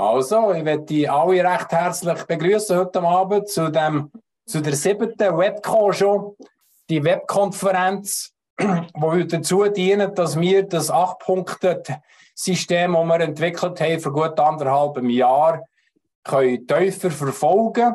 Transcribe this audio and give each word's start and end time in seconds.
Also, 0.00 0.54
ich 0.54 0.64
möchte 0.64 0.86
die 0.86 1.06
alle 1.06 1.44
recht 1.44 1.70
herzlich 1.72 2.24
begrüßen 2.24 2.78
heute 2.78 3.02
Abend 3.02 3.50
zu, 3.50 3.70
dem, 3.70 4.10
zu 4.46 4.62
der 4.62 4.74
siebten 4.74 5.36
Webcall 5.36 5.92
schon. 5.92 6.36
Die 6.88 7.04
Webkonferenz, 7.04 8.32
die 8.58 9.26
dazu 9.26 9.68
dient, 9.68 10.18
dass 10.18 10.40
wir 10.40 10.62
das 10.62 10.90
8-Punkte-System, 10.90 12.94
das 12.94 13.04
wir 13.04 13.20
entwickelt 13.20 13.78
haben, 13.78 14.00
vor 14.00 14.12
gut 14.14 14.40
anderthalb 14.40 15.04
Jahr, 15.10 15.64
können 16.24 16.66
tiefer 16.66 17.10
verfolgen 17.10 17.94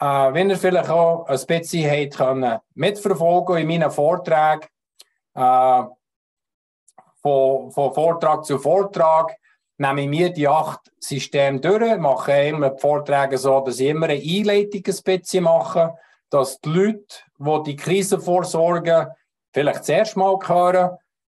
äh, 0.00 0.34
Wenn 0.34 0.50
ihr 0.50 0.58
vielleicht 0.58 0.90
auch 0.90 1.24
ein 1.28 1.46
bisschen 1.46 1.90
habt 1.90 2.14
können 2.14 2.58
mitverfolgen 2.74 3.56
in 3.56 3.68
meinen 3.68 3.90
Vorträgen, 3.90 4.68
äh, 5.34 5.82
von, 7.22 7.70
von 7.70 7.94
Vortrag 7.94 8.44
zu 8.44 8.58
Vortrag, 8.58 9.34
nehme 9.78 10.02
ich 10.02 10.08
mir 10.08 10.30
die 10.30 10.48
acht 10.48 10.80
Systeme 10.98 11.60
durch, 11.60 11.98
mache 11.98 12.32
immer 12.48 12.70
die 12.70 12.80
Vorträge 12.80 13.38
so, 13.38 13.60
dass 13.60 13.80
ich 13.80 13.88
immer 13.88 14.08
eine 14.08 14.22
Einleitung 14.22 14.82
ein 14.86 15.02
bisschen 15.02 15.44
mache, 15.44 15.94
dass 16.30 16.60
die 16.60 16.68
Leute, 16.68 17.04
die 17.38 17.62
die 17.66 17.76
Krisenvorsorge 17.76 19.14
vielleicht 19.52 19.84
zuerst 19.84 20.16
mal 20.16 20.38
hören, 20.46 20.96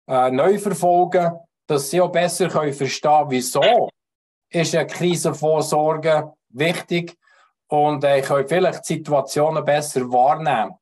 äh, 0.07 0.31
neu 0.31 0.59
verfolgen, 0.59 1.31
dass 1.67 1.89
sie 1.89 2.01
auch 2.01 2.11
besser 2.11 2.49
können 2.49 2.73
verstehen 2.73 3.25
wieso 3.29 3.89
ist 4.53 4.75
eine 4.75 4.87
Krisenvorsorge 4.87 6.33
wichtig 6.49 7.17
und 7.67 8.03
äh, 8.03 8.21
können 8.21 8.47
vielleicht 8.47 8.85
Situationen 8.85 9.65
besser 9.65 10.01
wahrnehmen. 10.11 10.75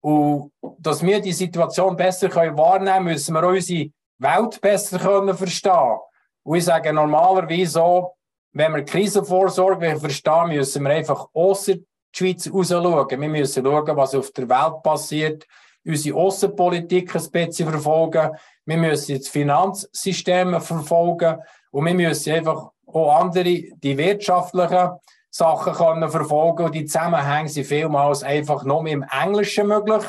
Und 0.00 0.52
dass 0.78 1.02
wir 1.02 1.20
die 1.20 1.32
Situation 1.32 1.96
besser 1.96 2.28
können 2.28 2.58
wahrnehmen 2.58 2.86
können, 2.94 3.04
müssen 3.04 3.34
wir 3.34 3.46
unsere 3.46 3.90
Welt 4.18 4.60
besser 4.60 4.98
können 4.98 5.36
verstehen 5.36 5.98
und 6.46 6.58
ich 6.58 6.64
sage 6.64 6.92
normalerweise 6.92 7.72
so, 7.72 8.12
wenn 8.52 8.72
wir 8.72 8.84
Krisenvorsorge 8.84 9.98
verstehen, 9.98 10.48
müssen 10.50 10.84
wir 10.84 10.90
einfach 10.92 11.26
außer 11.34 11.74
die 11.74 11.84
Schweiz 12.12 12.48
raus 12.52 12.68
schauen. 12.68 13.20
Wir 13.20 13.28
müssen 13.28 13.64
schauen, 13.64 13.96
was 13.96 14.14
auf 14.14 14.30
der 14.30 14.48
Welt 14.48 14.80
passiert, 14.84 15.44
unsere 15.84 16.16
Außenpolitik 16.16 17.16
ein 17.16 17.30
bisschen 17.32 17.68
verfolgen. 17.68 18.30
Wir 18.64 18.76
müssen 18.76 19.18
das 19.18 19.26
Finanzsystem 19.26 20.60
verfolgen 20.60 21.38
und 21.72 21.84
wir 21.84 21.94
müssen 21.94 22.32
einfach 22.32 22.70
auch 22.86 23.20
andere, 23.20 23.42
die 23.42 23.98
wirtschaftlichen 23.98 24.90
Sachen 25.28 25.72
können 25.72 26.08
verfolgen 26.08 26.66
und 26.66 26.74
die 26.76 26.84
Zusammenhänge 26.84 27.48
sind 27.48 27.66
vielmals 27.66 28.22
einfach 28.22 28.62
nur 28.62 28.86
im 28.86 29.04
Englischen 29.10 29.66
möglich. 29.66 30.04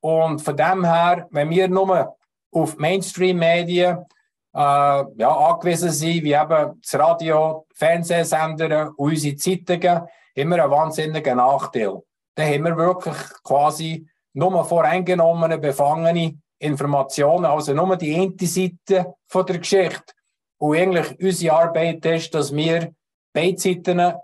Und 0.00 0.40
von 0.40 0.56
dem 0.56 0.84
her, 0.84 1.26
wenn 1.32 1.50
wir 1.50 1.66
nur 1.66 2.16
auf 2.52 2.78
Mainstream-Medien 2.78 4.06
äh, 4.54 4.58
ja, 4.58 5.28
angewiesen 5.28 5.90
sind, 5.90 6.24
wie 6.24 6.32
eben 6.32 6.80
das 6.80 6.94
Radio, 6.98 7.66
Fernsehsender 7.74 8.88
und 8.96 9.12
unsere 9.12 9.36
Zeitungen, 9.36 10.02
immer 10.34 10.62
einen 10.62 10.70
wahnsinnigen 10.70 11.36
Nachteil. 11.36 12.02
Da 12.34 12.44
haben 12.44 12.64
wir 12.64 12.76
wirklich 12.76 13.16
quasi 13.42 14.06
nur 14.34 14.64
voreingenommene, 14.64 15.58
befangene 15.58 16.38
Informationen, 16.58 17.44
also 17.44 17.72
nur 17.72 17.96
die 17.96 18.14
eine 18.14 18.34
Seite 18.40 19.14
von 19.26 19.46
der 19.46 19.58
Geschichte. 19.58 20.14
Und 20.58 20.76
eigentlich 20.76 21.18
unsere 21.20 21.56
Arbeit 21.56 22.04
ist, 22.06 22.34
dass 22.34 22.54
wir 22.54 22.92
beide 23.32 23.58
Seiten 23.58 24.14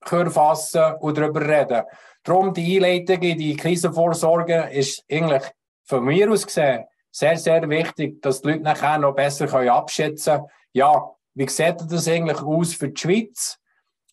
können 0.00 0.30
fassen 0.30 0.94
und 1.00 1.18
darüber 1.18 1.40
reden. 1.40 1.82
Darum 2.22 2.54
die 2.54 2.76
Einleitung 2.76 3.22
in 3.22 3.38
die 3.38 3.56
Krisenvorsorge 3.56 4.70
ist 4.72 5.04
eigentlich 5.10 5.42
von 5.84 6.04
mir 6.04 6.30
aus 6.30 6.46
gesehen 6.46 6.84
sehr, 7.14 7.36
sehr 7.36 7.68
wichtig, 7.68 8.20
dass 8.22 8.42
die 8.42 8.48
Leute 8.48 8.64
nachher 8.64 8.98
noch 8.98 9.14
besser 9.14 9.46
können 9.46 9.68
abschätzen 9.68 10.34
können, 10.34 10.48
ja, 10.72 11.10
wie 11.34 11.48
sieht 11.48 11.76
das 11.88 12.08
eigentlich 12.08 12.42
aus 12.42 12.74
für 12.74 12.88
die 12.88 13.00
Schweiz? 13.00 13.58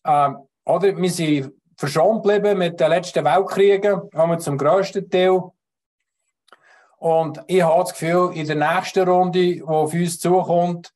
Ähm, 0.04 0.38
oder 0.64 0.96
wir 0.96 1.10
sind 1.10 1.52
verschont 1.76 2.22
geblieben 2.22 2.58
mit 2.58 2.78
den 2.78 2.90
letzten 2.90 3.24
Weltkriegen, 3.24 4.02
haben 4.14 4.30
wir 4.30 4.38
zum 4.38 4.56
grössten 4.56 5.10
Teil. 5.10 5.42
Und 6.98 7.42
ich 7.48 7.62
habe 7.62 7.82
das 7.82 7.92
Gefühl, 7.92 8.30
in 8.34 8.46
der 8.46 8.54
nächsten 8.54 9.08
Runde, 9.08 9.38
die 9.40 9.62
auf 9.64 9.92
uns 9.92 10.20
zukommt, 10.20 10.94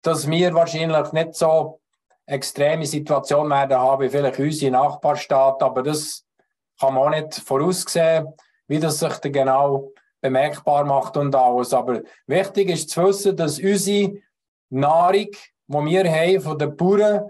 dass 0.00 0.30
wir 0.30 0.54
wahrscheinlich 0.54 1.12
nicht 1.12 1.34
so 1.34 1.80
extreme 2.24 2.86
Situationen 2.86 3.50
werden 3.50 3.76
haben 3.76 4.02
wie 4.02 4.08
vielleicht 4.08 4.38
unsere 4.38 4.72
Nachbarstaaten, 4.72 5.66
aber 5.66 5.82
das 5.82 6.24
kann 6.80 6.94
man 6.94 7.02
auch 7.02 7.10
nicht 7.10 7.34
voraussehen, 7.34 8.28
wie 8.68 8.80
das 8.80 9.00
sich 9.00 9.12
dann 9.18 9.32
genau 9.32 9.92
bemerkbar 10.22 10.84
macht 10.84 11.18
und 11.18 11.34
alles. 11.34 11.74
Aber 11.74 12.00
wichtig 12.26 12.70
ist 12.70 12.88
zu 12.88 13.04
wissen, 13.04 13.36
dass 13.36 13.58
unsere 13.58 14.14
Nahrung, 14.70 15.28
die 15.66 15.84
wir 15.84 16.10
haben 16.10 16.40
von 16.40 16.58
den 16.58 16.74
Bauern, 16.76 17.28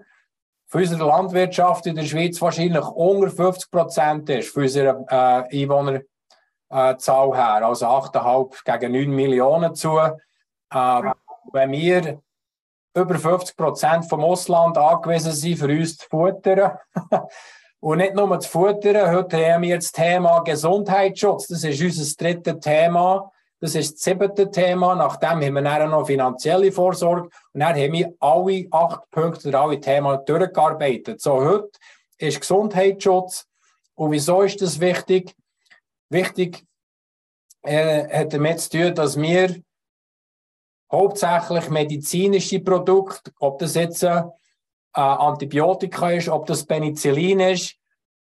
von 0.67 0.81
unserer 0.81 1.07
Landwirtschaft 1.07 1.87
in 1.87 1.97
der 1.97 2.05
Schweiz 2.05 2.41
wahrscheinlich 2.41 2.85
unter 2.85 3.31
50 3.31 3.71
Prozent 3.71 4.31
ist 4.31 4.51
von 4.51 4.63
unserer 4.63 5.05
äh, 5.09 5.63
Einwohnerzahl 5.63 7.35
her. 7.35 7.67
Also 7.67 7.87
8,5 7.87 8.79
gegen 8.79 8.93
9 8.93 9.11
Millionen 9.11 9.75
zu. 9.75 9.99
Äh, 9.99 10.15
wenn 11.53 11.73
wir 11.73 12.23
über 12.95 13.15
50 13.19 13.57
Prozent 13.57 14.05
vom 14.09 14.23
Ausland 14.23 14.79
angewiesen 14.79 15.33
sind, 15.33 15.59
für 15.59 15.69
uns 15.69 15.97
zu 15.97 16.07
futtern, 16.09 16.79
Und 17.83 17.99
nicht 17.99 18.15
nur 18.15 18.39
zu 18.39 18.49
futtern. 18.49 19.11
Heute 19.11 19.45
haben 19.45 19.63
wir 19.63 19.75
das 19.75 19.91
Thema 19.91 20.39
Gesundheitsschutz. 20.45 21.49
Das 21.49 21.65
ist 21.65 21.83
unser 21.83 22.15
drittes 22.15 22.61
Thema. 22.61 23.33
Das 23.59 23.75
ist 23.75 23.95
das 23.95 24.03
siebte 24.05 24.49
Thema. 24.53 24.95
Nachdem 24.95 25.31
haben 25.31 25.55
wir 25.55 25.63
dann 25.63 25.91
noch 25.91 26.07
finanzielle 26.07 26.71
Vorsorge. 26.71 27.23
Und 27.23 27.61
dann 27.61 27.75
haben 27.75 27.93
wir 27.93 28.15
alle 28.21 28.69
acht 28.71 29.11
Punkte 29.11 29.49
oder 29.49 29.63
alle 29.63 29.81
Themen 29.81 30.17
durchgearbeitet. 30.25 31.21
So, 31.21 31.45
heute 31.45 31.73
ist 32.19 32.41
Gesundheitsschutz. 32.41 33.49
Und 33.97 34.13
wieso 34.13 34.43
ist 34.43 34.63
das 34.63 34.79
wichtig? 34.79 35.35
Wichtig 36.09 36.65
äh, 37.63 38.07
hat 38.17 38.33
damit 38.33 38.61
zu 38.61 38.71
tun, 38.71 38.95
dass 38.95 39.21
wir 39.21 39.61
hauptsächlich 40.93 41.69
medizinische 41.69 42.61
Produkte, 42.61 43.33
ob 43.41 43.59
das 43.59 43.75
jetzt 43.75 44.05
äh, 44.05 44.23
äh, 44.95 45.01
Antibiotika 45.01 46.11
ist, 46.11 46.29
ob 46.29 46.47
das 46.47 46.65
Penicillin 46.65 47.41
ist, 47.41 47.77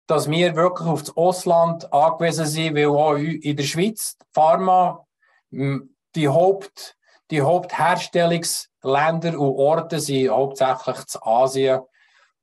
dass 0.07 0.29
wir 0.29 0.55
wirklich 0.55 0.87
auf 0.87 1.03
das 1.03 1.15
Ausland 1.15 1.91
angewiesen 1.93 2.45
sind, 2.45 2.75
weil 2.75 2.87
auch 2.87 3.15
in 3.15 3.55
der 3.55 3.63
Schweiz 3.63 4.17
Pharma 4.33 5.05
die, 5.51 6.27
Haupt, 6.27 6.95
die 7.31 7.41
Hauptherstellungsländer 7.41 9.39
und 9.39 9.55
Orte 9.55 9.99
sind 9.99 10.29
hauptsächlich 10.29 11.05
zu 11.05 11.23
Asien. 11.23 11.81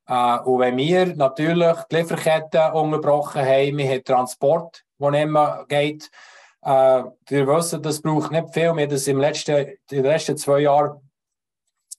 Äh, 0.09 0.39
und 0.39 0.61
wenn 0.61 0.77
wir 0.77 1.07
natürlich 1.17 1.77
die 1.91 1.97
Lieferketten 1.97 2.73
unterbrochen 2.73 3.43
haben, 3.43 3.79
wir 3.79 3.89
haben 3.91 4.05
Transport, 4.05 4.85
der 4.99 5.11
nicht 5.11 5.29
mehr 5.29 5.65
geht, 5.69 6.11
äh, 6.63 7.03
wir 7.29 7.47
wissen, 7.47 7.83
das 7.83 8.01
braucht 8.01 8.33
nicht 8.33 8.53
viel. 8.53 8.75
Wir 8.75 8.83
haben 8.83 8.91
das 8.91 9.07
im 9.07 9.19
letzten, 9.19 9.57
in 9.57 9.77
den 9.91 10.05
letzten 10.05 10.37
zwei 10.37 10.61
Jahren 10.61 11.01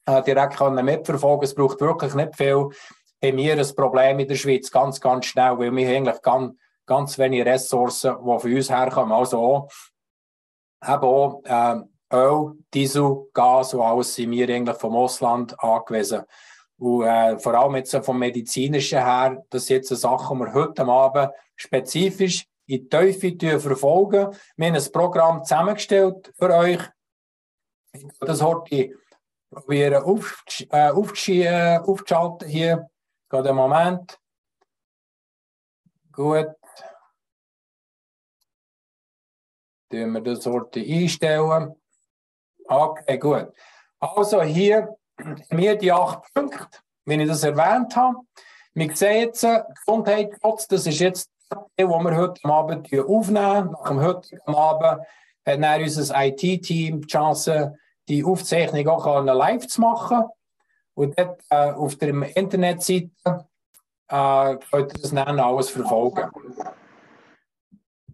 äh, 0.08 0.24
direkt 0.24 0.58
können 0.58 0.84
mitverfolgen 0.86 1.44
Es 1.44 1.54
braucht 1.54 1.82
wirklich 1.82 2.16
nicht 2.16 2.36
viel. 2.36 2.70
Haben 3.24 3.38
wir 3.38 3.58
ein 3.58 3.76
Problem 3.76 4.20
in 4.20 4.28
der 4.28 4.36
Schweiz 4.36 4.72
ganz, 4.72 5.00
ganz 5.00 5.26
schnell, 5.26 5.58
weil 5.60 5.76
wir 5.76 5.90
eigentlich 5.90 6.22
ganz, 6.22 6.56
ganz 6.86 7.18
wenige 7.18 7.46
Ressourcen, 7.46 8.16
die 8.20 8.40
von 8.40 8.54
uns 8.54 8.70
herkommen. 8.70 9.12
Also 9.12 9.40
auch, 9.40 9.70
eben 10.84 11.04
auch 11.04 11.42
äh, 11.44 11.82
Öl, 12.14 12.54
Diesel, 12.74 13.28
Gas 13.34 13.74
und 13.74 13.82
alles 13.82 14.16
sind 14.16 14.32
wir 14.32 14.48
eigentlich 14.48 14.78
vom 14.78 14.96
Ausland 14.96 15.62
angewiesen. 15.62 16.24
Und 16.80 17.04
äh, 17.06 17.38
vor 17.40 17.56
allem 17.56 17.76
jetzt 17.76 17.96
vom 18.06 18.20
Medizinischen 18.20 19.04
her, 19.04 19.44
das 19.50 19.66
sind 19.66 19.78
jetzt 19.78 19.90
Sachen, 19.90 20.38
die 20.38 20.46
wir 20.46 20.54
heute 20.54 20.86
Abend 20.86 21.32
spezifisch 21.56 22.48
in 22.68 22.84
die 22.84 22.90
Teufel 22.90 23.60
verfolgen. 23.60 24.36
Wir 24.56 24.68
haben 24.68 24.76
ein 24.76 24.92
Programm 24.92 25.44
zusammengestellt 25.44 26.32
für 26.38 26.54
euch. 26.54 26.80
Das 28.20 28.42
heute 28.44 28.94
probieren 29.50 30.04
auf, 30.04 30.44
äh, 30.72 30.90
äh, 30.90 31.78
aufzuschalten 31.80 32.48
hier. 32.48 32.90
Gerade 33.30 33.50
einen 33.50 33.58
Moment. 33.58 34.20
Gut. 36.12 36.48
Tun 39.90 40.12
wir 40.14 40.22
das 40.22 40.44
Sorte 40.44 40.82
einstellen. 40.82 41.76
Okay, 42.66 43.18
gut. 43.18 43.54
Also 44.00 44.42
hier 44.42 44.98
wir 45.50 45.78
die 45.78 45.92
acht 45.92 46.24
Punkte, 46.34 46.80
wie 47.06 47.22
ich 47.22 47.28
das 47.28 47.44
erwähnt 47.44 47.96
habe. 47.96 48.20
Wir 48.74 48.96
sehen 48.96 49.22
jetzt, 49.22 49.44
äh, 49.44 49.64
Gesundheitsschutz, 49.86 50.68
das 50.68 50.86
ist 50.86 51.00
jetzt 51.00 51.32
das, 51.50 51.60
was 51.78 52.04
wir 52.04 52.18
heute 52.18 52.44
Abend 52.46 52.94
aufnehmen. 52.94 53.72
Nach 53.72 53.88
dem 53.88 54.02
heutigen 54.02 54.54
Abend 54.56 55.02
hat 55.46 55.82
unser 55.82 56.26
IT-Team 56.26 57.02
die 57.02 57.08
Chance, 57.08 57.78
die 58.08 58.24
Aufzeichnung 58.24 58.88
auch 58.88 59.24
live 59.24 59.68
zu 59.68 59.82
machen. 59.82 60.24
Und 60.94 61.18
dort 61.18 61.42
äh, 61.50 61.72
auf 61.72 61.96
der 61.96 62.10
Internetseite 62.36 63.12
äh, 64.10 64.56
könnt 64.72 64.94
ihr 64.94 65.02
das 65.02 65.12
dann 65.12 65.40
alles 65.40 65.70
verfolgen. 65.70 66.32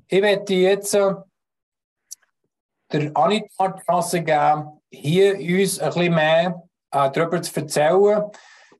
Ich 0.07 0.21
werde 0.21 0.53
jetzt 0.53 0.93
äh, 0.93 1.13
der 2.91 3.11
Anita 3.15 3.69
die 3.69 4.25
geben, 4.25 4.81
hier 4.91 5.61
uns 5.61 5.79
ein 5.79 5.93
bisschen 5.93 6.13
mehr 6.13 6.63
äh, 6.91 7.09
darüber 7.11 7.41
zu 7.41 7.59
erzählen. 7.59 8.23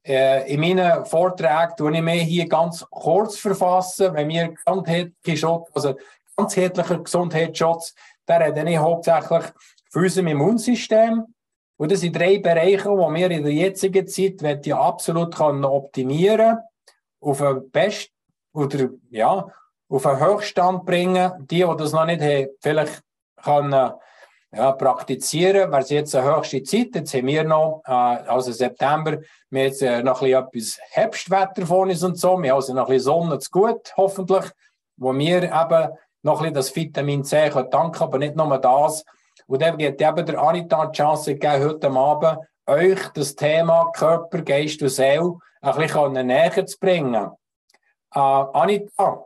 Äh, 0.06 0.54
in 0.54 0.59
meinen 0.59 1.06
Vorträgen 1.06 1.75
tue 1.77 1.95
ich 1.95 2.01
mir 2.01 2.13
hier 2.13 2.48
ganz 2.48 2.86
kurz 2.89 3.38
verfassen, 3.38 4.13
wenn 4.13 4.27
wir 4.27 4.54
ganzheitliche 4.66 5.38
Schutz, 5.38 5.71
also 5.74 5.95
ganzheitlicher 6.36 7.00
Gesundheitsschutz, 7.00 7.95
da 8.25 8.38
rede 8.38 8.69
ich 8.69 8.77
hauptsächlich 8.77 9.45
für 9.94 10.00
unser 10.00 10.22
Immunsystem. 10.22 11.24
Und 11.78 11.92
das 11.92 12.01
sind 12.01 12.16
drei 12.16 12.40
Bereiche, 12.40 12.90
die 12.90 13.13
wir 13.13 13.31
in 13.31 13.44
der 13.44 13.54
jetzigen 13.54 14.07
Zeit 14.07 14.66
ja 14.66 14.80
absolut 14.80 15.40
optimieren 15.40 16.38
können, 16.38 16.60
auf 17.22 17.42
einen 17.42 17.69
Best 17.69 18.10
oder 18.54 18.90
ja, 19.12 19.48
auf 19.90 20.06
einen 20.06 20.19
Höchststand 20.19 20.86
bringen. 20.86 21.31
Die, 21.50 21.63
die 21.63 21.75
das 21.78 21.94
noch 21.94 22.06
nicht 22.06 22.22
haben, 22.22 22.48
vielleicht 22.60 23.01
können 23.42 23.92
ja, 24.51 24.72
praktizieren. 24.72 25.72
Wäre 25.72 25.81
es 25.81 25.90
jetzt 25.90 26.16
eine 26.16 26.36
höchste 26.36 26.63
Zeit, 26.63 26.95
jetzt 26.95 27.13
haben 27.13 27.28
wir 27.28 27.44
noch, 27.44 27.81
äh, 27.86 27.92
also 27.92 28.51
September, 28.51 29.19
wir 29.50 29.63
jetzt 29.63 29.81
äh, 29.81 30.01
noch 30.01 30.22
ein 30.22 30.48
bisschen 30.51 30.80
etwas 30.80 30.80
Herbstwetter 30.92 31.66
von 31.66 31.90
uns 31.90 32.04
und 32.04 32.18
so, 32.18 32.38
wir 32.42 32.51
haben 32.51 32.57
also 32.57 32.74
noch 32.74 32.88
ein 32.88 32.94
bisschen 32.94 33.06
Sonne 33.06 33.40
zu 33.40 33.50
gut, 33.51 33.94
hoffentlich, 33.98 34.45
wo 34.98 35.13
wir 35.13 35.44
eben 35.44 35.90
noch 36.22 36.40
ein 36.42 36.54
bisschen 36.54 36.54
das 36.54 36.75
Vitamin 36.75 37.24
C 37.24 37.50
können 37.50 37.69
danken, 37.69 38.04
aber 38.04 38.18
nicht 38.18 38.36
nur 38.36 38.57
das. 38.57 39.04
Und 39.48 39.62
dann 39.62 39.78
geht 39.78 40.01
eben 40.01 40.25
der 40.25 40.40
Anita 40.40 40.86
die 40.86 40.98
Chance 40.98 41.34
gegeben, 41.36 41.63
heute 41.63 41.92
Abend 41.92 42.40
euch 42.66 43.07
das 43.10 43.36
Thema 43.36 43.92
Körper, 43.92 44.42
Geist 44.42 44.81
und 44.81 44.90
Seele 44.90 45.38
ein 45.62 45.75
bisschen 45.75 46.28
näher 46.28 46.66
zu 46.66 46.80
bringen. 46.80 47.31
Äh, 48.13 48.19
Anita, 48.19 49.25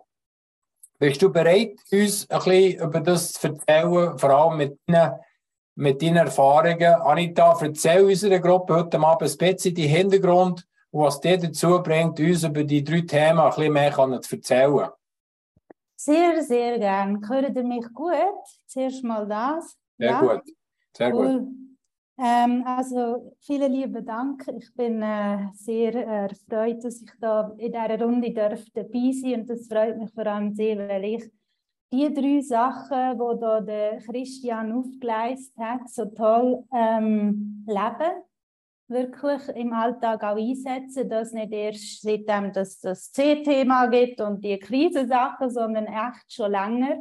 bist 0.99 1.21
du 1.21 1.31
bereit, 1.31 1.75
uns 1.91 2.29
ein 2.29 2.37
bisschen 2.39 2.81
über 2.81 2.99
das 3.01 3.33
zu 3.33 3.47
erzählen, 3.47 4.17
vor 4.17 4.29
allem 4.29 4.57
mit 4.57 4.79
deinen, 4.87 5.13
mit 5.75 6.01
deinen 6.01 6.17
Erfahrungen? 6.17 6.81
Anita, 7.01 7.57
erzähl 7.61 8.03
unserer 8.03 8.39
Gruppe 8.39 8.75
heute 8.75 8.99
Abend 8.99 9.29
ein 9.29 9.37
bisschen 9.37 9.75
den 9.75 9.89
Hintergrund 9.89 10.65
und 10.91 11.03
was 11.03 11.19
dir 11.19 11.37
dazu 11.37 11.81
bringt, 11.83 12.19
uns 12.19 12.43
über 12.43 12.63
die 12.63 12.83
drei 12.83 13.01
Themen 13.01 13.39
ein 13.39 13.49
bisschen 13.49 13.73
mehr 13.73 14.21
zu 14.21 14.35
erzählen. 14.35 14.89
Sehr, 15.95 16.43
sehr 16.43 16.79
gern. 16.79 17.27
Hört 17.27 17.55
ihr 17.55 17.63
mich 17.63 17.85
gut? 17.93 18.13
Zuerst 18.67 19.03
mal 19.03 19.27
das. 19.27 19.77
Sehr 19.97 20.09
ja? 20.09 20.21
gut. 20.21 20.43
Sehr 20.95 21.13
cool. 21.13 21.39
gut. 21.39 21.57
Ähm, 22.19 22.63
also 22.65 23.35
vielen 23.41 23.71
lieben 23.71 24.03
Dank. 24.03 24.43
Ich 24.57 24.73
bin 24.73 25.01
äh, 25.03 25.49
sehr 25.53 25.93
äh, 25.93 26.27
erfreut, 26.27 26.83
dass 26.83 27.01
ich 27.01 27.11
da 27.19 27.53
in 27.57 27.71
dieser 27.71 28.01
Runde 28.01 28.33
darf 28.33 28.65
dabei 28.73 29.11
sein 29.11 29.41
und 29.41 29.49
das 29.49 29.67
freut 29.67 29.97
mich 29.97 30.11
vor 30.13 30.25
allem 30.25 30.55
sehr, 30.55 30.77
weil 30.89 31.05
ich 31.05 31.31
die 31.93 32.11
drei 32.11 32.41
Sachen, 32.41 33.17
die 33.17 33.39
da 33.39 33.61
der 33.61 33.99
Christian 33.99 34.71
aufgeleistet 34.71 35.57
hat, 35.57 35.89
so 35.89 36.05
toll 36.05 36.63
ähm, 36.73 37.63
leben, 37.67 38.23
wirklich 38.87 39.47
im 39.55 39.73
Alltag 39.73 40.23
auch 40.23 40.37
einsetzen, 40.37 41.09
dass 41.09 41.33
nicht 41.33 41.51
erst 41.51 42.01
seitdem 42.01 42.51
dass 42.51 42.79
das 42.79 43.11
C-Thema 43.11 43.87
gibt 43.87 44.19
und 44.21 44.43
die 44.43 44.57
Krisensachen, 44.57 45.49
sondern 45.49 45.85
echt 45.85 46.33
schon 46.33 46.51
länger. 46.51 46.97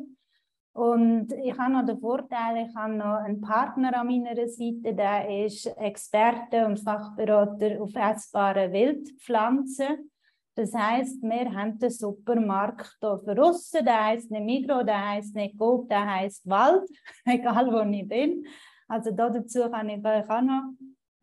Und 0.76 1.32
ich 1.32 1.56
habe 1.56 1.73
noch 1.73 1.87
den 1.87 1.99
Vorteil, 1.99 2.67
ich 2.67 2.76
habe 2.76 2.93
noch 2.93 3.25
einen 3.25 3.40
Partner 3.40 3.99
an 3.99 4.08
meiner 4.08 4.37
Seite, 4.46 4.94
der 4.94 5.46
ist 5.46 5.64
Experte 5.78 6.67
und 6.67 6.81
Fachberater 6.81 7.81
auf 7.81 7.94
essbare 7.94 8.70
Wildpflanzen. 8.70 10.11
Das 10.55 10.75
heißt, 10.75 11.23
wir 11.23 11.55
haben 11.55 11.78
den 11.78 11.88
Supermarkt 11.88 12.94
hier 13.00 13.17
für 13.17 13.43
uns. 13.43 13.70
Der 13.70 14.05
heißt 14.05 14.31
nicht 14.31 14.44
Migro, 14.44 14.82
der 14.82 15.12
heißt 15.12 15.34
nicht 15.34 15.56
Coop, 15.58 15.88
der 15.88 16.14
heißt 16.14 16.46
Wald, 16.46 16.87
egal 17.25 17.72
wo 17.72 17.81
ich 17.90 18.06
bin. 18.06 18.46
Also 18.87 19.12
dazu 19.12 19.70
kann 19.70 19.88
ich 19.88 20.05
euch 20.05 20.29
auch 20.29 20.43
noch 20.43 20.75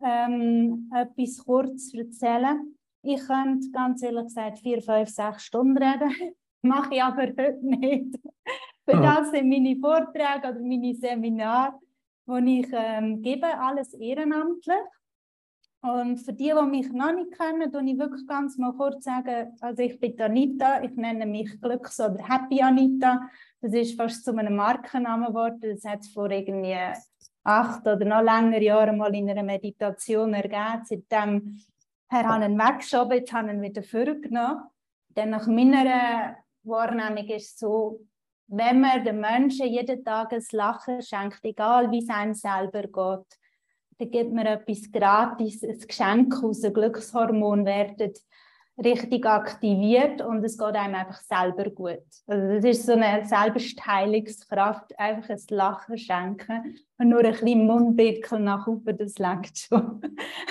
ähm, 0.01 0.89
etwas 0.95 1.45
kurz 1.45 1.93
erzählen. 1.93 2.75
Ich 3.03 3.21
könnte 3.27 3.69
ganz 3.71 4.01
ehrlich 4.01 4.23
gesagt 4.23 4.57
vier, 4.57 4.81
fünf, 4.81 5.09
sechs 5.09 5.43
Stunden 5.43 5.77
reden. 5.77 6.11
Mache 6.63 6.95
ich 6.95 7.03
aber 7.03 7.21
heute 7.21 7.59
nicht. 7.61 8.15
Für 8.85 9.01
das 9.01 9.31
sind 9.31 9.49
meine 9.49 9.77
Vorträge 9.77 10.49
oder 10.49 10.59
meine 10.59 10.93
Seminare, 10.93 11.79
die 12.27 12.61
ich 12.61 12.69
ähm, 12.73 13.21
gebe, 13.21 13.47
alles 13.57 13.93
ehrenamtlich. 13.93 14.75
Und 15.81 16.17
für 16.17 16.31
die, 16.31 16.53
die 16.57 16.69
mich 16.69 16.91
noch 16.93 17.13
nicht 17.13 17.37
kennen, 17.37 17.71
tue 17.71 17.83
ich 17.83 17.99
wirklich 17.99 18.25
ganz 18.25 18.57
mal 18.57 18.73
kurz 18.73 19.03
sagen, 19.03 19.55
also 19.59 19.83
ich 19.83 19.99
bin 19.99 20.19
Anita, 20.21 20.81
ich 20.81 20.95
nenne 20.95 21.25
mich 21.25 21.59
Glücks- 21.61 21.99
oder 21.99 22.23
Happy 22.25 22.61
Anita. 22.61 23.29
Das 23.59 23.73
ist 23.73 23.97
fast 23.97 24.23
zu 24.23 24.35
einem 24.35 24.55
Markennamen 24.55 25.27
geworden. 25.27 25.59
Das 25.61 25.83
hat 25.83 25.99
es 25.99 26.13
vor 26.13 26.31
irgendwie 26.31 26.77
acht 27.43 27.81
oder 27.81 28.05
noch 28.05 28.21
länger 28.21 28.61
Jahren 28.61 28.97
mal 28.97 29.13
in 29.13 29.29
einer 29.29 29.43
Meditation 29.43 30.33
ergeben. 30.33 30.83
Seitdem 30.85 31.59
Herr 32.07 32.27
habe 32.29 32.45
ihn 32.45 32.57
weggeschoben, 32.57 33.17
jetzt 33.17 33.33
habe 33.33 33.47
ich 33.47 33.53
ihn 33.53 33.61
wieder 33.61 33.83
vorgenommen. 33.83 34.63
Dann 35.09 35.31
nach 35.31 35.47
meiner 35.47 36.37
Wahrnehmung 36.63 37.27
ist 37.27 37.53
es 37.53 37.59
so, 37.59 37.99
wenn 38.47 38.81
man 38.81 39.03
den 39.03 39.19
Menschen 39.19 39.67
jeden 39.67 40.03
Tag 40.03 40.33
ein 40.33 40.43
Lachen 40.51 41.01
schenkt, 41.01 41.39
egal 41.43 41.89
wie 41.91 41.99
es 41.99 42.09
einem 42.09 42.33
selber 42.33 42.83
geht, 42.83 43.39
dann 43.99 44.11
gibt 44.11 44.33
man 44.33 44.45
etwas 44.45 44.91
gratis, 44.91 45.63
ein 45.63 45.79
Geschenk 45.79 46.43
aus, 46.43 46.63
ein 46.63 46.73
Glückshormon 46.73 47.65
werden 47.65 48.13
richtig 48.77 49.25
aktiviert 49.25 50.21
und 50.21 50.43
es 50.43 50.57
geht 50.57 50.75
einem 50.75 50.95
einfach 50.95 51.21
selber 51.21 51.69
gut. 51.69 52.03
Also 52.25 52.55
das 52.55 52.65
ist 52.65 52.85
so 52.85 52.93
eine 52.93 53.23
Selbstheilungskraft, 53.25 54.97
einfach 54.97 55.29
ein 55.29 55.41
Lachen 55.49 55.97
schenken 55.97 56.79
und 56.97 57.09
nur 57.09 57.23
ein 57.23 57.31
bisschen 57.33 57.67
Mundwinkel 57.67 58.39
nach 58.39 58.65
oben, 58.65 58.97
das 58.97 59.17
langt 59.19 59.57
schon. 59.57 60.01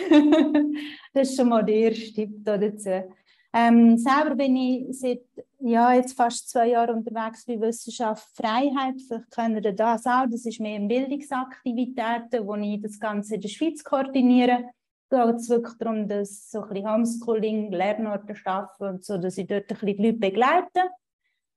das 1.13 1.31
ist 1.31 1.37
schon 1.37 1.49
mal 1.49 1.65
der 1.65 1.75
erste 1.75 2.13
Tipp 2.13 2.45
dazu. 2.45 3.13
Ähm, 3.55 3.99
selber 3.99 4.35
bin 4.35 4.57
ich 4.57 4.99
seit 4.99 5.23
ja, 5.61 5.93
jetzt 5.93 6.17
fast 6.17 6.49
zwei 6.49 6.69
Jahren 6.69 6.97
unterwegs 6.97 7.45
bei 7.45 7.61
Wissenschaft 7.61 8.27
Freiheit. 8.35 9.01
Vielleicht 9.07 9.31
kennt 9.31 9.65
ihr 9.65 9.73
das 9.73 10.07
auch. 10.07 10.27
Das 10.31 10.47
ist 10.47 10.59
mehr 10.59 10.77
in 10.77 10.89
Bildungsaktivitäten, 10.89 12.47
wo 12.47 12.55
ich 12.57 12.81
das 12.81 12.99
Ganze 12.99 13.35
in 13.35 13.43
der 13.43 13.49
Schweiz 13.49 13.85
koordiniere. 13.85 14.71
Da 15.11 15.27
geht 15.27 15.37
es 15.37 15.51
wirklich 15.51 15.77
darum, 15.79 16.09
dass 16.09 16.51
so 16.51 16.63
ein 16.63 16.69
bisschen 16.71 16.91
Homeschooling, 16.91 17.71
Lernorte 17.71 18.35
schaffen 18.35 18.89
und 18.89 19.05
so, 19.05 19.19
dass 19.19 19.37
ich 19.37 19.47
dort 19.47 19.71
ein 19.71 19.77
bisschen 19.77 19.97
die 19.99 20.07
Leute 20.07 20.19
begleite. 20.19 20.81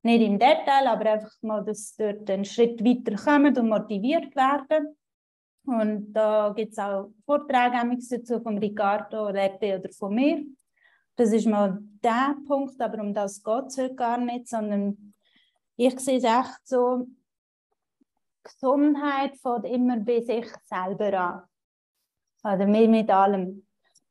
Nicht 0.03 0.21
im 0.21 0.37
Detail, 0.37 0.87
aber 0.87 1.13
einfach 1.13 1.31
mal, 1.41 1.63
dass 1.63 1.95
dort 1.95 2.29
einen 2.29 2.45
Schritt 2.45 2.83
weiter 2.83 3.15
kommen 3.15 3.57
und 3.57 3.69
motiviert 3.69 4.35
werden. 4.35 4.95
Und 5.65 6.13
da 6.13 6.53
gibt 6.55 6.73
es 6.73 6.77
auch 6.77 7.09
Vorträge 7.25 7.97
dazu 8.11 8.39
von 8.41 8.57
Ricardo, 8.57 9.27
Reppe 9.27 9.79
oder 9.79 9.89
von 9.89 10.13
mir. 10.13 10.45
Das 11.15 11.31
ist 11.31 11.47
mal 11.47 11.79
der 12.03 12.35
Punkt, 12.45 12.79
aber 12.81 13.01
um 13.01 13.13
das 13.13 13.41
geht 13.41 13.65
es 13.67 13.77
heute 13.77 13.95
gar 13.95 14.17
nicht, 14.17 14.47
sondern 14.47 15.13
ich 15.77 15.99
sehe 15.99 16.17
es 16.17 16.23
echt 16.23 16.67
so, 16.67 17.07
Gesundheit 18.43 19.37
fängt 19.37 19.65
immer 19.65 19.97
bei 19.97 20.21
sich 20.21 20.45
selber 20.65 21.19
an. 21.19 21.43
Oder 22.43 22.67
mit, 22.67 22.89
mit 22.89 23.09
allem. 23.09 23.65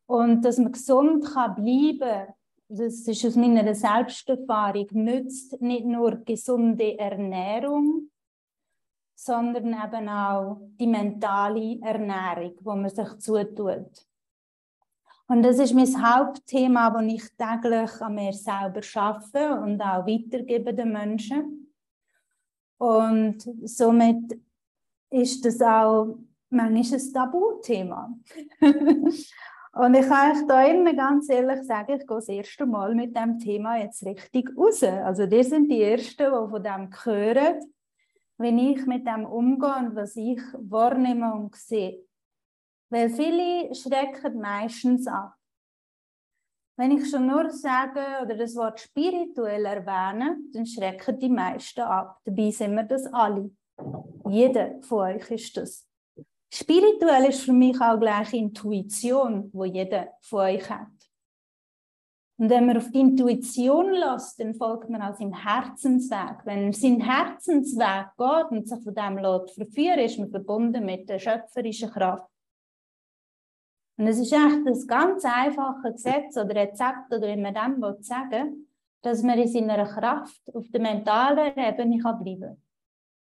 Und 0.07 0.45
dass 0.45 0.59
man 0.59 0.73
gesund 0.73 1.25
kann 1.25 1.55
bleiben 1.55 1.99
kann, 1.99 2.35
das 2.69 3.07
ist 3.07 3.25
aus 3.25 3.37
meiner 3.37 3.75
Selbsterfahrung, 3.75 4.89
nützt 4.93 5.61
nicht 5.61 5.85
nur 5.85 6.17
gesunde 6.25 6.99
Ernährung, 6.99 8.11
sondern 9.15 9.67
eben 9.69 10.09
auch 10.09 10.61
die 10.79 10.87
mentale 10.87 11.79
Ernährung, 11.81 12.55
wo 12.61 12.75
man 12.75 12.91
sich 12.91 13.19
zutut. 13.19 14.07
Und 15.27 15.43
das 15.43 15.59
ist 15.59 15.75
mein 15.75 16.03
Hauptthema, 16.03 16.91
das 16.91 17.03
ich 17.05 17.25
täglich 17.37 18.03
an 18.03 18.15
mir 18.15 18.33
selber 18.33 18.83
schaffe 18.83 19.59
und 19.63 19.81
auch 19.81 20.07
weitergebe 20.07 20.75
den 20.75 20.93
Menschen. 20.93 21.73
Und 22.77 23.39
somit 23.65 24.39
ist 25.11 25.45
das 25.45 25.63
auch 25.63 26.19
manchmal 26.51 27.01
ein 27.01 27.13
Tabuthema. 27.13 28.13
und 28.61 29.95
ich 29.95 30.07
kann 30.07 30.33
euch 30.33 30.47
da 30.47 30.65
immer 30.67 30.93
ganz 30.93 31.31
ehrlich 31.31 31.63
sagen, 31.65 31.95
ich 31.99 32.07
gehe 32.07 32.17
das 32.17 32.29
erste 32.29 32.67
Mal 32.67 32.95
mit 32.95 33.17
dem 33.17 33.39
Thema 33.39 33.79
jetzt 33.79 34.05
richtig 34.05 34.51
raus. 34.57 34.83
Also, 34.83 35.23
ihr 35.23 35.45
sind 35.45 35.71
die 35.71 35.83
Ersten, 35.83 36.25
die 36.25 36.51
von 36.51 36.63
dem 36.63 36.91
hören, 37.05 37.61
wenn 38.37 38.59
ich 38.59 38.85
mit 38.87 39.07
dem 39.07 39.25
umgehe 39.25 39.75
und 39.77 39.97
was 39.97 40.17
ich 40.17 40.43
wahrnehme 40.53 41.33
und 41.33 41.55
sehe. 41.55 42.05
Weil 42.91 43.11
viele 43.11 43.75
schrecken 43.75 44.41
meistens 44.41 45.07
ab. 45.07 45.35
Wenn 46.77 46.91
ich 46.91 47.09
schon 47.09 47.27
nur 47.27 47.51
sage 47.51 48.01
oder 48.23 48.37
das 48.37 48.57
Wort 48.57 48.81
spirituell 48.81 49.65
erwähne, 49.65 50.39
dann 50.53 50.67
schrecken 50.67 51.19
die 51.19 51.29
meisten 51.29 51.83
ab. 51.83 52.21
Dabei 52.25 52.51
sind 52.51 52.75
wir 52.75 52.83
das 52.83 53.07
alle. 53.13 53.51
Jeder 54.29 54.83
von 54.83 54.99
euch 54.99 55.31
ist 55.31 55.57
das. 55.57 55.89
Spirituell 56.53 57.27
ist 57.31 57.43
für 57.43 57.53
mich 57.53 57.81
auch 57.81 57.99
gleich 57.99 58.33
Intuition, 58.33 59.51
wo 59.53 59.65
jeder 59.65 60.09
von 60.21 60.41
euch 60.41 60.69
hat. 60.69 60.89
Und 62.37 62.51
wenn 62.51 62.67
man 62.67 62.77
auf 62.77 62.91
die 62.91 63.01
Intuition 63.01 63.93
lässt, 63.93 64.41
dann 64.41 64.55
folgt 64.55 64.91
man 64.91 65.03
auch 65.03 65.15
seinem 65.15 65.35
Herzensweg. 65.35 66.45
Wenn 66.45 66.65
man 66.65 66.73
seinen 66.73 67.01
Herzensweg 67.01 68.07
geht 68.17 68.51
und 68.51 68.69
sich 68.69 68.83
von 68.83 68.95
dem 68.95 69.19
lässt 69.19 69.55
verführen, 69.55 70.01
ist 70.01 70.19
man 70.19 70.31
verbunden 70.31 70.85
mit 70.85 71.09
der 71.09 71.21
schöpferischen 71.21 71.91
Kraft. 71.91 72.34
Und 73.97 74.09
es 74.09 74.19
ist 74.19 74.33
echt 74.33 74.67
ein 74.67 74.87
ganz 74.87 75.25
einfaches 75.25 76.03
Gesetz 76.03 76.37
oder 76.37 76.55
Rezept 76.55 77.13
oder 77.13 77.29
wie 77.29 77.41
man 77.41 77.55
dem 77.55 78.03
sagen 78.03 78.31
will, 78.31 78.67
dass 79.03 79.23
man 79.23 79.39
in 79.39 79.49
seiner 79.49 79.85
Kraft 79.85 80.43
auf 80.53 80.67
der 80.69 80.81
mentalen 80.81 81.57
Ebene 81.57 81.99
bleiben 81.99 82.41
kann. 82.41 82.63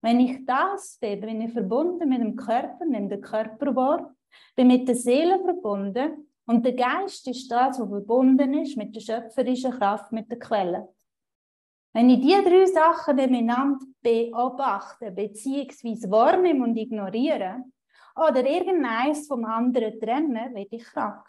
Wenn 0.01 0.21
ich 0.21 0.45
das 0.47 0.99
bin, 1.01 1.21
bin 1.21 1.41
ich 1.43 1.53
verbunden 1.53 2.09
mit 2.09 2.21
dem 2.21 2.37
Körper, 2.37 2.85
nehme 2.85 3.09
den 3.09 3.21
Körper 3.21 3.75
wahr, 3.75 4.15
bin 4.57 4.69
mit 4.69 4.87
der 4.89 4.95
Seele 4.95 5.39
verbunden 5.41 6.29
und 6.47 6.65
der 6.65 6.75
Geist 6.75 7.27
ist 7.29 7.51
das, 7.51 7.79
was 7.79 7.89
verbunden 7.89 8.55
ist 8.55 8.77
mit 8.77 8.95
der 8.95 9.01
schöpferischen 9.01 9.73
Kraft, 9.73 10.13
mit 10.13 10.31
der 10.31 10.39
Quelle. 10.39 10.89
Wenn 11.93 12.11
ich 12.11 12.21
diese 12.21 12.43
drei 12.43 12.67
Sachen 12.67 13.17
miteinander 13.17 13.85
beobachte, 14.01 15.11
beziehungsweise 15.11 16.11
wahrnehme 16.11 16.65
und 16.65 16.77
ignoriere, 16.77 17.65
oder 18.19 18.45
irgendeines 18.45 19.27
vom 19.27 19.45
anderen 19.45 19.99
trennen, 20.01 20.55
werde 20.55 20.67
ich 20.71 20.85
krank. 20.85 21.25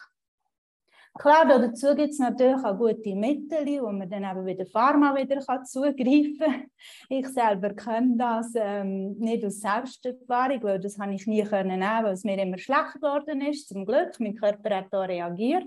Klar, 1.17 1.45
dazu 1.47 1.95
gibt 1.95 2.11
es 2.11 2.19
natürlich 2.19 2.63
auch 2.63 2.77
gute 2.77 3.15
Mittel, 3.15 3.65
wo 3.81 3.91
man 3.91 4.09
dann 4.09 4.23
eben 4.23 4.45
wieder 4.45 4.65
Pharma 4.65 5.13
wieder 5.15 5.41
kann 5.41 5.65
zugreifen 5.65 6.37
kann. 6.39 6.65
Ich 7.09 7.27
selber 7.27 7.73
kenne 7.73 8.15
das 8.15 8.53
ähm, 8.55 9.17
nicht 9.17 9.43
aus 9.43 9.59
Selbsterfahrung, 9.59 10.63
weil 10.63 10.79
das 10.79 10.97
habe 10.97 11.13
ich 11.13 11.27
nie 11.27 11.43
können 11.43 11.81
weil 11.81 12.13
es 12.13 12.23
mir 12.23 12.41
immer 12.41 12.57
schlecht 12.57 12.93
geworden 12.93 13.41
ist. 13.41 13.67
Zum 13.67 13.85
Glück, 13.85 14.19
mein 14.19 14.35
Körper 14.35 14.77
hat 14.77 14.87
da 14.91 15.01
reagiert. 15.01 15.65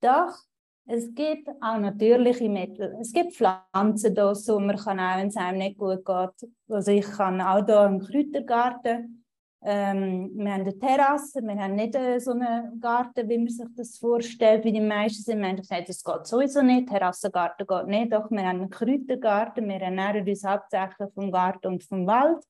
Doch 0.00 0.38
es 0.86 1.14
gibt 1.14 1.48
auch 1.60 1.78
natürliche 1.78 2.48
Mittel. 2.48 2.96
Es 3.00 3.12
gibt 3.12 3.34
Pflanzen, 3.34 4.14
die 4.14 4.52
man 4.52 4.76
kann 4.76 5.00
auch, 5.00 5.18
wenn 5.18 5.28
es 5.28 5.36
einem 5.36 5.58
nicht 5.58 5.78
gut 5.78 6.04
geht. 6.04 6.50
Also 6.68 6.92
ich 6.92 7.06
kann 7.06 7.40
auch 7.40 7.64
hier 7.64 7.84
im 7.86 8.00
Kräutergarten 8.00 9.19
ähm, 9.62 10.30
wir 10.34 10.52
haben 10.54 10.62
eine 10.62 10.78
Terrasse, 10.78 11.42
wir 11.42 11.56
haben 11.56 11.74
nicht 11.74 11.94
äh, 11.94 12.18
so 12.18 12.30
einen 12.30 12.80
Garten, 12.80 13.28
wie 13.28 13.38
man 13.38 13.48
sich 13.48 13.66
das 13.76 13.98
vorstellt, 13.98 14.64
wie 14.64 14.72
die 14.72 14.80
meisten 14.80 15.22
sind. 15.22 15.40
Wir 15.40 15.48
haben 15.48 15.56
gesagt, 15.56 15.88
das 15.88 16.02
geht 16.02 16.26
sowieso 16.26 16.62
nicht, 16.62 16.88
Terrassengarten 16.88 17.66
geht 17.66 17.86
nicht, 17.86 18.12
doch 18.12 18.30
wir 18.30 18.40
haben 18.40 18.60
einen 18.60 18.70
Kräutergarten, 18.70 19.68
wir 19.68 19.80
ernähren 19.80 20.26
uns 20.26 20.44
hauptsächlich 20.44 21.10
vom 21.14 21.30
Garten 21.30 21.66
und 21.66 21.84
vom 21.84 22.06
Wald. 22.06 22.42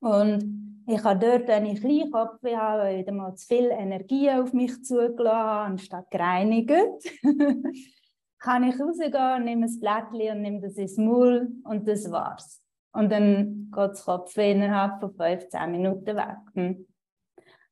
Und 0.00 0.84
ich 0.86 1.04
habe 1.04 1.18
dort, 1.18 1.46
wenn 1.46 1.66
ich 1.66 1.80
Kleinkopf 1.80 2.42
habe, 2.42 2.98
wieder 2.98 3.12
mal 3.12 3.34
zu 3.34 3.46
viel 3.46 3.70
Energie 3.70 4.30
auf 4.30 4.52
mich 4.52 4.82
zugelassen, 4.82 5.72
anstatt 5.72 6.10
gereinigt. 6.10 6.72
kann 8.42 8.64
ich 8.64 8.78
rausgehen, 8.78 9.44
nehme 9.44 9.66
ein 9.66 9.80
Blättchen 9.80 10.36
und 10.36 10.42
nehme 10.42 10.60
das 10.60 10.76
ins 10.76 10.96
Maul 10.96 11.52
und 11.64 11.86
das 11.86 12.10
war's. 12.10 12.61
Und 12.92 13.10
dann 13.10 13.70
geht 13.70 13.90
das 13.90 14.04
Kopfweh 14.04 14.52
innerhalb 14.52 15.00
von 15.00 15.14
15 15.14 15.70
Minuten 15.70 16.16
weg. 16.16 16.38
Hm. 16.54 16.86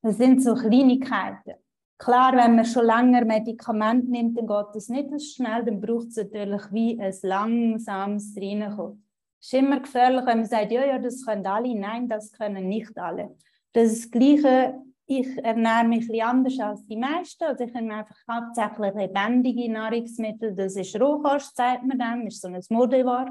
Das 0.03 0.17
sind 0.17 0.43
so 0.43 0.55
Kleinigkeiten. 0.55 1.55
Klar, 1.99 2.35
wenn 2.35 2.57
man 2.57 2.65
schon 2.65 2.87
länger 2.87 3.27
Medikament 3.27 4.09
nimmt, 4.09 4.39
dann 4.39 4.47
geht 4.47 4.75
das 4.75 4.89
nicht 4.89 5.11
so 5.11 5.19
schnell, 5.19 5.63
dann 5.65 5.83
braucht 5.83 6.09
es 6.09 6.17
natürlich 6.17 6.63
wie 6.73 6.99
ein 6.99 7.15
langsames 7.23 8.35
Reinkommen. 8.41 9.07
Es 9.39 9.49
ist 9.49 9.55
immer 9.55 9.81
gefährlich, 9.81 10.25
wenn 10.25 10.39
man 10.39 10.47
sagt, 10.47 10.73
ja, 10.73 10.85
ja, 10.85 10.99
das 10.99 11.25
können 11.25 11.47
alle. 11.47 11.75
Nein, 11.75 12.09
das 12.09 12.33
können 12.33 12.69
nicht 12.69 12.97
alle. 12.99 13.37
Das 13.73 13.93
ist 13.93 14.05
das 14.05 14.11
Gleiche, 14.11 14.75
ich 15.07 15.27
ernähre 15.45 15.85
mich 15.85 16.11
ein 16.11 16.21
anders 16.21 16.59
als 16.61 16.87
die 16.87 16.97
meisten. 16.97 17.45
Also 17.45 17.65
ich 17.65 17.73
nehme 17.75 17.97
einfach 17.97 18.17
hauptsächlich 18.31 18.95
lebendige 18.95 19.71
Nahrungsmittel. 19.71 20.55
Das 20.55 20.77
ist 20.77 20.99
Rohkost, 21.01 21.57
sagt 21.57 21.85
man 21.85 21.99
dann, 21.99 22.27
ist 22.27 22.41
so 22.41 22.49
ein 22.49 22.61
Modewort. 22.71 23.31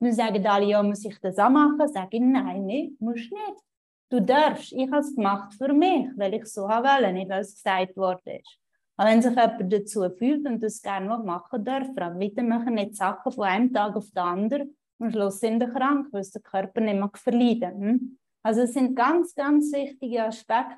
Dann 0.00 0.12
sagen 0.12 0.46
alle, 0.46 0.66
ja, 0.66 0.82
muss 0.82 1.04
ich 1.04 1.18
das 1.20 1.38
auch 1.38 1.50
machen? 1.50 1.86
Sage 1.88 2.16
ich, 2.16 2.22
nein, 2.22 2.64
nicht, 2.64 3.00
musst 3.00 3.30
nicht. 3.30 3.60
Du 4.10 4.20
darfst. 4.20 4.72
Ich 4.72 4.90
habe 4.90 4.98
es 4.98 5.14
gemacht 5.14 5.54
für 5.54 5.72
mich, 5.72 6.08
weil 6.16 6.34
ich 6.34 6.46
so 6.46 6.62
wollte, 6.62 7.12
nicht 7.12 7.28
weil 7.28 7.42
es 7.42 7.54
gesagt 7.54 7.96
worden 7.96 8.40
ist. 8.40 8.58
Aber 8.96 9.08
wenn 9.08 9.22
sich 9.22 9.30
jemand 9.30 9.72
dazu 9.72 10.10
fühlt 10.10 10.46
und 10.46 10.62
das 10.62 10.82
gerne 10.82 11.16
machen 11.18 11.64
darf, 11.64 11.88
dann 11.94 12.18
bitte 12.18 12.42
machen 12.42 12.74
nicht 12.74 12.96
Sachen 12.96 13.30
von 13.32 13.44
einem 13.44 13.72
Tag 13.72 13.96
auf 13.96 14.10
den 14.10 14.18
anderen 14.18 14.76
und 14.98 15.06
am 15.06 15.12
Schluss 15.12 15.40
sind 15.40 15.62
sie 15.62 15.70
krank, 15.70 16.08
weil 16.12 16.22
der 16.22 16.42
Körper 16.42 16.80
nicht 16.80 16.98
mehr 16.98 17.10
verleiden 17.14 17.80
hm? 17.80 18.18
Also 18.42 18.62
es 18.62 18.72
sind 18.72 18.94
ganz, 18.94 19.34
ganz 19.34 19.72
wichtige 19.72 20.24
Aspekte, 20.24 20.76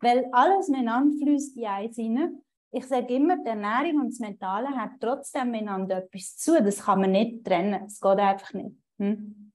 weil 0.00 0.28
alles 0.32 0.68
miteinander 0.68 1.16
fließt 1.18 1.56
in 1.56 1.66
eins 1.66 1.96
hinein 1.96 2.42
ich 2.74 2.86
sage 2.86 3.14
immer, 3.14 3.36
die 3.36 3.48
Ernährung 3.48 4.00
und 4.00 4.12
das 4.12 4.18
Mentale 4.18 4.68
hat 4.68 4.92
trotzdem 4.98 5.50
miteinander 5.50 5.98
etwas 5.98 6.36
zu. 6.38 6.62
Das 6.62 6.82
kann 6.82 7.02
man 7.02 7.12
nicht 7.12 7.44
trennen. 7.44 7.84
Es 7.86 8.00
geht 8.00 8.18
einfach 8.18 8.52
nicht. 8.54 8.76
Hm? 8.98 9.52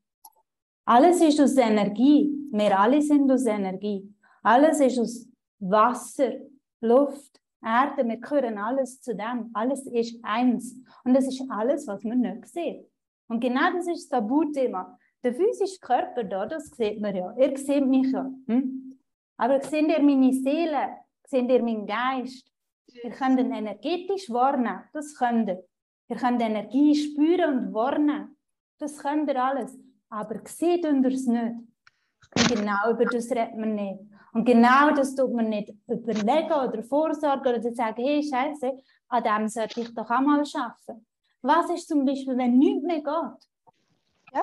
Alles 0.86 1.20
ist 1.22 1.42
aus 1.42 1.58
Energie. 1.58 2.32
Wir 2.52 2.80
alle 2.80 3.02
sind 3.02 3.30
aus 3.32 3.46
Energie. 3.48 4.14
Alles 4.44 4.80
ist 4.80 5.00
aus 5.00 5.28
Wasser, 5.60 6.34
Luft, 6.80 7.42
Erde. 7.64 8.08
Wir 8.08 8.18
gehören 8.18 8.60
alles 8.60 9.02
zu 9.02 9.16
dem. 9.16 9.50
Alles 9.52 9.88
ist 9.88 10.24
eins. 10.24 10.76
Und 11.04 11.16
das 11.16 11.28
ist 11.28 11.44
alles, 11.50 11.88
was 11.88 12.04
man 12.04 12.20
nicht 12.20 12.46
sieht. 12.48 12.88
Und 13.28 13.40
genau 13.40 13.74
das 13.74 13.88
ist 13.88 14.12
das 14.12 14.22
Tabuthema. 14.22 14.96
Der 15.24 15.34
physische 15.34 15.80
Körper 15.80 16.24
da, 16.24 16.46
das 16.46 16.70
sieht 16.70 17.02
man 17.02 17.16
ja. 17.16 17.36
Ihr 17.36 17.58
seht 17.58 17.86
mich 17.86 18.12
ja. 18.12 18.32
Hm? 18.46 19.00
Aber 19.38 19.60
seht 19.62 19.88
ihr 19.88 20.02
meine 20.04 20.32
Seele? 20.32 20.98
Seht 21.26 21.50
ihr 21.50 21.64
meinen 21.64 21.88
Geist? 21.88 22.54
Ihr 22.94 23.12
könnt 23.12 23.40
ihn 23.40 23.52
energetisch 23.52 24.30
wahrnehmen, 24.30 24.84
das 24.94 25.16
könnt 25.16 25.50
ihr. 25.50 25.64
Ihr 26.10 26.16
könnt 26.16 26.42
Energie 26.42 26.96
spüren 26.96 27.68
und 27.68 27.74
wahrnehmen, 27.74 28.38
das 28.80 28.98
könnt 28.98 29.30
ihr 29.30 29.44
alles. 29.44 29.78
Aber 30.10 30.40
seht 30.46 30.86
ihr 30.86 31.06
es 31.06 31.28
nicht. 31.28 31.56
Und 32.36 32.48
genau 32.50 32.92
über 32.92 33.06
das 33.06 33.30
redet 33.30 33.58
man 33.58 33.76
nicht. 33.76 34.00
Und 34.34 34.46
genau 34.46 34.92
das 34.92 35.16
tut 35.16 35.34
man 35.34 35.50
nicht 35.50 35.74
überlegen 35.88 36.52
oder 36.52 36.84
vorsorgen 36.84 37.56
oder 37.56 37.74
sagen, 37.74 38.04
hey, 38.04 38.24
Scheiße, 38.24 38.72
an 39.10 39.24
dem 39.24 39.48
sollte 39.48 39.82
ich 39.82 39.94
doch 39.94 40.10
auch 40.10 40.22
mal 40.22 40.40
arbeiten. 40.40 41.06
Was 41.42 41.70
ist 41.70 41.88
zum 41.88 42.06
Beispiel, 42.06 42.38
wenn 42.38 42.58
nichts 42.58 42.84
mehr 42.84 42.98
geht? 42.98 43.50
Ja. 44.34 44.42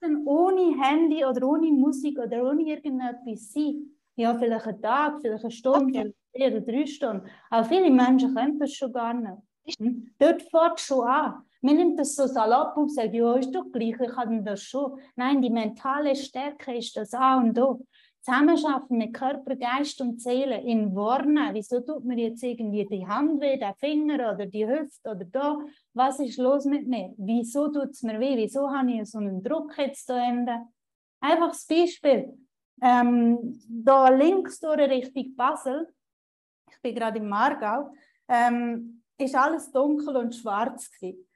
Dann 0.00 0.26
ohne 0.26 0.82
Handy 0.82 1.24
oder 1.24 1.46
ohne 1.46 1.70
Musik 1.72 2.18
oder 2.18 2.44
ohne 2.44 2.62
irgendetwas 2.62 3.52
sein. 3.52 3.90
Ja, 4.16 4.34
vielleicht 4.34 4.66
einen 4.66 4.82
Tag, 4.82 5.20
vielleicht 5.20 5.44
eine 5.44 5.50
Stunde, 5.50 6.00
okay 6.00 6.14
zwei 6.34 6.48
oder 6.48 6.60
drei 6.60 6.86
Stunden. 6.86 7.26
Aber 7.50 7.64
viele 7.64 7.90
Menschen 7.90 8.34
können 8.34 8.58
das 8.58 8.72
schon 8.72 8.92
gar 8.92 9.14
nicht. 9.14 9.78
Hm? 9.78 10.10
Dort 10.18 10.42
es 10.76 10.82
schon 10.82 11.06
an. 11.06 11.42
Man 11.62 11.76
nimmt 11.76 11.98
das 11.98 12.14
so 12.14 12.26
salopp 12.26 12.76
und 12.76 12.92
sagt, 12.92 13.14
ja, 13.14 13.34
ist 13.36 13.54
doch 13.54 13.64
gleich, 13.72 13.98
ich 13.98 14.10
kann 14.10 14.44
das 14.44 14.62
schon. 14.62 14.98
Nein, 15.16 15.40
die 15.40 15.48
mentale 15.48 16.14
Stärke 16.14 16.76
ist 16.76 16.96
das 16.96 17.14
A 17.14 17.38
und 17.38 17.58
O. 17.58 17.80
Zusammenarbeiten 18.20 18.96
mit 18.96 19.14
Körper, 19.14 19.54
Geist 19.54 20.00
und 20.00 20.20
Seele 20.20 20.60
in 20.62 20.94
Wornen. 20.94 21.54
Wieso 21.54 21.80
tut 21.80 22.04
mir 22.04 22.18
jetzt 22.18 22.42
irgendwie 22.42 22.86
die 22.86 23.06
Hand 23.06 23.40
weh, 23.40 23.58
der 23.58 23.74
Finger 23.74 24.34
oder 24.34 24.46
die 24.46 24.66
Hüfte 24.66 25.10
oder 25.10 25.24
da? 25.24 25.58
Was 25.92 26.20
ist 26.20 26.38
los 26.38 26.64
mit 26.64 26.86
mir? 26.86 27.12
Wieso 27.18 27.68
tut 27.68 27.90
es 27.90 28.02
mir 28.02 28.18
weh? 28.18 28.36
Wieso 28.36 28.70
habe 28.70 28.92
ich 28.92 29.10
so 29.10 29.18
einen 29.18 29.42
Druck 29.42 29.76
jetzt 29.76 30.08
da 30.08 30.26
Ende? 30.26 30.66
Einfach 31.20 31.48
das 31.48 31.66
Beispiel. 31.66 32.32
Ähm, 32.80 33.60
da 33.68 34.08
links 34.08 34.58
durch 34.58 34.80
Richtung 34.80 35.36
Basel 35.36 35.88
ich 36.76 36.82
bin 36.82 36.94
gerade 36.94 37.18
im 37.18 37.28
Margau, 37.28 37.92
ähm, 38.28 39.02
ist 39.18 39.34
alles 39.34 39.70
dunkel 39.70 40.16
und 40.16 40.34
schwarz 40.34 40.90
gewesen. 40.90 41.26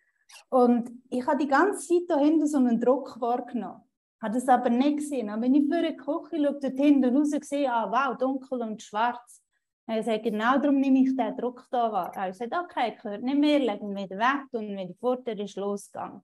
Und 0.51 0.91
ich 1.11 1.27
habe 1.27 1.39
die 1.39 1.49
ganze 1.49 1.87
Zeit 1.87 2.03
da 2.09 2.19
hinten 2.19 2.47
so 2.47 2.59
einen 2.59 2.81
Druck 2.81 3.21
wahrgenommen. 3.21 3.83
Habe 4.21 4.35
das 4.35 4.49
aber 4.49 4.69
nicht 4.69 4.99
gesehen. 4.99 5.31
Aber 5.31 5.43
wenn 5.43 5.55
ich 5.55 5.69
für 5.69 5.83
die 5.83 5.97
Küche 5.97 6.45
schaue, 6.45 6.59
dort 6.61 6.77
hinten 6.77 7.17
raus 7.17 7.31
sehe, 7.43 7.73
ah, 7.73 7.91
wow, 7.91 8.17
dunkel 8.19 8.63
und 8.63 8.83
schwarz. 8.83 9.43
Er 9.87 10.03
sagt, 10.03 10.25
genau 10.25 10.59
darum 10.59 10.81
nehme 10.81 11.01
ich 11.01 11.17
den 11.17 11.37
Druck 11.37 11.67
da 11.71 11.91
wahr. 11.91 12.13
Er 12.15 12.35
sagt, 12.35 12.53
okay, 12.55 12.95
gehört 13.01 13.23
nicht 13.23 13.39
mehr, 13.39 13.59
legen 13.59 13.95
wir 13.95 14.05
wieder 14.05 14.19
weg 14.19 14.47
und 14.53 14.77
wieder 14.77 14.95
fort, 15.01 15.27
er 15.27 15.39
ist 15.39 15.57
losgegangen. 15.57 16.21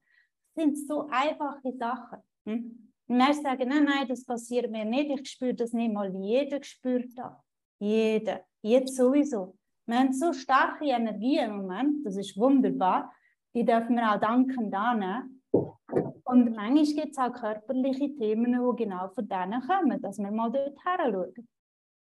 Das 0.55 0.65
sind 0.65 0.87
so 0.87 1.09
einfache 1.11 1.73
Sachen. 1.73 2.19
Hm? 2.45 2.93
Und 3.07 3.19
wir 3.19 3.35
sagen, 3.35 3.69
nein, 3.69 3.85
nein, 3.85 4.07
das 4.07 4.25
passiert 4.25 4.71
mir 4.71 4.85
nicht, 4.85 5.11
ich 5.11 5.31
spüre 5.31 5.55
das 5.55 5.73
nicht 5.73 5.95
mal. 5.95 6.15
Jeder 6.15 6.63
spürt 6.63 7.17
das. 7.17 7.33
Jeder. 7.79 8.45
Jetzt 8.65 8.97
sowieso. 8.97 9.59
Wir 9.85 9.99
haben 9.99 10.15
so 10.15 10.33
starke 10.33 10.87
Energie 10.87 11.37
im 11.37 11.59
Moment, 11.59 12.07
das 12.07 12.17
ist 12.17 12.35
wunderbar. 12.39 13.13
Die 13.55 13.63
dürfen 13.63 13.97
wir 13.97 14.11
auch 14.11 14.19
dankend 14.19 14.75
annehmen. 14.75 15.43
Und 15.53 16.57
manchmal 16.57 16.85
gibt 16.85 17.11
es 17.11 17.19
auch 17.19 17.31
körperliche 17.35 18.17
Themen, 18.17 18.53
die 18.53 18.85
genau 18.85 19.09
von 19.09 19.29
denen 19.29 19.61
kommen, 19.61 20.01
dass 20.01 20.19
wir 20.19 20.31
mal 20.31 20.51
dort 20.51 20.79
her 20.83 20.99
schauen. 20.99 21.49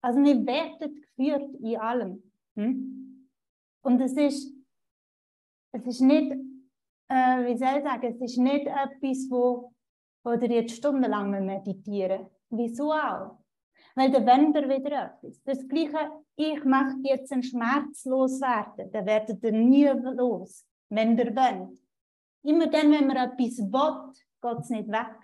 Also 0.00 0.22
wir 0.22 0.46
werden 0.46 1.02
geführt 1.02 1.54
in 1.60 1.76
allem. 1.76 2.22
Hm? 2.56 3.28
Und 3.82 4.00
es 4.00 4.16
ist, 4.16 4.50
es 5.72 5.86
ist 5.86 6.00
nicht, 6.00 6.32
äh, 7.08 7.44
wie 7.44 7.58
soll 7.58 7.76
ich 7.76 7.84
sagen, 7.84 8.06
es 8.06 8.20
ist 8.22 8.38
nicht 8.38 8.66
etwas, 8.66 9.28
wo, 9.28 9.74
wo 10.24 10.32
ihr 10.32 10.50
jetzt 10.50 10.76
stundenlang 10.76 11.30
meditieren 11.44 12.26
Wieso 12.48 12.90
auch? 12.90 13.37
Weil 13.98 14.12
dann 14.12 14.26
wendet 14.26 14.68
wieder 14.68 15.06
etwas. 15.06 15.42
Das 15.42 15.66
Gleiche, 15.66 16.08
ich 16.36 16.64
möchte 16.64 17.00
jetzt 17.02 17.32
einen 17.32 17.42
Schmerz 17.42 18.04
loswerden, 18.04 18.92
dann 18.92 19.06
werdet 19.06 19.42
ihr 19.42 19.50
nie 19.50 19.86
los, 19.86 20.64
wenn 20.88 21.18
ihr 21.18 21.34
wollt. 21.34 21.82
Immer 22.44 22.68
dann, 22.68 22.92
wenn 22.92 23.08
man 23.08 23.16
etwas 23.16 23.58
will, 23.58 24.12
geht 24.40 24.60
es 24.60 24.70
nicht 24.70 24.88
weg. 24.88 25.16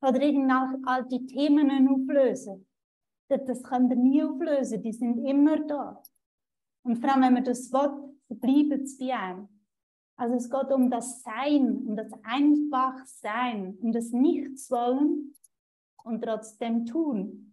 Oder 0.00 0.22
irgendwelche 0.22 0.80
alte 0.86 1.26
Themen 1.26 1.86
auflösen. 1.86 2.66
das 3.28 3.62
können 3.62 3.90
wir 3.90 3.96
nie 3.96 4.22
auflösen, 4.22 4.82
die 4.82 4.92
sind 4.92 5.26
immer 5.26 5.58
da. 5.66 6.02
Und 6.84 6.96
vor 6.96 7.10
allem, 7.10 7.24
wenn 7.24 7.34
man 7.34 7.44
das 7.44 7.70
will, 7.70 8.16
bleiben 8.30 8.86
sie 8.86 9.06
bei 9.06 9.18
einem. 9.18 9.48
Also 10.16 10.36
es 10.36 10.48
geht 10.48 10.72
um 10.72 10.88
das 10.88 11.22
Sein, 11.22 11.76
um 11.86 11.94
das 11.94 12.10
einfach 12.22 13.04
Sein, 13.04 13.76
um 13.82 13.92
das 13.92 14.12
Nichtswollen 14.12 15.34
und 16.04 16.24
trotzdem 16.24 16.86
tun. 16.86 17.47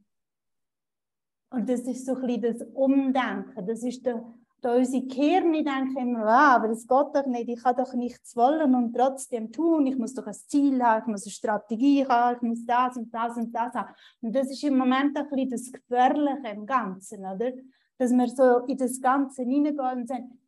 Und 1.49 1.69
das 1.69 1.81
ist 1.81 2.05
so 2.05 2.15
ein 2.15 2.27
bisschen 2.27 2.41
das 2.41 2.67
Umdenken. 2.73 3.65
Das 3.65 3.83
ist 3.83 4.05
der, 4.05 4.23
der 4.63 4.77
unsere 4.77 5.05
Kirne 5.07 5.63
denken 5.63 5.97
immer, 5.97 6.25
ah, 6.25 6.55
aber 6.55 6.69
das 6.69 6.87
geht 6.87 6.89
doch 6.89 7.25
nicht, 7.27 7.49
ich 7.49 7.61
kann 7.61 7.75
doch 7.75 7.93
nichts 7.93 8.35
wollen 8.35 8.73
und 8.73 8.93
trotzdem 8.93 9.51
tun. 9.51 9.85
Ich 9.85 9.97
muss 9.97 10.13
doch 10.13 10.27
ein 10.27 10.33
Ziel 10.33 10.81
haben, 10.83 11.01
ich 11.01 11.07
muss 11.07 11.23
eine 11.23 11.31
Strategie 11.31 12.05
haben, 12.07 12.35
ich 12.37 12.41
muss 12.41 12.65
das 12.65 12.97
und 12.97 13.13
das 13.13 13.37
und 13.37 13.53
das 13.53 13.73
haben. 13.73 13.93
Und 14.21 14.35
das 14.35 14.49
ist 14.49 14.63
im 14.63 14.77
Moment 14.77 15.17
ein 15.17 15.29
bisschen 15.29 15.49
das 15.51 15.71
Gefährliche 15.71 16.47
im 16.47 16.65
Ganzen, 16.65 17.19
oder? 17.19 17.51
Dass 17.97 18.11
wir 18.11 18.27
so 18.27 18.65
in 18.65 18.77
das 18.77 18.99
Ganze 18.99 19.43
hineingehen 19.43 19.99
und 19.99 20.07
sagen, 20.07 20.39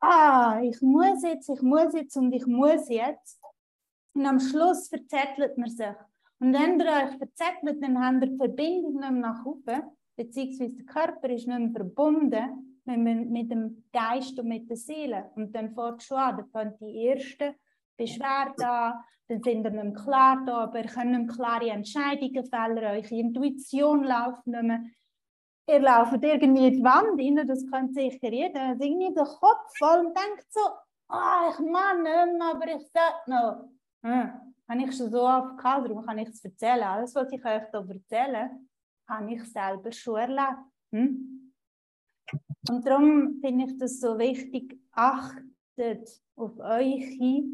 ah, 0.00 0.60
ich 0.62 0.80
muss 0.82 1.22
jetzt, 1.22 1.48
ich 1.48 1.62
muss 1.62 1.92
jetzt 1.94 2.16
und 2.16 2.32
ich 2.32 2.46
muss 2.46 2.88
jetzt. 2.88 3.40
Und 4.14 4.26
am 4.26 4.38
Schluss 4.38 4.88
verzettelt 4.88 5.58
man 5.58 5.70
sich. 5.70 5.86
Und 6.38 6.52
wenn 6.52 6.78
ihr 6.78 6.86
euch 6.86 7.16
verzettelt, 7.16 7.82
dann 7.82 7.98
habt 7.98 8.22
ihr 8.22 8.30
die 8.30 8.36
Verbindung 8.36 9.00
nicht 9.00 9.12
nach 9.12 9.44
oben, 9.44 9.82
beziehungsweise 10.16 10.76
der 10.76 10.86
Körper 10.86 11.28
ist 11.30 11.46
nicht 11.46 11.58
mehr 11.58 11.70
verbunden 11.70 12.80
mit, 12.84 13.50
dem 13.50 13.84
Geist 13.92 14.38
und 14.38 14.48
mit 14.48 14.68
der 14.68 14.76
Seele. 14.76 15.30
Und 15.34 15.54
dann 15.54 15.74
fängt 15.74 16.02
schon 16.02 16.18
an, 16.18 16.36
dann 16.36 16.48
fangen 16.50 16.74
die 16.80 17.06
ersten 17.06 17.54
Beschwerden 17.96 18.64
an, 18.64 18.94
dann 19.28 19.42
sind 19.42 19.64
ihr 19.64 19.70
nicht 19.70 19.84
mehr 19.84 19.92
klar 19.92 20.42
da, 20.46 20.58
aber 20.64 20.78
ihr 20.80 20.86
könnt 20.86 21.10
nicht 21.10 21.34
klare 21.34 21.70
Entscheidungen 21.70 22.44
fällen, 22.44 22.78
eure 22.78 23.14
Intuition 23.14 24.04
läuft 24.04 24.46
nicht 24.46 24.62
mehr 24.62 24.80
ihr 25.68 25.80
lauft 25.80 26.22
irgendwie 26.22 26.68
in 26.68 26.74
die 26.74 26.84
Wand 26.84 27.20
rein, 27.20 27.46
das 27.46 27.68
kann 27.70 27.92
sicher 27.92 28.32
jeder, 28.32 28.60
also 28.60 28.84
irgendwie 28.84 29.14
der 29.14 29.24
Kopf 29.24 29.76
voll 29.78 30.06
und 30.06 30.16
denkt 30.16 30.46
so, 30.50 30.60
oh, 31.08 31.50
ich 31.50 31.58
mag 31.58 32.02
nicht 32.02 32.38
mehr, 32.38 32.50
aber 32.54 32.66
ich 32.68 32.82
sollte 32.92 33.30
noch. 33.30 33.68
Hm. 34.02 34.30
Habe 34.68 34.82
ich 34.82 34.96
schon 34.96 35.10
so 35.10 35.22
oft 35.22 35.58
gehabt, 35.58 35.88
darum 35.88 36.04
kann 36.04 36.18
ich 36.18 36.28
es 36.28 36.44
erzählen. 36.44 36.82
Alles, 36.82 37.14
was 37.14 37.30
ich 37.30 37.44
euch 37.44 37.62
hier 37.70 37.88
erzähle, 37.88 38.50
habe 39.08 39.34
ich 39.34 39.44
selber 39.44 39.92
schon 39.92 40.16
erlebt. 40.16 40.64
Hm? 40.92 41.52
Und 42.68 42.86
darum 42.86 43.38
finde 43.40 43.66
ich 43.66 43.78
das 43.78 44.00
so 44.00 44.18
wichtig, 44.18 44.78
achtet 44.92 46.22
auf 46.34 46.58
eure 46.58 47.44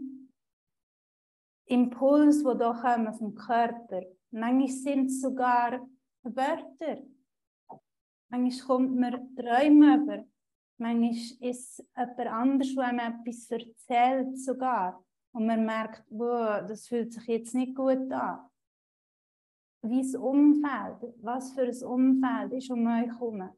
Impulse, 1.66 2.42
die 2.42 2.64
hier 2.64 2.75
kommen 2.80 3.14
vom 3.14 3.35
Körper. 3.35 4.02
Manchmal 4.30 4.68
sind 4.68 5.06
es 5.06 5.21
sogar 5.21 5.87
Wörter. 6.23 7.02
Manchmal 8.30 8.66
kommt 8.66 8.97
man 8.97 9.35
Träume 9.35 9.97
über. 9.97 10.25
Manchmal 10.78 11.50
ist 11.50 11.85
jemand 11.97 12.21
anders, 12.21 12.75
der 12.75 12.85
einem 12.85 12.99
etwas 12.99 13.50
erzählt 13.50 14.38
sogar. 14.38 15.04
Und 15.35 15.47
man 15.47 15.64
merkt, 15.64 16.04
wow, 16.11 16.66
das 16.66 16.88
fühlt 16.88 17.12
sich 17.12 17.26
jetzt 17.26 17.54
nicht 17.54 17.75
gut 17.75 18.11
an. 18.12 18.49
Wie 19.84 20.00
das 20.00 20.14
Umfeld, 20.14 21.12
was 21.22 21.52
für 21.52 21.62
ein 21.62 21.84
Umfeld 21.84 22.52
ist 22.52 22.70
um 22.70 22.86
euch 22.86 23.08
herum. 23.08 23.50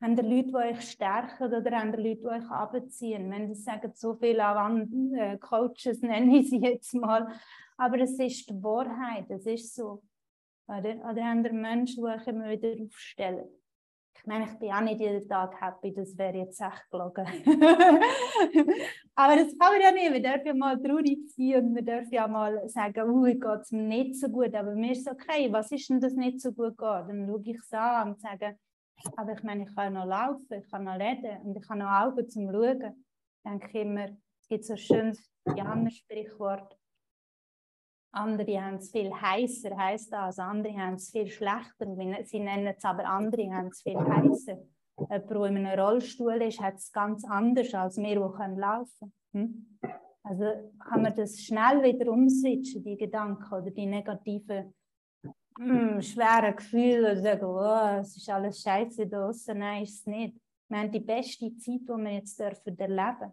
Haben 0.00 0.16
ihr 0.16 0.22
Leute, 0.22 0.48
die 0.48 0.54
euch 0.54 0.80
stärken 0.90 1.52
oder 1.52 1.78
haben 1.78 1.92
ihr 1.92 1.98
Leute, 1.98 2.20
die 2.20 2.26
euch 2.26 2.50
abziehen? 2.50 3.30
Wenn 3.30 3.54
sie 3.54 3.60
sagen, 3.60 3.92
so 3.94 4.14
viele 4.14 4.42
äh, 4.42 5.36
Coaches 5.38 6.00
nenne 6.02 6.38
ich 6.38 6.50
sie 6.50 6.60
jetzt 6.60 6.94
mal. 6.94 7.30
Aber 7.76 7.98
es 7.98 8.18
ist 8.18 8.48
die 8.48 8.62
Wahrheit, 8.62 9.30
es 9.30 9.44
ist 9.44 9.74
so. 9.74 10.02
Oder, 10.66 10.96
oder 11.10 11.24
haben 11.24 11.44
ihr 11.44 11.52
Menschen, 11.52 12.02
die 12.04 12.10
euch 12.10 12.26
immer 12.26 12.48
wieder 12.48 12.82
aufstellen? 12.82 13.46
Ich 14.24 14.28
meine, 14.28 14.46
ich 14.46 14.58
bin 14.58 14.72
auch 14.72 14.80
nicht 14.80 15.00
jeden 15.00 15.28
Tag 15.28 15.60
happy, 15.60 15.92
das 15.92 16.16
wäre 16.16 16.38
jetzt 16.38 16.58
echt 16.58 16.90
gelogen. 16.90 17.26
Aber 19.14 19.36
das 19.36 19.58
kann 19.58 19.72
man 19.72 19.80
ja 19.82 19.92
nicht. 19.92 20.14
Wir 20.14 20.22
dürfen 20.22 20.46
ja 20.46 20.54
mal 20.54 20.82
traurig 20.82 21.18
sein 21.36 21.56
und 21.56 21.74
wir 21.74 21.82
dürfen 21.82 22.10
ja 22.10 22.26
mal 22.26 22.66
sagen, 22.70 23.10
oh, 23.10 23.24
geht 23.24 23.60
es 23.60 23.70
mir 23.70 23.82
nicht 23.82 24.16
so 24.18 24.30
gut. 24.30 24.54
Aber 24.54 24.74
mir 24.74 24.92
ist 24.92 25.06
okay, 25.06 25.52
was 25.52 25.70
ist 25.72 25.90
denn 25.90 26.00
das 26.00 26.14
nicht 26.14 26.40
so 26.40 26.52
gut 26.52 26.78
geht? 26.78 26.88
Dann 27.06 27.26
schaue 27.26 27.42
ich 27.44 27.58
es 27.58 27.70
an 27.74 28.12
und 28.12 28.20
sage, 28.22 28.58
aber 29.14 29.32
ich 29.34 29.42
meine, 29.42 29.64
ich 29.64 29.76
kann 29.76 29.92
noch 29.92 30.06
laufen, 30.06 30.54
ich 30.58 30.70
kann 30.70 30.84
noch 30.84 30.98
reden 30.98 31.42
und 31.44 31.58
ich 31.58 31.68
habe 31.68 31.80
noch 31.80 31.90
Augen 31.90 32.26
zum 32.26 32.50
Schauen. 32.50 32.80
Ich 32.80 33.50
denke 33.50 33.78
immer, 33.78 34.06
es 34.40 34.48
gibt 34.48 34.64
so 34.64 34.72
ein 34.72 34.78
schönes 34.78 35.30
Janer-Sprichwort, 35.54 36.78
andere 38.14 38.60
haben 38.60 38.76
es 38.76 38.90
viel 38.90 39.12
heißer, 39.12 39.76
heißt 39.76 40.12
das. 40.12 40.38
Andere 40.38 40.74
haben 40.74 40.94
es 40.94 41.10
viel 41.10 41.26
schlechter. 41.28 41.86
Sie 42.24 42.40
nennen 42.40 42.74
es 42.76 42.84
aber 42.84 43.04
andere 43.04 43.50
haben 43.52 43.68
es 43.68 43.82
viel 43.82 43.98
heißer. 43.98 44.58
Jemand, 44.96 45.30
der 45.30 45.44
in 45.46 45.66
einem 45.66 45.78
Rollstuhl 45.80 46.42
ist, 46.42 46.60
hat 46.60 46.76
es 46.76 46.92
ganz 46.92 47.24
anders 47.24 47.74
als 47.74 47.96
wir, 47.96 48.14
die 48.14 48.60
laufen 48.60 49.12
können. 49.32 49.76
Hm? 49.82 49.90
Also 50.22 50.44
kann 50.78 51.02
man 51.02 51.14
das 51.14 51.38
schnell 51.40 51.82
wieder 51.82 52.10
umswitchen, 52.10 52.82
die 52.82 52.96
Gedanken 52.96 53.52
oder 53.52 53.70
die 53.70 53.84
negativen, 53.84 54.74
hm, 55.58 56.00
schweren 56.00 56.56
Gefühle 56.56 57.12
und 57.12 57.22
sagen, 57.22 57.44
oh, 57.44 58.00
es 58.00 58.16
ist 58.16 58.30
alles 58.30 58.62
scheiße 58.62 59.06
draußen. 59.06 59.58
Nein, 59.58 59.82
ist 59.82 60.00
es 60.00 60.06
nicht. 60.06 60.40
Wir 60.68 60.78
haben 60.78 60.90
die 60.90 61.00
beste 61.00 61.54
Zeit, 61.56 61.80
die 61.82 61.88
wir 61.88 62.12
jetzt 62.12 62.40
erleben 62.40 62.76
dürfen. 62.76 63.32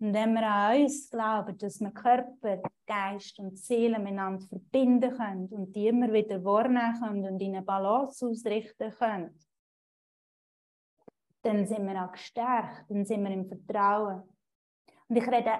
Und 0.00 0.14
wenn 0.14 0.32
wir 0.34 0.46
an 0.46 0.80
uns 0.80 1.10
glauben, 1.10 1.58
dass 1.58 1.80
wir 1.80 1.90
Körper, 1.90 2.62
Geist 2.86 3.38
und 3.40 3.58
Seele 3.58 3.98
miteinander 3.98 4.46
verbinden 4.46 5.16
können 5.16 5.48
und 5.48 5.74
die 5.74 5.88
immer 5.88 6.12
wieder 6.12 6.42
wahrnehmen 6.44 7.00
können 7.00 7.24
und 7.24 7.40
in 7.40 7.56
eine 7.56 7.64
Balance 7.64 8.24
ausrichten 8.24 8.92
können, 8.92 9.36
dann 11.42 11.66
sind 11.66 11.86
wir 11.86 12.04
auch 12.04 12.12
gestärkt, 12.12 12.84
dann 12.88 13.04
sind 13.04 13.24
wir 13.24 13.30
im 13.32 13.48
Vertrauen. 13.48 14.22
Und 15.08 15.16
ich 15.16 15.26
rede, 15.26 15.58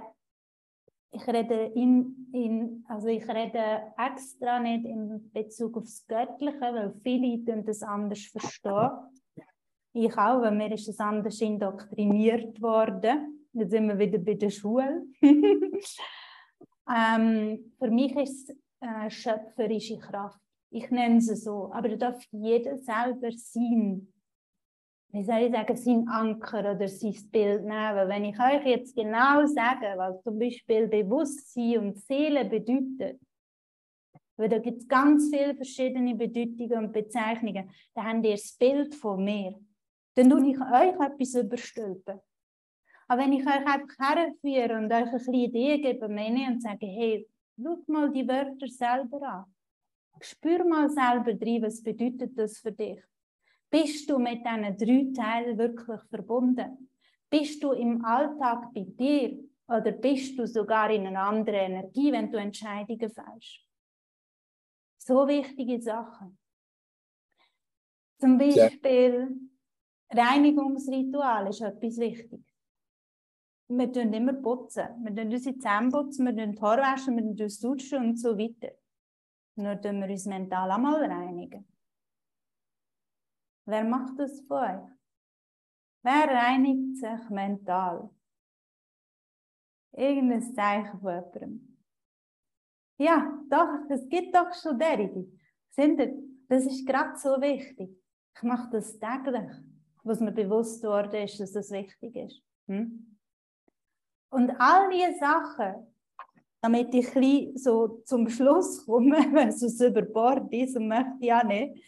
ich 1.10 1.26
rede, 1.26 1.72
in, 1.74 2.28
in, 2.32 2.84
also 2.88 3.08
ich 3.08 3.26
rede 3.28 3.92
extra 3.96 4.60
nicht 4.60 4.84
in 4.84 5.32
Bezug 5.32 5.78
auf 5.78 5.84
das 5.84 6.06
Göttliche, 6.06 6.60
weil 6.60 6.94
viele 7.02 7.62
das 7.62 7.82
anders 7.82 8.26
verstehen. 8.26 8.90
Ich 9.94 10.16
auch, 10.16 10.42
weil 10.42 10.54
mir 10.54 10.72
ist 10.72 10.88
es 10.88 11.00
anders 11.00 11.40
indoktriniert 11.40 12.60
worden. 12.60 13.37
Jetzt 13.58 13.70
sind 13.70 13.88
wir 13.88 13.98
wieder 13.98 14.18
bei 14.18 14.34
der 14.34 14.50
Schule. 14.50 15.04
ähm, 16.88 17.72
für 17.78 17.90
mich 17.90 18.14
ist 18.16 18.50
es 18.50 18.56
äh, 18.80 19.10
schöpferische 19.10 19.98
Kraft. 19.98 20.40
Ich 20.70 20.90
nenne 20.90 21.20
sie 21.20 21.34
so. 21.34 21.72
Aber 21.72 21.88
da 21.88 21.96
darf 21.96 22.22
jeder 22.30 22.76
selber 22.78 23.30
sein. 23.32 24.12
Wie 25.10 25.24
soll 25.24 25.38
ich 25.38 25.52
sagen, 25.52 25.76
sein 25.76 26.08
Anker 26.08 26.74
oder 26.74 26.86
sein 26.86 27.16
Bild 27.32 27.64
nehmen. 27.64 28.08
Wenn 28.08 28.26
ich 28.26 28.38
euch 28.38 28.64
jetzt 28.64 28.94
genau 28.94 29.44
sage, 29.46 29.94
was 29.96 30.22
zum 30.22 30.38
Beispiel 30.38 30.86
Bewusstsein 30.86 31.78
und 31.78 31.98
Seele 31.98 32.44
bedeutet, 32.44 33.18
weil 34.36 34.48
da 34.48 34.58
gibt 34.58 34.82
es 34.82 34.88
ganz 34.88 35.30
viele 35.30 35.56
verschiedene 35.56 36.14
Bedeutungen 36.14 36.84
und 36.84 36.92
Bezeichnungen, 36.92 37.70
dann 37.94 38.06
habt 38.06 38.24
ihr 38.24 38.32
das 38.32 38.52
Bild 38.52 38.94
von 38.94 39.24
mir. 39.24 39.58
Dann 40.14 40.30
tue 40.30 40.50
ich 40.50 40.60
euch 40.60 41.00
etwas 41.00 41.34
überstülpen. 41.34 42.20
Aber 43.10 43.22
wenn 43.22 43.32
ich 43.32 43.46
euch 43.46 43.66
einfach 43.66 43.98
herführe 43.98 44.76
und 44.76 44.92
euch 44.92 45.06
ein 45.06 45.12
bisschen 45.12 45.34
Ideen 45.34 45.80
gebe 45.80 46.08
meine, 46.08 46.46
und 46.46 46.62
sage, 46.62 46.86
hey, 46.86 47.26
schau 47.56 47.78
mal 47.86 48.12
die 48.12 48.28
Wörter 48.28 48.68
selber 48.68 49.22
an. 49.22 49.44
Spür 50.20 50.64
mal 50.64 50.90
selber 50.90 51.32
drin, 51.32 51.62
was 51.62 51.82
bedeutet 51.82 52.36
das 52.36 52.58
für 52.58 52.72
dich. 52.72 53.02
Bist 53.70 54.10
du 54.10 54.18
mit 54.18 54.44
diesen 54.44 54.76
drei 54.76 55.22
Teilen 55.22 55.58
wirklich 55.58 56.00
verbunden? 56.10 56.90
Bist 57.30 57.62
du 57.62 57.72
im 57.72 58.04
Alltag 58.04 58.74
bei 58.74 58.84
dir 58.84 59.38
oder 59.66 59.92
bist 59.92 60.38
du 60.38 60.46
sogar 60.46 60.90
in 60.90 61.06
einer 61.06 61.22
anderen 61.22 61.72
Energie, 61.72 62.12
wenn 62.12 62.30
du 62.30 62.38
Entscheidungen 62.38 63.10
fällst? 63.10 63.66
So 64.98 65.26
wichtige 65.26 65.80
Sachen. 65.80 66.38
Zum 68.18 68.36
Beispiel 68.36 69.38
ja. 70.12 70.24
Reinigungsritual 70.24 71.48
ist 71.48 71.60
etwas 71.60 71.98
wichtig 71.98 72.47
wir 73.68 73.92
tun 73.92 74.12
immer 74.12 74.32
putzen. 74.32 74.88
Wir 75.04 75.14
tun 75.14 75.32
unsere 75.32 75.58
Zähne 75.58 75.90
putzen, 75.90 76.26
wir 76.26 76.36
tun 76.36 76.52
die 76.52 76.60
Haare 76.60 76.82
waschen, 76.82 77.16
wir 77.16 77.24
tun 77.24 77.42
uns 77.42 77.60
duschen 77.60 77.98
und 78.04 78.16
so 78.18 78.36
weiter. 78.38 78.74
Nur 79.56 79.80
tun 79.80 80.00
wir 80.00 80.10
uns 80.10 80.26
mental 80.26 80.70
einmal 80.70 81.04
reinigen. 81.04 81.66
Wer 83.66 83.84
macht 83.84 84.18
das 84.18 84.40
für 84.40 84.54
euch? 84.54 84.90
Wer 86.02 86.28
reinigt 86.28 86.96
sich 86.96 87.28
mental? 87.28 88.10
Irgendein 89.92 90.54
Zeichen 90.54 91.00
von 91.00 91.14
jemandem. 91.14 91.78
Ja, 92.98 93.38
doch, 93.50 93.90
es 93.90 94.08
gibt 94.08 94.34
doch 94.34 94.52
schon 94.54 94.78
derige. 94.78 95.30
Sind 95.70 96.00
das 96.48 96.64
ist 96.64 96.86
gerade 96.86 97.16
so 97.18 97.40
wichtig. 97.40 97.90
Ich 98.34 98.42
mache 98.42 98.70
das 98.70 98.98
täglich, 98.98 99.50
was 100.02 100.20
mir 100.20 100.32
bewusst 100.32 100.82
wurde, 100.82 101.22
ist, 101.22 101.38
dass 101.40 101.52
das 101.52 101.70
wichtig 101.70 102.16
ist. 102.16 102.42
Hm? 102.68 103.17
Und 104.30 104.50
all 104.58 104.90
diese 104.90 105.18
Sachen, 105.18 105.86
damit 106.60 106.94
ich 106.94 107.08
so 107.54 108.02
zum 108.04 108.28
Schluss 108.28 108.84
komme, 108.84 109.16
wenn 109.32 109.48
es 109.48 109.80
über 109.80 110.02
Bord 110.02 110.52
ist 110.52 110.76
und 110.76 110.88
möchte 110.88 111.26
ja 111.26 111.42
nicht. 111.44 111.82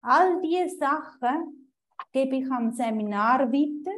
All 0.00 0.40
diese 0.40 0.76
Sachen 0.76 1.70
gebe 2.12 2.36
ich 2.36 2.50
am 2.50 2.72
Seminar 2.72 3.52
weiter. 3.52 3.92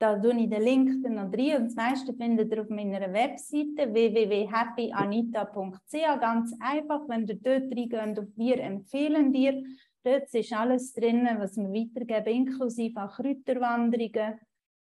Da 0.00 0.16
tue 0.16 0.40
ich 0.40 0.48
den 0.48 0.62
Link 0.62 1.02
dann 1.02 1.16
noch 1.16 1.32
rein 1.32 1.56
und 1.56 1.64
das 1.66 1.74
meiste 1.74 2.14
findet 2.14 2.52
ihr 2.52 2.62
auf 2.62 2.68
meiner 2.68 3.12
Webseite 3.12 3.92
www.happyanita.ch. 3.92 6.20
Ganz 6.20 6.54
einfach, 6.60 7.08
wenn 7.08 7.26
ihr 7.26 7.34
dort 7.34 7.76
reingeht 7.76 8.16
auf 8.18 8.26
«Wir 8.36 8.60
empfehlen 8.60 9.32
dir», 9.32 9.64
dort 10.04 10.32
ist 10.32 10.52
alles 10.52 10.92
drin, 10.92 11.28
was 11.38 11.56
wir 11.56 11.72
weitergeben, 11.72 12.46
inklusive 12.46 13.02
auch 13.02 13.16
Kräuterwanderungen. 13.16 14.38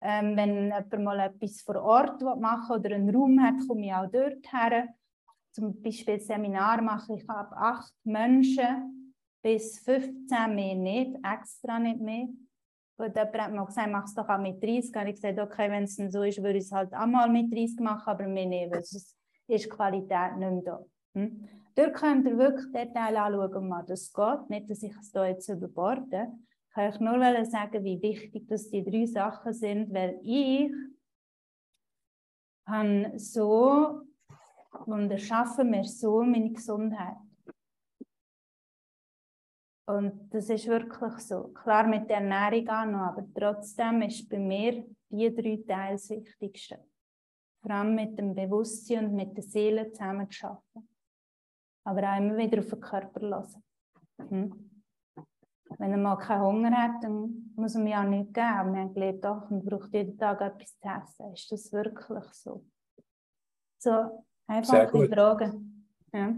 Ähm, 0.03 0.37
wenn 0.37 0.65
jemand 0.65 0.99
mal 1.01 1.21
etwas 1.21 1.61
vor 1.61 1.77
Ort 1.77 2.23
machen 2.23 2.77
oder 2.77 2.95
einen 2.95 3.15
Raum 3.15 3.41
hat, 3.43 3.55
komme 3.69 3.87
ich 3.87 3.93
auch 3.93 4.11
dort 4.11 4.53
her. 4.53 4.89
Zum 5.53 5.81
Beispiel 5.83 6.21
Seminar 6.21 6.81
mache 6.81 7.17
ich 7.17 7.29
ab 7.29 7.53
acht 7.55 7.93
Menschen 8.05 9.15
bis 9.43 9.79
15 9.81 10.55
mehr 10.55 10.75
nicht, 10.75 11.17
extra 11.25 11.79
nicht 11.79 12.01
mehr. 12.01 12.29
Gut, 12.97 13.17
jemand 13.17 13.39
hat 13.39 13.53
mal 13.53 13.65
gesagt, 13.65 13.91
mach 13.91 14.05
es 14.05 14.15
doch 14.15 14.29
auch 14.29 14.39
mit 14.39 14.63
30. 14.63 14.95
Und 14.95 15.07
ich 15.07 15.15
gesagt, 15.15 15.39
okay, 15.39 15.71
wenn 15.71 15.85
es 15.85 15.97
dann 15.97 16.11
so 16.11 16.23
ist, 16.23 16.43
würde 16.43 16.59
ich 16.59 16.65
es 16.65 16.73
halt 16.73 16.93
auch 16.95 17.07
mal 17.07 17.29
mit 17.29 17.53
30 17.53 17.81
machen, 17.81 18.07
aber 18.07 18.27
mehr 18.27 18.47
nicht, 18.47 18.71
weil 18.71 18.85
sonst 18.85 19.17
ist 19.49 19.71
Qualität 19.71 20.37
nicht 20.37 20.51
mehr 20.51 20.63
da. 20.63 20.85
Hm? 21.15 21.49
Dort 21.75 21.95
könnt 21.95 22.27
ihr 22.27 22.37
wirklich 22.37 22.71
Details 22.73 23.17
anschauen, 23.17 23.71
was 23.71 23.87
das 23.87 24.13
geht. 24.13 24.51
Nicht, 24.51 24.71
dass 24.71 24.83
ich 24.83 24.95
es 24.97 25.13
hier 25.13 25.29
jetzt 25.29 25.49
überborde. 25.49 26.29
Ich 26.71 26.75
kann 26.75 26.89
euch 26.89 27.01
nur 27.01 27.45
sagen, 27.47 27.83
wie 27.83 28.01
wichtig 28.01 28.47
das 28.47 28.71
die 28.71 28.85
drei 28.85 29.05
Sachen 29.05 29.53
sind, 29.53 29.93
weil 29.93 30.21
ich 30.23 30.73
habe 32.65 33.19
so 33.19 34.03
und 34.87 35.11
erschaffen 35.11 35.71
mir 35.71 35.83
so 35.83 36.23
meine 36.23 36.53
Gesundheit. 36.53 37.17
Und 39.87 40.33
das 40.33 40.49
ist 40.49 40.69
wirklich 40.69 41.15
so. 41.19 41.49
Klar 41.49 41.89
mit 41.89 42.09
der 42.09 42.19
Ernährung 42.19 42.69
auch 42.69 42.87
noch, 42.87 43.01
aber 43.01 43.27
trotzdem 43.35 44.03
ist 44.03 44.29
bei 44.29 44.39
mir 44.39 44.85
die 45.09 45.35
drei 45.35 45.65
Teile 45.67 45.95
das 45.95 46.09
Wichtigste. 46.11 46.79
Vor 47.61 47.73
allem 47.73 47.97
mit 47.97 48.17
dem 48.17 48.33
Bewusstsein 48.33 49.07
und 49.07 49.17
mit 49.17 49.37
der 49.37 49.43
Seele 49.43 49.91
zusammen 49.91 50.31
zu 50.31 50.47
arbeiten. 50.47 50.89
Aber 51.83 52.03
auch 52.13 52.19
immer 52.19 52.37
wieder 52.37 52.61
auf 52.61 52.71
den 52.71 52.81
Körper 52.81 53.21
lassen. 53.21 53.65
Hm? 54.29 54.70
Wenn 55.81 55.93
er 55.93 55.97
mal 55.97 56.17
keinen 56.17 56.43
Hunger 56.43 56.71
hat, 56.73 57.03
dann 57.03 57.53
muss 57.57 57.75
er 57.75 57.81
mir 57.81 57.99
auch 57.99 58.05
nichts 58.05 58.35
geben. 58.35 58.47
Aber 58.47 58.71
wir 58.71 58.81
haben 58.81 58.93
gelernt, 58.93 59.25
doch, 59.25 59.49
man 59.49 59.65
braucht 59.65 59.95
jeden 59.95 60.19
Tag 60.19 60.43
etwas 60.43 60.79
zu 60.79 60.87
essen. 60.87 61.33
Ist 61.33 61.51
das 61.51 61.73
wirklich 61.73 62.25
so? 62.35 62.67
So, 63.79 64.27
einfach 64.47 64.93
die 64.93 65.09
Fragen. 65.09 65.89
Ja. 66.13 66.35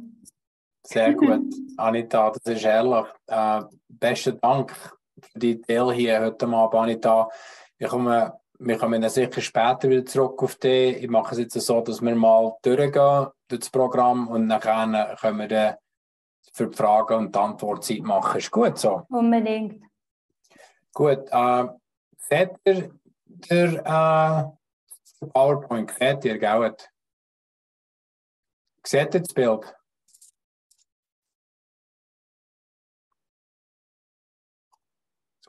Sehr 0.86 1.14
gut, 1.16 1.52
Anita, 1.76 2.30
das 2.30 2.54
ist 2.54 2.64
ehrlich. 2.64 3.04
Äh, 3.26 3.62
besten 3.88 4.38
Dank 4.40 4.70
für 5.20 5.38
die 5.40 5.60
Teil 5.60 5.92
hier 5.92 6.20
heute 6.20 6.46
Abend, 6.46 6.80
Anita. 6.80 7.28
Ich 7.78 7.88
komme, 7.88 8.38
wir 8.60 8.78
kommen 8.78 9.08
sicher 9.08 9.40
später 9.40 9.90
wieder 9.90 10.06
zurück 10.06 10.40
auf 10.40 10.54
dich. 10.54 11.02
Ich 11.02 11.10
mache 11.10 11.32
es 11.32 11.40
jetzt 11.40 11.60
so, 11.60 11.80
dass 11.80 12.00
wir 12.00 12.14
mal 12.14 12.54
durchgehen 12.62 13.26
durch 13.48 13.58
das 13.60 13.70
Programm 13.70 14.28
und 14.28 14.48
dann 14.48 14.60
können 14.60 15.38
wir 15.38 15.48
dann 15.48 15.74
für 16.52 16.68
die 16.68 16.76
Fragen 16.76 17.14
und 17.14 17.34
die 17.34 17.38
Antwortzeit 17.38 18.02
machen. 18.02 18.38
Ist 18.38 18.50
gut 18.50 18.78
so? 18.78 19.06
Unbedingt. 19.08 19.84
Gut. 20.92 21.28
Äh, 21.30 21.68
seht 22.16 22.50
ihr 22.64 22.90
der 23.26 24.56
äh, 25.20 25.26
PowerPoint? 25.26 25.90
Seht 25.90 26.24
ihr, 26.24 26.38
gell? 26.38 26.76
Seht 28.84 29.14
ihr 29.14 29.20
das 29.20 29.32
Bild? 29.34 29.74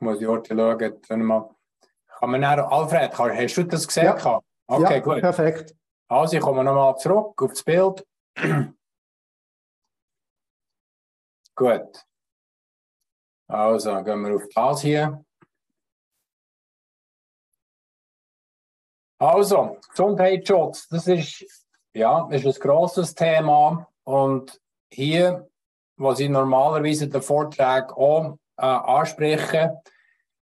muss 0.03 0.21
ich 0.21 0.27
heute 0.27 0.55
schauen. 0.55 1.45
Kann 2.19 2.29
man 2.29 2.41
dann, 2.41 2.59
Alfred, 2.59 3.17
hast 3.17 3.57
du 3.57 3.63
das 3.63 3.87
gesehen? 3.87 4.05
Ja, 4.05 4.41
okay, 4.67 4.93
ja, 4.95 4.99
gut. 4.99 5.21
perfekt. 5.21 5.75
Also, 6.07 6.37
ich 6.37 6.43
komme 6.43 6.63
nochmal 6.63 6.95
zurück 6.97 7.41
auf 7.41 7.51
das 7.51 7.63
Bild. 7.63 8.05
Gut. 11.55 12.05
Also, 13.47 14.03
gehen 14.03 14.21
wir 14.25 14.35
auf 14.35 14.47
das 14.53 14.81
hier. 14.81 15.23
Also, 19.19 19.77
Gesundheitsschutz, 19.89 20.87
das 20.87 21.07
ist, 21.07 21.45
ja, 21.93 22.27
ist 22.29 22.45
ein 22.45 22.53
grosses 22.53 23.13
Thema. 23.13 23.87
Und 24.03 24.59
hier, 24.91 25.47
was 25.97 26.19
ich 26.19 26.29
normalerweise 26.29 27.07
den 27.07 27.21
Vorträgen 27.21 27.91
auch 27.91 28.37
äh, 28.57 28.65
anspreche, 28.65 29.81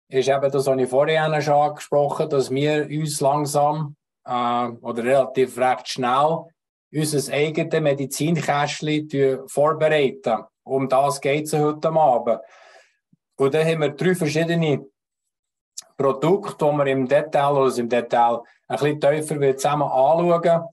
ist 0.09 0.29
eben 0.29 0.51
das, 0.51 0.67
was 0.67 0.79
ich 0.79 0.89
vorhin 0.89 1.43
schon 1.43 1.55
angesprochen 1.55 2.25
habe, 2.25 2.37
dass 2.37 2.51
wir 2.51 2.87
uns 2.87 3.21
langsam 3.21 3.97
äh, 4.25 4.69
oder 4.81 5.03
relativ 5.03 5.59
recht 5.59 5.89
schnell 5.89 6.47
unser 6.93 7.33
eigenes 7.33 7.81
Medizinkästchen 7.81 9.49
vorbereiten. 9.49 10.45
Um 10.69 10.89
das 10.89 11.21
geht 11.21 11.47
es 11.47 11.53
heute 11.53 11.89
Abend. 11.89 12.41
Und 13.37 13.55
dann 13.55 13.67
haben 13.67 13.81
wir 13.81 13.91
drei 13.91 14.15
verschiedene 14.15 14.85
Produkte, 15.97 16.65
die 16.65 16.77
wir 16.77 16.87
im 16.87 17.09
Detail, 17.09 17.57
also 17.57 17.81
im 17.81 17.89
Detail 17.89 18.41
ein 18.69 18.79
bisschen 18.79 19.01
tiefer 19.01 19.57
zusammen 19.57 19.83
anschauen. 19.83 20.69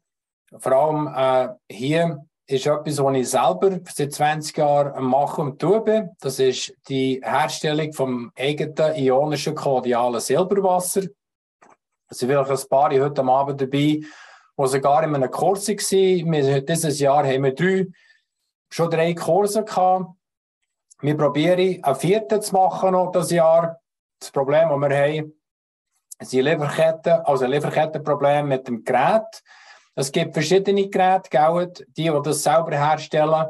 Vor 0.57 0.71
allem 0.71 1.07
äh, 1.07 1.73
hier 1.73 2.25
ist 2.47 2.67
etwas, 2.67 2.99
was 2.99 3.15
ich 3.15 3.29
selber 3.29 3.79
seit 3.91 4.13
20 4.13 4.57
Jahren 4.57 5.03
mache 5.03 5.41
und 5.41 5.59
tue. 5.59 6.11
Das 6.19 6.39
ist 6.39 6.73
die 6.87 7.19
Herstellung 7.23 7.91
vom 7.93 8.31
eigenen 8.37 8.95
ionischen 8.95 9.55
kolodialen 9.55 10.19
Silberwasser. 10.19 11.03
Es 12.07 12.19
sind 12.19 12.29
vielleicht 12.29 12.51
ein 12.51 12.69
paar 12.69 12.91
heute 12.91 13.23
Abend 13.23 13.61
dabei, 13.61 13.77
die 13.77 14.05
sogar 14.57 15.03
in 15.03 15.15
einem 15.15 15.31
Kurs 15.31 15.67
waren. 15.67 16.65
Dieses 16.65 16.99
Jahr 16.99 17.25
haben 17.25 17.43
wir 17.43 17.55
drei, 17.55 17.87
schon 18.69 18.89
drei 18.89 19.13
Kurse 19.13 19.63
gehabt. 19.63 20.11
Wir 21.01 21.17
probieren, 21.17 21.83
einen 21.83 21.95
vierten 21.95 22.41
zu 22.41 22.53
machen 22.53 22.91
noch 22.91 23.11
dieses 23.11 23.31
Jahr. 23.31 23.79
Das 24.19 24.31
Problem, 24.31 24.69
das 24.69 24.89
wir 24.89 24.97
haben, 24.97 25.33
sind 26.21 26.43
Lieferketten, 26.43 27.13
also 27.25 27.45
Lieferkettenprobleme 27.45 28.47
mit 28.47 28.67
dem 28.67 28.83
Gerät. 28.83 29.43
Es 29.95 30.11
gibt 30.11 30.33
verschiedene 30.33 30.87
Geräte, 30.89 31.29
die, 31.87 32.03
die 32.03 32.21
das 32.23 32.43
selber 32.43 32.75
herstellen. 32.75 33.47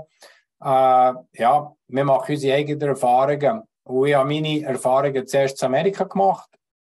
Äh, 0.63 1.13
ja, 1.33 1.75
wir 1.87 2.03
machen 2.03 2.35
unsere 2.35 2.55
eigenen 2.55 2.89
Erfahrungen. 2.89 3.63
Und 3.83 4.07
ich 4.07 4.15
habe 4.15 4.27
meine 4.27 4.63
Erfahrungen 4.63 5.27
zuerst 5.27 5.61
in 5.61 5.67
Amerika 5.67 6.05
gemacht. 6.05 6.49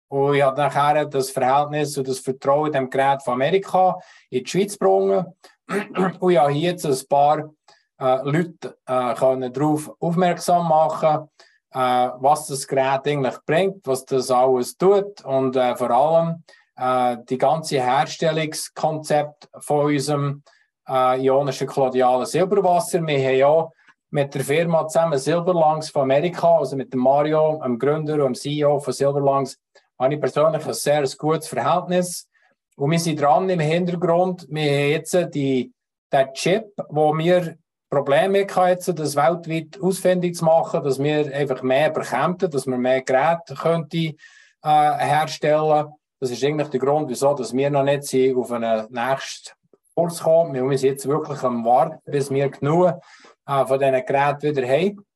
Und 0.08 0.36
ich 0.36 0.42
habe 0.42 0.56
nachher 0.56 1.04
das 1.06 1.30
Verhältnis 1.30 1.98
und 1.98 2.06
das 2.06 2.20
Vertrauen 2.20 2.72
dem 2.72 2.88
Gerät 2.88 3.22
von 3.22 3.34
Amerika 3.34 3.98
in 4.30 4.44
die 4.44 4.50
Schweiz 4.50 4.78
gebracht. 4.78 5.26
Und 6.20 6.30
ich 6.30 6.38
habe 6.38 6.52
hier 6.52 6.70
jetzt 6.70 6.86
ein 6.86 7.08
paar 7.08 7.50
äh, 7.98 8.22
Leute 8.22 8.76
äh, 8.86 9.14
können 9.14 9.52
darauf 9.52 9.90
aufmerksam 10.00 10.68
machen, 10.68 11.28
äh, 11.72 11.78
was 11.78 12.46
das 12.46 12.66
Gerät 12.66 13.06
eigentlich 13.06 13.36
bringt, 13.44 13.86
was 13.86 14.04
das 14.04 14.30
alles 14.30 14.76
tut 14.76 15.24
und 15.24 15.56
äh, 15.56 15.76
vor 15.76 15.90
allem, 15.90 16.42
äh, 16.76 17.18
die 17.28 17.38
ganze 17.38 17.82
Herstellungskonzept 17.82 19.48
von 19.60 19.86
unserem 19.86 20.42
ionischen 20.88 21.66
kolodialen 21.66 22.26
Silberwasser. 22.26 23.04
Wir 23.04 23.18
haben 23.18 23.36
ja 23.36 23.68
mit 24.10 24.32
der 24.32 24.44
Firma 24.44 24.86
zusammen 24.86 25.18
Silberlangs 25.18 25.90
von 25.90 26.02
Amerika, 26.02 26.58
also 26.58 26.76
mit 26.76 26.92
dem 26.92 27.00
Mario, 27.00 27.60
dem 27.64 27.76
Gründer 27.76 28.14
und 28.14 28.20
dem 28.20 28.34
CEO 28.36 28.78
von 28.78 28.92
Silberlangs, 28.92 29.58
habe 29.98 30.14
ich 30.14 30.20
persönlich 30.20 30.64
ein 30.64 30.74
sehr 30.74 31.04
gutes 31.18 31.48
Verhältnis. 31.48 32.28
Und 32.76 32.92
wir 32.92 33.00
sind 33.00 33.20
dran 33.20 33.50
im 33.50 33.58
Hintergrund. 33.58 34.46
Wir 34.48 34.70
haben 34.70 34.90
jetzt 34.90 35.34
die, 35.34 35.72
den 36.12 36.32
Chip, 36.34 36.68
wo 36.88 37.12
wir 37.18 37.56
Probleme 37.96 38.46
hatten, 38.46 38.94
das 38.94 39.16
weltweit 39.16 39.80
ausfindig 39.80 40.36
zu 40.36 40.44
machen, 40.44 40.84
dass 40.84 41.02
wir 41.02 41.34
einfach 41.34 41.62
mehr 41.62 41.88
bekämen, 41.88 42.36
dass 42.38 42.66
wir 42.66 42.76
mehr 42.76 43.00
Geräte 43.00 43.54
könnte, 43.54 43.96
äh, 43.96 44.14
herstellen. 44.62 45.94
Das 46.20 46.30
ist 46.30 46.44
eigentlich 46.44 46.68
der 46.68 46.80
Grund, 46.80 47.08
wieso 47.08 47.32
dass 47.32 47.54
wir 47.54 47.70
noch 47.70 47.84
nicht 47.84 48.04
sind 48.04 48.36
auf 48.36 48.52
einen 48.52 48.86
nächsten 48.90 49.54
Kurs 49.94 50.22
kommen. 50.22 50.52
Wir 50.52 50.76
sind 50.76 50.90
jetzt 50.90 51.08
wirklich 51.08 51.42
am 51.42 51.64
Warten, 51.64 51.98
bis 52.04 52.30
wir 52.30 52.50
genug 52.50 53.00
äh, 53.46 53.64
von 53.64 53.78
diesen 53.78 54.04
Geräten 54.04 54.42
wieder 54.42 54.68
haben. 54.68 55.06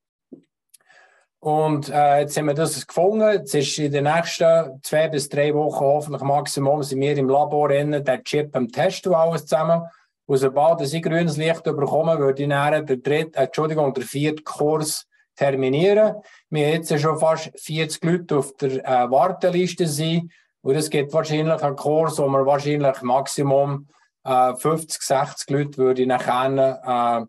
Und 1.41 1.91
äh, 1.91 2.21
jetzt 2.21 2.39
haben 2.39 2.47
wir 2.47 2.55
das 2.55 2.87
gefunden. 2.87 3.31
Jetzt 3.31 3.55
ist 3.55 3.79
in 3.79 3.93
den 3.93 4.05
nächsten 4.05 4.81
zwei 4.83 5.09
bis 5.09 5.29
drei 5.29 5.55
Wochen 5.55 5.85
hoffentlich 5.85 6.23
Maximum 6.23 6.83
sind 6.83 7.01
wir 7.01 7.17
im 7.17 7.29
Labor 7.29 7.71
innen, 7.73 8.03
der 8.03 8.25
Chip 8.25 8.57
am 8.57 8.69
Testen 8.69 9.13
alles 9.13 9.45
zusammen. 9.45 9.83
Und 10.31 10.37
sobald 10.37 10.81
ich 10.81 11.03
grünes 11.03 11.37
Licht 11.39 11.65
bekomme, 11.65 12.17
würde 12.17 12.45
ich 12.45 12.49
dann 12.49 12.87
den 12.87 13.03
dritten, 13.03 13.35
äh, 13.35 13.47
Entschuldigung, 13.47 13.93
den 13.93 14.05
vierten 14.05 14.45
Kurs 14.45 15.09
terminieren. 15.35 16.23
Wir 16.51 16.67
haben 16.69 16.75
jetzt 16.75 17.01
schon 17.01 17.19
fast 17.19 17.51
40 17.57 18.05
Leute 18.05 18.39
auf 18.39 18.55
der 18.55 18.77
äh, 18.85 19.11
Warteliste 19.11 19.89
sind. 19.89 20.31
Und 20.63 20.77
es 20.77 20.89
gibt 20.89 21.13
wahrscheinlich 21.13 21.61
einen 21.61 21.75
Kurs, 21.75 22.17
wo 22.19 22.29
wir 22.29 22.47
wahrscheinlich 22.47 23.03
Maximum 23.03 23.89
äh, 24.23 24.55
50, 24.55 25.03
60 25.03 25.51
Leute 25.51 25.79
würde 25.79 26.07
nachher, 26.07 27.27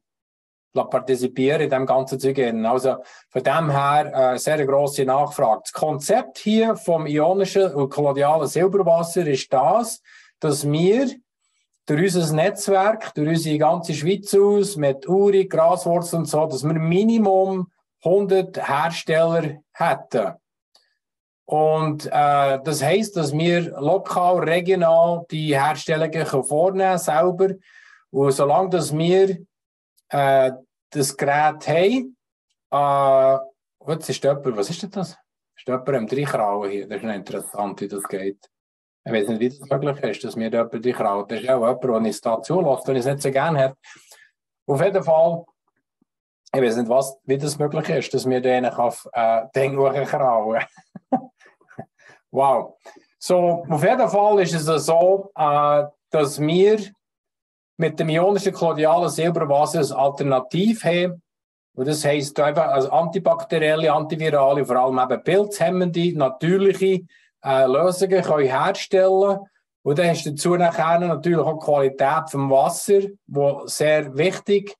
äh, 0.76 0.84
partizipieren 0.84 1.62
in 1.62 1.72
dem 1.72 1.88
ganzen 1.88 2.20
Zeug. 2.20 2.38
Also 2.38 2.98
von 3.30 3.44
dem 3.44 3.72
her 3.72 4.34
äh, 4.34 4.38
sehr 4.38 4.64
grosse 4.64 5.06
Nachfrage. 5.06 5.62
Das 5.64 5.74
Konzept 5.74 6.38
hier 6.38 6.76
vom 6.76 7.08
ionischen 7.08 7.74
und 7.74 7.90
kolonialen 7.90 8.48
Silberwasser 8.48 9.26
ist 9.26 9.52
das, 9.52 10.04
dass 10.40 10.72
wir 10.72 11.10
durch 11.86 12.16
unser 12.16 12.34
Netzwerk, 12.36 13.14
durch 13.16 13.30
unsere 13.30 13.58
ganze 13.58 13.94
Schweiz 13.94 14.34
aus, 14.34 14.76
mit 14.76 15.08
Uri, 15.08 15.46
Graswurzel 15.46 16.20
und 16.20 16.26
so, 16.26 16.46
dass 16.46 16.64
wir 16.64 16.74
Minimum 16.74 17.72
100 18.04 18.68
Hersteller 18.68 19.62
hätten. 19.74 20.34
Und 21.46 22.06
äh, 22.06 22.60
das 22.64 22.82
heisst, 22.82 23.18
dass 23.18 23.34
wir 23.34 23.78
lokal, 23.80 24.40
regional 24.40 25.26
die 25.30 25.54
Herstellungen 25.54 26.26
vornehmen 26.26 26.98
selber. 26.98 27.56
Und 28.10 28.32
solange 28.32 28.70
dass 28.70 28.96
wir 28.98 29.38
äh, 30.10 30.52
das 30.92 31.18
Gerät 31.18 31.68
haben, 31.68 32.16
äh, 32.72 33.92
jetzt 33.92 34.10
ist 34.10 34.24
jemand, 34.24 34.58
was 34.58 34.70
ist 34.70 34.84
denn 34.84 34.92
das? 34.92 35.18
Ist 35.58 35.68
jemand 35.68 35.90
am 35.90 36.08
Dreikrauen 36.08 36.72
hier? 36.72 36.88
Das 36.88 37.04
ist 37.04 37.10
interessant, 37.10 37.82
wie 37.82 37.88
das 37.88 38.04
geht. 38.08 38.50
Ich 39.04 39.12
weiß 39.12 39.28
nicht, 39.30 39.40
wie 39.40 39.50
das 39.50 39.70
möglich 39.70 40.04
ist, 40.04 40.24
dass 40.24 40.36
mir 40.36 40.52
jemand 40.52 40.74
Dreikrauen, 40.74 41.28
das 41.28 41.42
ist 41.42 41.50
auch 41.50 41.60
jemand, 41.66 41.84
der 41.84 41.92
uns 41.92 42.22
da 42.22 42.42
zulässt, 42.42 42.88
wenn 42.88 42.96
es 42.98 43.06
nicht 43.06 43.22
so 43.22 43.32
gerne 43.32 43.64
habe. 43.64 43.76
Auf 44.68 44.82
jeden 44.82 45.04
Fall, 45.04 45.44
ich 46.54 46.62
weiß 46.62 46.78
nicht, 46.78 46.90
was, 46.90 47.18
wie 47.26 47.38
das 47.38 47.58
möglich 47.58 47.90
ist, 47.90 48.14
dass 48.14 48.26
mir 48.26 48.42
denen 48.42 48.72
auf 48.72 49.08
äh, 49.14 49.42
den 49.56 49.76
krauen. 50.06 50.62
wow. 52.32 52.78
So, 53.18 53.66
auf 53.68 53.84
jeden 53.84 54.10
Fall 54.10 54.40
ist 54.42 54.54
es 54.54 54.86
so, 54.86 55.32
äh, 55.36 55.84
dass 56.12 56.40
wir 56.40 56.80
mit 57.78 58.00
dem 58.00 58.10
ionischen 58.10 58.54
kolonialen 58.54 59.10
Silberwasser 59.10 59.98
Alternativ 59.98 60.84
haben. 60.84 61.24
Und 61.74 61.88
das 61.88 62.06
heisst 62.06 62.40
einfach 62.40 62.68
als 62.68 62.86
antibakterielle, 62.86 63.92
antivirale, 63.92 64.66
vor 64.66 64.76
allem 64.76 65.00
eben 65.00 65.24
pilzhemmende, 65.24 66.16
natürliche 66.16 67.02
äh, 67.44 67.66
Lösungen 67.66 68.22
können 68.22 68.48
herstellen 68.48 69.40
Und 69.84 70.00
dann 70.00 70.10
hast 70.10 70.26
du 70.26 70.32
dazu 70.32 70.56
nachher 70.56 71.00
natürlich 71.00 71.40
auch 71.40 71.60
die 71.60 71.66
Qualität 71.66 72.30
vom 72.30 72.50
Wasser, 72.50 73.02
die 73.26 73.62
sehr 73.66 74.16
wichtig 74.16 74.76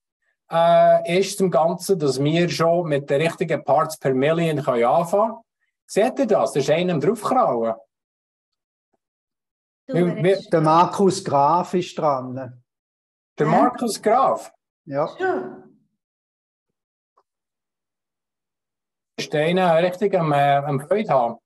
äh, 0.52 1.20
ist 1.20 1.38
zum 1.38 1.50
Ganzen, 1.50 1.98
dass 1.98 2.22
wir 2.22 2.50
schon 2.50 2.88
mit 2.88 3.10
den 3.10 3.22
richtigen 3.22 3.64
Parts 3.64 3.98
per 3.98 4.14
Million 4.14 4.62
können 4.64 4.84
anfangen 4.84 5.32
können. 5.32 5.42
Seht 5.88 6.20
ihr 6.20 6.28
das? 6.28 6.54
Das 6.54 6.64
ist 6.64 6.70
einem 6.70 7.00
draufgekrauen. 7.00 7.76
Der 9.88 10.62
Markus 10.62 11.24
Graf 11.24 11.74
ist 11.74 11.98
dran. 11.98 12.64
Der 13.38 13.46
Markus 13.46 14.02
Graf? 14.02 14.52
Ja. 14.86 15.10
ja. 15.20 15.64
Ist 19.18 19.34
der 19.34 19.46
eine 19.46 19.84
richtig 19.84 20.18
am, 20.18 20.32
äh, 20.32 20.58
am 20.58 20.80
Freude 20.80 21.10
haben? 21.10 21.38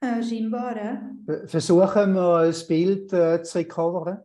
Äh, 0.00 0.22
scheinbar, 0.22 0.76
ja. 0.76 1.00
Versuchen 1.46 2.14
wir 2.14 2.46
das 2.46 2.66
Bild 2.66 3.12
äh, 3.12 3.42
zu 3.42 3.58
recoveren. 3.58 4.22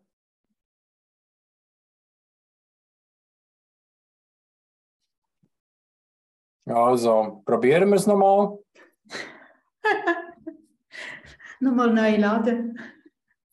Also, 6.66 7.42
probieren 7.46 7.90
wir 7.90 7.96
es 7.96 8.08
nochmal. 8.08 8.58
nochmal 11.60 11.94
neu 11.94 12.18
laden. 12.18 12.80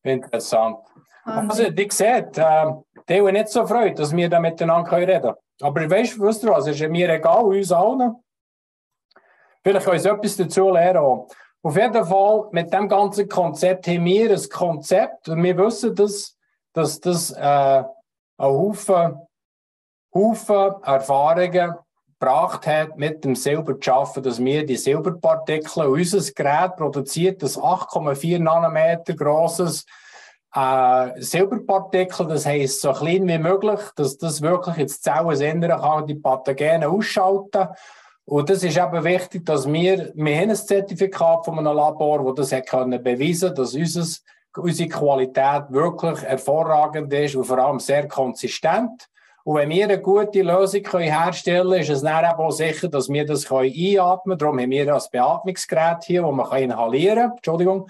Interessant. 0.02 0.78
Also, 1.24 1.64
ihr 1.64 1.90
seht, 1.90 2.38
äh, 2.38 2.66
die 3.08 3.20
haben 3.20 3.32
nicht 3.32 3.48
so 3.48 3.66
freut, 3.66 3.98
dass 3.98 4.14
wir 4.14 4.28
da 4.28 4.40
miteinander 4.40 4.92
reden 4.92 5.22
können. 5.22 5.34
Aber 5.60 5.90
weißt 5.90 6.16
du, 6.16 6.22
wisst 6.22 6.44
ihr 6.44 6.50
was, 6.50 6.66
ist 6.66 6.80
mir 6.88 7.10
egal, 7.10 7.44
uns 7.44 7.72
allen. 7.72 8.16
Vielleicht 9.62 9.86
können 9.86 10.04
wir 10.04 10.12
etwas 10.12 10.36
dazu 10.36 10.70
lernen. 10.70 11.26
Auf 11.62 11.76
jeden 11.76 12.04
Fall, 12.04 12.48
mit 12.52 12.72
dem 12.72 12.88
ganzen 12.88 13.28
Konzept 13.28 13.88
haben 13.88 14.04
wir 14.04 14.30
ein 14.30 14.48
Konzept 14.48 15.28
und 15.28 15.42
wir 15.42 15.56
wissen, 15.58 15.94
dass, 15.94 16.36
dass 16.72 17.00
das 17.00 17.32
äh, 17.32 17.40
einen 17.40 17.86
Haufen, 18.38 19.18
Haufen 20.14 20.82
Erfahrungen 20.82 21.74
gebracht 22.20 22.66
hat, 22.66 22.96
mit 22.96 23.24
dem 23.24 23.34
Silber 23.34 23.78
zu 23.80 23.92
arbeiten, 23.92 24.22
dass 24.22 24.42
wir 24.42 24.64
die 24.64 24.76
Silberpartikel, 24.76 25.86
unser 25.86 26.32
Gerät 26.32 26.76
produziert 26.76 27.42
das 27.42 27.58
8,4 27.58 28.38
Nanometer 28.38 29.14
grosses 29.14 29.84
äh, 30.54 31.20
Silberpartikel, 31.20 32.26
das 32.26 32.46
heisst 32.46 32.80
so 32.80 32.92
klein 32.92 33.26
wie 33.26 33.38
möglich, 33.38 33.80
dass 33.96 34.16
das 34.16 34.42
wirklich 34.42 34.78
ins 34.78 35.00
Zelleninnere 35.00 35.80
kann, 35.80 36.06
die 36.06 36.14
Pathogene 36.14 36.88
ausschalten 36.88 37.68
und 38.28 38.50
das 38.50 38.62
ist 38.62 38.76
eben 38.76 39.04
wichtig, 39.04 39.46
dass 39.46 39.66
wir, 39.66 40.12
wir 40.14 40.36
haben 40.36 40.50
ein 40.50 40.56
Zertifikat 40.56 41.46
von 41.46 41.58
einem 41.58 41.74
Labor, 41.74 42.34
das 42.34 42.50
das 42.50 42.58
hat 42.58 42.66
können 42.66 43.02
beweisen 43.02 43.54
dass 43.54 43.74
unser, 43.74 44.04
unsere 44.54 44.88
Qualität 44.90 45.64
wirklich 45.70 46.20
hervorragend 46.22 47.10
ist 47.14 47.36
und 47.36 47.44
vor 47.44 47.56
allem 47.56 47.80
sehr 47.80 48.06
konsistent. 48.06 49.08
Und 49.44 49.56
wenn 49.56 49.70
wir 49.70 49.84
eine 49.84 49.98
gute 49.98 50.42
Lösung 50.42 50.82
können 50.82 51.04
herstellen 51.04 51.70
können, 51.70 51.80
ist 51.80 51.88
es 51.88 52.02
dann 52.02 52.22
eben 52.22 52.38
auch 52.38 52.50
sicher, 52.50 52.88
dass 52.88 53.08
wir 53.08 53.24
das 53.24 53.50
einatmen 53.50 54.36
können. 54.36 54.38
Darum 54.38 54.60
haben 54.60 54.70
wir 54.70 54.94
ein 54.94 55.02
Beatmungsgerät 55.10 56.04
hier, 56.04 56.20
das 56.20 56.32
man 56.32 56.62
inhalieren 56.62 57.28
kann. 57.28 57.36
Entschuldigung. 57.36 57.88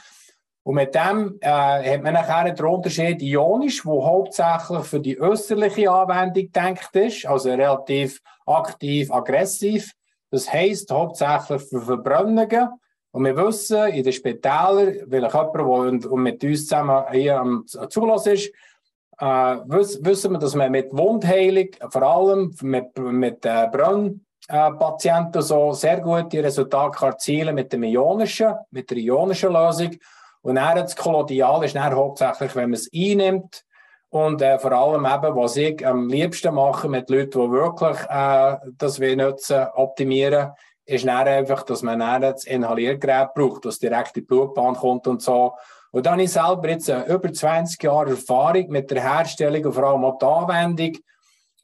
Und 0.63 0.75
mit 0.77 0.95
dem 0.95 1.37
äh, 1.41 1.49
hat 1.49 2.03
man 2.05 2.15
nachher 2.15 2.53
den 2.53 2.65
Unterschied 2.65 3.21
ionisch, 3.23 3.85
wo 3.85 4.05
hauptsächlich 4.05 4.85
für 4.85 5.01
die 5.01 5.17
österliche 5.17 5.91
Anwendung 5.91 6.45
gedacht 6.45 6.95
ist, 6.95 7.27
also 7.27 7.49
relativ 7.49 8.21
aktiv, 8.47 9.11
aggressiv. 9.11 9.95
Das 10.31 10.53
heisst 10.53 10.91
hauptsächlich 10.91 11.63
für 11.63 11.81
Verbrennungen. 11.81 12.69
Und 13.11 13.25
wir 13.25 13.37
wissen, 13.37 13.89
in 13.89 14.05
den 14.05 14.13
Spitälern, 14.13 14.99
weil 15.07 15.27
jemand, 15.27 16.03
der 16.03 16.17
mit 16.17 16.45
uns 16.45 16.67
zusammen 16.67 17.05
hier 17.11 17.41
am 17.41 17.65
Zulass 17.67 18.27
ist, 18.27 18.53
äh, 19.19 19.25
wissen 19.25 20.33
wir, 20.33 20.39
dass 20.39 20.55
man 20.55 20.71
mit 20.71 20.97
Wundheilung, 20.97 21.69
vor 21.89 22.03
allem 22.03 22.55
mit, 22.63 22.97
mit 22.99 23.45
äh, 23.45 23.67
Brennpatienten, 23.73 25.43
so 25.43 25.73
sehr 25.73 26.01
gute 26.01 26.45
Resultate 26.45 27.07
erzielen 27.07 27.55
mit 27.55 27.73
dem 27.73 27.83
ionischen, 27.83 28.55
mit 28.71 28.91
der 28.91 28.99
ionischen 28.99 29.53
Lösung. 29.53 29.97
Und 30.43 30.55
dann 30.55 30.77
das 30.77 30.95
Kolodial 30.95 31.65
ist 31.65 31.75
dann 31.75 31.95
hauptsächlich, 31.95 32.55
wenn 32.55 32.71
man 32.71 32.75
es 32.75 32.89
einnimmt. 32.95 33.65
Und 34.11 34.41
äh, 34.41 34.59
vor 34.59 34.73
allem 34.73 35.05
eben, 35.05 35.37
was 35.37 35.57
ich 35.57 35.87
am 35.87 36.09
liebsten 36.09 36.55
mache 36.55 36.89
mit 36.89 37.11
Leuten, 37.11 37.41
die 37.41 37.51
wirklich 37.51 37.99
äh, 38.09 38.57
das 38.79 39.01
wir 39.01 39.17
nutzen, 39.17 39.67
optimieren, 39.75 40.53
ist 40.87 41.07
dann 41.07 41.29
einfach, 41.29 41.63
dass 41.65 41.83
man 41.83 42.01
dann 42.01 42.23
das 42.23 42.45
Inhaliergerät 42.45 43.35
braucht, 43.35 43.67
das 43.67 43.79
direkt 43.79 44.17
in 44.17 44.23
die 44.23 44.27
Blutbahn 44.27 44.75
kommt 44.75 45.07
und 45.07 45.21
so. 45.21 45.53
Und 45.91 46.07
dann 46.07 46.15
habe 46.15 46.23
ich 46.23 46.33
selber 46.33 46.69
jetzt 46.71 46.89
äh, 46.89 47.03
über 47.13 47.31
20 47.31 47.83
Jahre 47.83 48.11
Erfahrung 48.11 48.69
mit 48.69 48.91
der 48.91 49.03
Herstellung 49.03 49.67
und 49.67 49.73
vor 49.73 49.85
allem 49.85 50.05
auch 50.05 50.19
der 50.19 50.29
Anwendung. 50.29 50.97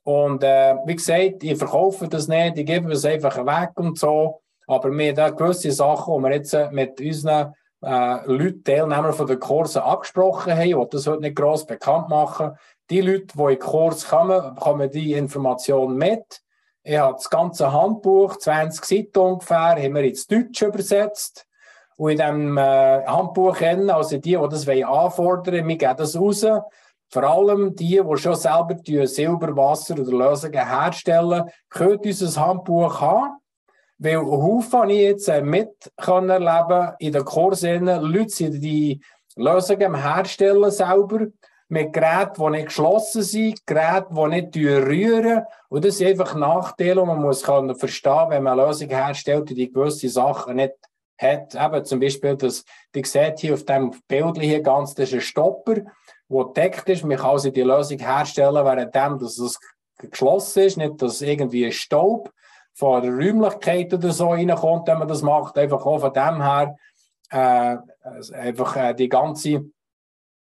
Und 0.02 0.44
äh, 0.44 0.74
wie 0.84 0.96
gesagt, 0.96 1.42
ich 1.42 1.56
verkaufe 1.56 2.08
das 2.08 2.28
nicht, 2.28 2.58
ich 2.58 2.66
gebe 2.66 2.92
es 2.92 3.06
einfach 3.06 3.36
weg 3.38 3.70
und 3.76 3.98
so. 3.98 4.42
Aber 4.66 4.90
wir 4.90 5.16
haben 5.16 5.36
gewisse 5.36 5.72
Sachen, 5.72 6.16
die 6.16 6.22
wir 6.22 6.32
jetzt 6.34 6.52
äh, 6.52 6.70
mit 6.70 7.00
unseren 7.00 7.54
äh, 7.84 8.26
Leute, 8.26 8.62
Teilnehmer 8.62 9.12
von 9.12 9.26
den 9.26 9.40
Kursen 9.40 9.82
abgesprochen 9.82 10.52
haben. 10.52 10.74
Will 10.74 10.88
das 10.90 11.06
heute 11.06 11.20
nicht 11.20 11.36
gross 11.36 11.66
bekannt 11.66 12.08
machen. 12.08 12.56
Die 12.90 13.00
Leute, 13.00 13.26
die 13.34 13.40
in 13.40 13.48
den 13.48 13.58
Kurs 13.58 14.08
kommen, 14.08 14.54
bekommen 14.54 14.90
die 14.90 15.12
Information 15.12 15.96
mit. 15.96 16.40
Ich 16.82 16.98
habe 16.98 17.14
das 17.14 17.30
ganze 17.30 17.72
Handbuch, 17.72 18.36
20 18.36 18.84
Seiten 18.84 19.18
ungefähr, 19.18 19.76
haben 19.76 19.94
wir 19.94 20.02
ins 20.02 20.26
Deutsche 20.26 20.66
übersetzt. 20.66 21.46
Und 21.96 22.10
in 22.10 22.18
diesem 22.18 22.58
äh, 22.58 23.06
Handbuch, 23.06 23.60
also 23.60 24.16
die, 24.16 24.20
die 24.20 24.48
das 24.50 24.68
anfordern 24.68 25.66
wir 25.66 25.76
geben 25.76 25.96
das 25.96 26.18
raus. 26.18 26.44
Vor 27.08 27.22
allem 27.22 27.74
die, 27.76 28.02
die 28.02 28.16
schon 28.16 28.34
selber 28.34 28.76
Silberwasser 29.06 29.94
oder 29.94 30.10
Lösungen 30.10 30.68
herstellen, 30.68 31.48
können 31.68 32.00
unser 32.04 32.46
Handbuch 32.46 33.00
haben. 33.00 33.36
Weil 34.04 34.18
Haufen 34.18 34.80
habe 34.80 34.92
ich 34.92 35.00
jetzt 35.00 35.28
äh, 35.28 35.40
mit 35.40 35.90
erleben 35.96 36.94
in 36.98 37.12
den 37.14 37.24
Kursen. 37.24 37.86
Leute 37.86 38.28
sind 38.28 38.60
die 38.60 39.00
Lösungen 39.34 39.94
herstellen 39.94 40.70
selber 40.70 41.28
mit 41.68 41.94
Geräten, 41.94 42.34
die 42.36 42.50
nicht 42.50 42.66
geschlossen 42.66 43.22
sind, 43.22 43.66
Geräten, 43.66 44.14
die 44.14 44.28
nicht 44.28 44.56
rühren. 44.56 45.44
Und 45.70 45.86
das 45.86 45.96
sind 45.96 46.08
einfach 46.08 46.34
Nachteile, 46.34 47.00
die 47.00 47.06
man 47.06 47.22
muss 47.22 47.44
können 47.44 47.74
verstehen 47.74 48.28
wenn 48.28 48.42
man 48.42 48.58
Lösungen 48.58 48.90
herstellt, 48.90 49.48
die 49.48 49.72
gewisse 49.72 50.10
Sachen 50.10 50.56
nicht 50.56 50.74
hat. 51.16 51.54
Eben 51.54 51.84
zum 51.86 51.98
Beispiel, 51.98 52.36
das, 52.36 52.62
die 52.94 53.04
seht 53.04 53.38
hier 53.38 53.54
auf 53.54 53.64
dem 53.64 53.90
Bild 54.06 54.38
hier 54.38 54.60
ganz, 54.60 54.94
das 54.94 55.08
ist 55.08 55.14
ein 55.14 55.20
Stopper, 55.22 55.76
der 56.28 56.44
deckt 56.54 56.90
ist. 56.90 57.04
Man 57.04 57.16
kann 57.16 57.30
also 57.30 57.48
die 57.48 57.62
Lösung 57.62 57.98
herstellen, 57.98 58.66
währenddem 58.66 59.18
dass 59.18 59.38
es 59.38 59.58
geschlossen 59.96 60.64
ist, 60.64 60.76
nicht 60.76 61.00
dass 61.00 61.22
irgendwie 61.22 61.72
Staub 61.72 62.30
von 62.74 63.02
der 63.02 63.12
Räumlichkeit 63.12 63.94
oder 63.94 64.10
so 64.10 64.30
reinkommt, 64.30 64.88
wenn 64.88 64.98
man 64.98 65.08
das 65.08 65.22
macht. 65.22 65.56
Einfach 65.56 65.84
auch 65.86 65.98
von 65.98 66.12
dem 66.12 66.42
her 66.42 66.76
äh, 67.30 67.76
einfach 68.36 68.76
äh, 68.76 68.94
die 68.94 69.08
ganze 69.08 69.64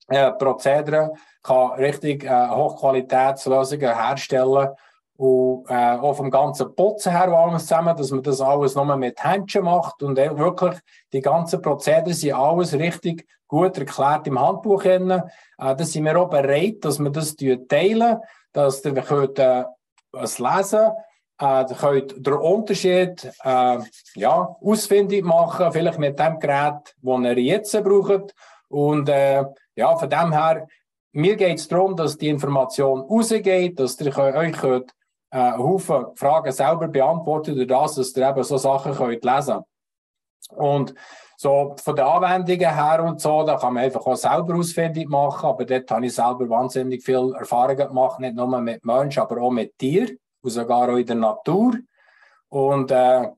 äh, 0.07 0.31
Prozedere 0.31 1.13
kann 1.43 1.71
richtig 1.71 2.23
äh, 2.23 2.49
Hochqualitätslösungen 2.49 3.95
herstellen. 3.95 4.69
und 5.17 5.65
äh, 5.69 5.97
auch 5.97 6.13
vom 6.13 6.31
ganzen 6.31 6.75
Putzen 6.75 7.11
her 7.11 7.27
alles 7.27 7.63
zusammen, 7.63 7.95
dass 7.95 8.11
man 8.11 8.23
das 8.23 8.41
alles 8.41 8.75
nur 8.75 8.95
mit 8.95 9.23
Händchen 9.23 9.65
macht 9.65 10.01
und 10.01 10.17
wirklich 10.17 10.79
die 11.13 11.21
ganzen 11.21 11.61
Prozedere 11.61 12.13
sind 12.13 12.33
alles 12.33 12.73
richtig 12.73 13.27
gut 13.47 13.77
erklärt 13.77 14.25
im 14.27 14.39
Handbuch. 14.39 14.83
Äh, 14.85 15.21
da 15.57 15.77
sind 15.77 16.05
wir 16.05 16.19
auch 16.19 16.29
bereit, 16.29 16.77
dass 16.81 16.99
wir 16.99 17.11
das 17.11 17.35
teilen, 17.35 18.19
dass 18.53 18.83
ihr 18.83 18.93
könnt, 18.93 19.37
äh, 19.37 19.65
es 20.13 20.39
lesen 20.39 20.91
äh, 21.41 21.65
ihr 21.67 21.75
könnt 21.75 22.25
den 22.25 22.33
Unterschied 22.33 23.25
äh, 23.43 23.79
ja, 24.15 24.55
ausfindig 24.61 25.23
machen, 25.23 25.71
vielleicht 25.71 25.99
mit 25.99 26.19
dem 26.19 26.39
Gerät, 26.39 26.95
das 27.01 27.21
ihr 27.21 27.39
jetzt 27.39 27.83
braucht. 27.83 28.33
Und 28.69 29.09
äh, 29.09 29.43
ja, 29.75 29.95
von 29.97 30.09
dem 30.09 30.31
her, 30.31 30.67
mir 31.13 31.35
geht 31.35 31.57
es 31.57 31.67
darum, 31.67 31.95
dass 31.95 32.17
die 32.17 32.29
Information 32.29 33.01
rausgeht, 33.01 33.79
dass 33.79 33.99
ihr 33.99 34.17
euch 34.17 34.53
könnt, 34.53 34.91
äh, 35.31 35.51
Haufen 35.53 36.05
Fragen 36.15 36.51
selber 36.51 36.87
beantworten, 36.87 37.55
durch 37.55 37.67
das, 37.67 37.95
dass 37.95 38.15
ihr 38.15 38.29
eben 38.29 38.43
so 38.43 38.57
Sachen 38.57 38.93
könnt 38.93 39.25
lesen 39.25 39.61
Und 40.55 40.93
so 41.37 41.75
von 41.83 41.95
den 41.95 42.05
Anwendungen 42.05 42.75
her 42.75 43.03
und 43.03 43.19
so, 43.19 43.43
da 43.43 43.57
kann 43.57 43.73
man 43.73 43.83
einfach 43.83 44.05
auch 44.05 44.15
selber 44.15 44.55
ausfindig 44.55 45.09
machen, 45.09 45.47
aber 45.47 45.65
dort 45.65 45.89
habe 45.89 46.05
ich 46.05 46.13
selber 46.13 46.47
wahnsinnig 46.47 47.03
viel 47.03 47.33
Erfahrungen 47.35 47.87
gemacht, 47.87 48.19
nicht 48.19 48.35
nur 48.35 48.61
mit 48.61 48.85
Menschen, 48.85 49.21
aber 49.21 49.41
auch 49.41 49.49
mit 49.49 49.75
Tieren 49.79 50.19
und 50.41 50.49
sogar 50.49 50.89
auch 50.89 50.97
in 50.97 51.05
der 51.05 51.15
Natur. 51.15 51.73
Und 52.49 52.91
äh, 52.91 53.29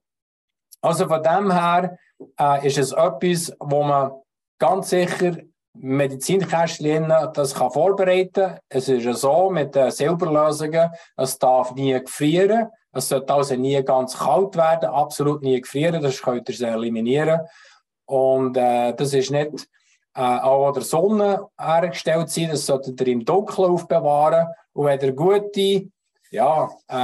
also 0.81 1.07
von 1.07 1.23
dem 1.23 1.51
her 1.51 1.97
äh, 2.39 2.67
ist 2.67 2.77
es 2.77 2.91
etwas, 2.91 3.55
wo 3.59 3.83
man 3.83 4.11
ganz 4.59 4.89
sicher 4.89 5.37
Medizinkästchen 5.75 7.11
das 7.33 7.55
kann 7.55 7.71
vorbereiten. 7.71 8.57
Es 8.69 8.87
ist 8.87 9.03
ja 9.03 9.13
so 9.13 9.49
mit 9.49 9.73
den 9.73 9.91
Silberlösungen, 9.91 10.91
es 11.17 11.39
darf 11.39 11.73
nie 11.73 11.99
gefrieren. 11.99 12.69
Es 12.91 13.09
sollte 13.09 13.33
also 13.33 13.55
nie 13.55 13.81
ganz 13.83 14.17
kalt 14.17 14.55
werden, 14.55 14.89
absolut 14.89 15.41
nie 15.41 15.59
gefrieren, 15.59 16.01
das 16.01 16.21
könnt 16.21 16.47
ihr 16.47 16.67
eliminieren. 16.67 17.41
Und 18.05 18.55
äh, 18.55 18.93
das 18.93 19.13
ist 19.13 19.31
nicht 19.31 19.67
äh, 20.13 20.21
auch 20.21 20.71
der 20.73 20.83
Sonne 20.83 21.47
hergestellt 21.59 22.29
sein, 22.29 22.49
das 22.51 22.67
solltet 22.67 23.01
ihr 23.01 23.07
im 23.07 23.25
Dunkeln 23.25 23.71
aufbewahren. 23.71 24.47
Und 24.73 24.85
wenn 24.85 24.99
ihr 24.99 25.13
gute 25.13 25.89
ja, 26.33 26.67
äh, 26.87 26.95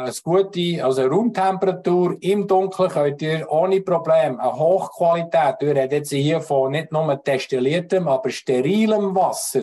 eine 0.00 0.12
gute 0.24 0.84
also 0.84 1.06
Raumtemperatur 1.06 2.16
im 2.20 2.48
Dunkeln 2.48 2.90
könnt 2.90 3.22
ihr 3.22 3.46
ohne 3.48 3.80
Probleme 3.80 4.40
eine 4.40 4.52
Hochqualität, 4.52 5.54
wir 5.60 5.76
reden 5.76 5.92
jetzt 5.94 6.10
hier 6.10 6.40
von 6.40 6.72
nicht 6.72 6.90
nur 6.90 7.14
destilliertem, 7.14 8.08
aber 8.08 8.30
sterilem 8.30 9.14
Wasser. 9.14 9.62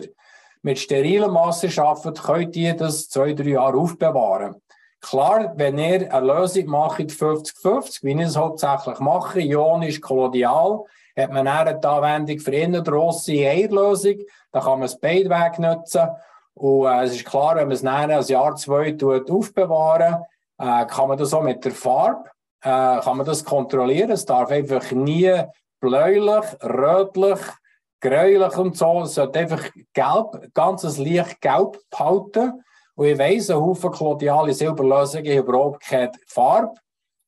Mit 0.62 0.78
sterilem 0.78 1.34
Wasser 1.34 1.82
arbeitet, 1.82 2.22
könnt 2.22 2.56
ihr 2.56 2.74
das 2.74 3.10
zwei, 3.10 3.34
drei 3.34 3.50
Jahre 3.50 3.76
aufbewahren. 3.76 4.62
Klar, 5.02 5.52
wenn 5.56 5.76
ihr 5.76 6.10
eine 6.14 6.26
Lösung 6.26 6.66
macht 6.66 7.00
50-50, 7.00 8.04
wie 8.04 8.12
ich 8.12 8.20
es 8.20 8.36
hauptsächlich 8.38 8.98
mache, 9.00 9.40
ionisch 9.40 10.00
kolodial, 10.00 10.84
hat 11.14 11.30
man 11.30 11.46
eine 11.46 11.84
Anwendung 11.84 12.38
für 12.38 12.52
eine 12.52 12.82
grosse 12.82 13.32
Eierlösung, 13.32 14.20
da 14.52 14.60
kann 14.60 14.78
man 14.78 14.86
es 14.86 14.98
beide 14.98 15.28
Wege 15.28 15.60
nutzen. 15.60 16.08
Und 16.54 16.86
äh, 16.86 17.04
es 17.04 17.14
ist 17.14 17.24
klar, 17.24 17.56
wenn 17.56 17.68
man 17.68 17.72
es 17.72 17.82
nachher 17.82 18.18
ein 18.18 18.24
Jahr, 18.24 18.56
zwei 18.56 18.92
tut, 18.92 19.30
aufbewahren, 19.30 20.24
äh, 20.58 20.86
kann 20.86 21.08
man 21.08 21.18
das 21.18 21.34
auch 21.34 21.42
mit 21.42 21.64
der 21.64 21.72
Farbe, 21.72 22.28
äh, 22.62 23.00
kann 23.00 23.16
man 23.16 23.26
das 23.26 23.44
kontrollieren. 23.44 24.10
Es 24.10 24.24
darf 24.24 24.50
einfach 24.50 24.90
nie 24.92 25.34
bläulich, 25.80 26.44
rötlich, 26.62 27.40
gräulich 28.00 28.56
und 28.56 28.76
so. 28.76 29.02
Es 29.02 29.14
sollte 29.14 29.40
einfach 29.40 29.68
gelb, 29.92 30.54
ganzes 30.54 30.98
Licht 30.98 31.40
gelb 31.40 31.78
behalten. 31.90 32.62
Und 32.94 33.06
ich 33.06 33.18
weiss, 33.18 33.50
ein 33.50 33.56
Haufen 33.56 33.90
kolodiale 33.90 34.52
Silberlösungen 34.52 35.38
überhaupt 35.38 35.82
keine 35.82 36.12
Farbe. 36.26 36.74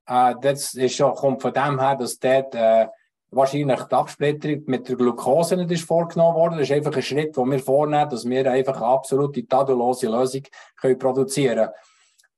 Äh, 0.06 0.34
das 0.40 0.74
ist 0.74 0.96
schon, 0.96 1.14
kommt 1.14 1.42
von 1.42 1.52
dem 1.52 1.80
her, 1.80 1.96
dass 1.96 2.18
dort 2.18 2.54
äh, 2.54 2.86
wahrscheinlich 3.34 3.82
die 3.82 3.94
Absplitterung 3.94 4.62
mit 4.66 4.88
der 4.88 4.96
Glucose 4.96 5.56
nicht 5.56 5.70
ist 5.70 5.84
vorgenommen 5.84 6.36
worden. 6.36 6.58
Das 6.58 6.68
ist 6.68 6.72
einfach 6.72 6.94
ein 6.94 7.02
Schritt, 7.02 7.36
den 7.36 7.50
wir 7.50 7.58
vornehmen, 7.58 8.10
dass 8.10 8.24
wir 8.24 8.50
einfach 8.50 8.76
eine 8.76 8.86
absolute 8.86 9.46
tadellose 9.46 10.08
Lösung 10.08 10.42
können 10.76 10.98
produzieren 10.98 11.70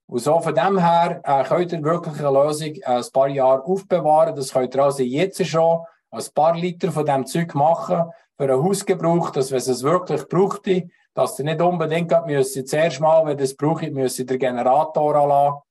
können. 0.09 0.19
So 0.19 0.39
von 0.39 0.55
dem 0.55 0.79
her 0.79 1.21
äh, 1.23 1.43
könnt 1.43 1.73
ihr 1.73 1.83
wirklich 1.83 2.19
eine 2.19 2.31
Lösung 2.31 2.75
äh, 2.75 2.81
ein 2.85 3.05
paar 3.11 3.27
Jahre 3.27 3.63
aufbewahren. 3.63 4.35
Das 4.35 4.53
könnt 4.53 4.75
ihr 4.75 4.83
also 4.83 5.03
jetzt 5.03 5.45
schon 5.45 5.81
ein 6.11 6.23
paar 6.33 6.55
Liter 6.55 6.91
von 6.91 7.05
dem 7.05 7.25
Zeug 7.25 7.53
machen 7.55 8.05
für 8.37 8.43
einen 8.43 8.63
Hausgebrauch, 8.63 9.31
dass 9.31 9.51
wenn 9.51 9.57
es 9.57 9.83
wirklich 9.83 10.27
braucht, 10.27 10.69
dass 11.13 11.39
ihr 11.39 11.45
nicht 11.45 11.61
unbedingt 11.61 12.13
müsst, 12.25 12.67
zuerst 12.67 13.01
mal, 13.01 13.25
wenn 13.25 13.37
ihr 13.37 13.43
es 13.43 13.57
braucht, 13.57 13.91
müsst 13.91 14.19
ihr 14.19 14.25
den 14.25 14.39
Generator 14.39 15.15
anlassen 15.15 15.61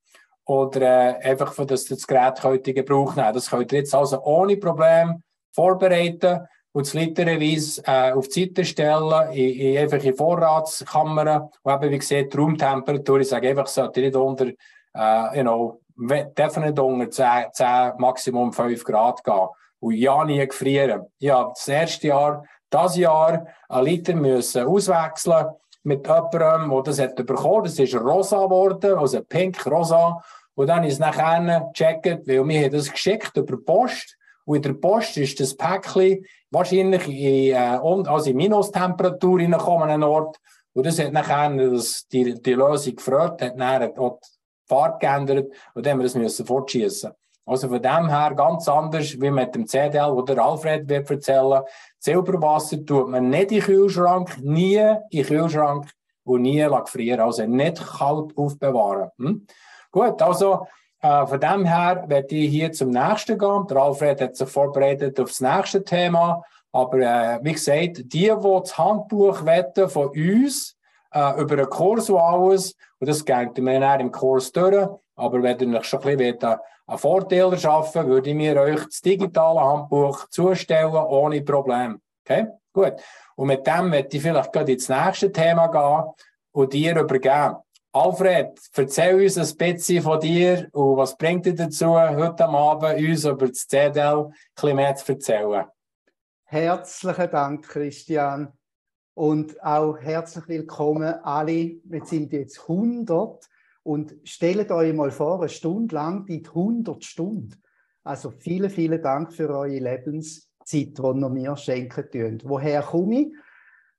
oder 0.47 0.81
äh, 0.81 1.31
einfach, 1.31 1.53
für 1.53 1.67
das 1.67 1.85
das 1.85 2.07
Gerät 2.07 2.43
heute 2.43 2.73
Gebrauch 2.73 3.17
nehmen. 3.17 3.35
Das 3.35 3.51
könnt 3.51 3.73
ihr 3.73 3.81
jetzt 3.81 3.95
also 3.95 4.23
ohne 4.23 4.57
Problem 4.57 5.23
vorbereiten 5.53 6.47
und 6.73 6.87
das 6.87 6.95
literweise 6.95 7.83
äh, 7.85 8.13
auf 8.13 8.29
die 8.29 8.45
Seite 8.45 8.65
stellen, 8.65 9.33
in, 9.33 9.55
in, 9.55 9.79
einfach 9.79 10.03
in 10.03 10.15
Vorratskammern. 10.15 11.49
Und 11.63 11.73
eben, 11.73 11.91
wie 11.91 11.99
gesagt, 11.99 12.33
die 12.33 12.37
Raumtemperatur, 12.37 13.21
ich 13.21 13.29
sage 13.29 13.49
einfach, 13.49 13.67
sollte 13.67 14.01
nicht 14.01 14.15
unter, 14.15 14.47
äh, 14.47 15.37
you 15.37 15.43
know, 15.43 15.81
definitiv 15.97 16.85
unter 16.85 17.11
10, 17.11 17.47
10, 17.53 17.93
Maximum 17.99 18.53
5 18.53 18.85
Grad 18.85 19.25
gehen. 19.25 19.49
Und 19.81 19.95
ja, 19.95 20.25
nie 20.25 20.47
gefrieren. 20.47 21.07
Ja, 21.19 21.49
das 21.49 21.67
erste 21.67 22.09
Jahr, 22.09 22.45
das 22.71 22.97
Jahr, 22.97 23.47
ein 23.69 23.85
Liter 23.85 24.15
müssen 24.15 24.67
auswechseln 24.67 25.47
mit 25.87 26.07
jemandem, 26.07 26.71
der 26.71 26.83
das 26.83 26.99
hat 26.99 27.17
bekommen. 27.17 27.65
Das 27.65 27.79
ist 27.79 27.95
rosa 27.95 28.45
geworden, 28.45 28.99
also 28.99 29.23
pink-rosa. 29.23 30.23
Und 30.55 30.67
dann 30.67 30.85
ist 30.85 30.95
es 30.95 30.99
nachher 30.99 31.71
gecheckt, 31.73 32.27
weil 32.27 32.47
wir 32.47 32.71
das 32.71 32.91
geschickt 32.91 33.37
über 33.37 33.57
die 33.57 33.63
Post. 33.63 34.17
Und 34.45 34.57
in 34.57 34.63
der 34.63 34.75
Post 34.75 35.17
ist 35.17 35.39
das 35.39 35.57
Päckchen 35.57 36.25
wahrscheinlich 36.51 37.09
in, 37.09 37.55
äh, 37.55 37.79
also 38.09 38.31
in 38.31 38.37
Minustemperatur 38.37 39.39
reingekommen 39.39 39.91
an 39.91 40.03
Ort. 40.03 40.37
Und 40.73 40.87
das 40.87 40.99
hat 40.99 41.13
nachher 41.13 41.51
das, 41.71 42.07
die, 42.09 42.35
die 42.41 42.55
Lösung 42.55 42.97
gefreut, 42.97 43.41
hat 43.41 43.59
dann 43.59 43.99
auch 43.99 44.19
die 44.21 44.29
Farbe 44.69 44.99
geändert 44.99 45.53
und 45.75 45.87
dann 45.87 45.93
haben 45.93 45.99
wir 46.01 46.05
das 46.05 46.15
müssen 46.15 46.47
fortschießen. 46.47 47.13
Also 47.47 47.69
von 47.69 47.81
dem 47.81 48.09
her 48.09 48.35
ganz 48.35 48.69
anders 48.69 49.21
wie 49.21 49.31
mit 49.31 49.55
dem 49.55 49.67
CDL, 49.67 50.13
wo 50.13 50.23
der 50.23 50.39
Alfred 50.39 50.89
wird 50.89 51.09
erzählen. 51.09 51.63
Silberwasser 51.99 52.85
tut 52.85 53.09
man 53.09 53.31
nicht 53.31 53.53
in 53.53 53.61
Kühlschrank, 53.61 54.37
nie 54.43 54.83
in 55.11 55.25
Kühlschrank 55.25 55.89
und 56.25 56.43
nie 56.43 56.61
gefrieren. 56.61 57.21
Also 57.21 57.47
nicht 57.47 57.83
kalt 57.87 58.37
aufbewahren. 58.37 59.11
Hm? 59.19 59.47
Gut, 59.93 60.21
also 60.21 60.67
äh, 61.01 61.25
von 61.27 61.41
dem 61.41 61.65
her 61.65 62.05
werde 62.09 62.35
ich 62.35 62.51
hier 62.51 62.73
zum 62.73 62.91
nächsten 62.91 63.39
gehen. 63.39 63.67
Der 63.69 63.77
Alfred 63.77 64.21
hat 64.21 64.37
sich 64.37 64.49
vorbereitet 64.49 65.21
auf 65.21 65.29
das 65.29 65.41
nächste 65.41 65.85
Thema. 65.85 66.43
Aber 66.73 66.99
äh, 66.99 67.39
wie 67.43 67.53
gesagt, 67.53 67.99
die, 67.99 68.09
die 68.09 68.27
das 68.27 68.77
Handbuch 68.77 69.45
wetten 69.45 69.89
von 69.89 70.09
uns 70.09 70.77
äh, 71.13 71.41
über 71.41 71.55
einen 71.55 71.71
Kurs 71.71 72.11
und 72.11 72.19
alles, 72.19 72.75
und 72.99 73.09
das 73.09 73.25
geht 73.25 73.57
mir 73.59 73.79
dann 73.79 74.01
im 74.01 74.11
Kurs 74.11 74.51
durch. 74.51 74.89
Aber 75.15 75.43
wenn 75.43 75.73
ihr 75.73 75.79
euch 75.79 75.85
schon 75.85 76.03
ein 76.03 76.17
bisschen 76.17 76.57
einen 76.87 76.99
Vorteil 76.99 77.59
schaffen 77.59 78.07
würde 78.07 78.31
ich 78.31 78.37
mir 78.37 78.61
euch 78.61 78.85
das 78.85 79.01
digitale 79.01 79.61
Handbuch 79.61 80.29
zustellen, 80.29 80.95
ohne 80.95 81.43
Problem. 81.43 82.01
Okay? 82.25 82.47
Gut. 82.73 82.95
Und 83.35 83.49
mit 83.49 83.67
dem 83.67 83.91
werde 83.91 84.17
ich 84.17 84.23
vielleicht 84.23 84.53
gerade 84.53 84.73
ins 84.73 84.89
nächste 84.89 85.33
Thema 85.33 85.67
gehen 85.69 86.13
und 86.53 86.73
dir 86.73 86.99
übergeben. 86.99 87.57
Alfred, 87.93 88.61
erzähl 88.75 89.23
uns 89.23 89.39
ein 89.39 89.57
bisschen 89.57 90.03
von 90.03 90.21
dir 90.21 90.69
und 90.73 90.99
was 90.99 91.17
bringt 91.17 91.47
dich 91.47 91.55
dazu, 91.55 91.99
heute 91.99 92.45
Abend 92.45 92.99
uns 92.99 93.25
über 93.25 93.49
das 93.49 93.67
CDL 93.67 94.27
ein 94.27 94.35
bisschen 94.55 94.77
mehr 94.77 94.95
zu 94.95 95.13
erzählen? 95.13 95.65
Herzlichen 96.45 97.31
Dank, 97.31 97.67
Christian. 97.67 98.53
Und 99.15 99.63
auch 99.65 99.97
herzlich 99.97 100.47
willkommen 100.47 101.15
alle. 101.25 101.81
Wir 101.85 102.05
sind 102.05 102.33
jetzt 102.35 102.61
100 102.61 103.49
und 103.87 104.17
stellt 104.25 104.73
euch 104.73 104.93
mal 104.93 105.13
vor, 105.13 105.39
eine 105.39 105.49
Stunde 105.49 105.95
lang 105.95 106.27
die 106.27 106.43
100 106.45 107.05
Stunden. 107.05 107.55
Also 108.03 108.33
vielen, 108.33 108.69
vielen 108.69 109.01
Dank 109.01 109.33
für 109.33 109.49
eure 109.49 109.79
Lebenszeit, 109.79 110.49
die 110.73 110.93
ihr 110.99 111.29
mir 111.29 111.57
schenken 111.57 112.05
könnt. 112.11 112.49
Woher 112.49 112.83
komme 112.83 113.21
ich? 113.21 113.27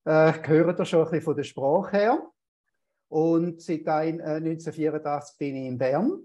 Äh, 0.04 0.34
gehört 0.42 0.80
ihr 0.80 0.86
schon 0.86 1.00
ein 1.00 1.06
bisschen 1.06 1.24
von 1.24 1.36
der 1.38 1.44
Sprache 1.44 1.98
her? 1.98 2.32
Und 3.08 3.62
seit 3.62 3.88
1984 3.88 5.36
äh, 5.36 5.38
bin 5.40 5.56
ich 5.56 5.68
in 5.68 5.78
Bern. 5.78 6.20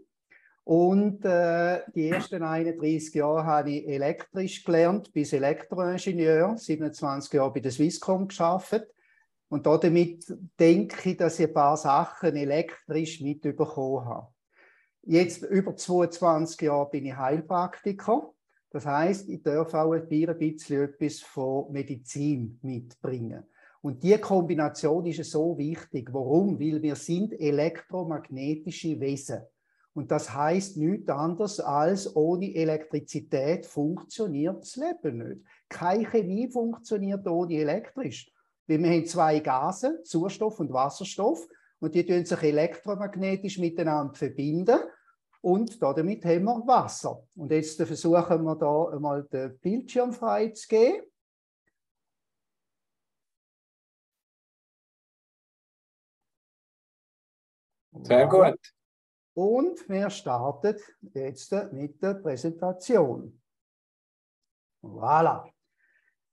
Und 0.64 1.24
äh, 1.24 1.82
die 1.94 2.08
ersten 2.08 2.42
31 2.42 3.14
Jahre 3.14 3.44
habe 3.46 3.70
ich 3.70 3.86
elektrisch 3.86 4.64
gelernt, 4.64 5.12
bis 5.12 5.32
Elektroingenieur, 5.32 6.58
27 6.58 7.32
Jahre 7.32 7.52
bei 7.52 7.60
der 7.60 7.70
Swisscom 7.70 8.26
geschafft. 8.26 8.84
Und 9.52 9.66
damit 9.66 10.24
denke 10.58 11.10
ich, 11.10 11.16
dass 11.18 11.38
ich 11.38 11.46
ein 11.46 11.52
paar 11.52 11.76
Sachen 11.76 12.34
elektrisch 12.36 13.20
mitbekommen 13.20 14.06
habe. 14.06 14.28
Jetzt 15.02 15.42
über 15.42 15.76
22 15.76 16.62
Jahre 16.62 16.88
bin 16.88 17.04
ich 17.04 17.14
Heilpraktiker. 17.14 18.32
Das 18.70 18.86
heißt, 18.86 19.28
ich 19.28 19.42
darf 19.42 19.74
auch 19.74 19.92
ein 19.92 20.08
bisschen 20.08 20.84
etwas 20.84 21.20
von 21.20 21.70
Medizin 21.70 22.60
mitbringen. 22.62 23.44
Und 23.82 24.02
die 24.02 24.16
Kombination 24.16 25.04
ist 25.04 25.22
so 25.30 25.58
wichtig. 25.58 26.08
Warum? 26.14 26.58
Weil 26.58 26.80
wir 26.80 26.96
sind 26.96 27.38
elektromagnetische 27.38 28.98
Wesen. 29.00 29.42
Und 29.92 30.10
das 30.10 30.32
heißt 30.34 30.78
nichts 30.78 31.10
anderes 31.10 31.60
als 31.60 32.16
ohne 32.16 32.54
Elektrizität 32.54 33.66
funktioniert 33.66 34.62
das 34.62 34.76
Leben 34.76 35.18
nicht. 35.18 35.42
Keine 35.68 36.06
Chemie 36.06 36.50
funktioniert 36.50 37.28
ohne 37.28 37.52
elektrisch. 37.52 38.32
Weil 38.66 38.82
wir 38.82 38.90
haben 38.90 39.06
zwei 39.06 39.40
Gase, 39.40 40.00
Sauerstoff 40.04 40.60
und 40.60 40.72
Wasserstoff, 40.72 41.46
und 41.80 41.94
die 41.94 42.06
tun 42.06 42.24
sich 42.24 42.42
elektromagnetisch 42.42 43.58
miteinander 43.58 44.14
verbinden. 44.14 44.78
Und 45.40 45.82
damit 45.82 46.24
haben 46.24 46.44
wir 46.44 46.66
Wasser. 46.66 47.26
Und 47.34 47.50
jetzt 47.50 47.82
versuchen 47.82 48.44
wir 48.44 48.54
da 48.54 48.84
einmal 48.84 49.24
den 49.24 49.58
Bildschirm 49.58 50.12
freizugeben. 50.12 51.02
Sehr 58.02 58.26
gut. 58.28 58.58
Und 59.34 59.88
wir 59.88 60.08
starten 60.10 60.76
jetzt 61.14 61.52
mit 61.72 62.00
der 62.02 62.14
Präsentation. 62.14 63.40
Voilà. 64.82 65.50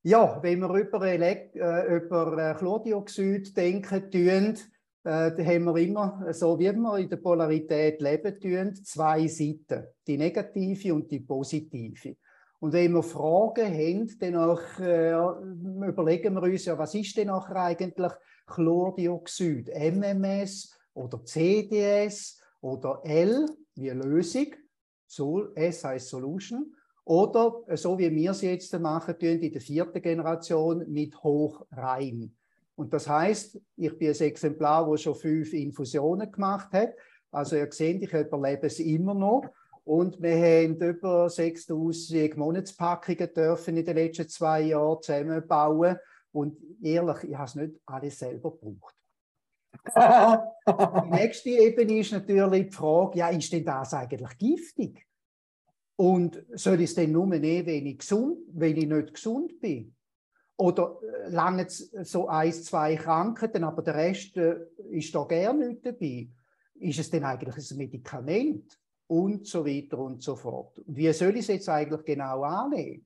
Ja, 0.02 0.42
wenn 0.42 0.60
wir 0.60 0.74
über, 0.74 1.02
äh, 1.02 1.96
über 1.96 2.38
äh, 2.38 2.54
Chlordioxid 2.54 3.54
denken, 3.54 4.10
tun, 4.10 4.56
äh, 5.04 5.44
haben 5.44 5.64
wir 5.64 5.76
immer, 5.76 6.32
so 6.32 6.58
wie 6.58 6.72
wir 6.72 6.98
in 6.98 7.10
der 7.10 7.18
Polarität 7.18 8.00
leben, 8.00 8.40
tun, 8.40 8.74
zwei 8.76 9.26
Seiten, 9.26 9.88
die 10.06 10.16
negative 10.16 10.94
und 10.94 11.10
die 11.10 11.20
positive. 11.20 12.16
Und 12.60 12.72
wenn 12.72 12.92
wir 12.92 13.02
Fragen 13.02 13.74
haben, 13.74 14.18
dann 14.18 14.36
auch, 14.36 14.78
äh, 14.78 15.12
überlegen 15.86 16.34
wir 16.34 16.44
uns 16.44 16.64
ja, 16.64 16.78
was 16.78 16.94
ist 16.94 17.18
denn 17.18 17.26
nachher 17.26 17.56
eigentlich 17.56 18.12
Chlordioxid? 18.46 19.68
MMS 19.68 20.78
oder 20.94 21.22
CDS 21.26 22.40
oder 22.62 23.02
L 23.04 23.46
wie 23.74 23.90
Lösung, 23.90 24.54
so, 25.06 25.52
S 25.54 25.84
heißt 25.84 26.08
Solution, 26.08 26.74
oder 27.10 27.76
so 27.76 27.98
wie 27.98 28.14
wir 28.14 28.30
es 28.30 28.42
jetzt 28.42 28.78
machen, 28.78 29.16
in 29.18 29.50
der 29.50 29.60
vierten 29.60 30.00
Generation 30.00 30.84
mit 30.86 31.20
Hochrein. 31.24 32.32
Und 32.76 32.92
das 32.92 33.08
heißt, 33.08 33.60
ich 33.76 33.98
bin 33.98 34.10
ein 34.10 34.20
Exemplar, 34.20 34.88
das 34.88 35.02
schon 35.02 35.16
fünf 35.16 35.52
Infusionen 35.52 36.30
gemacht 36.30 36.72
hat. 36.72 36.94
Also 37.32 37.56
ihr 37.56 37.66
seht, 37.72 38.00
ich 38.00 38.12
überlebe 38.12 38.68
es 38.68 38.78
immer 38.78 39.14
noch. 39.14 39.42
Und 39.82 40.22
wir 40.22 40.36
haben 40.36 40.76
über 40.76 41.28
6000 41.28 42.36
Monatspackungen 42.36 43.34
dürfen 43.34 43.76
in 43.76 43.84
den 43.84 43.96
letzten 43.96 44.28
zwei 44.28 44.60
Jahren 44.62 45.02
zusammenbauen. 45.02 45.96
Und 46.30 46.58
ehrlich, 46.80 47.24
ich 47.24 47.34
habe 47.34 47.46
es 47.46 47.54
nicht 47.56 47.74
alles 47.86 48.20
selber 48.20 48.52
gebraucht. 48.52 48.94
die 51.04 51.10
nächste 51.10 51.50
Ebene 51.50 51.98
ist 51.98 52.12
natürlich 52.12 52.68
die 52.68 52.72
Frage, 52.72 53.18
ja, 53.18 53.30
ist 53.30 53.52
denn 53.52 53.64
das 53.64 53.94
eigentlich 53.94 54.38
giftig? 54.38 55.09
Und 56.00 56.42
soll 56.54 56.80
ich 56.80 56.88
es 56.88 56.94
denn 56.94 57.12
nur 57.12 57.26
nehmen, 57.26 57.66
wenn 57.66 57.84
ich, 57.84 57.98
gesund, 57.98 58.38
wenn 58.54 58.74
ich 58.74 58.86
nicht 58.86 59.12
gesund 59.12 59.60
bin? 59.60 59.94
Oder 60.56 60.96
äh, 61.02 61.28
lange 61.28 61.66
so 61.68 62.26
ein, 62.26 62.54
zwei 62.54 62.96
Krankheiten, 62.96 63.64
aber 63.64 63.82
der 63.82 63.96
Rest 63.96 64.34
äh, 64.38 64.60
ist 64.88 65.14
da 65.14 65.24
gerne 65.24 65.68
nicht 65.68 65.84
dabei? 65.84 66.30
Ist 66.76 67.00
es 67.00 67.10
denn 67.10 67.24
eigentlich 67.24 67.70
ein 67.70 67.76
Medikament? 67.76 68.80
Und 69.08 69.46
so 69.46 69.66
weiter 69.66 69.98
und 69.98 70.22
so 70.22 70.36
fort. 70.36 70.78
Und 70.78 70.96
wie 70.96 71.12
soll 71.12 71.34
ich 71.34 71.40
es 71.40 71.48
jetzt 71.48 71.68
eigentlich 71.68 72.04
genau 72.06 72.44
annehmen? 72.44 73.04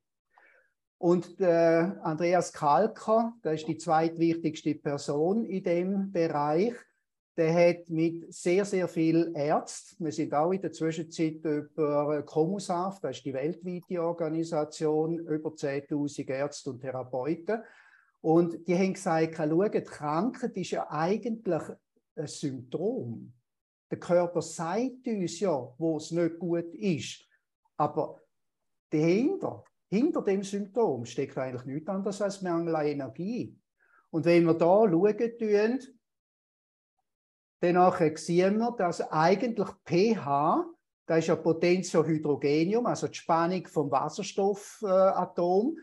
Und 0.96 1.40
der 1.40 1.98
Andreas 2.00 2.52
Kalker, 2.52 3.34
der 3.42 3.54
ist 3.54 3.66
die 3.66 3.76
zweitwichtigste 3.76 4.76
Person 4.76 5.44
in 5.46 5.64
dem 5.64 6.12
Bereich, 6.12 6.74
der 7.36 7.52
hat 7.52 7.90
mit 7.90 8.32
sehr, 8.32 8.64
sehr 8.64 8.86
vielen 8.86 9.34
Ärzten, 9.34 10.04
wir 10.04 10.12
sind 10.12 10.32
auch 10.34 10.52
in 10.52 10.60
der 10.60 10.72
Zwischenzeit 10.72 11.44
über 11.44 12.22
Comusaf, 12.22 13.00
das 13.00 13.16
ist 13.16 13.24
die 13.24 13.34
weltweite 13.34 14.02
Organisation, 14.02 15.18
über 15.18 15.50
10.000 15.50 16.28
Ärzte 16.30 16.70
und 16.70 16.80
Therapeuten. 16.80 17.62
Und 18.20 18.66
die 18.66 18.76
haben 18.76 18.94
gesagt, 18.94 19.34
schau, 19.36 19.68
die 19.68 19.82
Krankheit 19.82 20.56
ist 20.56 20.70
ja 20.70 20.88
eigentlich 20.90 21.62
ein 22.16 22.26
Symptom. 22.26 23.32
Der 23.90 23.98
Körper 23.98 24.40
sagt 24.40 25.06
uns 25.06 25.40
ja, 25.40 25.74
wo 25.76 25.96
es 25.96 26.10
nicht 26.10 26.38
gut 26.38 26.72
ist. 26.74 27.26
Aber 27.76 28.20
dahinter, 28.90 29.64
hinter 29.90 30.22
dem 30.22 30.42
Symptom 30.42 31.04
steckt 31.04 31.36
eigentlich 31.36 31.64
nichts 31.64 31.88
anderes 31.88 32.22
als 32.22 32.42
Mangel 32.42 32.74
an 32.76 32.86
Energie. 32.86 33.58
Und 34.10 34.24
wenn 34.24 34.44
wir 34.44 34.54
da 34.54 34.88
schauen, 34.88 35.80
dann 37.72 38.16
sehen 38.16 38.58
wir, 38.58 38.72
dass 38.72 39.00
eigentlich 39.10 39.68
pH, 39.86 40.66
das 41.06 41.18
ist 41.18 41.28
ja 41.28 41.36
Potentiohydrogenium, 41.36 42.86
also 42.86 43.08
die 43.08 43.14
Spannung 43.14 43.66
vom 43.66 43.90
Wasserstoffatom, 43.90 45.76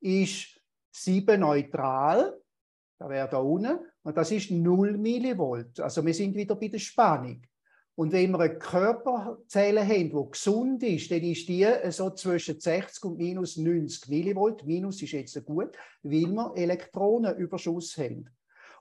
ist 0.00 0.60
7 0.90 1.40
neutral, 1.40 2.38
da 2.98 3.08
wäre 3.08 3.28
da 3.28 3.38
unten, 3.38 3.78
und 4.02 4.16
das 4.16 4.30
ist 4.30 4.50
0 4.50 4.96
Millivolt. 4.96 5.80
Also 5.80 6.04
wir 6.04 6.14
sind 6.14 6.34
wieder 6.34 6.56
bei 6.56 6.68
der 6.68 6.78
Spannung. 6.78 7.42
Und 7.96 8.12
wenn 8.12 8.30
wir 8.30 8.40
eine 8.40 8.58
Körperzelle 8.58 9.82
haben, 9.82 10.10
die 10.10 10.30
gesund 10.30 10.82
ist, 10.82 11.10
dann 11.10 11.22
ist 11.22 11.48
die 11.48 11.66
so 11.88 12.10
zwischen 12.10 12.60
60 12.60 13.04
und 13.04 13.16
minus 13.16 13.56
90 13.56 14.08
Millivolt. 14.10 14.66
Minus 14.66 15.00
ist 15.00 15.12
jetzt 15.12 15.44
gut, 15.46 15.70
weil 16.02 16.26
wir 16.26 16.52
Elektronenüberschuss 16.54 17.96
haben. 17.96 18.28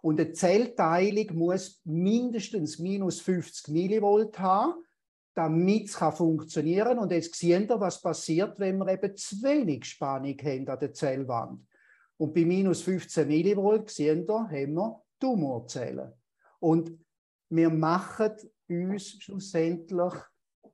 Und 0.05 0.19
eine 0.19 0.33
Zellteilung 0.33 1.35
muss 1.35 1.81
mindestens 1.83 2.77
minus 2.77 3.21
50 3.21 3.69
Millivolt 3.69 4.37
haben, 4.37 4.85
damit 5.33 5.85
es 5.85 5.95
funktionieren 5.95 6.89
kann. 6.89 6.99
Und 6.99 7.11
jetzt 7.11 7.33
sehen 7.33 7.67
wir, 7.67 7.79
was 7.79 8.03
passiert, 8.03 8.59
wenn 8.59 8.77
wir 8.77 8.87
eben 8.87 9.17
zu 9.17 9.41
wenig 9.41 9.85
Spannung 9.85 10.37
haben 10.43 10.69
an 10.69 10.79
der 10.79 10.93
Zellwand. 10.93 11.67
Und 12.17 12.35
bei 12.35 12.45
minus 12.45 12.83
15 12.83 13.27
Millivolt 13.27 13.89
sehen 13.89 14.27
wir, 14.27 14.47
haben 14.47 14.75
wir 14.75 15.01
Tumorzellen. 15.19 16.13
Und 16.59 16.91
wir 17.49 17.71
machen 17.71 18.33
uns 18.69 19.23
schlussendlich 19.23 20.13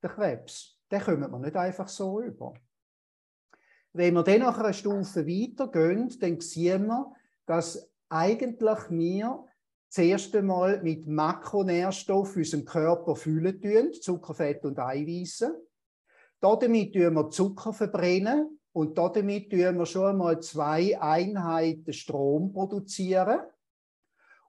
den 0.03 0.09
Krebs. 0.09 0.77
Den 0.91 0.99
kommen 0.99 1.31
wir 1.31 1.39
nicht 1.39 1.55
einfach 1.55 1.87
so 1.87 2.19
über. 2.19 2.53
Wenn 3.93 4.13
wir 4.13 4.23
dann 4.23 4.39
nach 4.39 4.59
einer 4.59 4.73
Stufe 4.73 5.25
weitergehen, 5.25 6.09
dann 6.19 6.41
sehen 6.41 6.87
wir, 6.87 7.13
dass 7.45 7.90
eigentlich 8.11 8.89
wir 8.89 9.45
das 9.87 9.97
erste 9.97 10.41
Mal 10.41 10.81
mit 10.83 11.07
Makronährstoffen 11.07 12.43
unseren 12.43 12.65
Körper 12.65 13.15
füllen 13.15 13.61
tun, 13.61 13.93
Zucker, 13.93 14.35
und 14.63 14.79
Eiweiße. 14.79 15.61
Damit 16.39 16.93
tun 16.93 17.15
wir 17.15 17.29
Zucker 17.29 17.73
verbrennen 17.73 18.59
und 18.73 18.97
damit 18.97 19.49
tun 19.49 19.77
wir 19.77 19.85
schon 19.85 20.11
einmal 20.11 20.39
zwei 20.41 20.99
Einheiten 20.99 21.93
Strom 21.93 22.53
produzieren. 22.53 23.41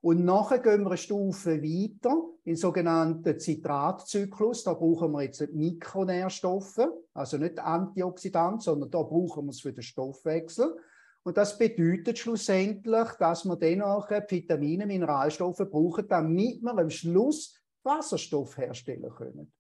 Und 0.01 0.25
nachher 0.25 0.59
gehen 0.59 0.83
wir 0.83 0.89
eine 0.89 0.97
Stufe 0.97 1.63
weiter, 1.63 2.17
in 2.45 2.55
den 2.55 2.57
sogenannten 2.57 3.39
Zitratzyklus. 3.39 4.65
Da 4.65 4.75
brauchen 4.75 5.13
wir 5.13 5.23
jetzt 5.23 5.53
Mikronährstoffe, 5.53 6.81
also 7.15 7.39
nicht 7.39 7.61
Antioxidantien, 7.61 8.61
sondern 8.61 8.91
da 8.91 9.03
brauchen 9.03 9.47
wir 9.47 9.51
es 9.51 9.61
für 9.61 9.73
den 9.73 9.83
Stoffwechsel. 9.83 10.77
Und 11.25 11.37
das 11.37 11.57
bedeutet 11.57 12.19
schlussendlich, 12.19 13.09
dass 13.19 13.45
wir 13.45 13.57
dann 13.57 13.83
auch 13.83 14.11
Vitamine, 14.11 14.87
Mineralstoffe 14.87 15.69
brauchen, 15.71 16.09
damit 16.09 16.63
wir 16.63 16.77
am 16.77 16.91
Schluss 16.91 17.55
Wasserstoff 17.85 18.57
herstellen 18.59 19.11
können. 19.11 19.53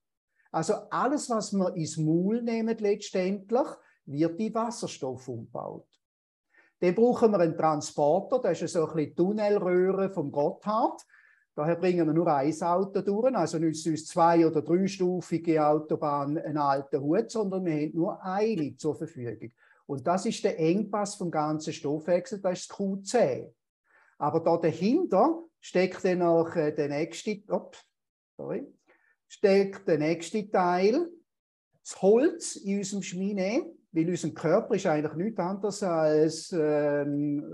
Also 0.50 0.74
alles, 0.90 1.30
was 1.30 1.52
wir 1.52 1.74
ins 1.76 1.96
Maul 1.96 2.42
nehmen 2.42 2.76
letztendlich, 2.78 3.68
wird 4.06 4.40
in 4.40 4.54
Wasserstoff 4.54 5.28
umgebaut. 5.28 5.86
Dann 6.80 6.94
brauchen 6.94 7.30
wir 7.30 7.38
einen 7.38 7.56
Transporter, 7.56 8.40
das 8.40 8.60
ist 8.60 8.72
so 8.72 8.86
ein 8.86 8.94
bisschen 8.94 9.14
Tunnelröhre 9.14 10.10
vom 10.10 10.32
Gotthard. 10.32 11.00
Daher 11.54 11.76
bringen 11.76 12.06
wir 12.06 12.14
nur 12.14 12.26
ein 12.26 12.62
Auto 12.62 13.02
durch, 13.02 13.34
also 13.34 13.58
nicht 13.58 13.86
uns 13.86 14.06
zwei- 14.06 14.46
oder 14.46 14.62
dreistufige 14.62 15.64
Autobahn 15.64 16.38
einen 16.38 16.56
alten 16.56 17.00
Hut, 17.00 17.30
sondern 17.30 17.64
wir 17.64 17.74
haben 17.74 17.92
nur 17.94 18.22
eine 18.24 18.74
zur 18.76 18.96
Verfügung. 18.96 19.52
Und 19.86 20.06
das 20.06 20.26
ist 20.26 20.44
der 20.44 20.58
Engpass 20.58 21.16
vom 21.16 21.30
ganzen 21.30 21.72
Stoffwechsel, 21.72 22.40
das 22.40 22.60
ist 22.60 22.70
das 22.70 22.78
Q10. 22.78 23.52
Aber 24.18 24.40
da 24.40 24.56
dahinter 24.56 25.42
steckt 25.60 26.04
dann 26.04 26.22
auch 26.22 26.54
äh, 26.54 26.72
der 26.72 26.88
nächste, 26.88 27.42
op, 27.48 27.76
sorry, 28.36 28.66
steckt 29.28 29.88
der 29.88 29.98
nächste 29.98 30.50
Teil, 30.50 31.08
das 31.82 32.00
Holz 32.00 32.56
in 32.56 32.78
unserem 32.78 33.02
Schmine 33.02 33.72
weil 33.92 34.08
unser 34.08 34.30
Körper 34.30 34.74
ist 34.74 34.86
eigentlich 34.86 35.14
nichts 35.14 35.38
anderes 35.38 35.82
als 35.82 36.52
ähm, 36.52 37.44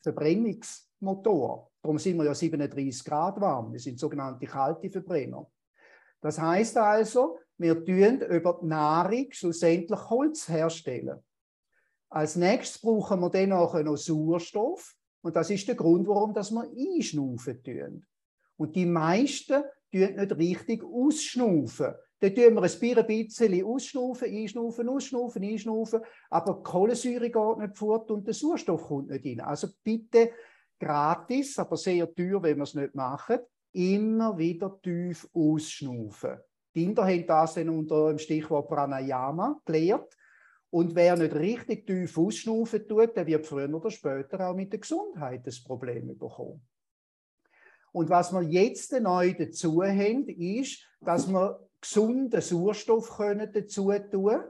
Verbrennungsmotor. 0.00 1.70
Darum 1.82 1.98
sind 1.98 2.16
wir 2.18 2.24
ja 2.24 2.34
37 2.34 3.04
Grad 3.04 3.40
warm. 3.40 3.72
Wir 3.72 3.80
sind 3.80 3.98
sogenannte 3.98 4.46
kalte 4.46 4.90
Verbrenner. 4.90 5.50
Das 6.20 6.38
heißt 6.38 6.76
also, 6.76 7.38
wir 7.58 7.84
tun 7.84 8.20
über 8.20 8.60
die 8.62 8.66
Nahrung 8.66 9.26
schlussendlich 9.30 10.08
Holz 10.08 10.48
herstellen. 10.48 11.18
Als 12.10 12.36
nächstes 12.36 12.80
brauchen 12.80 13.20
wir 13.20 13.30
dann 13.30 13.52
auch 13.52 13.74
noch 13.74 13.96
Sauerstoff. 13.96 14.94
Und 15.22 15.36
das 15.36 15.50
ist 15.50 15.68
der 15.68 15.76
Grund, 15.76 16.08
warum 16.08 16.34
dass 16.34 16.50
wir 16.50 16.62
einschnaufen 16.62 17.62
tun. 17.62 18.06
Und 18.56 18.74
die 18.74 18.86
meisten 18.86 19.62
tun 19.92 20.16
nicht 20.16 20.36
richtig 20.36 20.82
ausschnaufen. 20.82 21.94
Dann 22.20 22.34
tun 22.34 22.54
wir 22.54 22.62
ein 22.62 23.06
bisschen 23.06 23.64
ausschnaufen, 23.64 24.28
einschnaufen, 24.28 24.88
ausschnaufen, 24.88 25.42
einschnaufen, 25.42 26.00
aber 26.28 26.54
die 26.54 26.62
Kohlensäure 26.62 27.30
geht 27.30 27.58
nicht 27.58 27.78
fort 27.78 28.10
und 28.10 28.26
der 28.26 28.34
Sauerstoff 28.34 28.86
kommt 28.86 29.08
nicht 29.08 29.24
rein. 29.24 29.40
Also 29.40 29.68
bitte 29.82 30.32
gratis, 30.78 31.58
aber 31.58 31.78
sehr 31.78 32.12
teuer, 32.14 32.42
wenn 32.42 32.58
wir 32.58 32.64
es 32.64 32.74
nicht 32.74 32.94
machen, 32.94 33.38
immer 33.72 34.36
wieder 34.36 34.78
tief 34.82 35.28
ausschnaufen. 35.32 36.38
Die 36.74 36.84
Kinder 36.84 37.04
haben 37.04 37.26
das 37.26 37.54
dann 37.54 37.70
unter 37.70 38.08
dem 38.08 38.18
Stichwort 38.18 38.68
Pranayama 38.68 39.60
gelernt. 39.64 40.16
Und 40.70 40.94
wer 40.94 41.16
nicht 41.16 41.34
richtig 41.34 41.86
tief 41.86 42.16
ausschnaufen 42.16 42.86
tut, 42.86 43.16
der 43.16 43.26
wird 43.26 43.46
früher 43.46 43.72
oder 43.74 43.90
später 43.90 44.48
auch 44.48 44.54
mit 44.54 44.72
der 44.72 44.80
Gesundheit 44.80 45.44
das 45.46 45.62
Problem 45.62 46.16
bekommen. 46.16 46.62
Und 47.92 48.08
was 48.08 48.32
wir 48.32 48.42
jetzt 48.42 48.92
neu 48.92 49.34
dazu 49.34 49.82
haben, 49.82 50.28
ist, 50.28 50.86
dass 51.00 51.28
wir 51.28 51.68
gesunden 51.80 52.40
Sauerstoff 52.40 53.16
können 53.16 53.50
dazu 53.52 53.92
tun 54.10 54.42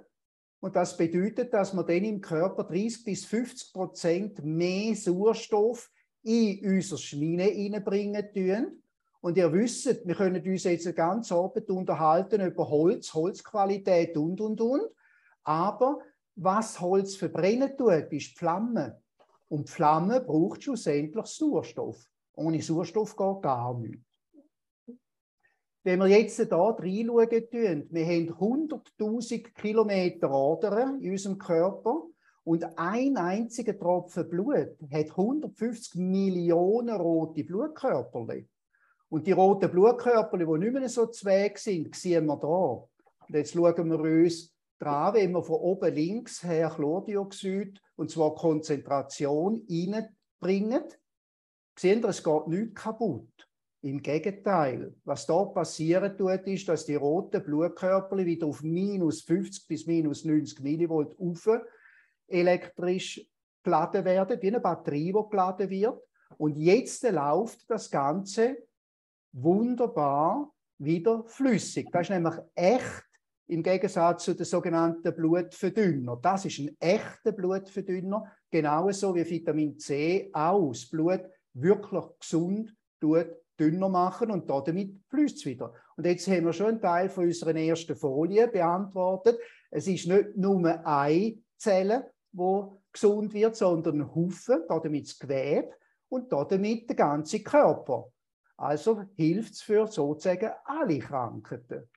Und 0.61 0.77
das 0.77 0.95
bedeutet, 0.97 1.55
dass 1.55 1.73
wir 1.73 1.85
dann 1.85 2.05
im 2.05 2.21
Körper 2.21 2.65
30 2.65 3.05
bis 3.05 3.25
50 3.25 3.73
Prozent 3.73 4.45
mehr 4.45 4.95
Sauerstoff 4.95 5.91
in 6.23 6.61
unsere 6.69 6.99
Schweine 6.99 7.45
hineinbringen 7.45 8.31
tun. 8.35 8.83
Und 9.23 9.37
ihr 9.37 9.53
wisst, 9.53 10.07
wir 10.07 10.15
können 10.15 10.47
uns 10.47 10.65
jetzt 10.65 10.95
ganz 10.95 11.33
Abend 11.33 11.69
unterhalten 11.71 12.41
über 12.43 12.69
Holz, 12.69 13.15
Holzqualität 13.15 14.17
und, 14.17 14.41
und, 14.41 14.61
und. 14.61 14.83
Aber 15.45 15.99
was 16.43 16.81
Holz 16.81 17.17
verbrennen 17.17 17.77
tut, 17.77 18.13
ist 18.13 18.39
Flamme. 18.39 19.01
Und 19.49 19.69
Flamme 19.69 20.21
braucht 20.21 20.63
schlussendlich 20.63 21.27
Sauerstoff. 21.27 22.03
Ohne 22.35 22.63
Sauerstoff 22.63 23.17
geht 23.17 23.43
gar 23.43 23.79
nichts. 23.79 24.05
Wenn 25.83 25.99
wir 25.99 26.07
jetzt 26.09 26.37
hier 26.37 26.53
reinschauen, 26.53 27.87
wir 27.91 28.07
haben 28.07 28.69
100.000 28.69 29.55
Kilometer 29.55 30.31
Adern 30.31 31.01
in 31.01 31.13
unserem 31.13 31.39
Körper 31.39 32.05
und 32.45 32.65
ein 32.79 33.17
einziger 33.17 33.79
Tropfen 33.79 34.29
Blut 34.29 34.77
hat 34.93 35.11
150 35.11 35.95
Millionen 35.97 36.97
rote 36.97 37.45
Blutkörperchen. 37.45 38.49
Und 39.09 39.27
die 39.27 39.33
roten 39.33 39.71
Blutkörperchen, 39.71 40.47
die 40.47 40.59
nicht 40.59 40.73
mehr 40.73 40.89
so 40.89 41.07
zweig 41.07 41.59
sind, 41.59 41.95
sehen 41.95 42.27
wir 42.27 42.37
da. 42.37 42.47
Und 42.47 43.35
jetzt 43.35 43.53
schauen 43.53 43.91
wir 43.91 44.01
uns 44.01 44.53
dran, 44.81 45.15
wenn 45.15 45.33
wir 45.33 45.43
von 45.43 45.57
oben 45.57 45.95
links 45.95 46.43
her 46.43 46.73
Chlordioxid, 46.75 47.81
und 47.97 48.11
zwar 48.11 48.35
Konzentration, 48.35 49.67
reinbringen. 49.69 50.85
Sehen 51.79 52.03
Sie, 52.03 52.09
es 52.09 52.25
geht 52.25 52.47
nicht 52.49 52.75
kaputt. 52.75 53.49
Im 53.83 54.03
Gegenteil, 54.03 54.95
was 55.05 55.27
da 55.27 55.45
passieren 55.45 56.17
tut, 56.17 56.47
ist, 56.47 56.69
dass 56.69 56.85
die 56.85 56.97
roten 56.97 57.43
Blutkörper 57.43 58.19
wieder 58.19 58.47
auf 58.47 58.63
minus 58.63 59.23
50 59.23 59.67
bis 59.67 59.87
minus 59.87 60.25
90 60.25 60.61
Millivolt 60.61 61.19
auf 61.19 61.49
elektrisch 62.29 63.27
geladen 63.63 64.05
werden, 64.05 64.41
wie 64.41 64.49
eine 64.49 64.61
Batterie, 64.61 65.13
die 65.13 65.31
geladen 65.31 65.71
wird. 65.71 66.01
Und 66.37 66.57
jetzt 66.57 67.03
läuft 67.11 67.71
das 67.71 67.91
Ganze 67.91 68.59
wunderbar 69.33 70.53
wieder 70.79 71.25
flüssig. 71.25 71.91
Das 71.93 72.03
ist 72.03 72.11
nämlich 72.11 72.35
echt 72.55 73.10
im 73.51 73.63
Gegensatz 73.63 74.25
zu 74.25 74.35
den 74.35 74.47
sogenannten 74.47 75.15
Blutverdünner. 75.15 76.19
Das 76.23 76.45
ist 76.45 76.61
ein 76.61 76.77
echter 76.79 77.33
Blutverdünner, 77.33 78.25
genauso 78.51 79.15
wie 79.15 79.29
Vitamin 79.29 79.77
C 79.79 80.31
das 80.33 80.87
Blut 80.87 81.23
wirklich 81.55 82.05
gesund 82.21 82.75
tut, 83.01 83.27
dünner 83.59 83.89
machen 83.89 84.31
und 84.31 84.49
damit 84.49 85.01
fließt 85.09 85.39
es 85.39 85.47
wieder. 85.47 85.75
Und 85.97 86.07
jetzt 86.07 86.29
haben 86.29 86.47
wir 86.47 86.53
schon 86.53 86.67
einen 86.67 86.81
Teil 86.81 87.09
von 87.09 87.25
unserer 87.25 87.55
ersten 87.57 87.97
Folie 87.97 88.47
beantwortet. 88.49 89.39
Es 89.71 89.87
ist 89.87 90.07
nicht 90.07 90.37
nur 90.37 90.87
eine 90.87 91.39
Zelle, 91.59 92.13
wo 92.33 92.81
gesund 92.93 93.35
wird, 93.35 93.57
sondern 93.57 94.01
ein 94.01 94.15
Haufen, 94.15 94.63
damit 94.69 95.09
das 95.09 95.19
Gewebe 95.19 95.73
und 96.09 96.33
damit 96.33 96.89
der 96.89 96.97
ganze 96.97 97.41
Körper. 97.41 98.11
Also 98.57 99.03
hilft 99.17 99.55
es 99.55 99.63
für 99.63 99.87
sozusagen 99.87 100.51
alle 100.65 100.99
Krankheiten. 100.99 101.90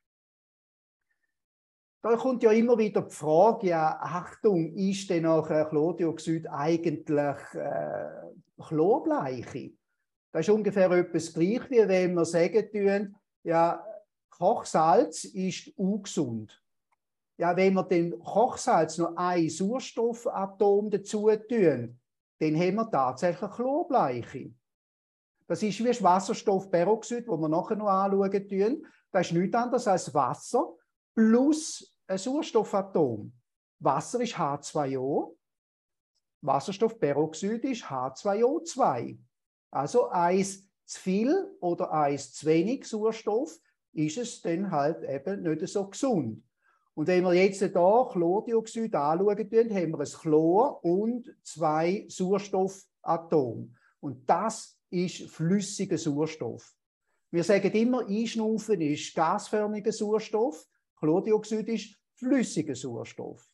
Da 2.04 2.18
kommt 2.18 2.44
ja 2.44 2.52
immer 2.52 2.78
wieder 2.78 3.04
die 3.04 3.16
Frage, 3.16 3.68
ja, 3.68 3.98
Achtung, 4.02 4.74
ist 4.74 5.10
denn 5.10 5.24
nachher 5.24 5.70
Chlordioxid 5.70 6.46
eigentlich 6.50 7.38
äh, 7.54 8.10
Chlorbleiche? 8.62 9.72
Das 10.34 10.46
ist 10.46 10.54
ungefähr 10.54 10.92
etwas 10.92 11.34
gleich, 11.34 11.70
wie 11.70 11.88
wenn 11.88 12.14
wir 12.16 12.26
sagen 12.26 12.70
tun, 12.74 13.16
ja, 13.44 13.82
Kochsalz 14.30 15.24
ist 15.24 15.70
ungesund. 15.78 16.62
Ja, 17.38 17.56
wenn 17.56 17.74
wir 17.74 17.84
dem 17.84 18.20
Kochsalz 18.20 18.98
noch 18.98 19.16
ein 19.16 19.50
Sauerstoffatom 19.50 20.90
dazu 20.90 21.30
tun, 21.30 21.98
dann 22.40 22.60
haben 22.60 22.76
wir 22.76 22.92
tatsächlich 22.92 23.52
Chlorbleiche. 23.52 24.52
Das 25.48 25.64
ist 25.64 25.80
wie 25.80 26.04
Wasserstoffperoxid, 26.04 27.30
das 27.30 27.40
wir 27.40 27.50
nachher 27.50 27.78
noch 27.78 27.88
anschauen. 27.88 28.86
Das 29.10 29.28
ist 29.28 29.34
nichts 29.34 29.56
anderes 29.56 29.88
als 29.88 30.14
Wasser 30.14 30.74
plus 31.16 31.93
ein 32.08 32.18
Sauerstoffatom. 32.18 33.32
Wasser 33.80 34.22
ist 34.22 34.36
H2O, 34.36 35.36
Wasserstoffperoxid 36.42 37.64
ist 37.64 37.86
H2O2. 37.86 39.18
Also 39.72 40.10
eins 40.10 40.70
zu 40.86 41.00
viel 41.00 41.58
oder 41.60 41.92
eins 41.92 42.34
zu 42.34 42.46
wenig 42.46 42.86
Sauerstoff 42.86 43.58
ist 43.94 44.18
es 44.18 44.42
dann 44.42 44.70
halt 44.72 45.04
eben 45.04 45.44
nicht 45.44 45.68
so 45.68 45.88
gesund. 45.88 46.44
Und 46.96 47.08
wenn 47.08 47.24
wir 47.24 47.34
jetzt 47.34 47.60
hier 47.60 47.70
Chlordioxid 47.72 48.94
anschauen, 48.94 49.38
haben 49.38 49.92
wir 49.92 50.00
ein 50.00 50.06
Chlor 50.06 50.84
und 50.84 51.36
zwei 51.42 52.06
Sauerstoffatome. 52.08 53.70
Und 54.00 54.30
das 54.30 54.78
ist 54.90 55.30
flüssiger 55.30 55.98
Sauerstoff. 55.98 56.76
Wir 57.32 57.44
sagen 57.44 57.72
immer, 57.72 58.06
Einschnaufen 58.08 58.80
ist 58.82 59.16
gasförmiger 59.16 59.92
Sauerstoff. 59.92 60.68
Chlordioxid 61.04 61.68
ist 61.68 61.98
flüssiger 62.16 62.76
Sauerstoff. 62.76 63.46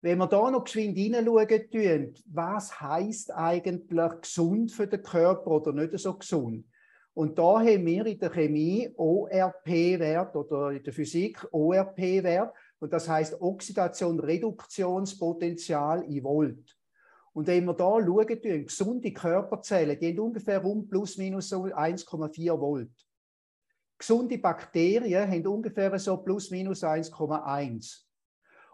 Wenn 0.00 0.18
wir 0.18 0.26
da 0.26 0.50
noch 0.50 0.64
geschwind 0.64 0.98
hineinschauen, 0.98 2.12
was 2.26 2.80
heißt 2.80 3.30
eigentlich 3.30 4.20
gesund 4.20 4.72
für 4.72 4.88
den 4.88 5.00
Körper 5.00 5.46
oder 5.52 5.72
nicht 5.72 5.96
so 6.00 6.14
gesund? 6.14 6.66
Und 7.14 7.38
da 7.38 7.60
haben 7.60 7.86
wir 7.86 8.04
in 8.04 8.18
der 8.18 8.30
Chemie 8.30 8.90
ORP-Wert 8.96 10.34
oder 10.34 10.72
in 10.72 10.82
der 10.82 10.92
Physik 10.92 11.46
ORP-Wert. 11.52 12.52
Und 12.80 12.92
das 12.92 13.08
heißt 13.08 13.40
Oxidation, 13.40 14.18
Reduktionspotenzial 14.18 16.02
in 16.02 16.24
Volt. 16.24 16.76
Und 17.32 17.46
wenn 17.46 17.64
wir 17.64 17.74
da 17.74 18.04
schauen, 18.04 18.66
gesunde 18.66 19.12
Körperzellen, 19.12 20.00
die 20.00 20.08
haben 20.08 20.18
ungefähr 20.18 20.64
um 20.64 20.88
plus 20.88 21.16
minus 21.16 21.52
1,4 21.52 22.58
Volt. 22.58 22.90
Gesunde 24.02 24.38
Bakterien 24.38 25.30
haben 25.30 25.46
ungefähr 25.46 25.96
so 25.96 26.16
plus 26.16 26.50
minus 26.50 26.82
1,1. 26.82 28.00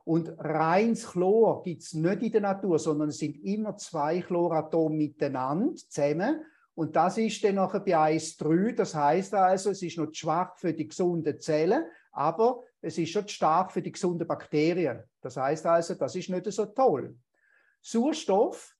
Und 0.07 0.31
reines 0.39 1.07
Chlor 1.07 1.63
gibt 1.63 1.83
es 1.83 1.93
nicht 1.93 2.23
in 2.23 2.33
der 2.33 2.41
Natur, 2.41 2.79
sondern 2.79 3.11
es 3.11 3.19
sind 3.19 3.37
immer 3.45 3.77
zwei 3.77 4.23
Chloratome 4.23 4.97
miteinander 4.97 5.75
zusammen. 5.75 6.43
Und 6.75 6.97
das 6.97 7.19
ist 7.19 7.45
dann 7.45 7.57
nachher 7.57 7.81
bei 7.81 8.17
1,3. 8.17 8.75
Das 8.75 8.95
heißt 8.95 9.35
also, 9.35 9.69
es 9.69 9.83
ist 9.83 9.99
noch 9.99 10.15
schwach 10.15 10.57
für 10.57 10.73
die 10.73 10.89
gesunden 10.89 11.39
Zellen, 11.39 11.85
aber 12.13 12.63
es 12.81 12.97
ist 12.97 13.11
schon 13.11 13.29
stark 13.29 13.71
für 13.71 13.83
die 13.83 13.93
gesunden 13.93 14.27
Bakterien. 14.27 15.03
Das 15.21 15.37
heißt 15.37 15.67
also, 15.67 15.95
das 15.97 16.17
ist 16.17 16.31
nicht 16.31 16.51
so 16.51 16.65
toll. 16.65 17.15
Sauerstoff 17.83 18.75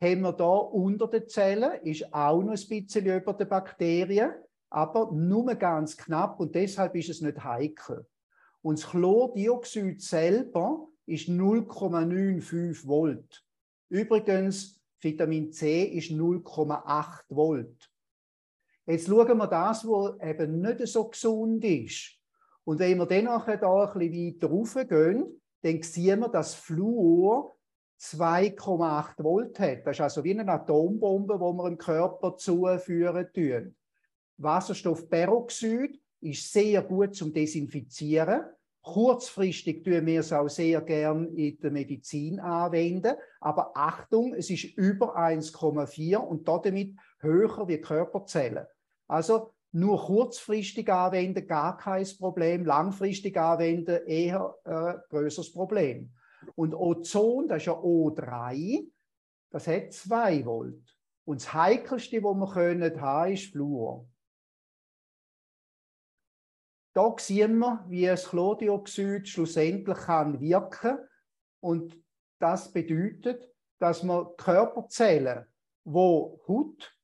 haben 0.00 0.22
wir 0.22 0.32
da 0.32 0.48
unter 0.48 1.08
den 1.08 1.28
Zellen, 1.28 1.78
ist 1.82 2.10
auch 2.14 2.40
noch 2.40 2.52
ein 2.52 2.68
bisschen 2.68 3.04
über 3.04 3.34
den 3.34 3.48
Bakterien 3.50 4.32
aber 4.70 5.10
nur 5.12 5.54
ganz 5.56 5.96
knapp 5.96 6.40
und 6.40 6.54
deshalb 6.54 6.94
ist 6.94 7.10
es 7.10 7.20
nicht 7.20 7.42
heikel. 7.42 8.06
Und 8.62 8.78
das 8.78 8.88
Chlordioxid 8.90 10.00
selber 10.00 10.88
ist 11.06 11.28
0,95 11.28 12.86
Volt. 12.86 13.44
Übrigens, 13.88 14.80
Vitamin 15.00 15.50
C 15.50 15.84
ist 15.84 16.10
0,8 16.10 17.24
Volt. 17.30 17.90
Jetzt 18.86 19.08
schauen 19.08 19.38
wir 19.38 19.46
das, 19.46 19.84
was 19.86 20.20
eben 20.20 20.60
nicht 20.60 20.86
so 20.86 21.08
gesund 21.08 21.64
ist. 21.64 22.16
Und 22.64 22.78
wenn 22.78 22.98
wir 22.98 23.06
dann 23.06 23.24
nachher 23.24 23.56
da 23.56 23.92
ein 23.92 23.98
bisschen 23.98 24.34
weiter 24.34 24.48
raufgehen, 24.48 25.40
dann 25.62 25.82
sehen 25.82 26.20
wir, 26.20 26.28
dass 26.28 26.54
Fluor 26.54 27.56
2,8 28.00 29.22
Volt 29.22 29.58
hat. 29.58 29.86
Das 29.86 29.96
ist 29.96 30.00
also 30.00 30.24
wie 30.24 30.38
eine 30.38 30.50
Atombombe, 30.50 31.34
die 31.34 31.40
wir 31.40 31.66
im 31.66 31.78
Körper 31.78 32.36
zuführen 32.36 33.28
tun. 33.32 33.76
Wasserstoffperoxid 34.42 36.00
ist 36.20 36.52
sehr 36.52 36.82
gut 36.82 37.14
zum 37.14 37.32
Desinfizieren. 37.32 38.42
Kurzfristig 38.82 39.84
tun 39.84 40.06
wir 40.06 40.20
es 40.20 40.32
auch 40.32 40.48
sehr 40.48 40.80
gern 40.80 41.34
in 41.34 41.58
der 41.60 41.70
Medizin 41.70 42.40
anwenden. 42.40 43.14
Aber 43.40 43.72
Achtung, 43.74 44.34
es 44.34 44.48
ist 44.48 44.64
über 44.76 45.16
1,4 45.16 46.16
und 46.16 46.48
damit 46.48 46.96
höher 47.18 47.68
wie 47.68 47.80
Körperzellen. 47.80 48.66
Also 49.06 49.52
nur 49.72 50.00
kurzfristig 50.00 50.90
anwenden, 50.90 51.46
gar 51.46 51.76
kein 51.76 52.06
Problem. 52.18 52.64
Langfristig 52.64 53.36
anwenden, 53.36 54.06
eher 54.06 54.56
äh, 54.64 54.94
größeres 55.10 55.52
Problem. 55.52 56.12
Und 56.54 56.74
Ozon, 56.74 57.48
das 57.48 57.58
ist 57.58 57.66
ja 57.66 57.74
O3, 57.74 58.86
das 59.50 59.66
hat 59.66 59.92
2 59.92 60.44
Volt. 60.46 60.96
Und 61.24 61.40
das 61.40 61.52
Heikelste, 61.52 62.22
was 62.22 62.34
wir 62.34 62.52
können 62.52 63.00
haben, 63.00 63.32
ist 63.32 63.52
Fluor. 63.52 64.06
Da 66.92 67.14
sehen 67.18 67.58
wir, 67.58 67.84
wie 67.88 68.06
das 68.06 68.28
Chlordioxid 68.28 69.28
schlussendlich 69.28 69.98
kann 69.98 70.40
wirken 70.40 70.98
und 71.60 71.96
das 72.40 72.72
bedeutet, 72.72 73.52
dass 73.78 74.02
wir 74.02 74.34
Körperzellen, 74.36 75.46
wo 75.84 76.40
Haut 76.48 76.96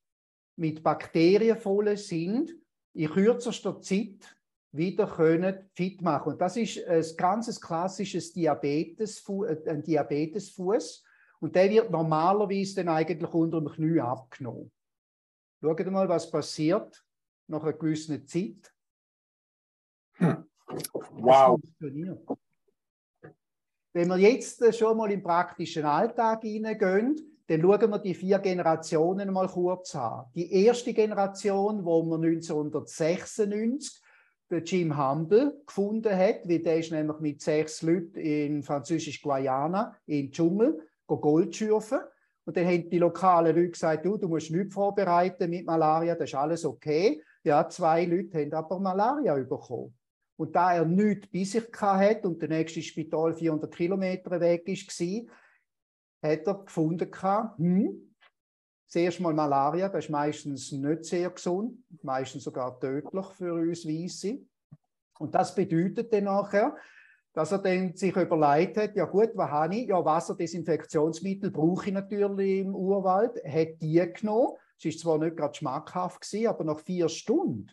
mit 0.57 0.83
Bakterien 0.83 1.57
voll 1.57 1.95
sind, 1.95 2.53
in 2.93 3.09
kürzester 3.09 3.79
Zeit 3.81 4.35
wieder 4.71 5.07
können 5.07 5.69
fit 5.75 6.01
machen. 6.01 6.33
Und 6.33 6.41
das 6.41 6.57
ist 6.57 6.83
ein 6.85 7.03
ganz 7.15 7.59
klassisches 7.61 8.33
Diabetes, 8.33 9.23
äh, 9.29 9.81
Diabetesfuß. 9.81 11.03
Und 11.39 11.55
der 11.55 11.69
wird 11.69 11.91
normalerweise 11.91 12.75
dann 12.75 12.89
eigentlich 12.89 13.33
unter 13.33 13.61
dem 13.61 13.69
Knie 13.69 13.99
abgenommen. 13.99 14.71
Schaut 15.61 15.85
mal, 15.87 16.09
was 16.09 16.29
passiert 16.29 17.03
nach 17.47 17.63
einer 17.63 17.73
gewissen 17.73 18.25
Zeit. 18.27 18.73
Hm. 20.17 20.43
Wow. 21.11 21.59
Wenn 23.93 24.07
wir 24.09 24.17
jetzt 24.17 24.75
schon 24.77 24.97
mal 24.97 25.11
im 25.11 25.23
praktischen 25.23 25.85
Alltag 25.85 26.41
hineingehen, 26.41 27.15
dann 27.47 27.61
schauen 27.61 27.89
wir 27.89 27.99
die 27.99 28.13
vier 28.13 28.39
Generationen 28.39 29.31
mal 29.31 29.47
kurz 29.47 29.95
an. 29.95 30.25
Die 30.35 30.65
erste 30.65 30.93
Generation, 30.93 31.83
wo 31.85 32.03
man 32.03 32.23
1996 32.23 34.01
der 34.49 34.63
Jim 34.63 34.97
Humble 34.97 35.61
gefunden 35.65 36.15
hat, 36.15 36.47
weil 36.47 36.59
der 36.59 36.79
ist 36.79 36.91
nämlich 36.91 37.19
mit 37.19 37.41
sechs 37.41 37.81
Leuten 37.81 38.19
in 38.19 38.63
französisch 38.63 39.21
Guayana 39.21 39.95
im 40.05 40.31
Dschungel 40.31 40.79
Gold 41.07 41.55
schürfen. 41.55 41.99
Und 42.45 42.55
dann 42.55 42.65
haben 42.65 42.89
die 42.89 42.99
lokalen 42.99 43.55
Leute 43.55 43.71
gesagt, 43.71 44.05
du, 44.05 44.17
du 44.17 44.27
musst 44.27 44.51
nichts 44.51 44.73
vorbereiten 44.73 45.49
mit 45.49 45.65
Malaria, 45.65 46.15
das 46.15 46.29
ist 46.29 46.35
alles 46.35 46.63
okay. 46.65 47.21
Ja, 47.43 47.67
zwei 47.67 48.05
Leute 48.05 48.37
haben 48.39 48.53
aber 48.53 48.79
Malaria 48.79 49.35
bekommen. 49.35 49.96
Und 50.37 50.55
da 50.55 50.75
er 50.75 50.85
nichts 50.85 51.27
bei 51.27 51.43
sich 51.43 51.65
hatte 51.81 52.27
und 52.27 52.41
der 52.41 52.49
nächste 52.49 52.81
Spital 52.81 53.35
400 53.35 53.75
Kilometer 53.75 54.39
weg 54.39 54.67
war, 54.67 56.31
hat 56.31 56.47
er 56.47 56.53
gefunden, 56.63 57.11
hm, 57.57 58.15
zuerst 58.87 59.19
mal 59.19 59.33
Malaria, 59.33 59.89
das 59.89 60.05
ist 60.05 60.11
meistens 60.11 60.71
nicht 60.71 61.05
sehr 61.05 61.29
gesund, 61.31 61.83
meistens 62.03 62.43
sogar 62.43 62.79
tödlich 62.79 63.25
für 63.33 63.53
uns 63.53 63.85
Weisse. 63.85 64.39
Und 65.19 65.33
das 65.33 65.53
bedeutet 65.55 66.13
dann 66.13 66.25
nachher, 66.25 66.75
dass 67.33 67.51
er 67.51 67.59
dann 67.59 67.95
sich 67.95 68.15
überlegt 68.15 68.77
hat, 68.77 68.95
ja 68.95 69.05
gut, 69.05 69.31
was 69.35 69.49
habe 69.49 69.75
ich? 69.75 69.87
Ja, 69.87 70.03
Wasserdesinfektionsmittel 70.03 71.51
brauche 71.51 71.87
ich 71.87 71.93
natürlich 71.93 72.61
im 72.61 72.75
Urwald. 72.75 73.37
Er 73.37 73.61
hat 73.61 73.81
die 73.81 74.13
genommen. 74.13 74.53
Es 74.77 74.85
ist 74.85 74.99
zwar 74.99 75.17
nicht 75.17 75.37
gerade 75.37 75.55
schmackhaft 75.55 76.21
gewesen, 76.21 76.47
aber 76.47 76.63
nach 76.63 76.79
vier 76.79 77.09
Stunden, 77.09 77.71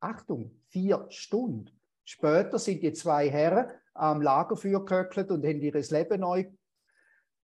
Achtung, 0.00 0.59
vier 0.70 1.06
Stunden 1.10 1.70
später 2.04 2.58
sind 2.58 2.82
die 2.82 2.92
zwei 2.92 3.30
Herren 3.30 3.70
am 3.94 4.22
Lagerfeuer 4.22 4.80
geköckelt 4.80 5.30
und 5.30 5.44
haben 5.44 5.60
ihr 5.60 5.72
Leben 5.72 6.20
neu 6.20 6.46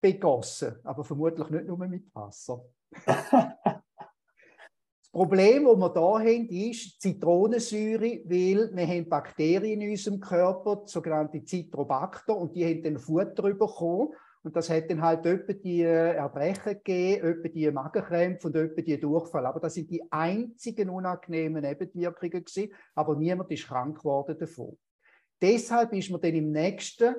begossen, 0.01 0.76
aber 0.84 1.03
vermutlich 1.03 1.49
nicht 1.49 1.65
nur 1.65 1.78
mit 1.78 2.13
Wasser. 2.13 2.65
das 3.05 3.82
Problem, 5.11 5.65
das 5.65 5.78
wir 5.78 5.93
hier 5.93 6.36
haben, 6.36 6.49
ist 6.49 7.01
Zitronensäure, 7.01 8.21
weil 8.26 8.76
wir 8.76 8.88
haben 8.88 9.09
Bakterien 9.09 9.82
in 9.82 9.91
unserem 9.91 10.19
Körper, 10.19 10.84
sogenannte 10.86 11.43
Citrobacter, 11.45 12.36
und 12.36 12.55
die 12.55 12.65
haben 12.65 12.84
dann 12.84 12.99
Futter 12.99 13.53
bekommen. 13.53 14.13
Und 14.44 14.58
das 14.58 14.70
hat 14.70 14.89
dann 14.89 15.02
halt 15.02 15.26
etwa 15.26 15.54
die 15.54 15.84
Erbrechen 15.84 16.74
gegeben, 16.74 17.28
etwa 17.28 17.48
die 17.48 17.72
Magenkrämpfe 17.72 18.48
und 18.48 18.56
etwa 18.58 18.82
die 18.82 19.00
Durchfall. 19.00 19.46
Aber 19.46 19.62
das 19.62 19.74
sind 19.74 19.89
die 19.89 20.04
einzigen 20.12 20.89
unangenehmen 20.89 21.62
Nebenwirkungen 21.62 22.44
gewesen, 22.44 22.74
aber 22.94 23.16
niemand 23.16 23.50
ist 23.52 23.68
krank 23.68 24.00
geworden 24.00 24.38
davon. 24.38 24.78
Deshalb 25.41 25.94
ist 25.94 26.12
man 26.12 26.20
dann 26.20 26.36
im 26.36 26.52
nächsten 26.52 27.16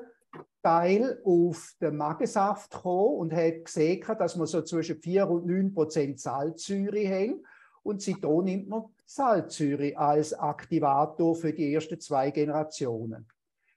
Teil 0.62 1.20
auf 1.24 1.74
den 1.80 1.96
Magensaft 1.96 2.70
gekommen 2.70 3.18
und 3.18 3.32
hat 3.32 3.64
gesehen, 3.64 4.04
dass 4.18 4.36
wir 4.36 4.46
so 4.46 4.62
zwischen 4.62 4.96
4 4.96 5.28
und 5.28 5.46
9 5.46 5.72
Prozent 5.72 6.20
Salzsäure 6.20 7.08
haben. 7.08 7.44
Und 7.82 8.02
seitdem 8.02 8.44
nimmt 8.44 8.68
man 8.68 8.84
Salzsäure 9.06 9.96
als 9.96 10.34
Aktivator 10.34 11.34
für 11.34 11.52
die 11.52 11.72
ersten 11.72 12.00
zwei 12.00 12.30
Generationen. 12.30 13.26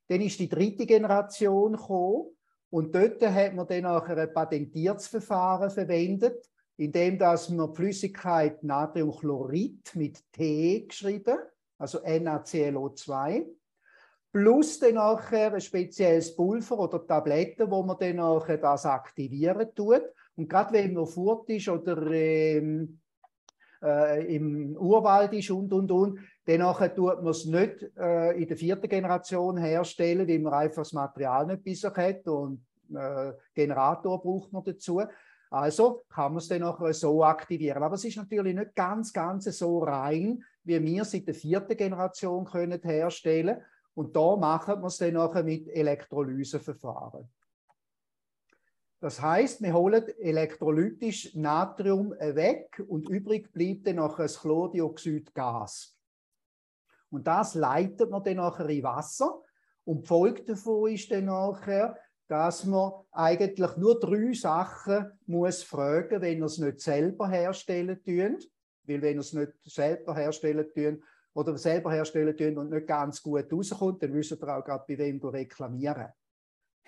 Dann 0.07 0.21
ist 0.21 0.39
die 0.39 0.47
dritte 0.47 0.85
Generation 0.85 1.73
gekommen 1.73 2.36
und 2.69 2.93
dort 2.93 3.21
hat 3.25 3.55
man 3.55 3.67
dann 3.67 3.85
auch 3.85 4.07
ein 4.07 4.33
patentiertes 4.33 5.07
Verfahren 5.07 5.69
verwendet, 5.69 6.49
indem 6.77 7.17
dass 7.17 7.49
man 7.49 7.73
Flüssigkeit 7.73 8.63
Natriumchlorid 8.63 9.95
mit 9.95 10.19
T 10.31 10.85
geschrieben, 10.85 11.37
also 11.77 11.99
NaClO2, 11.99 13.45
plus 14.31 14.79
dann 14.79 14.95
nachher 14.95 15.53
ein 15.53 15.61
spezielles 15.61 16.35
Pulver 16.35 16.79
oder 16.79 17.05
Tabletten, 17.05 17.71
wo 17.71 17.83
man 17.83 17.97
dann 17.99 18.17
nachher 18.17 18.57
das 18.57 18.85
aktivieren 18.85 19.73
tut. 19.73 20.03
Und 20.35 20.49
gerade 20.49 20.73
wenn 20.73 20.93
man 20.93 21.07
fort 21.07 21.49
ist 21.49 21.69
oder 21.69 21.99
ähm, 22.11 22.99
äh, 23.83 24.35
im 24.35 24.75
Urwald 24.77 25.33
ist 25.33 25.51
und, 25.51 25.71
und, 25.73 25.91
und, 25.91 26.19
nachher 26.45 26.93
tut 26.93 27.21
man 27.21 27.31
es 27.31 27.45
nicht 27.45 27.85
äh, 27.97 28.31
in 28.41 28.47
der 28.47 28.57
vierten 28.57 28.89
Generation 28.89 29.57
herstellen, 29.57 30.27
weil 30.27 30.39
man 30.39 30.53
einfach 30.53 30.83
das 30.83 30.93
Material 30.93 31.45
nicht 31.45 31.63
bei 31.63 31.73
sich 31.73 31.95
hat 31.95 32.27
und 32.27 32.65
äh, 32.95 33.33
Generator 33.53 34.21
braucht 34.21 34.53
man 34.53 34.63
dazu. 34.63 35.01
Also 35.49 36.03
kann 36.09 36.33
man 36.33 36.39
es 36.39 36.47
dann 36.47 36.61
nachher 36.61 36.93
so 36.93 37.23
aktivieren. 37.23 37.83
Aber 37.83 37.95
es 37.95 38.03
ist 38.03 38.17
natürlich 38.17 38.55
nicht 38.55 38.75
ganz, 38.75 39.13
ganz 39.13 39.45
so 39.45 39.79
rein, 39.79 40.43
wie 40.63 40.83
wir 40.83 41.01
es 41.01 41.13
in 41.13 41.25
der 41.25 41.33
vierten 41.33 41.77
Generation 41.77 42.45
können 42.45 42.81
herstellen 42.81 43.55
können. 43.55 43.65
Und 43.93 44.15
da 44.15 44.35
machen 44.35 44.81
wir 44.81 44.87
es 44.87 44.97
dann 44.97 45.13
nachher 45.13 45.43
mit 45.43 45.67
Elektrolyseverfahren. 45.69 47.27
Das 48.99 49.21
heißt, 49.21 49.61
wir 49.61 49.73
holen 49.73 50.07
elektrolytisch 50.19 51.35
Natrium 51.35 52.11
weg 52.11 52.83
und 52.87 53.07
übrig 53.09 53.53
bleibt 53.53 53.85
dann 53.85 53.97
nachher 53.97 54.23
das 54.23 54.39
Chlordioxidgas. 54.39 55.95
Und 57.09 57.27
das 57.27 57.53
leitet 57.53 58.09
man 58.09 58.23
dann 58.23 58.37
nachher 58.37 58.67
in 58.69 58.83
Wasser. 58.83 59.41
Und 59.85 60.03
die 60.03 60.07
Folge 60.07 60.43
davon 60.43 60.91
ist 60.91 61.11
dann 61.11 61.25
nachher, 61.25 61.97
dass 62.27 62.65
man 62.65 62.91
eigentlich 63.11 63.77
nur 63.77 63.99
drei 63.99 64.33
Sachen 64.33 65.11
muss 65.27 65.63
fragen, 65.63 66.21
wenn 66.21 66.41
er 66.41 66.45
es 66.45 66.57
nicht 66.57 66.81
selber 66.81 67.29
herstellen 67.29 68.03
tun. 68.03 68.37
Weil 68.83 69.01
wenn 69.01 69.17
er 69.17 69.21
es 69.21 69.33
nicht 69.33 69.53
selber 69.63 70.15
herstellen 70.15 70.67
tun, 70.73 71.03
oder 71.37 71.55
selber 71.55 71.91
herstellen 71.91 72.35
tun 72.35 72.57
und 72.57 72.71
nicht 72.71 72.87
ganz 72.87 73.21
gut 73.21 73.53
rauskommt, 73.53 74.01
dann 74.01 74.11
wissen 74.13 74.39
ihr 74.41 74.57
auch 74.57 74.63
gerade, 74.63 74.85
bei 74.87 74.97
wem 74.97 75.19
reklamieren. 75.21 76.07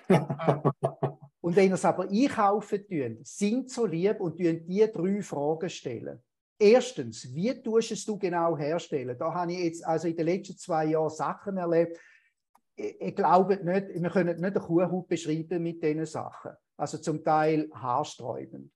und 1.42 1.56
wenn 1.56 1.70
ihr 1.70 1.76
es 1.76 1.86
aber 1.86 2.10
einkaufen 2.10 2.88
tun, 2.88 3.20
sind 3.24 3.70
so 3.70 3.86
lieb 3.86 4.20
und 4.20 4.38
tun 4.38 4.66
die 4.66 4.86
drei 4.92 5.22
Fragen 5.22 5.70
stellen. 5.70 6.22
Erstens, 6.58 7.34
wie 7.34 7.54
tust 7.62 7.92
es 7.92 8.06
du 8.06 8.18
genau 8.18 8.58
herstellen? 8.58 9.18
Da 9.18 9.34
habe 9.34 9.54
ich 9.54 9.60
jetzt 9.60 9.86
also 9.86 10.08
in 10.08 10.16
den 10.18 10.26
letzten 10.26 10.58
zwei 10.58 10.86
Jahren 10.88 11.10
Sachen 11.10 11.58
erlebt. 11.58 11.98
Ich, 12.76 13.00
ich 13.00 13.16
glaube 13.16 13.56
nicht, 13.64 13.88
wir 13.90 14.10
können 14.10 14.42
nicht 14.42 14.56
eine 14.56 14.60
Kuhhaut 14.60 15.08
beschreiben 15.08 15.64
mit 15.64 15.82
diesen 15.82 16.06
Sachen. 16.06 16.52
Also 16.76 16.98
zum 16.98 17.24
Teil 17.24 17.70
haarsträubend. 17.74 18.72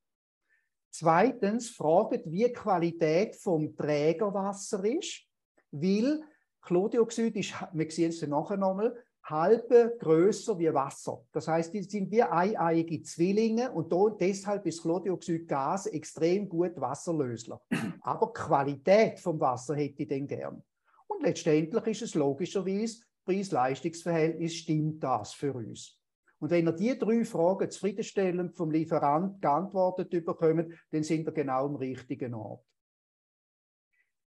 Zweitens, 0.92 1.72
fragt, 1.72 2.32
wie 2.32 2.46
die 2.46 2.54
Qualität 2.54 3.36
vom 3.36 3.76
Trägerwasser 3.76 4.86
ist 4.86 5.28
weil 5.74 6.22
Chlordioxid 6.62 7.36
ist, 7.36 7.54
wir 7.74 7.92
sehen 7.92 8.10
es 8.10 8.22
nachher 8.22 8.58
nochmal, 8.58 8.96
halbe 9.24 9.96
größer 10.00 10.58
wie 10.60 10.74
Wasser. 10.74 11.24
Das 11.32 11.48
heißt, 11.48 11.74
die 11.74 11.84
sind 11.84 12.12
wie 12.12 12.24
eieiige 12.24 13.02
Zwillinge 13.02 13.72
und 13.72 13.92
da, 13.92 14.10
deshalb 14.20 14.66
ist 14.66 14.82
Chlordioxidgas 14.82 15.88
extrem 15.88 16.50
gut 16.50 16.80
wasserlöslich. 16.80 17.60
Aber 18.02 18.28
die 18.28 18.42
Qualität 18.42 19.20
vom 19.20 19.40
Wasser 19.40 19.76
hätte 19.76 20.04
ich 20.04 20.10
dann 20.10 20.28
gern. 20.28 20.64
Und 21.08 21.24
letztendlich 21.24 21.88
ist 21.88 22.02
es 22.02 22.16
logischerweise, 22.16 23.04
Preis-Leistungs-Verhältnis 23.26 24.56
stimmt 24.56 25.02
das 25.04 25.34
für 25.34 25.54
uns. 25.54 25.98
Und 26.40 26.50
wenn 26.50 26.66
ihr 26.66 26.74
die 26.74 26.98
drei 26.98 27.24
Fragen 27.24 27.72
zufriedenstellend 27.72 28.54
vom 28.58 28.70
Lieferant 28.70 29.42
geantwortet 29.42 30.10
bekommt, 30.10 30.74
dann 30.92 31.04
sind 31.04 31.26
wir 31.26 31.32
genau 31.32 31.68
am 31.68 31.76
richtigen 31.78 32.34
Ort. 32.34 32.66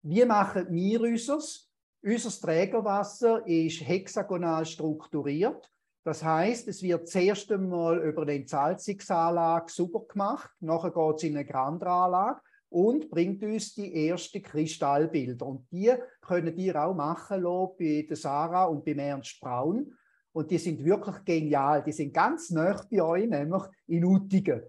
Wie 0.02 0.26
machen 0.26 0.68
wir 0.72 1.02
unseres? 1.02 1.69
Unser 2.02 2.30
Trägerwasser 2.30 3.46
ist 3.46 3.82
hexagonal 3.82 4.66
strukturiert. 4.66 5.70
Das 6.04 6.24
heißt, 6.24 6.68
es 6.70 6.82
wird 6.82 7.10
zuerst 7.10 7.52
einmal 7.52 8.00
über 8.00 8.22
eine 8.22 8.36
Entsalzungsanlage 8.36 9.72
super 9.72 10.02
gemacht, 10.08 10.50
nachher 10.62 10.92
geht 10.92 11.16
es 11.18 11.24
in 11.24 11.36
eine 11.36 11.46
Grandanlage 11.46 12.40
und 12.70 13.10
bringt 13.10 13.44
uns 13.44 13.74
die 13.76 14.08
ersten 14.08 14.42
Kristallbilder. 14.42 15.46
Und 15.46 15.68
die 15.72 15.94
können 16.22 16.58
ihr 16.58 16.82
auch 16.82 16.96
machen 16.96 17.42
lassen 17.42 17.74
bei 17.78 18.06
der 18.08 18.16
Sarah 18.16 18.66
und 18.66 18.86
beim 18.86 19.00
Ernst 19.00 19.40
Braun. 19.42 19.94
Und 20.32 20.52
die 20.52 20.58
sind 20.58 20.84
wirklich 20.86 21.26
genial. 21.26 21.84
Die 21.84 21.92
sind 21.92 22.14
ganz 22.14 22.50
nah 22.52 22.82
bei 22.90 23.02
euch, 23.02 23.28
nämlich 23.28 23.64
in 23.88 24.06
Uttigen, 24.06 24.62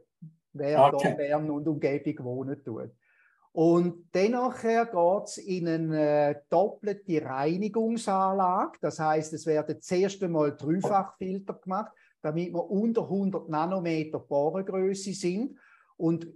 wer 0.53 0.93
okay. 0.93 0.99
da 1.05 1.11
in 1.11 1.17
Bern 1.17 1.51
und 1.51 1.69
Umgebung 1.69 2.25
wohnen 2.25 2.65
tut. 2.65 2.91
Und 3.53 4.09
dennoch 4.15 4.61
geht 4.61 4.95
es 5.25 5.39
in 5.39 5.67
eine 5.67 6.43
doppelte 6.49 7.25
Reinigungsanlage. 7.25 8.79
Das 8.81 9.01
heißt, 9.01 9.33
es 9.33 9.45
werden 9.47 9.81
zuerst 9.81 10.23
einmal 10.23 10.57
Dreifachfilter 10.57 11.55
gemacht, 11.55 11.93
damit 12.23 12.53
wir 12.53 12.71
unter 12.71 13.03
100 13.03 13.49
Nanometer 13.49 14.21
Porengröße 14.21 15.13
sind. 15.15 15.59
Und 15.97 16.29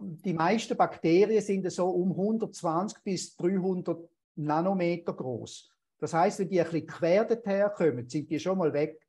die 0.00 0.32
meisten 0.32 0.76
Bakterien 0.76 1.42
sind 1.42 1.70
so 1.70 1.88
um 1.88 2.12
120 2.12 3.02
bis 3.04 3.36
300 3.36 3.98
Nanometer 4.36 5.12
groß. 5.12 5.70
Das 5.98 6.14
heißt, 6.14 6.40
wenn 6.40 6.48
die 6.48 6.60
ein 6.60 6.66
bisschen 6.70 6.86
quer 6.86 7.28
herkommen, 7.44 8.08
sind 8.08 8.30
die 8.30 8.40
schon 8.40 8.58
mal 8.58 8.72
weg. 8.72 9.00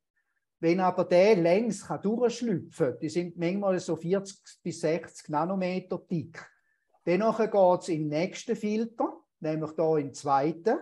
Wenn 0.60 0.80
aber 0.80 1.04
der 1.04 1.36
längs 1.36 1.86
durchschlüpfen 2.02 2.86
kann, 2.86 2.98
die 3.00 3.08
sind 3.08 3.36
manchmal 3.36 3.78
so 3.78 3.96
40 3.96 4.38
bis 4.62 4.80
60 4.80 5.28
Nanometer 5.28 5.98
dick. 6.10 6.42
Danach 7.06 7.38
geht 7.38 7.80
es 7.82 7.88
in 7.88 8.10
den 8.10 8.18
nächsten 8.18 8.56
Filter, 8.56 9.16
nämlich 9.38 9.70
hier 9.76 9.96
in 9.98 10.06
den 10.08 10.14
zweiten. 10.14 10.78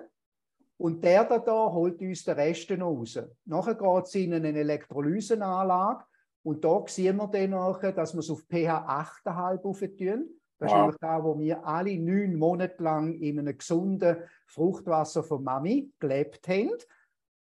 Und 0.78 1.04
der 1.04 1.24
da, 1.24 1.38
da 1.38 1.70
holt 1.70 2.00
uns 2.00 2.24
den 2.24 2.34
Rest 2.34 2.70
raus. 2.72 3.20
Nachher 3.44 3.74
geht 3.74 4.04
es 4.04 4.14
in 4.14 4.32
eine 4.32 4.58
Elektrolysenanlage. 4.58 6.04
Und 6.42 6.64
da 6.64 6.82
sehen 6.86 7.18
wir 7.18 7.28
dann 7.28 7.50
nachher, 7.50 7.92
dass 7.92 8.14
wir 8.14 8.20
es 8.20 8.30
auf 8.30 8.40
pH 8.48 9.20
8,5 9.24 9.64
aufentun. 9.64 10.30
Das 10.58 10.70
wow. 10.70 10.76
ist 10.76 10.80
nämlich 10.80 10.96
da, 11.00 11.22
wo 11.22 11.38
wir 11.38 11.66
alle 11.66 11.98
neun 11.98 12.36
Monate 12.36 12.82
lang 12.82 13.12
in 13.14 13.38
einem 13.38 13.58
gesunden 13.58 14.16
Fruchtwasser 14.46 15.22
von 15.22 15.44
Mami 15.44 15.92
gelebt 16.00 16.48
haben. 16.48 16.70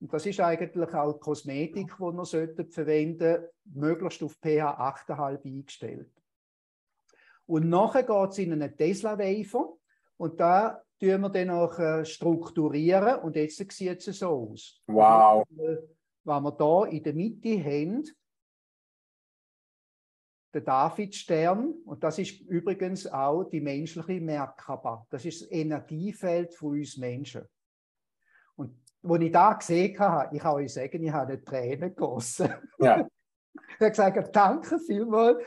Und 0.00 0.12
das 0.12 0.26
ist 0.26 0.40
eigentlich 0.40 0.92
auch 0.92 1.12
die 1.12 1.20
Kosmetik, 1.20 1.94
die 1.96 2.02
wir 2.02 2.66
verwenden 2.68 3.18
sollten, 3.18 3.48
möglichst 3.64 4.22
auf 4.24 4.32
pH 4.42 5.06
8,5 5.06 5.44
eingestellt. 5.44 6.21
Und 7.46 7.68
nachher 7.68 8.04
geht 8.04 8.30
es 8.30 8.38
in 8.38 8.52
einen 8.52 8.76
Tesla-Wafer 8.76 9.72
und 10.16 10.40
da 10.40 10.82
tun 11.00 11.20
wir 11.20 11.28
dann 11.28 11.50
auch 11.50 12.04
strukturieren 12.04 13.20
und 13.20 13.36
jetzt 13.36 13.70
sieht 13.72 14.06
es 14.06 14.18
so 14.18 14.28
aus. 14.28 14.80
Wow. 14.86 15.44
Wenn 15.48 16.42
wir 16.42 16.52
da 16.52 16.84
in 16.84 17.02
der 17.02 17.14
Mitte 17.14 17.62
haben, 17.64 18.04
der 20.54 20.60
Davidstern, 20.60 21.74
und 21.84 22.04
das 22.04 22.18
ist 22.18 22.40
übrigens 22.40 23.06
auch 23.06 23.44
die 23.44 23.60
menschliche 23.60 24.20
Merkaba. 24.20 25.06
Das 25.10 25.24
ist 25.24 25.42
das 25.42 25.50
Energiefeld 25.50 26.54
von 26.54 26.78
uns 26.78 26.98
Menschen. 26.98 27.48
Und 28.56 28.76
als 29.02 29.22
ich 29.22 29.32
da 29.32 29.52
gesehen 29.54 29.98
habe, 29.98 30.36
ich 30.36 30.42
kann 30.42 30.54
euch 30.54 30.72
sagen, 30.72 31.02
ich 31.02 31.10
habe 31.10 31.32
eine 31.32 31.44
Träne 31.44 31.90
gegossen. 31.90 32.52
Ja. 32.78 32.98
ich 33.54 33.80
habe 33.80 33.90
gesagt, 33.90 34.36
danke 34.36 34.78
vielmals, 34.78 35.42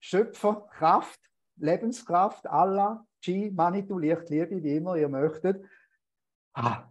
Schöpfer, 0.00 0.66
Kraft, 0.70 1.20
Lebenskraft, 1.56 2.46
Allah, 2.46 3.04
Chi, 3.22 3.50
Manitou, 3.50 3.98
Licht, 3.98 4.30
Liebe, 4.30 4.62
wie 4.62 4.76
immer 4.76 4.96
ihr 4.96 5.08
möchtet. 5.08 5.64
Ah, 6.54 6.84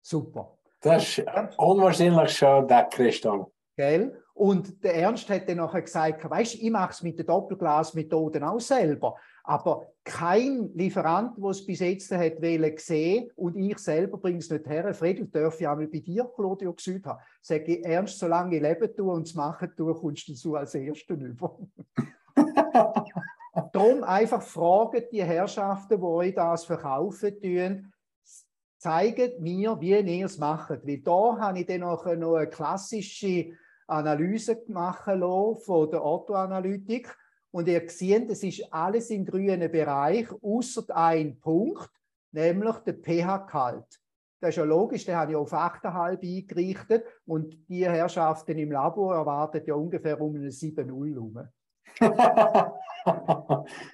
super. 0.00 0.58
Das 0.80 1.18
ist 1.18 1.24
unwahrscheinlich 1.58 2.30
schön, 2.30 2.66
der 2.66 2.84
Christian. 2.84 3.46
Gell? 3.76 4.22
Und 4.34 4.82
der 4.82 4.94
Ernst 4.96 5.28
hat 5.28 5.48
dann 5.48 5.58
nachher 5.58 5.82
gesagt, 5.82 6.28
weißt, 6.28 6.54
ich 6.54 6.70
mache 6.70 6.90
es 6.90 7.02
mit 7.02 7.18
der 7.18 7.26
Doppelglasmethode 7.26 8.46
auch 8.46 8.60
selber. 8.60 9.16
Aber 9.44 9.86
kein 10.04 10.70
Lieferant, 10.74 11.36
der 11.36 11.50
es 11.50 11.64
bis 11.64 11.80
jetzt 11.80 12.10
hat 12.12 12.40
wollen, 12.40 12.74
gesehen 12.74 13.30
und 13.36 13.56
ich 13.56 13.78
selber 13.78 14.18
bringe 14.18 14.38
es 14.38 14.50
nicht 14.50 14.66
her. 14.66 14.92
Friedel, 14.94 15.26
darf 15.26 15.60
ich 15.60 15.68
einmal 15.68 15.86
bei 15.86 15.98
dir 15.98 16.30
Chlordioxid 16.34 17.06
haben? 17.06 17.20
Sage 17.40 17.76
ich, 17.76 17.84
Ernst, 17.84 18.18
solange 18.18 18.56
ich 18.56 18.62
leben 18.62 18.96
tue 18.96 19.12
und 19.12 19.26
es 19.26 19.34
machen 19.34 19.72
tue, 19.76 19.94
kommst 19.94 20.28
du 20.28 20.34
so 20.34 20.56
als 20.56 20.74
Erster 20.74 21.14
über. 21.14 21.58
Darum 23.72 24.02
einfach 24.04 24.42
fragen 24.42 25.04
die 25.12 25.22
Herrschaften, 25.22 25.98
die 25.98 26.06
euch 26.06 26.34
das 26.34 26.64
verkaufen 26.64 27.40
tun, 27.40 27.92
zeigen 28.78 29.42
mir, 29.42 29.78
wie 29.80 29.98
ihr 29.98 30.24
es 30.24 30.38
macht. 30.38 30.86
Weil 30.86 30.98
da 30.98 31.36
habe 31.38 31.60
ich 31.60 31.66
dann 31.66 31.80
noch 31.80 32.06
eine 32.06 32.46
klassische 32.48 33.52
Analyse 33.86 34.62
lassen 34.66 35.56
von 35.58 35.90
der 35.90 36.04
Otto-Analytik. 36.04 37.14
Und 37.50 37.68
ihr 37.68 37.88
seht, 37.88 38.30
es 38.30 38.42
ist 38.42 38.72
alles 38.72 39.10
im 39.10 39.26
grünen 39.26 39.70
Bereich, 39.70 40.26
außer 40.42 40.84
ein 40.96 41.38
Punkt, 41.38 41.90
nämlich 42.32 42.76
der 42.78 42.94
pH-Gehalt. 42.94 44.00
Das 44.40 44.50
ist 44.50 44.56
ja 44.56 44.64
logisch, 44.64 45.04
den 45.04 45.14
habe 45.14 45.32
ich 45.32 45.36
auf 45.36 45.52
8,5 45.52 46.20
eingerichtet 46.20 47.04
und 47.26 47.68
die 47.68 47.88
Herrschaften 47.88 48.58
im 48.58 48.72
Labor 48.72 49.14
erwarten 49.14 49.62
ja 49.64 49.74
ungefähr 49.74 50.20
um 50.20 50.34
eine 50.34 50.48
7,0 50.48 51.12
herum. 51.12 51.48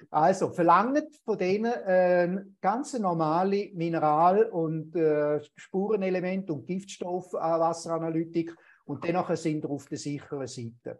also 0.09 0.49
verlangt 0.51 1.15
von 1.23 1.37
denen 1.37 1.71
äh, 1.71 2.43
ganz 2.61 2.97
normale 2.97 3.69
Mineral- 3.73 4.49
und 4.49 4.95
äh, 4.95 5.41
Spurenelement 5.55 6.49
und 6.49 6.65
Giftstoffwasseranalytik 6.65 8.55
und 8.85 9.03
dennoch 9.03 9.35
sind 9.35 9.63
wir 9.63 9.69
auf 9.69 9.87
der 9.87 9.97
sicheren 9.97 10.47
Seite. 10.47 10.99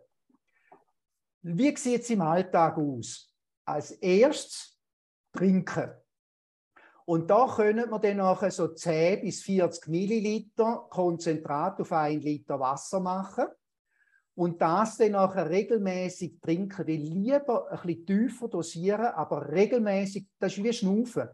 Wie 1.42 1.76
sieht 1.76 2.02
es 2.02 2.10
im 2.10 2.22
Alltag 2.22 2.78
aus? 2.78 3.34
Als 3.66 3.92
erstes 3.92 4.78
trinken. 5.32 5.92
Und 7.06 7.30
da 7.30 7.48
können 7.48 7.90
wir 7.90 8.00
dann 8.00 8.18
nachher 8.18 8.52
so 8.52 8.68
10 8.68 9.22
bis 9.22 9.42
40 9.42 9.88
Milliliter 9.88 10.86
Konzentrat 10.90 11.80
auf 11.82 11.92
ein 11.92 12.20
Liter 12.20 12.60
Wasser 12.60 13.00
machen 13.00 13.46
und 14.40 14.62
das 14.62 14.96
dann 14.96 15.12
nachher 15.12 15.50
regelmäßig 15.50 16.40
trinken. 16.40 16.86
Die 16.86 16.96
lieber 16.96 17.70
ein 17.70 17.82
bisschen 17.86 18.06
tiefer 18.06 18.48
dosieren, 18.48 19.08
aber 19.08 19.52
regelmäßig, 19.52 20.28
das 20.40 20.58
ist 20.58 20.64
wie 20.64 20.72
Schnaufen. 20.72 21.28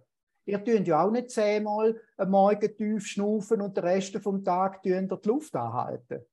Ihr 0.46 0.64
tun 0.64 0.84
ja 0.84 1.04
auch 1.04 1.12
nicht 1.12 1.30
zehnmal 1.30 2.02
am 2.18 2.32
Morgen 2.32 2.76
tief 2.76 3.06
schnaufen 3.06 3.62
und 3.62 3.78
den 3.78 3.84
Rest 3.84 4.18
vom 4.24 4.44
Tag 4.44 4.82
tun 4.82 5.08
die 5.08 5.28
Luft 5.30 5.56
anhalten. 5.56 6.26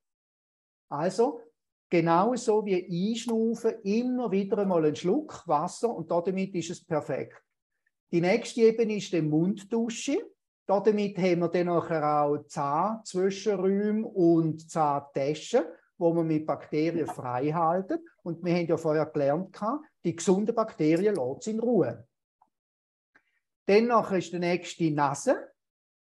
Also, 0.88 1.42
genauso 1.90 2.64
wie 2.64 3.10
einschnaufen, 3.10 3.74
immer 3.82 4.30
wieder 4.30 4.56
einmal 4.56 4.86
einen 4.86 4.96
Schluck 4.96 5.46
Wasser 5.46 5.94
und 5.94 6.10
damit 6.10 6.54
ist 6.54 6.70
es 6.70 6.82
perfekt. 6.82 7.36
Die 8.10 8.22
nächste 8.22 8.62
Ebene 8.62 8.96
ist 8.96 9.12
die 9.12 9.20
Munddusche. 9.20 10.26
Damit 10.66 11.18
haben 11.18 11.40
wir 11.40 11.48
dann 11.48 11.66
nachher 11.66 12.22
auch 12.22 12.46
Zahnzwischenräume 12.46 14.06
und 14.06 14.70
Zahntaschen 14.70 15.64
wo 15.98 16.12
man 16.12 16.26
mit 16.26 16.46
Bakterien 16.46 17.06
frei 17.06 17.52
halten. 17.52 17.98
Und 18.22 18.44
wir 18.44 18.54
haben 18.54 18.66
ja 18.66 18.76
vorher 18.76 19.06
gelernt, 19.06 19.58
die 20.04 20.16
gesunden 20.16 20.54
Bakterien 20.54 21.14
lassen 21.14 21.50
in 21.50 21.60
Ruhe. 21.60 22.06
Dann 23.66 23.90
ist 24.16 24.32
der 24.32 24.40
nächste 24.40 24.90
Nase. 24.90 25.48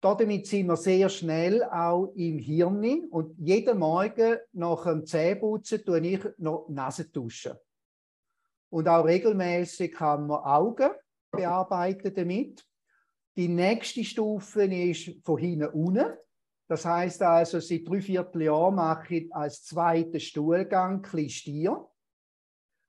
Damit 0.01 0.47
sind 0.47 0.65
wir 0.65 0.77
sehr 0.77 1.09
schnell 1.09 1.63
auch 1.63 2.11
im 2.15 2.39
Hirn. 2.39 3.05
Und 3.11 3.37
jeden 3.37 3.77
Morgen 3.77 4.37
nach 4.53 4.83
dem 4.85 5.05
Zähneputzen 5.05 5.85
tue 5.85 5.99
ich 5.99 6.21
noch 6.37 6.67
Nase 6.69 7.09
duschen. 7.09 7.53
Und 8.69 8.87
auch 8.87 9.05
regelmäßig 9.05 9.91
kann 9.91 10.25
man 10.25 10.43
Augen 10.43 10.91
bearbeiten 11.29 12.13
damit. 12.13 12.65
Die 13.35 13.47
nächste 13.47 14.03
Stufe 14.03 14.63
ist 14.63 15.23
von 15.23 15.37
hinten 15.37 15.67
unten. 15.67 16.13
Das 16.71 16.85
heißt 16.85 17.21
also, 17.23 17.59
seit 17.59 17.85
drei 17.85 17.99
Vierteljahren 17.99 18.75
mache 18.75 19.15
ich 19.15 19.35
als 19.35 19.65
zweiten 19.65 20.21
Stuhlgang 20.21 21.01
Klistier. 21.01 21.85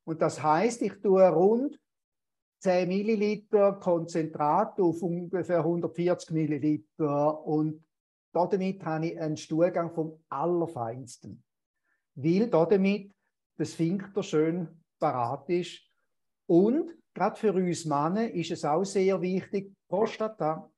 Und 0.05 0.22
das 0.22 0.41
heißt, 0.41 0.83
ich 0.83 1.01
tue 1.03 1.28
rund 1.28 1.80
10 2.61 2.87
Milliliter 2.87 3.72
Konzentrat 3.72 4.78
auf 4.78 5.03
ungefähr 5.03 5.59
140 5.59 6.30
Milliliter 6.30 7.45
und 7.45 7.85
damit 8.33 8.85
habe 8.85 9.07
ich 9.09 9.20
einen 9.20 9.37
Stuhlgang 9.37 9.93
vom 9.93 10.22
Allerfeinsten. 10.28 11.43
Weil 12.14 12.49
damit 12.51 13.12
das 13.57 13.74
Finkter 13.74 14.22
schön 14.22 14.68
parat 15.01 15.51
ist. 15.51 15.80
Und 16.47 16.89
gerade 17.12 17.35
für 17.35 17.53
uns 17.53 17.85
Männer 17.85 18.30
ist 18.30 18.53
es 18.53 18.64
auch 18.64 18.85
sehr 18.85 19.20
wichtig, 19.20 19.72
Prostata 19.89 20.72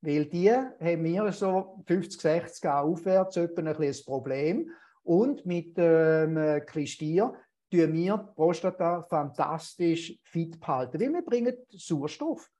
weil 0.00 0.26
die 0.26 0.50
haben 0.50 1.04
wir 1.04 1.32
so 1.32 1.82
50, 1.86 2.20
60 2.20 2.70
aufwärts 2.70 3.36
etwa 3.36 3.62
ein, 3.62 3.68
ein 3.68 3.94
Problem. 4.04 4.70
Und 5.02 5.46
mit 5.46 5.74
ähm, 5.76 6.62
Klistier 6.66 7.32
tun 7.70 7.92
wir 7.92 8.16
die 8.16 8.34
Prostata 8.34 9.02
fantastisch 9.02 10.18
fit 10.24 10.58
behalten, 10.60 11.00
weil 11.00 11.12
wir 11.12 11.22
bringen 11.22 11.54
Sauerstoff. 11.70 12.50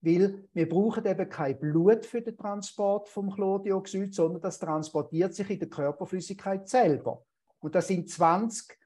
weil 0.00 0.48
wir 0.52 0.68
brauchen 0.68 1.04
eben 1.04 1.28
kein 1.28 1.58
Blut 1.58 2.06
für 2.06 2.22
den 2.22 2.36
Transport 2.36 3.08
vom 3.08 3.30
Chlordioxid, 3.30 4.14
sondern 4.14 4.40
das 4.40 4.58
transportiert 4.58 5.34
sich 5.34 5.50
in 5.50 5.58
der 5.58 5.68
Körperflüssigkeit 5.68 6.68
selber. 6.68 7.22
Und 7.60 7.74
das 7.74 7.88
sind 7.88 8.08
20, 8.08 8.78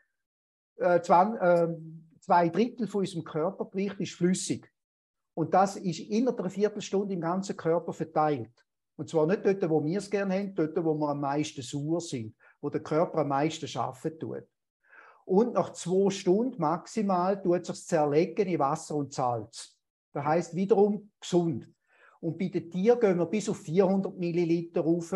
äh, 0.76 1.00
20 1.00 1.40
äh, 1.40 1.68
zwei 2.24 2.48
Drittel 2.48 2.86
von 2.86 3.00
unserem 3.00 3.24
Körpergewicht 3.24 4.00
ist 4.00 4.14
flüssig. 4.14 4.70
Und 5.34 5.52
das 5.52 5.76
ist 5.76 5.98
innerhalb 5.98 6.38
einer 6.38 6.50
Viertelstunde 6.50 7.14
im 7.14 7.20
ganzen 7.20 7.56
Körper 7.56 7.92
verteilt. 7.92 8.52
Und 8.96 9.08
zwar 9.08 9.26
nicht 9.26 9.44
dort, 9.44 9.68
wo 9.68 9.84
wir 9.84 9.98
es 9.98 10.10
gerne 10.10 10.34
haben, 10.34 10.54
dort, 10.54 10.76
wo 10.84 10.94
wir 10.94 11.08
am 11.08 11.20
meisten 11.20 11.62
sauer 11.62 12.00
sind, 12.00 12.34
wo 12.60 12.70
der 12.70 12.82
Körper 12.82 13.18
am 13.18 13.28
meisten 13.28 13.68
arbeiten 13.76 14.18
tut. 14.20 14.44
Und 15.24 15.54
nach 15.54 15.72
zwei 15.72 16.10
Stunden 16.10 16.60
maximal 16.60 17.40
tut 17.42 17.66
sich 17.66 17.84
zerlegen 17.86 18.46
in 18.46 18.58
Wasser 18.58 18.94
und 18.94 19.12
Salz. 19.12 19.76
Das 20.12 20.24
heißt 20.24 20.54
wiederum 20.54 21.10
gesund. 21.20 21.68
Und 22.20 22.38
bei 22.38 22.48
den 22.48 22.70
Tieren 22.70 23.00
gehen 23.00 23.18
wir 23.18 23.26
bis 23.26 23.48
auf 23.48 23.58
400 23.58 24.16
Milliliter 24.16 24.82
rauf. 24.82 25.14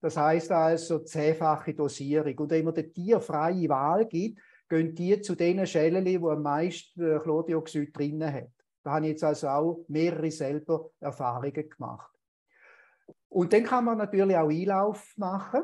Das 0.00 0.16
heißt 0.16 0.50
also 0.50 1.00
zehnfache 1.00 1.74
Dosierung. 1.74 2.38
Und 2.38 2.50
wenn 2.50 2.64
man 2.64 2.74
den 2.74 2.92
Tieren 2.92 3.20
freie 3.20 3.68
Wahl 3.68 4.06
gibt, 4.06 4.40
gehen 4.68 4.94
die 4.94 5.20
zu 5.20 5.34
den 5.34 5.66
Schellen, 5.66 6.04
die 6.04 6.16
am 6.16 6.42
meisten 6.42 7.20
Chlordioxid 7.20 7.96
drin 7.96 8.24
haben. 8.24 8.52
Da 8.88 8.94
habe 8.94 9.04
ich 9.04 9.10
jetzt 9.10 9.24
also 9.24 9.48
auch 9.48 9.84
mehrere 9.88 10.30
selber 10.30 10.92
Erfahrungen 10.98 11.68
gemacht. 11.68 12.10
Und 13.28 13.52
dann 13.52 13.62
kann 13.62 13.84
man 13.84 13.98
natürlich 13.98 14.34
auch 14.34 14.48
Einlauf 14.48 15.12
machen. 15.18 15.60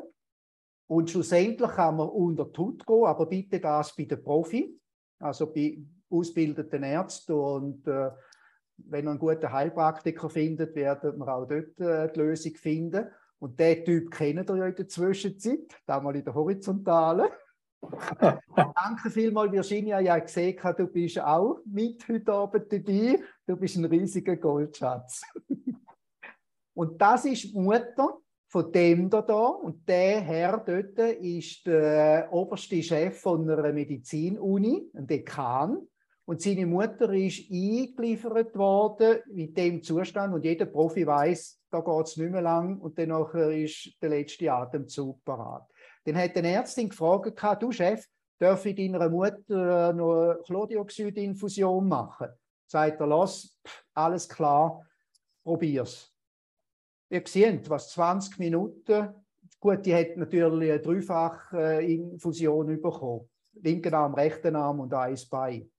Und 0.89 1.09
schlussendlich 1.09 1.71
kann 1.71 1.97
man 1.97 2.11
unter 2.11 2.45
die 2.45 2.59
Haut 2.59 2.87
gehen, 2.87 3.05
aber 3.07 3.25
bitte 3.25 3.61
das 3.61 3.97
bei 3.97 4.05
den 4.05 4.23
Profi, 4.23 4.79
also 5.21 5.51
bei 5.51 5.79
ausgebildeten 6.11 6.83
Ärzten. 6.83 7.33
Und 7.33 7.89
äh, 7.89 8.11
wenn 8.77 9.07
man 9.07 9.13
einen 9.13 9.21
guten 9.21 9.51
Heilpraktiker 9.51 10.29
findet, 10.29 10.75
werden 10.75 11.19
wir 11.19 11.29
auch 11.35 11.47
dort 11.47 11.81
äh, 11.81 12.13
die 12.13 12.21
Lösung 12.21 12.53
finden. 12.57 13.07
Und 13.39 13.59
den 13.59 13.87
Typ 13.87 14.11
kennt 14.11 14.51
ihr 14.51 14.57
ja 14.57 14.67
in 14.67 14.75
der 14.75 14.87
Zwischenzeit, 14.87 15.81
da 15.87 15.99
mal 15.99 16.15
in 16.15 16.25
der 16.25 16.35
Horizontalen. 16.35 17.31
Danke 18.75 19.11
vielmals, 19.11 19.53
Virginia. 19.53 20.01
Ja, 20.01 20.19
gesehen, 20.19 20.59
du 20.77 20.87
bist 20.87 21.21
auch 21.21 21.61
mit 21.65 22.07
heute 22.09 22.33
Abend 22.33 22.73
dabei. 22.73 23.21
Du 23.47 23.57
bist 23.57 23.77
ein 23.77 23.85
riesiger 23.85 24.37
Goldschatz. 24.37 25.23
Und 26.75 27.01
das 27.01 27.25
ist 27.25 27.45
die 27.45 27.59
Mutter 27.59 28.19
von 28.49 28.71
dem 28.71 29.11
da, 29.11 29.23
da. 29.23 29.47
Und 29.47 29.89
der 29.89 30.21
Herr 30.21 30.59
dort 30.59 30.99
ist 31.21 31.67
der 31.67 32.29
oberste 32.33 32.83
Chef 32.83 33.21
von 33.21 33.49
einer 33.49 33.73
Medizinuni, 33.73 34.91
ein 34.95 35.07
Dekan. 35.07 35.89
Und 36.27 36.41
seine 36.41 36.65
Mutter 36.65 37.13
ist 37.13 37.51
eingeliefert 37.51 38.57
worden 38.57 39.19
mit 39.33 39.57
dem 39.57 39.83
Zustand. 39.83 40.35
Und 40.35 40.45
jeder 40.45 40.67
Profi 40.67 41.07
weiß, 41.07 41.61
da 41.71 41.81
geht 41.81 42.07
es 42.07 42.17
nicht 42.17 42.31
mehr 42.31 42.43
lang. 42.43 42.79
Und 42.79 42.99
dann 42.99 43.11
ist 43.53 43.93
der 44.01 44.11
letzte 44.11 44.51
Atemzug 44.53 45.23
parat. 45.25 45.69
Dann 46.05 46.19
hat 46.19 46.37
eine 46.37 46.53
Ärztin 46.53 46.89
gefragt, 46.89 47.43
du 47.61 47.73
Chef, 47.73 48.07
darf 48.39 48.65
ich 48.67 48.77
deiner 48.77 49.09
Mutter 49.09 49.93
noch 49.93 50.31
eine 50.33 50.39
Chlordioxidinfusion 50.45 51.89
machen? 51.89 52.29
Sagt 52.67 53.01
er, 53.01 53.07
lass, 53.07 53.59
alles 53.95 54.29
klar, 54.29 54.85
probier's. 55.43 56.13
Ihr 57.11 57.23
seht, 57.27 57.69
was 57.71 57.91
20 57.91 58.39
Minuten, 58.39 59.15
gut, 59.61 59.87
die 59.87 59.95
hat 59.95 60.17
natürlich 60.17 60.73
eine 60.73 60.81
dreifache 60.81 61.83
Infusion 61.83 62.81
bekommen. 62.81 63.29
Linken 63.63 63.95
Arm, 63.95 64.15
rechten 64.15 64.57
Arm 64.57 64.81
und 64.81 64.93
eins 64.93 65.29
Bein. 65.29 65.71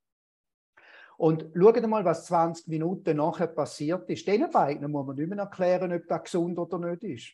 Und 1.17 1.49
schaut 1.53 1.87
mal, 1.87 2.05
was 2.05 2.25
20 2.25 2.67
Minuten 2.67 3.17
nachher 3.17 3.47
passiert 3.47 4.09
ist. 4.09 4.27
Den 4.27 4.49
beiden 4.49 4.89
muss 4.91 5.05
man 5.05 5.15
nicht 5.15 5.29
mehr 5.29 5.39
erklären, 5.39 5.93
ob 5.93 6.07
das 6.07 6.23
gesund 6.23 6.57
oder 6.57 6.79
nicht 6.79 7.03
ist. 7.03 7.33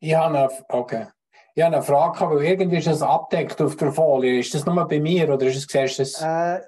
Ja, 0.00 0.48
okay. 0.68 1.06
Ich 1.56 1.64
habe 1.64 1.74
eine 1.74 1.82
Frage, 1.82 2.28
weil 2.28 2.44
irgendwie 2.44 2.76
ist 2.76 2.86
es 2.86 3.00
abdeckt 3.00 3.62
auf 3.62 3.76
der 3.76 3.90
Folie. 3.90 4.40
Ist 4.40 4.54
das 4.54 4.66
nur 4.66 4.86
bei 4.86 5.00
mir 5.00 5.32
oder 5.32 5.46
ist 5.46 5.56
es, 5.56 5.96
siehst 5.96 6.20
Äh, 6.20 6.60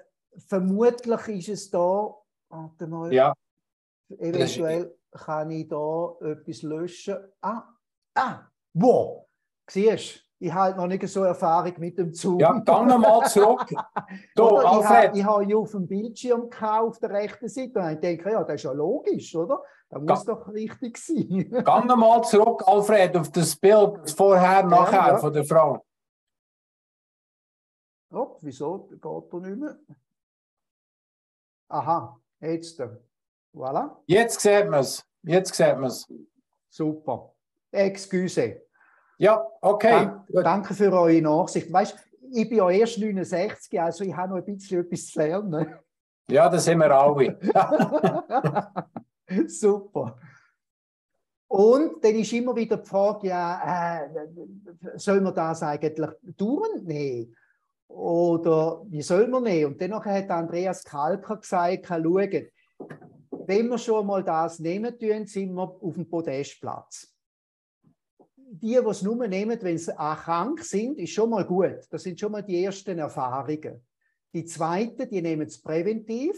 vermutlich 0.47 1.29
ist 1.29 1.49
es 1.51 1.71
da, 1.71 2.15
warte 2.49 2.87
mal, 2.87 3.13
ja. 3.13 3.35
eventuell 4.09 4.97
kann 5.13 5.51
ich 5.51 5.69
da 5.69 6.15
etwas 6.23 6.63
löschen. 6.63 7.19
Ah, 7.43 7.65
ah, 8.15 8.47
wo? 8.73 9.29
Siehst 9.69 10.25
ich 10.41 10.53
habe 10.53 10.77
noch 10.77 10.87
nicht 10.87 11.07
so 11.09 11.25
Erfahrung 11.25 11.75
mit 11.79 11.99
dem 11.99 12.15
Zug. 12.15 12.41
Ja, 12.41 12.59
dann 12.61 12.87
nochmal 12.87 13.29
zurück. 13.29 13.67
da, 14.37 14.45
Alfred. 14.45 15.17
Ich 15.17 15.25
habe 15.25 15.45
ja 15.45 15.57
auf 15.57 15.73
dem 15.73 15.87
Bildschirm 15.87 16.49
auf 16.61 16.99
der 17.01 17.11
rechten 17.11 17.49
Seite 17.49 17.81
und 17.81 17.91
ich 17.91 17.99
denke, 17.99 18.31
ja, 18.31 18.45
das 18.45 18.55
ist 18.55 18.63
ja 18.63 18.73
logisch, 18.73 19.35
oder? 19.35 19.61
Das 19.91 20.03
muss 20.03 20.27
Ga 20.27 20.35
doch 20.35 20.49
richtig 20.49 20.99
sein. 20.99 21.17
Geh 21.51 21.87
nochmal 21.87 22.23
zurück, 22.25 22.63
Alfred, 22.67 23.17
auf 23.17 23.31
das 23.31 23.57
Bild 23.57 24.11
vorher, 24.11 24.63
nachher 24.65 24.99
ja, 24.99 25.09
ja. 25.09 25.19
von 25.19 25.33
der 25.33 25.45
Frau. 25.45 25.85
Oh, 28.11 28.37
wieso 28.41 28.89
geht 28.89 29.03
er 29.03 29.41
nicht 29.41 29.59
mehr? 29.59 29.79
Aha, 31.69 32.19
jetzt. 32.41 32.83
Voilà. 33.55 33.97
Jetzt 34.07 34.41
sieht 34.41 34.69
man 34.69 34.81
es. 34.81 35.05
Jetzt 35.23 35.55
sieht 35.55 35.77
man 35.77 35.85
es. 35.85 36.07
Super. 36.71 37.35
Excuse. 37.71 38.63
Ja, 39.19 39.45
okay. 39.61 39.91
Dank, 39.91 40.27
danke 40.33 40.75
für 40.75 40.93
eure 40.93 41.21
Nachsicht. 41.21 41.73
Weißt, 41.73 41.97
ich 42.31 42.49
bin 42.49 42.59
ja 42.59 42.71
erst 42.71 42.99
69, 42.99 43.81
also 43.81 44.05
ich 44.05 44.15
habe 44.15 44.31
noch 44.31 44.37
ein 44.37 44.45
bisschen 44.45 44.81
etwas 44.81 45.07
zu 45.07 45.19
lernen. 45.19 45.75
Ja, 46.31 46.49
das 46.49 46.65
sind 46.65 46.79
wir 46.79 46.91
alle. 46.91 47.39
Super. 49.49 50.19
Und 51.49 52.05
dann 52.05 52.15
ist 52.15 52.33
immer 52.33 52.55
wieder 52.55 52.77
die 52.77 52.89
Frage, 52.89 53.29
ja, 53.29 54.05
äh, 54.05 54.29
soll 54.97 55.21
man 55.21 55.35
das 55.35 55.63
eigentlich 55.63 56.11
dauernd 56.37 56.87
nehmen? 56.87 57.35
Oder 57.89 58.85
wie 58.89 59.01
soll 59.01 59.29
man 59.29 59.45
nehmen? 59.45 59.73
Und 59.73 59.81
dann 59.81 59.95
hat 60.05 60.31
Andreas 60.31 60.85
Kalker 60.85 61.39
gesagt, 61.39 61.87
schauen, 61.87 62.49
wenn 63.47 63.69
wir 63.69 63.79
schon 63.79 64.07
mal 64.07 64.23
das 64.23 64.59
nehmen 64.59 64.99
tun, 64.99 65.27
sind 65.27 65.55
wir 65.55 65.63
auf 65.63 65.95
dem 65.95 66.09
Podestplatz 66.09 67.15
die, 68.51 68.79
die 68.81 68.89
es 68.89 69.03
nur 69.03 69.27
nehmen, 69.27 69.59
wenn 69.61 69.79
sie 69.79 69.93
krank 69.93 70.63
sind, 70.65 70.99
ist 70.99 71.13
schon 71.13 71.31
mal 71.31 71.45
gut. 71.45 71.87
Das 71.91 72.03
sind 72.03 72.19
schon 72.19 72.33
mal 72.33 72.43
die 72.43 72.65
ersten 72.65 72.99
Erfahrungen. 72.99 73.85
Die 74.33 74.45
zweiten, 74.45 75.09
die 75.09 75.23
nehmen 75.23 75.47
es 75.47 75.61
präventiv. 75.61 76.37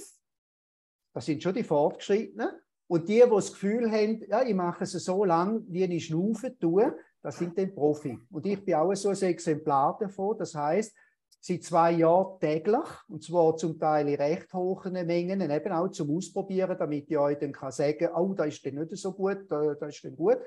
Das 1.12 1.26
sind 1.26 1.42
schon 1.42 1.54
die 1.54 1.64
Fortgeschrittenen. 1.64 2.50
Und 2.90 3.08
die, 3.08 3.22
die 3.24 3.30
das 3.30 3.52
Gefühl 3.52 3.88
haben, 3.88 4.20
ja, 4.28 4.42
ich 4.42 4.52
mache 4.52 4.82
es 4.82 4.90
so 4.90 5.24
lange, 5.24 5.62
wie 5.68 5.84
ich 5.84 6.06
Schnaufen 6.06 6.58
tue, 6.58 6.92
das 7.22 7.38
sind 7.38 7.56
dann 7.56 7.72
Profi. 7.72 8.18
Und 8.32 8.44
ich 8.46 8.64
bin 8.64 8.74
auch 8.74 8.92
so 8.96 9.10
ein 9.10 9.22
Exemplar 9.22 9.96
davon. 9.96 10.36
Das 10.36 10.56
heißt, 10.56 10.92
seit 11.40 11.62
zwei 11.62 11.92
Jahren 11.92 12.40
täglich, 12.40 12.88
und 13.06 13.22
zwar 13.22 13.56
zum 13.56 13.78
Teil 13.78 14.08
in 14.08 14.16
recht 14.16 14.52
hohen 14.52 15.06
Mengen, 15.06 15.40
eben 15.40 15.72
auch 15.72 15.86
zum 15.90 16.16
Ausprobieren, 16.16 16.76
damit 16.76 17.08
ich 17.08 17.16
euch 17.16 17.38
dann 17.38 17.54
sagen 17.70 17.96
kann, 17.96 18.14
oh, 18.16 18.34
das 18.34 18.48
ist 18.48 18.66
dann 18.66 18.74
nicht 18.74 18.96
so 18.96 19.12
gut, 19.12 19.38
das 19.48 19.94
ist 19.94 20.04
dann 20.04 20.16
gut. 20.16 20.38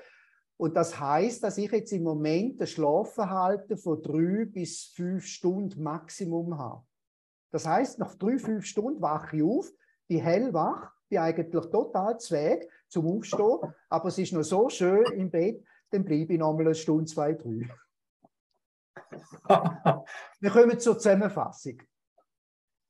Und 0.58 0.76
das 0.76 1.00
heißt, 1.00 1.42
dass 1.44 1.58
ich 1.58 1.72
jetzt 1.72 1.94
im 1.94 2.04
Moment 2.04 2.60
ein 2.60 2.68
Schlafverhalten 2.68 3.78
von 3.78 4.02
drei 4.02 4.44
bis 4.44 4.92
fünf 4.94 5.26
Stunden 5.26 5.82
Maximum 5.82 6.58
habe. 6.58 6.84
Das 7.52 7.66
heißt, 7.66 8.00
nach 8.00 8.16
drei, 8.16 8.38
fünf 8.38 8.66
Stunden 8.66 9.02
wache 9.02 9.38
ich 9.38 9.44
auf, 9.44 9.72
bin 10.10 10.20
hellwach, 10.20 10.93
bin 11.14 11.22
eigentlich 11.22 11.50
total 11.70 12.20
zweig 12.20 12.68
zum 12.88 13.08
Aufstehen, 13.08 13.60
aber 13.90 14.08
es 14.08 14.18
ist 14.18 14.34
noch 14.34 14.44
so 14.44 14.70
schön 14.70 15.06
im 15.14 15.30
Bett, 15.30 15.64
dann 15.92 16.04
bleibe 16.04 16.34
ich 16.34 16.40
noch 16.40 16.54
mal 16.54 16.62
eine 16.62 16.76
Stunde, 16.76 17.06
zwei, 17.06 17.34
drei. 17.34 17.70
Wir 20.40 20.50
kommen 20.50 20.80
zur 20.80 20.98
Zusammenfassung. 20.98 21.82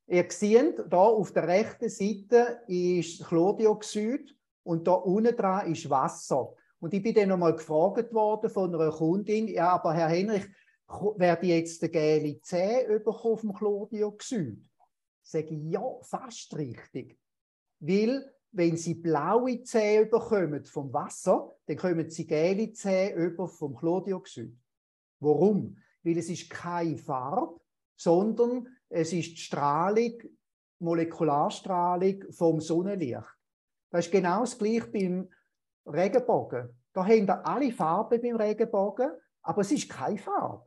Ihr 0.07 0.25
seht, 0.29 0.79
da 0.89 0.97
auf 0.97 1.31
der 1.31 1.47
rechten 1.47 1.89
Seite 1.89 2.61
ist 2.67 3.25
Chlordioxid 3.25 4.35
und 4.63 4.87
da 4.87 4.93
unten 4.93 5.35
dran 5.35 5.71
ist 5.71 5.89
Wasser. 5.89 6.53
Und 6.79 6.93
ich 6.93 7.03
bin 7.03 7.13
dann 7.13 7.29
nochmal 7.29 7.55
gefragt 7.55 8.13
worden 8.13 8.49
von 8.49 8.73
einer 8.73 8.91
Kundin, 8.91 9.47
ja, 9.47 9.69
aber 9.69 9.93
Herr 9.93 10.09
Henrich, 10.09 10.45
werde 11.17 11.45
ich 11.45 11.51
jetzt 11.51 11.81
eine 11.83 11.91
gelbe 11.91 12.41
Zähne 12.41 12.99
bekommen 12.99 13.37
vom 13.37 13.53
Chlordioxid? 13.53 14.69
Sage 15.21 15.55
ich, 15.55 15.71
ja, 15.71 15.83
fast 16.01 16.55
richtig. 16.55 17.17
Weil, 17.85 18.33
wenn 18.53 18.77
Sie 18.77 18.93
blaue 18.93 19.61
Zähne 19.63 20.05
bekommen 20.05 20.63
vom 20.63 20.93
Wasser, 20.93 21.53
dann 21.65 21.75
kommen 21.75 22.09
Sie 22.09 22.25
gelbe 22.25 22.71
Zähne 22.71 23.15
über 23.15 23.45
vom 23.45 23.75
Chlordioxid. 23.75 24.57
Warum? 25.19 25.75
Weil 26.01 26.17
es 26.17 26.29
ist 26.29 26.49
keine 26.49 26.97
Farbe, 26.97 27.59
sondern 27.97 28.67
es 28.87 29.11
ist 29.11 29.31
die 29.31 29.37
Strahlung, 29.37 30.13
Molekularstrahlung 30.79 32.31
vom 32.31 32.61
Sonnenlicht. 32.61 33.37
Das 33.89 34.05
ist 34.05 34.11
genau 34.11 34.41
das 34.41 34.57
gleiche 34.57 34.87
beim 34.87 35.29
Regenbogen. 35.85 36.69
Da 36.93 37.05
haben 37.05 37.27
wir 37.27 37.45
alle 37.45 37.71
Farben 37.73 38.21
beim 38.21 38.37
Regenbogen, 38.37 39.11
aber 39.41 39.61
es 39.61 39.71
ist 39.73 39.89
keine 39.89 40.17
Farbe, 40.17 40.65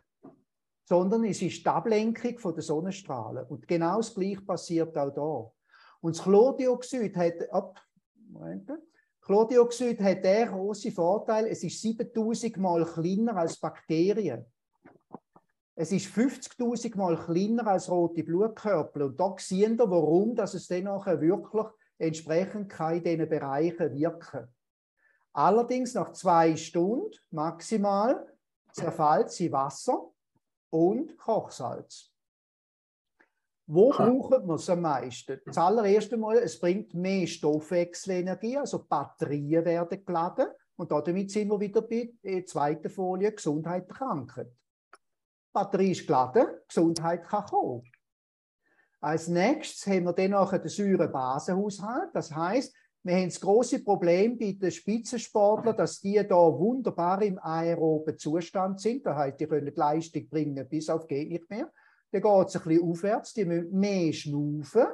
sondern 0.84 1.24
es 1.24 1.40
ist 1.40 1.64
die 1.64 1.66
Ablenkung 1.66 2.54
der 2.54 2.62
Sonnenstrahlen. 2.62 3.46
Und 3.46 3.66
genau 3.66 3.96
das 3.96 4.14
Gleiche 4.14 4.42
passiert 4.42 4.96
auch 4.98 5.14
da. 5.14 5.55
Und 6.00 6.16
das 6.16 6.22
Chlordioxid 6.22 7.16
hat, 7.16 7.50
ab, 7.50 7.80
Moment. 8.28 8.70
Chlordioxid 9.20 10.00
hat 10.00 10.24
den 10.24 10.48
großen 10.48 10.92
Vorteil, 10.92 11.46
es 11.46 11.64
ist 11.64 11.80
7000 11.82 12.56
Mal 12.58 12.84
kleiner 12.84 13.36
als 13.36 13.58
Bakterien. 13.58 14.44
Es 15.74 15.92
ist 15.92 16.06
50.000 16.06 16.96
Mal 16.96 17.16
kleiner 17.16 17.66
als 17.66 17.90
rote 17.90 18.22
Blutkörper. 18.22 19.06
Und 19.06 19.20
da 19.20 19.34
sehen 19.38 19.78
wir, 19.78 19.90
warum 19.90 20.34
dass 20.34 20.54
es 20.54 20.68
dann 20.68 20.86
wirklich 20.86 21.66
entsprechend 21.98 22.68
kann 22.68 22.96
in 22.96 23.04
diesen 23.04 23.28
Bereichen 23.28 23.92
wirken 23.92 24.48
Allerdings 25.36 25.92
nach 25.92 26.12
zwei 26.12 26.56
Stunden 26.56 27.14
maximal 27.30 28.26
zerfällt 28.72 29.30
sie 29.30 29.52
Wasser 29.52 30.10
und 30.70 31.18
Kochsalz. 31.18 32.10
Wo 33.68 33.90
brauchen 33.90 34.46
wir 34.46 34.54
es 34.54 34.70
am 34.70 34.82
meisten? 34.82 35.40
Das 35.44 35.58
allererste 35.58 36.16
Mal, 36.16 36.36
es 36.36 36.58
bringt 36.58 36.94
mehr 36.94 37.26
Stoffwechselenergie, 37.26 38.58
also 38.58 38.84
Batterien 38.84 39.64
werden 39.64 40.04
geladen. 40.04 40.46
Und 40.76 40.92
damit 40.92 41.30
sind 41.30 41.48
wir 41.48 41.58
wieder 41.58 41.82
bei 41.82 42.12
der 42.22 42.46
zweiten 42.46 42.88
Folie, 42.88 43.32
Gesundheit 43.32 43.88
Krankheit. 43.88 44.52
Batterie 45.52 45.92
ist 45.92 46.06
geladen, 46.06 46.46
Gesundheit 46.68 47.24
kann 47.24 47.46
kommen. 47.46 47.82
Als 49.00 49.26
nächstes 49.26 49.86
haben 49.86 50.04
wir 50.04 50.12
dann 50.12 50.32
noch 50.32 50.52
den 50.52 50.68
Säurebasenhaushalt. 50.68 52.10
Das 52.14 52.34
heißt, 52.34 52.74
wir 53.02 53.14
haben 53.14 53.28
das 53.28 53.40
große 53.40 53.84
Problem 53.84 54.38
bei 54.38 54.56
den 54.60 54.70
Spitzensportlern, 54.70 55.76
dass 55.76 56.00
die 56.00 56.22
da 56.28 56.36
wunderbar 56.36 57.22
im 57.22 57.38
aeroben 57.38 58.18
Zustand 58.18 58.80
sind. 58.80 59.06
Das 59.06 59.16
heißt, 59.16 59.40
die 59.40 59.46
können 59.46 59.66
die 59.66 59.78
Leistung 59.78 60.28
bringen 60.28 60.68
bis 60.68 60.90
auf 60.90 61.06
geht 61.06 61.30
nicht 61.30 61.48
mehr. 61.48 61.72
Dann 62.12 62.22
geht 62.22 62.48
es 62.48 62.56
ein 62.56 62.62
bisschen 62.62 62.90
aufwärts, 62.90 63.34
die 63.34 63.44
müssen 63.44 63.78
mehr 63.78 64.12
schnaufen. 64.12 64.86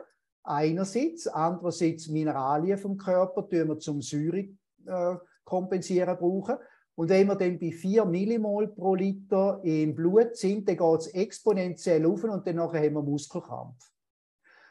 Einerseits, 0.45 1.29
andererseits 1.29 2.09
Mineralien 2.09 2.79
vom 2.79 2.97
Körper, 2.97 3.43
die 3.43 3.67
wir 3.67 3.79
zum 3.79 4.03
Säure 4.03 4.49
äh, 4.87 5.17
kompensieren 5.45 6.17
brauchen. 6.19 6.57
Und 6.95 7.09
wenn 7.09 7.27
wir 7.27 7.37
dann 7.37 7.59
bei 7.59 7.71
4 7.71 8.05
Millimol 8.05 8.69
pro 8.69 8.95
Liter 8.95 9.61
im 9.63 9.95
Blut 9.95 10.37
sind, 10.37 10.69
dann 10.69 10.77
geht 10.77 11.01
es 11.01 11.07
exponentiell 11.09 12.05
auf 12.07 12.25
und 12.25 12.47
dann 12.47 12.61
haben 12.61 12.73
wir 12.73 13.03
Muskelkampf. 13.03 13.93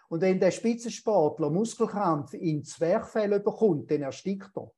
Und 0.10 0.22
wenn 0.22 0.40
der 0.40 0.52
Spitzensportler 0.52 1.50
Muskelkrampf 1.50 2.34
in 2.34 2.64
Zwerchfell 2.64 3.40
bekommt, 3.40 3.90
dann 3.90 4.02
erstickt 4.02 4.52
er. 4.58 4.72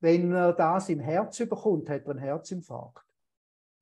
Wenn 0.00 0.32
er 0.32 0.52
das 0.52 0.88
im 0.88 1.00
Herz 1.00 1.38
bekommt, 1.38 1.88
hat 1.88 2.04
er 2.04 2.10
einen 2.10 2.18
Herzinfarkt. 2.20 3.04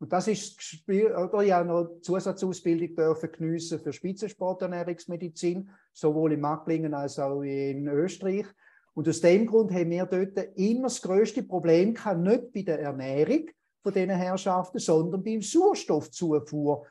Und 0.01 0.12
das 0.12 0.28
ist 0.28 0.57
das 0.57 0.64
Spiel, 0.64 1.14
oder 1.14 1.42
ich 1.42 1.53
habe 1.53 1.68
noch 1.68 2.01
Zusatzausbildung 2.01 2.96
dürfen 2.96 3.30
geniessen 3.32 3.78
für 3.78 3.92
Spitzensporternährungsmedizin, 3.92 5.70
sowohl 5.92 6.32
in 6.32 6.40
Macklingen 6.40 6.94
als 6.94 7.18
auch 7.18 7.42
in 7.42 7.86
Österreich. 7.86 8.46
Und 8.94 9.09
aus 9.09 9.20
dem 9.20 9.46
Grund 9.46 9.72
haben 9.72 9.90
wir 9.90 10.07
dort 10.07 10.38
immer 10.57 10.84
das 10.84 11.03
größte 11.03 11.42
Problem 11.42 11.94
gehabt, 11.94 12.20
nicht 12.20 12.53
bei 12.53 12.62
der 12.62 12.80
Ernährung 12.80 13.51
von 13.82 13.92
diesen 13.92 14.11
Herrschaften, 14.11 14.78
sondern 14.78 15.22
beim 15.22 15.42
Sauerstoffzufuhr 15.42 16.86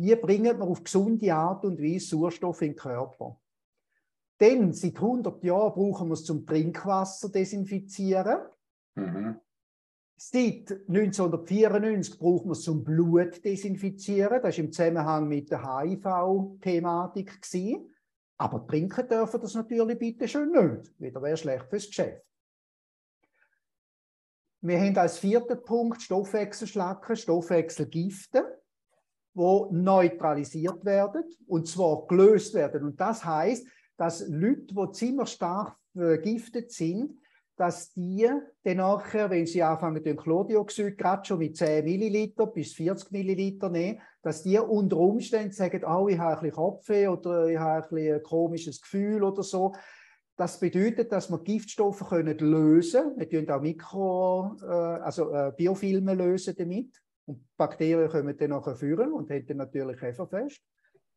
wie 0.00 0.16
bringen 0.16 0.58
wir 0.58 0.64
auf 0.66 0.82
gesunde 0.82 1.34
Art 1.34 1.62
und 1.66 1.78
Weise 1.78 2.06
Sauerstoff 2.06 2.62
in 2.62 2.70
den 2.70 2.76
Körper? 2.76 3.38
Denn 4.40 4.72
seit 4.72 4.96
100 4.96 5.44
Jahren 5.44 5.74
brauchen 5.74 6.08
wir 6.08 6.14
es 6.14 6.24
zum 6.24 6.46
Trinkwasser 6.46 7.28
desinfizieren. 7.28 8.38
Mhm. 8.94 9.38
Seit 10.22 10.70
1994 10.86 12.18
brauchen 12.18 12.48
wir 12.48 12.52
es 12.52 12.60
zum 12.60 12.84
Blut 12.84 13.42
desinfizieren. 13.42 14.42
Das 14.42 14.58
war 14.58 14.64
im 14.64 14.70
Zusammenhang 14.70 15.26
mit 15.26 15.50
der 15.50 15.62
HIV-Thematik. 15.62 17.40
Aber 18.36 18.66
trinken 18.66 19.08
dürfen 19.08 19.40
das 19.40 19.54
natürlich 19.54 19.98
bitte 19.98 20.28
schön 20.28 20.52
nicht. 20.52 20.92
Wieder 21.00 21.22
wäre 21.22 21.38
schlecht 21.38 21.70
fürs 21.70 21.86
Geschäft. 21.86 22.22
Wir 24.60 24.78
haben 24.78 24.98
als 24.98 25.16
vierten 25.16 25.64
Punkt 25.64 26.02
Stoffwechselschlacken, 26.02 27.16
Stoffwechselgifte 27.16 28.60
wo 29.32 29.70
neutralisiert 29.72 30.84
werden 30.84 31.24
und 31.46 31.66
zwar 31.66 32.06
gelöst 32.06 32.52
werden. 32.52 32.84
Und 32.84 33.00
das 33.00 33.24
heißt, 33.24 33.66
dass 33.96 34.28
Leute, 34.28 34.74
die 34.74 34.92
ziemlich 34.92 35.30
stark 35.30 35.78
vergiftet 35.94 36.72
sind, 36.72 37.18
dass 37.60 37.92
die 37.92 38.26
dann 38.62 38.78
nachher, 38.78 39.28
wenn 39.28 39.44
sie 39.44 39.62
anfangen, 39.62 40.02
den 40.02 40.16
Chlordioxid 40.16 40.96
gerade 40.96 41.26
schon 41.26 41.40
mit 41.40 41.58
10 41.58 41.84
Milliliter 41.84 42.46
bis 42.46 42.72
40 42.72 43.10
Milliliter 43.12 43.68
nehmen, 43.68 44.00
dass 44.22 44.44
die 44.44 44.58
unter 44.58 44.96
Umständen 44.96 45.52
sagen, 45.52 45.84
oh, 45.84 46.08
ich 46.08 46.18
habe 46.18 46.36
ein 46.36 46.40
bisschen 46.40 46.56
Kopfweh 46.56 47.08
oder 47.08 47.48
ich 47.48 47.58
habe 47.58 47.86
ein, 47.86 47.94
bisschen 47.94 48.14
ein 48.14 48.22
komisches 48.22 48.80
Gefühl 48.80 49.22
oder 49.22 49.42
so. 49.42 49.74
Das 50.38 50.58
bedeutet, 50.58 51.12
dass 51.12 51.28
wir 51.30 51.38
Giftstoffe 51.40 52.08
können 52.08 52.38
lösen 52.38 53.02
können. 53.02 53.18
Wir 53.18 53.28
können 53.28 53.50
auch 53.50 53.60
Mikro, 53.60 54.56
äh, 54.62 54.64
also 54.64 55.30
äh, 55.30 55.52
Biofilme 55.54 56.14
lösen 56.14 56.54
damit. 56.56 56.98
Und 57.26 57.44
Bakterien 57.58 58.08
können 58.08 58.38
dann 58.38 58.50
nachher 58.50 58.74
führen 58.74 59.12
und 59.12 59.28
haben 59.28 59.46
dann 59.46 59.58
natürlich 59.58 60.00
Hefferfest, 60.00 60.62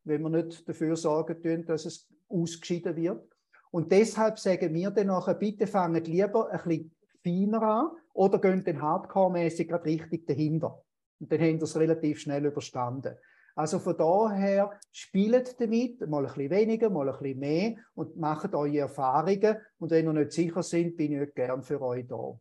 wenn 0.04 0.20
wir 0.20 0.28
nicht 0.28 0.68
dafür 0.68 0.94
sorgen 0.94 1.64
dass 1.64 1.86
es 1.86 2.06
ausgeschieden 2.28 2.96
wird. 2.96 3.33
Und 3.74 3.90
deshalb 3.90 4.38
sagen 4.38 4.72
wir 4.72 4.92
dann 4.92 5.08
nachher, 5.08 5.34
bitte 5.34 5.66
fangen 5.66 6.04
lieber 6.04 6.48
ein 6.48 6.60
bisschen 6.62 6.92
feiner 7.24 7.62
an 7.62 7.90
oder 8.12 8.38
gehen 8.38 8.62
dann 8.62 8.80
hardcore-mäßig 8.80 9.66
gerade 9.66 9.86
richtig 9.86 10.28
dahinter. 10.28 10.80
Und 11.18 11.32
dann 11.32 11.40
haben 11.40 11.56
wir 11.56 11.64
es 11.64 11.76
relativ 11.76 12.20
schnell 12.20 12.46
überstanden. 12.46 13.16
Also 13.56 13.80
von 13.80 13.96
daher 13.96 14.78
spielt 14.92 15.60
damit, 15.60 16.08
mal 16.08 16.24
ein 16.24 16.32
bisschen 16.32 16.50
weniger, 16.50 16.88
mal 16.88 17.08
ein 17.08 17.18
bisschen 17.18 17.40
mehr 17.40 17.74
und 17.96 18.16
macht 18.16 18.54
eure 18.54 18.78
Erfahrungen. 18.78 19.56
Und 19.80 19.90
wenn 19.90 20.06
ihr 20.06 20.12
nicht 20.12 20.30
sicher 20.30 20.62
sind, 20.62 20.96
bin 20.96 21.20
ich 21.20 21.34
gern 21.34 21.64
für 21.64 21.82
euch 21.82 22.06
da. 22.06 22.38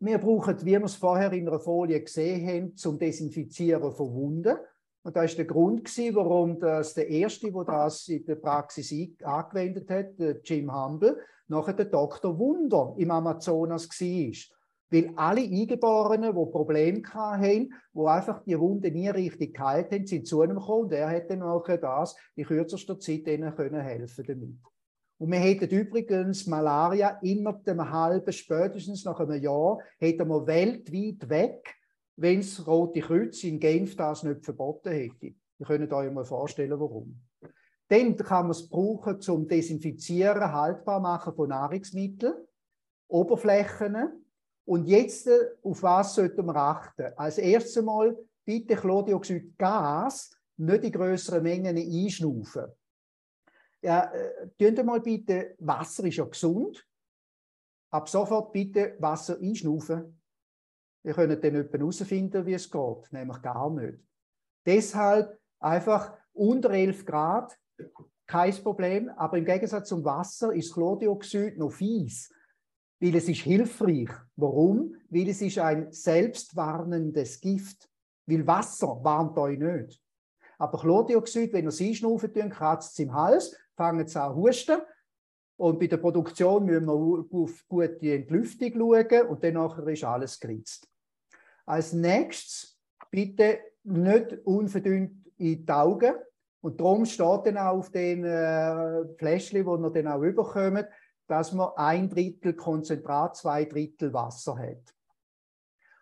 Wir 0.00 0.16
brauchen, 0.16 0.58
wie 0.62 0.70
wir 0.70 0.84
es 0.84 0.94
vorher 0.94 1.30
in 1.34 1.46
einer 1.46 1.60
Folie 1.60 2.00
gesehen 2.00 2.48
haben, 2.48 2.74
zum 2.74 2.98
Desinfizieren 2.98 3.92
von 3.92 4.14
Wunden. 4.14 4.56
Und 5.06 5.14
das 5.14 5.30
ist 5.30 5.38
der 5.38 5.44
Grund, 5.44 5.88
warum 6.16 6.58
das 6.58 6.94
der 6.94 7.08
Erste, 7.08 7.52
der 7.52 7.62
das 7.62 8.08
in 8.08 8.24
der 8.24 8.34
Praxis 8.34 8.92
angewendet 9.22 9.88
hat, 9.88 10.14
Jim 10.42 10.74
Humble, 10.74 11.16
nachher 11.46 11.74
der 11.74 11.84
Dr. 11.84 12.36
Wunder 12.36 12.92
im 12.98 13.12
Amazonas 13.12 13.88
war. 13.88 14.56
Weil 14.90 15.12
alle 15.14 15.42
Eingeborenen, 15.42 16.34
die 16.34 16.50
Probleme 16.50 17.04
hatten, 17.04 17.72
die 17.94 18.04
einfach 18.04 18.42
die 18.42 18.58
Wunde 18.58 18.90
nie 18.90 19.08
richtig 19.08 19.54
geheilt 19.54 19.92
haben, 19.92 20.08
sind 20.08 20.26
zu 20.26 20.42
ihm 20.42 20.56
gekommen 20.56 20.86
und 20.86 20.92
er 20.92 21.20
dann 21.20 21.38
nachher 21.38 21.78
das 21.78 22.16
in 22.34 22.44
kürzester 22.44 22.98
Zeit 22.98 23.28
ihnen 23.28 23.54
helfen 23.56 24.24
damit. 24.26 24.58
Und 25.18 25.30
wir 25.30 25.38
hätten 25.38 25.68
übrigens 25.70 26.48
Malaria 26.48 27.20
innerhalb 27.22 27.68
einem 27.68 27.92
halben, 27.92 28.32
spätestens 28.32 29.04
nach 29.04 29.20
einem 29.20 29.40
Jahr, 29.40 29.78
hätten 30.00 30.26
wir 30.26 30.48
weltweit 30.48 31.28
weg, 31.28 31.76
wenn 32.16 32.40
das 32.40 32.66
Rote 32.66 33.00
Kreuz 33.00 33.44
in 33.44 33.60
Genf 33.60 33.96
das 33.96 34.22
nicht 34.22 34.44
verboten 34.44 34.92
hätte. 34.92 35.34
Ihr 35.58 35.66
könnt 35.66 35.92
euch 35.92 36.12
mal 36.12 36.24
vorstellen, 36.24 36.78
warum. 36.78 37.20
Dann 37.88 38.16
kann 38.16 38.46
man 38.46 38.50
es 38.50 38.68
brauchen 38.68 39.20
zum 39.20 39.46
Desinfizieren, 39.46 40.52
haltbar 40.52 41.00
machen 41.00 41.34
von 41.34 41.48
Nahrungsmitteln, 41.48 42.34
Oberflächen. 43.08 44.26
Und 44.64 44.86
jetzt, 44.86 45.28
äh, 45.28 45.50
auf 45.62 45.82
was 45.82 46.14
sollten 46.14 46.44
wir 46.44 46.56
achten? 46.56 47.12
Als 47.16 47.38
erstes 47.38 47.84
Mal 47.84 48.16
bitte 48.44 48.74
Chlordioxid-Gas 48.74 50.36
nicht 50.56 50.84
in 50.84 50.92
größeren 50.92 51.42
Mengen 51.42 51.76
einschnaufen. 51.76 52.64
Ja, 53.82 54.12
äh, 54.12 54.82
mal 54.82 55.00
bitte, 55.00 55.54
Wasser 55.58 56.04
ist 56.04 56.16
ja 56.16 56.24
gesund. 56.24 56.84
Ab 57.90 58.08
sofort 58.08 58.52
bitte 58.52 58.96
Wasser 58.98 59.38
einschnaufen. 59.40 60.15
Ihr 61.06 61.14
könnt 61.14 61.44
dann 61.44 61.52
nicht 61.52 61.72
herausfinden, 61.72 62.44
wie 62.46 62.54
es 62.54 62.68
geht, 62.68 63.12
nämlich 63.12 63.40
gar 63.40 63.70
nicht. 63.70 64.00
Deshalb 64.66 65.38
einfach 65.60 66.18
unter 66.32 66.70
11 66.70 67.06
Grad, 67.06 67.56
kein 68.26 68.52
Problem, 68.56 69.08
aber 69.10 69.38
im 69.38 69.44
Gegensatz 69.44 69.88
zum 69.88 70.04
Wasser 70.04 70.52
ist 70.52 70.74
Chlordioxid 70.74 71.58
noch 71.58 71.70
fies, 71.70 72.34
weil 72.98 73.14
es 73.14 73.28
ist 73.28 73.42
hilfreich. 73.42 74.10
Warum? 74.34 74.96
Weil 75.08 75.28
es 75.28 75.40
ist 75.42 75.58
ein 75.58 75.92
selbstwarnendes 75.92 77.40
Gift. 77.40 77.88
Weil 78.26 78.44
Wasser 78.44 78.98
warnt 79.04 79.38
euch 79.38 79.60
nicht. 79.60 80.02
Aber 80.58 80.80
Chlordioxid, 80.80 81.52
wenn 81.52 81.66
ihr 81.66 81.68
es 81.68 81.80
einschnaufen 81.80 82.34
tun, 82.34 82.50
kratzt 82.50 82.94
es 82.94 82.98
im 82.98 83.14
Hals 83.14 83.56
fangen 83.76 84.08
sie 84.08 84.20
an 84.20 84.34
husten. 84.34 84.80
Und 85.56 85.78
bei 85.78 85.86
der 85.86 85.98
Produktion 85.98 86.64
müssen 86.64 86.86
wir 86.86 87.26
auf 87.30 87.64
gute 87.68 88.12
Entlüftung 88.12 88.72
schauen 88.72 89.28
und 89.28 89.44
dann 89.44 89.88
ist 89.88 90.02
alles 90.02 90.40
geritzt. 90.40 90.90
Als 91.66 91.92
nächstes 91.92 92.78
bitte 93.10 93.58
nicht 93.84 94.38
unverdünnt 94.44 95.26
in 95.36 95.66
die 95.66 95.72
Augen. 95.72 96.14
Und 96.60 96.80
darum 96.80 97.04
steht 97.04 97.46
dann 97.46 97.58
auch 97.58 97.78
auf 97.78 97.90
den 97.90 98.24
äh, 98.24 99.04
Fläschchen, 99.18 99.60
die 99.60 99.66
wir 99.66 99.90
dann 99.90 100.08
auch 100.08 100.22
überkommen, 100.22 100.86
dass 101.26 101.52
man 101.52 101.70
ein 101.76 102.08
Drittel 102.08 102.54
Konzentrat, 102.54 103.36
zwei 103.36 103.64
Drittel 103.64 104.12
Wasser 104.12 104.56
hat. 104.58 104.94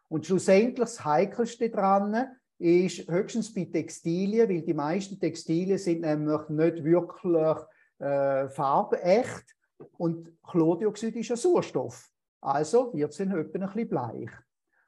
Und 0.08 0.26
schlussendlich 0.26 0.78
das 0.78 1.04
Heikelste 1.04 1.70
daran 1.70 2.36
ist 2.58 3.10
höchstens 3.10 3.52
bei 3.52 3.64
Textilien, 3.64 4.48
weil 4.48 4.62
die 4.62 4.74
meisten 4.74 5.18
Textilien 5.18 5.78
sind 5.78 6.02
nämlich 6.02 6.48
nicht 6.48 6.84
wirklich 6.84 7.56
äh, 7.98 8.48
farbecht. 8.48 9.56
Und 9.98 10.30
Chlordioxid 10.42 11.16
ist 11.16 11.30
ein 11.30 11.36
Sauerstoff. 11.36 12.10
Also 12.40 12.94
wird 12.94 13.12
es 13.12 13.20
in 13.20 13.32
etwa 13.32 13.38
ein 13.40 13.66
bisschen 13.66 13.88
bleich. 13.88 14.30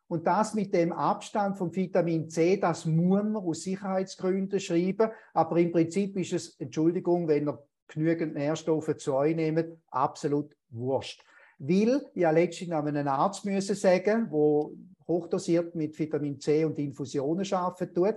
Und 0.08 0.26
das 0.26 0.54
mit 0.54 0.72
dem 0.72 0.92
Abstand 0.92 1.56
vom 1.56 1.74
Vitamin 1.74 2.28
C, 2.28 2.56
das 2.58 2.86
muss 2.86 3.24
man 3.24 3.36
aus 3.36 3.62
Sicherheitsgründen 3.62 4.60
schreiben. 4.60 5.10
Aber 5.34 5.56
im 5.56 5.72
Prinzip 5.72 6.16
ist 6.16 6.32
es, 6.32 6.60
Entschuldigung, 6.60 7.26
wenn 7.26 7.48
ihr 7.48 7.58
genügend 7.88 8.34
Nährstoffe 8.34 8.96
zu 8.96 9.14
euch 9.14 9.34
nehmt, 9.34 9.66
absolut 9.90 10.56
wurscht. 10.70 11.24
Weil, 11.58 12.02
ja 12.14 12.30
letztens 12.30 12.72
an 12.72 12.86
einen 12.86 13.08
Arzt 13.08 13.44
müssen 13.44 13.74
sagen, 13.74 14.28
wo 14.30 14.74
hochdosiert 15.08 15.74
mit 15.74 15.98
Vitamin 15.98 16.38
C 16.38 16.64
und 16.64 16.78
Infusionen 16.78 17.50
arbeiten 17.52 17.94
tut, 17.94 18.16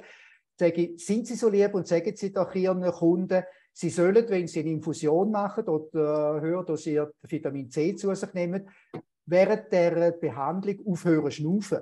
sage 0.58 0.82
ich, 0.82 1.06
sind 1.06 1.26
Sie 1.26 1.36
so 1.36 1.50
lieb 1.50 1.74
und 1.74 1.88
sagen 1.88 2.16
Sie 2.16 2.34
doch 2.34 2.54
Ihren 2.54 2.84
Kunden, 2.92 3.44
Sie 3.72 3.90
sollen, 3.90 4.28
wenn 4.28 4.48
Sie 4.48 4.60
eine 4.60 4.72
Infusion 4.72 5.32
machen 5.32 5.66
oder 5.66 6.38
äh, 6.38 6.42
höher 6.42 6.66
dosiert 6.66 7.14
Vitamin 7.22 7.70
C 7.70 7.96
zu 7.96 8.14
sich 8.14 8.34
nehmen, 8.34 8.68
während 9.30 9.72
der 9.72 10.12
Behandlung 10.12 10.86
aufhören 10.88 11.32
schnaufen. 11.32 11.80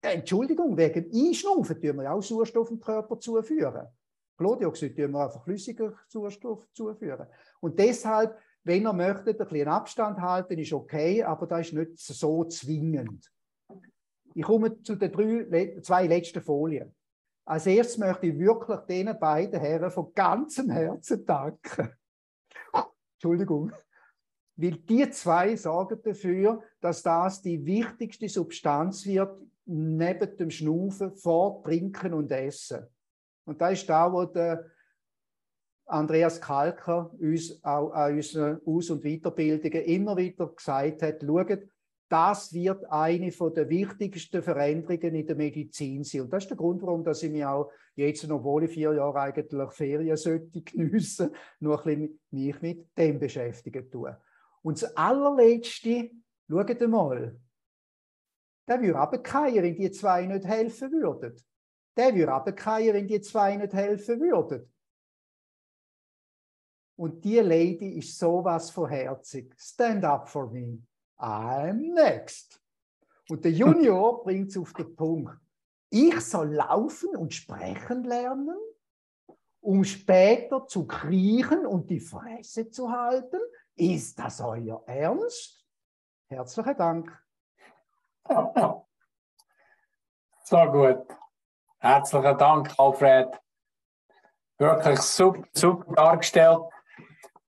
Entschuldigung, 0.00 0.76
wegen 0.76 1.10
Einschnaufen 1.12 1.80
tun 1.80 1.96
wir 1.98 2.12
auch 2.12 2.22
Sauerstoff 2.22 2.70
im 2.70 2.80
Körper 2.80 3.18
zuführen. 3.18 3.88
Chlordioxid 4.36 4.96
tun 4.96 5.12
wir 5.12 5.24
einfach 5.24 5.42
flüssiger 5.42 5.94
Sauerstoff 6.08 6.66
zuführen. 6.72 7.26
Und 7.60 7.78
deshalb, 7.78 8.38
wenn 8.62 8.84
ihr 8.84 8.92
möchtet, 8.92 9.40
ein 9.40 9.48
bisschen 9.48 9.68
Abstand 9.68 10.20
halten, 10.20 10.58
ist 10.58 10.72
okay, 10.72 11.22
aber 11.22 11.46
das 11.46 11.68
ist 11.68 11.72
nicht 11.74 11.98
so 11.98 12.44
zwingend. 12.44 13.30
Ich 14.34 14.44
komme 14.44 14.80
zu 14.82 14.94
den 14.94 15.10
drei, 15.10 15.80
zwei 15.80 16.06
letzten 16.06 16.42
Folien. 16.42 16.94
Als 17.44 17.66
erstes 17.66 17.98
möchte 17.98 18.26
ich 18.26 18.38
wirklich 18.38 18.78
diesen 18.80 19.18
beiden 19.18 19.58
Herren 19.58 19.90
von 19.90 20.12
ganzem 20.14 20.70
Herzen 20.70 21.24
danken. 21.24 21.96
Entschuldigung. 23.14 23.72
Weil 24.60 24.72
die 24.72 25.08
zwei 25.10 25.54
sorgen 25.54 26.02
dafür, 26.02 26.60
dass 26.80 27.02
das 27.04 27.40
die 27.42 27.64
wichtigste 27.64 28.28
Substanz 28.28 29.06
wird, 29.06 29.40
neben 29.66 30.36
dem 30.36 30.50
Schnaufen, 30.50 31.14
vor 31.14 31.62
Trinken 31.62 32.12
und 32.12 32.32
Essen. 32.32 32.84
Und 33.44 33.60
das 33.60 33.74
ist 33.74 33.88
da, 33.88 34.12
wo 34.12 34.24
der 34.24 34.64
Andreas 35.86 36.40
Kalker 36.40 37.14
uns 37.20 37.62
auch 37.62 37.92
an 37.92 38.14
unseren 38.14 38.60
Aus- 38.66 38.90
und 38.90 39.04
Weiterbildungen 39.04 39.84
immer 39.84 40.16
wieder 40.16 40.48
gesagt 40.48 41.02
hat, 41.02 41.22
schaut, 41.22 41.60
das 42.08 42.52
wird 42.52 42.84
eine 42.90 43.30
der 43.30 43.68
wichtigsten 43.68 44.42
Veränderungen 44.42 45.14
in 45.14 45.26
der 45.26 45.36
Medizin 45.36 46.02
sein. 46.02 46.22
Und 46.22 46.32
das 46.32 46.44
ist 46.44 46.50
der 46.50 46.56
Grund, 46.56 46.82
warum 46.82 47.04
dass 47.04 47.22
ich 47.22 47.30
mich 47.30 47.44
auch 47.44 47.70
jetzt, 47.94 48.28
obwohl 48.28 48.64
ich 48.64 48.72
vier 48.72 48.94
Jahre 48.94 49.20
eigentlich 49.20 49.70
Ferien 49.72 50.16
sollte 50.16 50.62
geniessen, 50.62 51.30
nur 51.60 51.78
ein 51.78 51.84
bisschen 51.84 52.20
mich 52.30 52.60
mit 52.60 52.98
dem 52.98 53.20
beschäftigen 53.20 53.88
tue. 53.88 54.16
Und 54.62 54.82
das 54.82 54.96
allerletzte, 54.96 56.10
schaut 56.48 56.80
mal, 56.88 57.40
der 58.68 58.82
würde 58.82 58.98
runterfallen, 58.98 59.62
wenn 59.62 59.76
die 59.76 59.90
zwei 59.90 60.26
nicht 60.26 60.44
helfen 60.44 60.92
würden. 60.92 61.34
Der 61.96 62.14
würde 62.14 62.32
runterfallen, 62.32 62.94
wenn 62.94 63.08
die 63.08 63.20
zwei 63.20 63.56
nicht 63.56 63.72
helfen 63.72 64.20
würden. 64.20 64.70
Und 66.96 67.24
die 67.24 67.38
Lady 67.38 67.98
ist 67.98 68.18
sowas 68.18 68.70
von 68.70 68.88
herzig. 68.88 69.54
Stand 69.56 70.04
up 70.04 70.28
for 70.28 70.50
me. 70.50 70.82
I'm 71.16 71.94
next. 71.94 72.60
Und 73.28 73.44
der 73.44 73.52
Junior 73.52 74.22
bringt 74.24 74.50
es 74.50 74.56
auf 74.56 74.72
den 74.72 74.94
Punkt. 74.96 75.36
Ich 75.90 76.20
soll 76.20 76.54
laufen 76.54 77.16
und 77.16 77.32
sprechen 77.32 78.04
lernen, 78.04 78.58
um 79.60 79.84
später 79.84 80.66
zu 80.66 80.86
kriechen 80.86 81.66
und 81.66 81.88
die 81.88 82.00
Fresse 82.00 82.68
zu 82.68 82.90
halten. 82.90 83.40
Ist 83.78 84.18
das 84.18 84.40
euer 84.40 84.82
Ernst? 84.86 85.64
Herzlichen 86.28 86.76
Dank. 86.76 87.24
So 90.42 90.56
gut. 90.72 91.06
Herzlichen 91.78 92.38
Dank, 92.38 92.74
Alfred. 92.76 93.40
Wirklich 94.58 94.98
super, 95.00 95.44
super 95.52 95.94
dargestellt. 95.94 96.58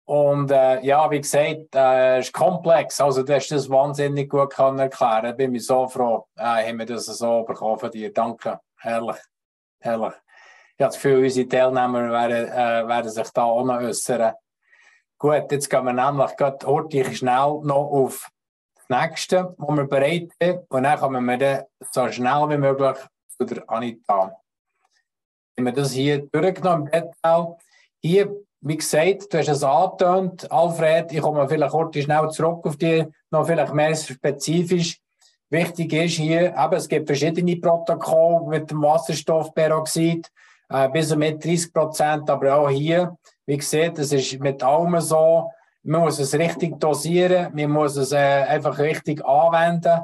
Und 0.04 0.50
äh, 0.50 0.80
ja, 0.84 1.10
wie 1.10 1.20
gesagt, 1.20 1.74
äh, 1.74 2.20
ist 2.20 2.34
komplex. 2.34 3.00
Also, 3.00 3.22
du 3.22 3.34
hast 3.34 3.48
das 3.48 3.70
wahnsinnig 3.70 4.28
gut 4.28 4.52
können 4.52 4.78
erklären. 4.80 5.34
Bin 5.34 5.54
ich 5.54 5.66
so 5.66 5.88
froh, 5.88 6.28
äh, 6.36 6.68
haben 6.68 6.78
wir 6.78 6.86
das 6.86 7.06
so 7.06 7.42
bekommen 7.44 7.78
von 7.78 7.90
dir. 7.90 8.12
Danke. 8.12 8.60
Herrlich. 8.76 9.16
Herrlich. 9.80 10.12
Ich 10.76 10.84
habe 10.84 10.90
das 10.90 10.94
Gefühl, 10.96 11.24
unsere 11.24 11.48
Teilnehmer 11.48 12.10
werden, 12.10 12.48
äh, 12.48 12.86
werden 12.86 13.10
sich 13.10 13.30
da 13.30 13.44
auch 13.44 13.64
noch 13.64 13.80
äußern. 13.80 14.34
Gut, 15.20 15.50
jetzt 15.50 15.68
gehen 15.68 15.84
wir 15.84 15.92
nämlich 15.92 16.36
gerade 16.36 16.64
heute 16.64 17.04
schnell 17.12 17.60
noch 17.64 17.90
auf 17.90 18.30
das 18.76 18.88
nächste, 18.88 19.52
wo 19.58 19.74
wir 19.74 19.84
bereit 19.84 20.30
sind. 20.40 20.60
Und 20.68 20.84
dann 20.84 20.96
kommen 20.96 21.24
wir 21.24 21.36
dann 21.36 21.64
so 21.90 22.08
schnell 22.08 22.48
wie 22.48 22.56
möglich 22.56 22.96
zu 23.36 23.44
der 23.44 23.68
Anita. 23.68 24.40
Wenn 25.56 25.64
wir 25.64 25.72
das 25.72 25.90
hier 25.90 26.24
durchgenommen 26.26 26.86
im 26.86 27.02
Detail, 27.02 27.56
hier 28.00 28.32
wie 28.60 28.76
gesagt, 28.76 29.32
du 29.32 29.38
hast 29.38 29.48
es 29.48 29.64
angetönt, 29.64 30.50
Alfred, 30.52 31.12
ich 31.12 31.20
komme 31.20 31.48
vielleicht 31.48 31.72
kurz 31.72 31.96
schnell 31.96 32.28
zurück 32.30 32.64
auf 32.64 32.76
die, 32.76 33.04
noch 33.30 33.46
vielleicht 33.46 33.74
mehr 33.74 33.96
spezifisch. 33.96 35.00
Wichtig 35.50 35.92
ist 35.92 36.16
hier, 36.16 36.54
eben, 36.56 36.72
es 36.74 36.88
gibt 36.88 37.08
verschiedene 37.08 37.56
Protokolle 37.56 38.46
mit 38.48 38.70
dem 38.70 38.82
Wasserstoffperoxid, 38.82 40.30
äh, 40.68 40.88
bis 40.88 41.12
und 41.12 41.18
mit 41.18 41.44
30 41.44 41.72
Prozent, 41.72 42.30
aber 42.30 42.54
auch 42.56 42.68
hier, 42.68 43.16
wie 43.46 43.56
gesagt, 43.56 43.98
es 43.98 44.12
ist 44.12 44.40
mit 44.40 44.62
allem 44.62 45.00
so, 45.00 45.50
man 45.82 46.02
muss 46.02 46.18
es 46.18 46.34
richtig 46.34 46.78
dosieren, 46.78 47.54
man 47.54 47.70
muss 47.70 47.96
es 47.96 48.12
äh, 48.12 48.16
einfach 48.16 48.78
richtig 48.78 49.24
anwenden 49.24 50.00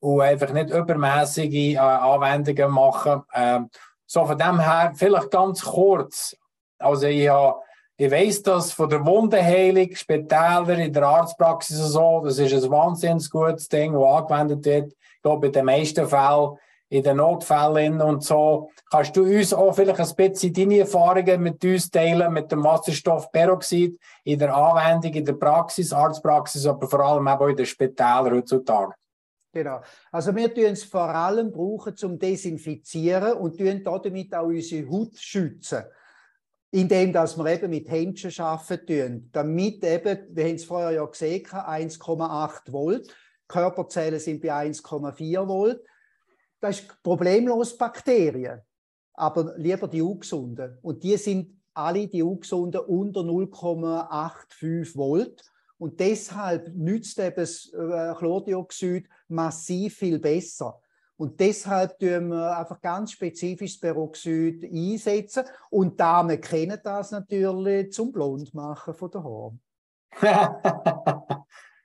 und 0.00 0.20
einfach 0.20 0.52
nicht 0.52 0.70
übermäßige 0.70 1.74
äh, 1.74 1.78
Anwendungen 1.78 2.70
machen. 2.70 3.22
Äh, 3.32 3.60
so 4.06 4.24
von 4.24 4.38
dem 4.38 4.60
her, 4.60 4.92
vielleicht 4.94 5.30
ganz 5.30 5.62
kurz, 5.62 6.36
also 6.78 7.06
ich 7.06 7.28
habe 7.28 7.56
ich 7.96 8.10
weiss 8.10 8.42
das 8.42 8.72
von 8.72 8.88
der 8.88 9.06
Wundenheilung, 9.06 9.94
Spitäler, 9.94 10.78
in 10.78 10.92
der 10.92 11.04
Arztpraxis 11.04 11.80
und 11.80 11.90
so, 11.90 12.22
das 12.24 12.38
ist 12.38 12.64
ein 12.64 12.70
wahnsinnig 12.70 13.30
gutes 13.30 13.68
Ding, 13.68 13.92
das 13.92 14.02
angewendet 14.02 14.64
wird. 14.64 14.92
Ich 14.92 15.22
glaube, 15.22 15.46
in 15.46 15.52
den 15.52 15.64
meisten 15.64 16.06
Fällen, 16.08 16.58
in 16.94 17.02
den 17.02 17.16
Notfällen 17.16 18.00
und 18.00 18.22
so. 18.22 18.70
Kannst 18.88 19.16
du 19.16 19.24
uns 19.24 19.52
auch 19.52 19.74
vielleicht 19.74 19.98
ein 19.98 20.14
bisschen 20.16 20.52
deine 20.52 20.78
Erfahrungen 20.78 21.42
mit 21.42 21.64
uns 21.64 21.90
teilen, 21.90 22.32
mit 22.32 22.52
dem 22.52 22.62
Wasserstoffperoxid 22.62 23.98
in 24.22 24.38
der 24.38 24.54
Anwendung, 24.54 25.12
in 25.12 25.24
der 25.24 25.32
Praxis, 25.32 25.92
Arztpraxis, 25.92 26.66
aber 26.66 26.86
vor 26.86 27.00
allem 27.00 27.26
auch 27.26 27.48
in 27.48 27.56
den 27.56 27.66
Spitälern 27.66 28.36
heutzutage? 28.36 28.92
Genau. 29.52 29.80
Also 30.12 30.34
wir 30.36 30.54
tun 30.54 30.64
es 30.64 30.84
vor 30.84 31.08
allem 31.08 31.50
brauchen 31.50 31.96
zum 31.96 32.16
Desinfizieren 32.16 33.34
und 33.34 33.58
damit 33.58 34.34
auch 34.34 34.46
unsere 34.46 34.88
Haut 34.88 35.16
schützen 35.16 35.84
indem 36.70 37.12
dass 37.12 37.38
wir 37.38 37.46
eben 37.46 37.70
mit 37.70 37.88
Händchen 37.88 38.32
arbeiten, 38.44 39.30
damit 39.30 39.84
eben, 39.84 40.26
wir 40.30 40.44
haben 40.44 40.56
es 40.56 40.64
vorher 40.64 40.90
ja 40.90 41.04
gesehen, 41.04 41.46
1,8 41.46 42.72
Volt, 42.72 43.14
Körperzellen 43.46 44.18
sind 44.18 44.42
bei 44.42 44.52
1,4 44.52 45.46
Volt, 45.46 45.84
das 46.64 46.80
ist 46.80 47.02
problemlos 47.02 47.76
Bakterien, 47.76 48.62
aber 49.12 49.52
lieber 49.58 49.86
die 49.86 50.00
ungesunden. 50.00 50.78
Und 50.80 51.02
die 51.02 51.18
sind 51.18 51.60
alle 51.74 52.08
die 52.08 52.22
ungesunden 52.22 52.80
unter 52.80 53.20
0,85 53.20 54.96
Volt. 54.96 55.42
Und 55.76 56.00
deshalb 56.00 56.74
nützt 56.74 57.18
eben 57.18 57.36
das 57.36 57.70
äh, 57.74 58.14
Chlordioxid 58.14 59.08
massiv 59.28 59.96
viel 59.96 60.18
besser. 60.18 60.80
Und 61.16 61.38
deshalb 61.38 61.98
tun 61.98 62.28
wir 62.28 62.56
einfach 62.56 62.80
ganz 62.80 63.12
spezifisch 63.12 63.76
Peroxid 63.76 64.64
einsetzen. 64.64 65.44
Und 65.68 66.00
Damen 66.00 66.40
kennen 66.40 66.80
das 66.82 67.10
natürlich 67.10 67.92
zum 67.92 68.10
Blondmachen 68.10 68.94
von 68.94 69.10
der 69.10 69.22
Haaren. 69.22 69.60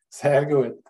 Sehr 0.09 0.45
gut. 0.45 0.88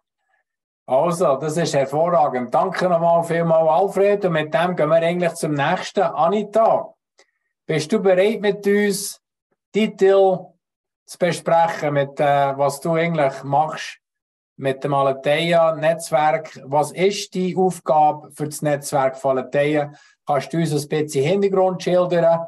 Also, 0.89 1.35
das 1.35 1.55
ist 1.55 1.75
hervorragend. 1.75 2.51
Danke 2.51 2.89
nochmal 2.89 3.23
vielmals, 3.23 3.69
Alfred. 3.69 4.25
Und 4.25 4.31
mit 4.31 4.51
dem 4.51 4.75
gehen 4.75 4.89
wir 4.89 4.95
eigentlich 4.95 5.33
zum 5.35 5.53
nächsten. 5.53 6.01
Anita, 6.01 6.95
bist 7.67 7.91
du 7.91 8.01
bereit 8.01 8.41
mit 8.41 8.65
uns, 8.65 9.21
Titel 9.71 10.39
zu 11.05 11.17
besprechen, 11.19 11.93
mit 11.93 12.19
äh, 12.19 12.57
was 12.57 12.81
du 12.81 12.93
eigentlich 12.93 13.43
machst 13.43 13.99
mit 14.55 14.83
dem 14.83 14.95
Aletheia-Netzwerk. 14.95 16.59
Was 16.63 16.91
ist 16.91 17.35
die 17.35 17.55
Aufgabe 17.55 18.31
für 18.31 18.45
das 18.45 18.63
Netzwerk 18.63 19.15
von 19.15 19.37
Aletheia? 19.37 19.93
Kannst 20.25 20.51
du 20.51 20.57
uns 20.57 20.73
ein 20.73 20.89
bisschen 20.89 21.23
Hintergrund 21.23 21.83
schildern 21.83 22.47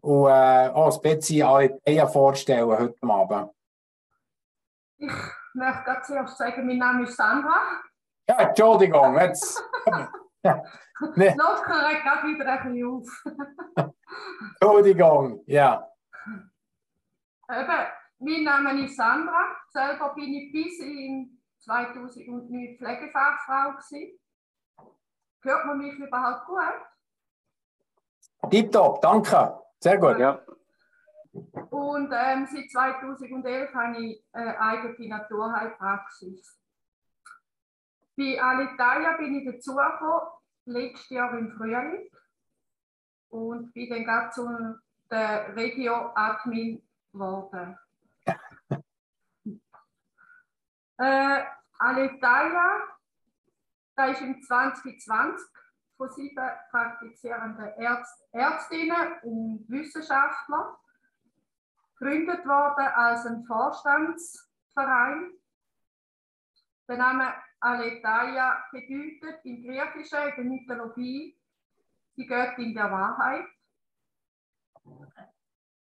und 0.00 0.26
äh, 0.26 0.68
auch 0.70 0.96
ein 0.96 1.00
bisschen 1.00 1.46
Aletheia 1.46 2.08
vorstellen 2.08 2.66
heute 2.66 2.96
Abend? 3.02 3.50
Ich 5.54 5.54
möchte 5.54 5.82
gerade 5.82 6.02
zuerst 6.02 6.36
sagen, 6.36 6.66
mein 6.66 6.78
Name 6.78 7.04
ist 7.04 7.16
Sandra. 7.16 7.80
Ja, 8.28 8.38
Entschuldigung, 8.40 9.18
jetzt. 9.18 9.62
nee. 11.16 11.34
Locker 11.36 11.94
gerade 12.02 12.28
wieder 12.28 12.46
ein 12.46 12.72
bisschen 12.72 12.86
auf. 12.86 13.24
Entschuldigung, 14.60 15.42
ja. 15.46 15.88
Eben, 17.50 17.86
mein 18.18 18.44
Name 18.44 18.84
ist 18.84 18.96
Sandra. 18.96 19.56
Selber 19.70 20.14
bin 20.14 20.34
ich 20.34 20.52
bis 20.52 20.78
in 20.80 21.40
2009 21.60 22.76
Pflegefachfrau. 22.78 23.72
Gewesen. 23.72 24.18
Hört 25.42 25.66
man 25.66 25.78
mich 25.78 25.94
überhaupt 25.94 26.46
gut? 26.46 28.50
Tipptopp, 28.50 29.00
danke. 29.00 29.58
Sehr 29.80 29.98
gut. 29.98 30.18
Ja. 30.18 30.40
Und 31.32 32.10
ähm, 32.12 32.46
seit 32.46 32.70
2011 32.70 33.74
habe 33.74 34.04
ich 34.04 34.24
eine 34.32 34.60
eigene 34.60 35.08
Naturheilpraxis. 35.08 36.58
Bei 38.16 38.42
Alitalia 38.42 39.16
bin 39.16 39.34
ich 39.36 39.44
dazugekommen, 39.46 40.28
letztes 40.64 41.10
Jahr 41.10 41.36
im 41.38 41.52
Frühling. 41.52 42.10
Und 43.28 43.72
bin 43.74 43.90
dann 43.90 44.04
gerade 44.04 44.30
zu 44.30 44.78
der 45.10 45.54
Regio-Admin 45.54 46.82
geworden. 47.12 47.78
äh, 50.98 51.44
Alitalia, 51.78 52.82
da 53.94 54.06
ist 54.06 54.22
im 54.22 54.42
2020 54.42 55.46
von 55.96 56.08
sieben 56.10 56.48
praktizierenden 56.70 57.66
Ärzt, 57.76 58.24
Ärztinnen 58.32 59.20
und 59.22 59.66
Wissenschaftlern 59.68 60.74
gegründet 61.98 62.46
worden 62.46 62.86
als 62.94 63.26
ein 63.26 63.44
Vorstandsverein. 63.44 65.32
Der 66.88 66.96
Name 66.96 67.34
Aletaia 67.60 68.64
bedeutet 68.70 69.44
im 69.44 69.62
Griechischen, 69.62 70.28
in 70.28 70.34
der 70.36 70.44
Mythologie, 70.44 71.36
die 72.16 72.26
Göttin 72.26 72.74
der 72.74 72.90
Wahrheit. 72.90 73.46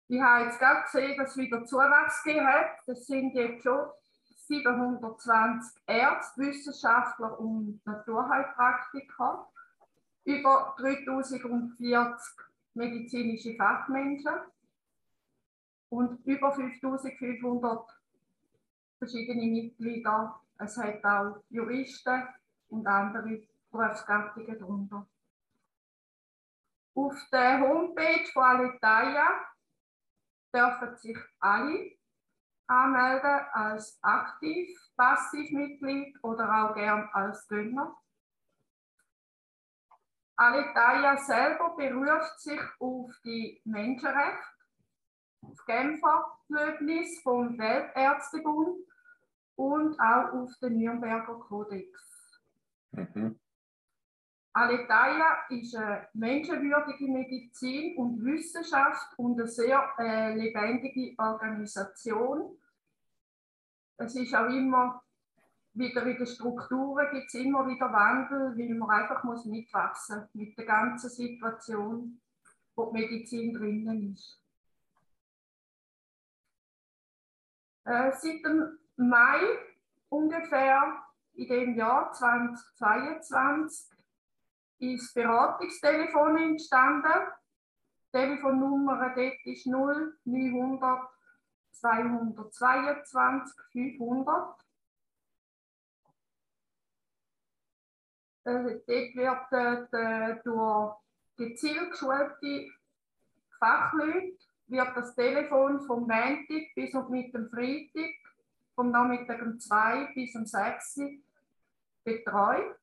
Ich 0.08 0.20
habe 0.20 0.44
jetzt 0.44 0.58
gerade 0.58 0.82
gesehen, 0.82 1.16
dass 1.16 1.30
es 1.30 1.36
wieder 1.38 1.64
Zuwachs 1.64 2.22
gegeben 2.22 2.46
hat. 2.46 2.78
Das 2.86 3.06
sind 3.06 3.34
jetzt 3.34 3.62
schon 3.62 3.88
720 4.46 5.82
Ärzte, 5.86 6.40
Wissenschaftler 6.42 7.40
und 7.40 7.80
Naturheilpraktiker, 7.86 9.48
über 10.24 10.74
3040 10.78 11.42
medizinische 12.74 13.56
Fachmenschen 13.56 14.51
und 15.92 16.24
über 16.24 16.50
5500 16.52 17.86
verschiedene 18.96 19.46
Mitglieder. 19.46 20.40
Es 20.58 20.78
hat 20.78 21.04
auch 21.04 21.44
Juristen 21.50 22.28
und 22.68 22.86
andere 22.86 23.42
Berufsgattungen 23.70 24.58
darunter. 24.58 25.06
Auf 26.94 27.14
der 27.30 27.60
Homepage 27.60 28.24
von 28.32 28.42
Alitaia 28.42 29.28
dürfen 30.54 30.96
sich 30.96 31.18
alle 31.40 31.92
anmelden 32.66 33.40
als 33.52 33.98
aktiv, 34.02 34.70
Passivmitglied 34.96 36.16
oder 36.22 36.70
auch 36.70 36.74
gern 36.74 37.06
als 37.12 37.46
Gönner. 37.48 37.94
Alitaia 40.36 41.18
selber 41.18 41.76
beruft 41.76 42.40
sich 42.40 42.60
auf 42.78 43.10
die 43.24 43.60
Menschenrechte 43.64 44.61
auf 45.42 45.64
Genfer 45.66 46.38
Löbnis 46.48 47.20
vom 47.22 47.58
Weltärztebund 47.58 48.86
und 49.56 50.00
auch 50.00 50.32
auf 50.32 50.50
den 50.60 50.78
Nürnberger 50.78 51.34
Kodex. 51.34 52.40
Mhm. 52.92 53.38
Aletaia 54.54 55.46
ist 55.48 55.74
eine 55.74 56.08
menschenwürdige 56.12 57.10
Medizin 57.10 57.96
und 57.96 58.22
Wissenschaft 58.22 59.18
und 59.18 59.40
eine 59.40 59.48
sehr 59.48 59.82
äh, 59.98 60.34
lebendige 60.34 61.14
Organisation. 61.18 62.58
Es 63.96 64.14
ist 64.14 64.34
auch 64.34 64.48
immer 64.48 65.02
wieder 65.74 66.04
in 66.04 66.16
den 66.18 66.26
Strukturen 66.26 67.06
gibt 67.12 67.28
es 67.28 67.34
immer 67.34 67.66
wieder 67.66 67.90
Wandel, 67.90 68.56
weil 68.58 68.74
man 68.74 68.90
einfach 68.90 69.24
muss 69.24 69.46
mitwachsen 69.46 70.28
mit 70.34 70.56
der 70.58 70.66
ganzen 70.66 71.08
Situation, 71.08 72.20
wo 72.74 72.92
die 72.92 73.00
Medizin 73.00 73.54
drinnen 73.54 74.12
ist. 74.12 74.41
Seit 77.84 78.44
dem 78.44 78.78
Mai 78.96 79.40
ungefähr 80.08 81.02
in 81.34 81.48
dem 81.48 81.74
Jahr 81.74 82.12
2022 82.12 83.96
ist 84.78 85.14
Beratungstelefon 85.14 86.36
entstanden. 86.36 87.12
Die 88.06 88.18
Telefonnummer 88.18 89.14
dort 89.14 89.46
ist 89.46 89.66
0900 89.66 91.08
222 91.82 93.54
500. 93.72 94.56
Äh, 98.44 98.80
dort 98.86 99.52
wird 99.52 99.92
äh, 99.92 100.40
durch 100.44 100.96
gezielt 101.36 101.90
geschulte 101.90 102.70
Fachleute 103.58 104.38
wird 104.72 104.96
das 104.96 105.14
Telefon 105.14 105.80
vom 105.86 106.00
Montag 106.00 106.74
bis 106.74 106.94
und 106.94 107.10
mit 107.10 107.32
dem 107.34 107.48
Freitag, 107.50 108.10
vom 108.74 108.90
Nachmittag 108.90 109.42
um 109.42 109.60
2 109.60 110.12
bis 110.14 110.34
um 110.34 110.46
6 110.46 110.96
Uhr 110.96 111.10
betreut. 112.02 112.76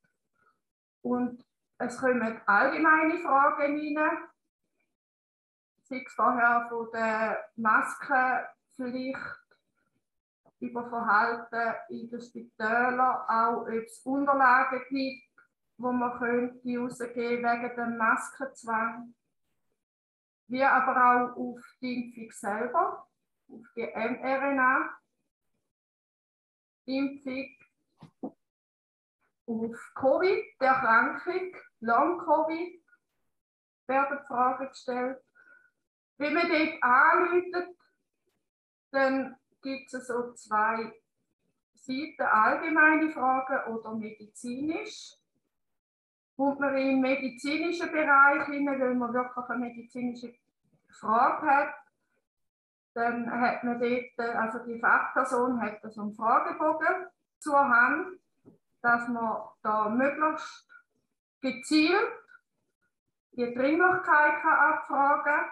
Und 1.01 1.43
es 1.79 1.97
kommen 1.97 2.41
allgemeine 2.45 3.19
Fragen 3.19 3.79
rein, 3.79 4.17
sei 5.83 6.03
es 6.05 6.13
vorher 6.13 6.67
von 6.69 6.87
der 6.93 7.49
Maskenpflicht 7.55 9.39
über 10.59 10.89
Verhalten 10.89 11.75
in 11.89 12.09
den 12.09 12.21
Spitälern, 12.21 12.99
auch 12.99 13.61
ob 13.61 13.69
es 13.69 14.01
Unterlagen 14.03 14.81
gibt, 14.89 15.23
wo 15.77 15.91
man 15.91 16.19
könnte 16.19 16.77
rausgeben 16.77 17.43
wegen 17.43 17.75
dem 17.75 17.97
Maskenzwang 17.97 19.15
wie 20.49 20.63
aber 20.63 20.95
auch 20.97 21.37
auf 21.37 21.61
die 21.81 22.05
Impfung 22.05 22.31
selber, 22.31 23.07
auf 23.47 23.65
die 23.75 23.85
mRNA-Impfung, 23.85 24.95
auf 29.45 29.91
Covid, 29.95 30.43
die 30.59 30.65
Erkrankung, 30.65 31.55
Long-Covid, 31.79 32.83
werden 33.87 34.19
Fragen 34.27 34.69
gestellt. 34.69 35.23
Wenn 36.17 36.33
man 36.33 36.49
dort 36.49 36.83
anläutet, 36.83 37.77
dann 38.91 39.35
gibt 39.61 39.93
es 39.93 40.07
so 40.07 40.33
zwei 40.33 40.93
Seiten, 41.75 42.21
allgemeine 42.21 43.09
Fragen 43.11 43.73
oder 43.73 43.95
medizinisch. 43.95 45.15
Kommt 46.35 46.59
man 46.59 46.77
im 46.77 47.01
medizinischen 47.01 47.91
Bereich 47.91 48.47
wenn 48.47 48.63
man 48.97 49.13
wirklich 49.13 49.49
eine 49.49 49.65
medizinische 49.65 50.33
Frage 50.91 51.45
hat, 51.45 51.73
dann 52.93 53.29
hat 53.29 53.63
man 53.63 53.79
dort, 53.79 54.35
also 54.35 54.59
die 54.65 54.79
Fachperson 54.79 55.61
hat 55.61 55.79
so 55.91 56.01
einen 56.01 56.13
Fragebogen 56.13 57.07
zur 57.39 57.59
Hand, 57.59 58.19
dass 58.81 59.07
man 59.07 59.43
da 59.61 59.89
möglichst 59.89 60.67
gezielt 61.41 62.11
die 63.31 63.53
Dringlichkeit 63.53 64.41
kann 64.41 64.73
abfragen 64.73 65.23
kann. 65.23 65.49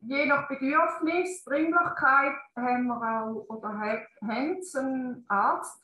Je 0.00 0.26
nach 0.26 0.48
Bedürfnis, 0.48 1.44
Dringlichkeit 1.44 2.34
haben 2.56 2.86
wir 2.88 3.00
auch 3.00 3.46
oder 3.48 3.78
haben 3.78 4.62
Sie 4.62 4.78
einen 4.78 5.24
Arzt 5.28 5.80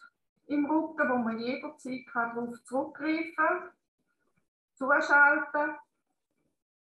im 0.46 0.66
Rücken, 0.66 1.08
wo 1.08 1.18
man 1.18 1.38
jederzeit 1.38 2.06
darauf 2.12 2.56
zurückgreifen 2.64 3.36
kann, 3.36 3.70
zuschalten. 4.74 5.76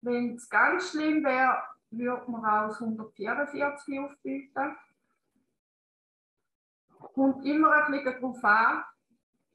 Wenn 0.04 0.36
es 0.36 0.50
ganz 0.50 0.92
schlimm 0.92 1.24
wäre, 1.24 1.64
würde 1.92 2.30
man 2.30 2.42
das 2.42 2.82
144 2.82 4.00
aufbieten. 4.00 4.76
Kommt 7.14 7.46
immer 7.46 7.72
ein 7.72 7.92
bisschen 7.92 8.22
darauf 8.22 8.44
an, 8.44 8.84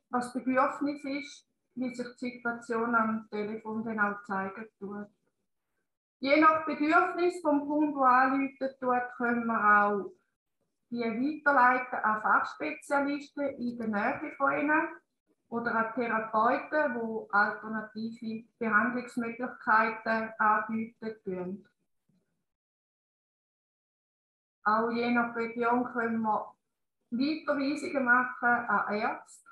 was 0.09 0.33
das 0.33 0.33
Bedürfnis 0.33 1.05
ist, 1.05 1.47
wie 1.75 1.95
sich 1.95 2.07
die 2.17 2.31
Situation 2.31 2.95
am 2.95 3.29
Telefon 3.31 4.01
auch 4.01 4.23
zeigen 4.23 4.67
tut. 4.79 5.07
Je 6.21 6.41
nach 6.41 6.65
Bedürfnis 6.65 7.43
vom 7.43 7.69
Kunden, 7.69 7.99
der 7.99 8.09
anrufen 8.09 8.69
tut, 8.81 9.17
können 9.19 9.47
wir 9.47 9.85
auch 9.85 10.13
die 10.91 11.01
weiterleiten 11.01 11.99
an 11.99 12.23
Fachspezialisten 12.23 13.49
in 13.59 13.77
der 13.77 13.89
Nähe 13.89 14.33
von 14.39 14.59
ihnen 14.59 14.89
oder 15.49 15.93
Therapeuten, 15.95 16.95
die 16.95 17.33
alternative 17.33 18.49
Behandlungsmöglichkeiten 18.59 20.33
anbieten 20.39 21.67
Auch 24.65 24.91
je 24.91 25.11
nach 25.11 25.35
Region 25.35 25.85
können 25.85 26.21
wir 26.21 26.55
Weiterweisungen 27.11 28.05
machen 28.05 28.49
an 28.49 28.95
Ärzte. 28.95 29.49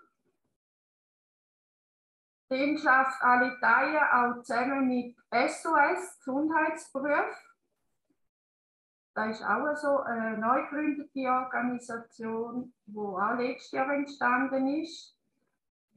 Den 2.50 2.78
schafft 2.78 3.22
Alitalia 3.22 4.30
auch 4.30 4.42
zusammen 4.42 4.86
mit 4.88 5.16
SOS 5.30 6.18
Gesundheitsberuf 6.18 7.46
das 9.16 9.40
ist 9.40 9.46
auch 9.46 9.74
so 9.76 10.00
eine 10.00 10.36
neu 10.36 10.60
gegründete 10.64 11.20
Organisation, 11.20 12.74
die 12.84 12.98
auch 12.98 13.38
letztes 13.38 13.70
Jahr 13.70 13.90
entstanden 13.90 14.68
ist, 14.82 15.15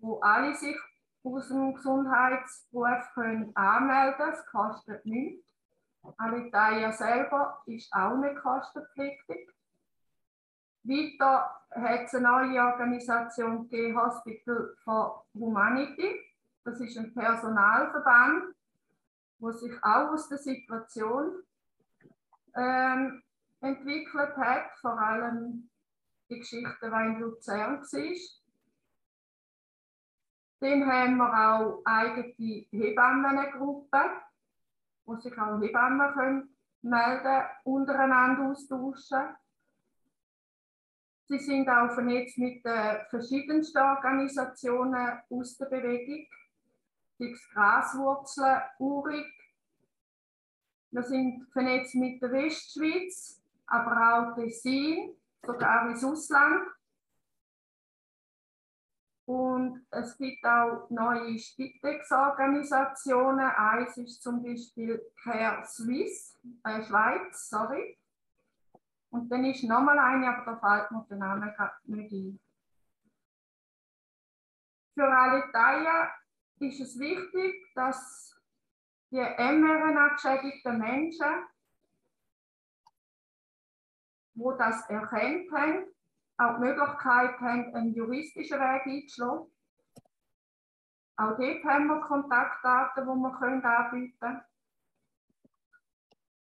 wo 0.02 0.20
alle 0.20 0.56
sich 0.56 0.78
aus 1.24 1.48
dem 1.48 1.74
Gesundheitsberuf 1.74 3.04
können 3.14 3.56
anmelden 3.56 4.18
können. 4.18 4.34
Es 4.34 4.46
kostet 4.48 5.06
nichts. 5.06 5.46
Alitalia 6.18 6.92
selber 6.92 7.62
ist 7.66 7.92
auch 7.94 8.16
nicht 8.18 8.42
kostenpflichtig. 8.42 9.50
Weiter 10.84 11.56
hat 11.72 12.06
es 12.06 12.16
eine 12.16 12.28
neue 12.28 12.62
Organisation 12.62 13.70
gegeben, 13.70 14.00
Hospital 14.00 14.76
for 14.84 15.26
Humanity. 15.34 16.20
Das 16.64 16.80
ist 16.80 16.98
ein 16.98 17.14
Personalverband, 17.14 18.56
der 19.40 19.54
sich 19.54 19.74
auch 19.84 20.10
aus 20.12 20.30
der 20.30 20.38
Situation 20.38 21.44
ähm, 22.56 23.22
entwickelt 23.62 24.36
hat, 24.38 24.72
vor 24.82 25.00
allem 25.00 25.70
die 26.30 26.40
Geschichte, 26.40 26.78
die 26.82 26.86
in 26.86 27.20
Luzern 27.20 27.82
war. 27.82 28.39
Dann 30.60 30.86
haben 30.86 31.18
wir 31.18 31.56
auch 31.56 31.82
eigene 31.86 32.66
Hebammengruppen, 32.72 34.10
wo 35.06 35.16
sich 35.16 35.38
auch 35.38 35.62
Hebammen 35.62 36.14
können 36.14 36.56
melden, 36.82 37.44
untereinander 37.64 38.52
austauschen. 38.52 39.36
Sie 41.28 41.40
sind 41.40 41.70
auch 41.70 41.92
vernetzt 41.92 42.38
mit 42.38 42.66
den 42.66 42.98
verschiedensten 43.10 43.78
Organisationen 43.78 45.20
aus 45.30 45.58
der 45.58 45.68
Bewegung, 45.68 46.26
es 47.20 47.50
Graswurzeln, 47.52 48.62
Urig. 48.80 49.28
Wir 50.92 51.04
sind 51.04 51.48
vernetzt 51.52 51.96
mit 51.96 52.22
der 52.22 52.32
Westschweiz, 52.32 53.44
aber 53.68 54.32
auch 54.32 54.36
Tessin, 54.36 55.16
sogar 55.46 55.90
ins 55.90 56.04
Ausland. 56.04 56.68
Und 59.30 59.86
es 59.92 60.18
gibt 60.18 60.44
auch 60.44 60.90
neue 60.90 61.38
Spitex-Organisationen. 61.38 63.46
Eins 63.46 63.96
ist 63.98 64.24
zum 64.24 64.42
Beispiel 64.42 65.00
Care 65.22 65.64
Suisse, 65.68 66.36
äh 66.64 66.84
Schweiz, 66.84 67.48
sorry. 67.48 67.96
Und 69.12 69.32
dann 69.32 69.46
ist 69.46 69.64
nochmal 69.66 70.00
eine, 70.00 70.36
aber 70.36 70.52
da 70.52 70.58
fällt 70.58 70.90
mir 70.90 71.06
der 71.08 71.18
Name 71.18 71.54
gerade 71.54 71.76
nicht 71.84 72.12
ein. 72.12 72.40
Für 74.96 75.08
alle 75.08 75.52
Teilen 75.52 76.10
ist 76.62 76.80
es 76.80 76.98
wichtig, 76.98 77.72
dass 77.76 78.36
die 79.12 79.18
mRNA-geschädigten 79.18 80.80
Menschen, 80.80 81.46
die 84.34 84.58
das 84.58 84.90
erkannt 84.90 85.52
haben, 85.52 85.86
auch 86.40 86.56
die 86.56 86.62
Möglichkeit 86.62 87.40
haben, 87.40 87.76
einen 87.76 87.94
juristischen 87.94 88.60
Weg 88.60 88.86
einzuschlagen. 88.86 89.52
Auch 91.18 91.38
dort 91.38 91.64
haben 91.66 91.88
wir 91.88 92.00
Kontaktdaten, 92.02 93.04
die 93.04 93.14
wir 93.14 93.38
können 93.38 93.64
anbieten 93.64 94.18
können. 94.20 94.42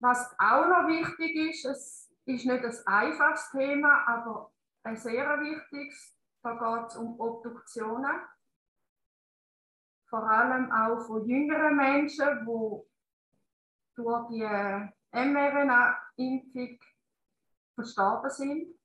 Was 0.01 0.35
auch 0.39 0.67
noch 0.67 0.89
wichtig 0.89 1.37
ist, 1.37 1.65
es 1.67 2.13
ist 2.25 2.47
nicht 2.47 2.65
ein 2.65 2.87
einfaches 2.87 3.51
Thema, 3.51 4.05
aber 4.09 4.53
ein 4.83 4.97
sehr 4.97 5.39
wichtiges. 5.41 6.17
Da 6.43 6.55
geht 6.55 6.89
es 6.89 6.97
um 6.97 7.21
Obduktionen. 7.21 8.21
Vor 10.09 10.29
allem 10.29 10.73
auch 10.73 11.07
von 11.07 11.25
jüngeren 11.27 11.77
Menschen, 11.77 12.45
die 12.45 12.83
durch 13.95 14.29
die 14.29 14.43
mRNA-Impfung 15.13 16.79
verstorben 17.75 18.31
sind. 18.31 18.82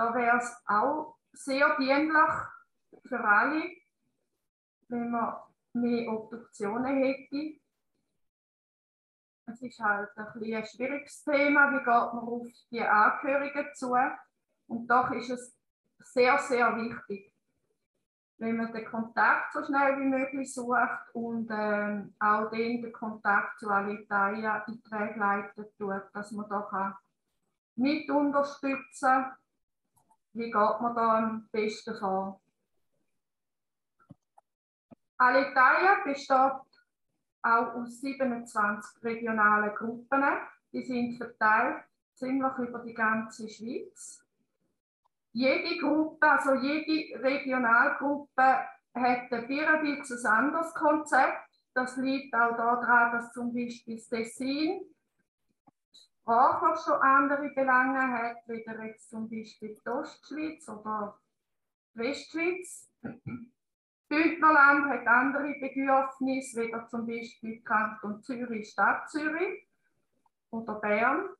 Da 0.00 0.14
wäre 0.14 0.38
es 0.38 0.56
auch 0.64 1.18
sehr 1.30 1.76
dienlich 1.76 2.32
für 3.04 3.20
alle, 3.22 3.70
wenn 4.88 5.10
man 5.10 5.36
mehr 5.74 6.10
Obduktionen 6.10 7.04
hätte. 7.04 7.60
Es 9.44 9.60
ist 9.60 9.78
halt 9.78 10.08
ein, 10.16 10.54
ein 10.54 10.64
schwieriges 10.64 11.22
Thema, 11.22 11.70
wie 11.72 11.80
geht 11.80 11.86
man 11.86 12.18
auf 12.18 12.46
die 12.70 12.80
Angehörigen 12.80 13.74
zu. 13.74 13.94
Und 14.68 14.86
doch 14.86 15.10
ist 15.10 15.28
es 15.28 15.54
sehr, 15.98 16.38
sehr 16.38 16.74
wichtig, 16.76 17.34
wenn 18.38 18.56
man 18.56 18.72
den 18.72 18.86
Kontakt 18.86 19.52
so 19.52 19.62
schnell 19.62 20.00
wie 20.00 20.06
möglich 20.06 20.54
sucht 20.54 21.12
und 21.12 21.46
ähm, 21.50 22.14
auch 22.18 22.48
den, 22.48 22.80
den 22.80 22.92
Kontakt 22.94 23.58
zu 23.58 23.68
Alitalia 23.68 24.64
in 24.66 24.80
die 24.80 24.90
Wege 24.92 25.18
leiten 25.18 25.66
tut, 25.76 26.04
dass 26.14 26.32
man 26.32 26.48
da 26.48 26.62
kann 26.70 26.96
mit 27.76 28.08
unterstützen 28.10 29.02
kann 29.02 29.39
wie 30.32 30.50
geht 30.50 30.80
man 30.80 30.94
da 30.94 31.18
am 31.18 31.48
besten 31.50 31.94
vor? 31.98 32.40
Alitalia 35.18 36.02
besteht 36.04 36.30
auch 37.42 37.74
aus 37.74 38.00
27 38.00 39.02
regionalen 39.02 39.74
Gruppen. 39.74 40.24
Die 40.72 40.82
sind 40.82 41.16
verteilt 41.16 41.84
ziemlich 42.14 42.56
über 42.58 42.78
die 42.80 42.94
ganze 42.94 43.48
Schweiz. 43.48 44.24
Jede 45.32 45.78
Gruppe, 45.78 46.28
also 46.28 46.54
jede 46.54 47.22
Regionalgruppe, 47.22 48.42
hat 48.94 49.32
ein 49.32 49.46
bisschen 49.46 50.26
anderes 50.26 50.74
Konzept. 50.74 51.48
Das 51.74 51.96
liegt 51.96 52.34
auch 52.34 52.56
daran, 52.56 53.12
dass 53.12 53.32
zum 53.32 53.52
Beispiel 53.52 54.02
das 54.10 54.40
Tessin 56.30 56.50
sprachlich 56.50 56.80
schon 56.84 57.02
andere 57.02 57.50
Belange 57.50 58.12
hat, 58.12 58.36
wie 58.46 58.64
jetzt 58.86 59.10
zum 59.10 59.28
Beispiel 59.28 59.76
die 59.84 59.88
Ostschweiz 59.88 60.68
oder 60.68 61.18
die 61.94 61.98
Westschweiz. 61.98 62.88
Bündnerland 64.08 64.86
hat 64.86 65.06
andere 65.06 65.54
Bedürfnisse, 65.60 66.62
wie 66.62 66.88
zum 66.88 67.06
Beispiel 67.06 67.60
Kanton 67.62 68.22
Zürich, 68.22 68.70
Stadt 68.70 69.10
Zürich 69.10 69.68
oder 70.50 70.74
Bern. 70.74 71.30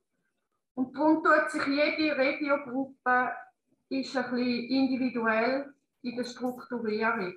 Und 0.75 0.95
darum 0.95 1.23
tut 1.23 1.51
sich 1.51 1.65
jede 1.67 2.17
Regiogruppe 2.17 3.31
ist 3.89 4.15
ein 4.15 4.23
bisschen 4.23 4.69
individuell 4.69 5.73
in 6.01 6.15
der 6.15 6.23
Strukturierung. 6.23 7.35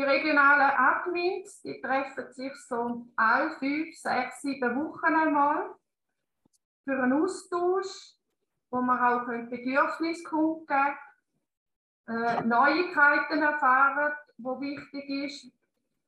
Die 0.00 0.06
regionalen 0.06 0.70
Admins, 0.78 1.60
die 1.60 1.78
treffen 1.78 2.32
sich 2.32 2.54
so 2.66 3.06
alle 3.16 3.50
fünf, 3.58 3.94
sechs, 3.98 4.40
sieben 4.40 4.74
Wochen 4.74 5.14
einmal 5.14 5.74
für 6.84 7.02
einen 7.02 7.22
Austausch, 7.22 8.14
wo 8.70 8.80
man 8.80 8.98
auch 8.98 9.26
Bedürfnisse 9.26 10.24
kundgeben 10.24 10.96
äh, 12.08 12.40
Neuigkeiten 12.46 13.42
erfahren, 13.42 14.14
wo 14.38 14.58
wichtig 14.58 15.06
ist, 15.10 15.52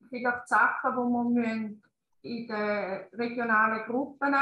vielleicht 0.09 0.49
Sachen, 0.49 0.93
die 0.93 1.13
man 1.13 1.83
in 2.23 2.49
den 2.49 3.09
regionalen 3.13 3.85
Gruppen 3.85 4.35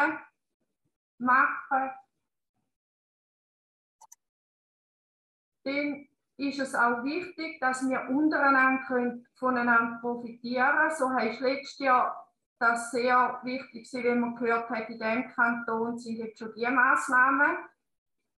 machen. 1.18 1.90
Dann 5.64 6.09
ist 6.40 6.58
es 6.58 6.74
auch 6.74 7.04
wichtig, 7.04 7.60
dass 7.60 7.86
wir 7.88 8.08
untereinander 8.08 8.82
können, 8.86 9.26
voneinander 9.34 9.98
profitieren. 10.00 10.90
So 10.96 11.08
du 11.08 11.44
letztes 11.44 11.78
Jahr 11.78 12.26
das 12.58 12.90
sehr 12.90 13.40
wichtig, 13.42 13.88
wie 13.92 14.14
man 14.14 14.36
gehört 14.36 14.68
hat, 14.68 14.88
in 14.88 14.98
diesem 14.98 15.28
Kanton 15.30 15.98
sind 15.98 16.16
jetzt 16.16 16.38
schon 16.38 16.52
die 16.54 16.66
Massnahmen. 16.66 17.56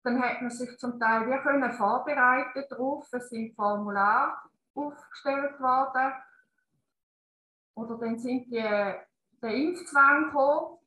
Dann 0.05 0.21
hat 0.21 0.41
man 0.41 0.51
sich 0.51 0.77
zum 0.79 0.99
Teil 0.99 1.29
wir 1.29 1.39
können 1.39 1.71
vorbereiten 1.73 2.65
darauf. 2.69 3.07
Es 3.13 3.31
sind 3.31 3.55
Formulare 3.55 4.35
aufgestellt 4.75 5.61
worden. 5.61 6.13
Oder 7.75 7.99
dann 7.99 8.19
sind 8.19 8.47
die, 8.47 8.61
der 8.61 9.55
Impfzwang 9.55 10.27
gekommen 10.27 10.79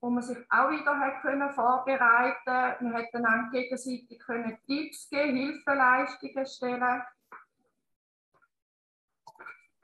wo 0.00 0.10
man 0.10 0.22
sich 0.22 0.38
auch 0.50 0.70
wieder 0.70 0.98
hat 0.98 1.22
können 1.22 1.52
vorbereiten 1.52 2.84
Man 2.84 2.94
hat 2.94 3.06
dann 3.12 3.50
gegenseitig 3.50 4.18
können 4.18 4.58
Tipps 4.66 5.08
geben, 5.08 5.36
Hilfeleistungen 5.36 6.46
stellen. 6.46 7.02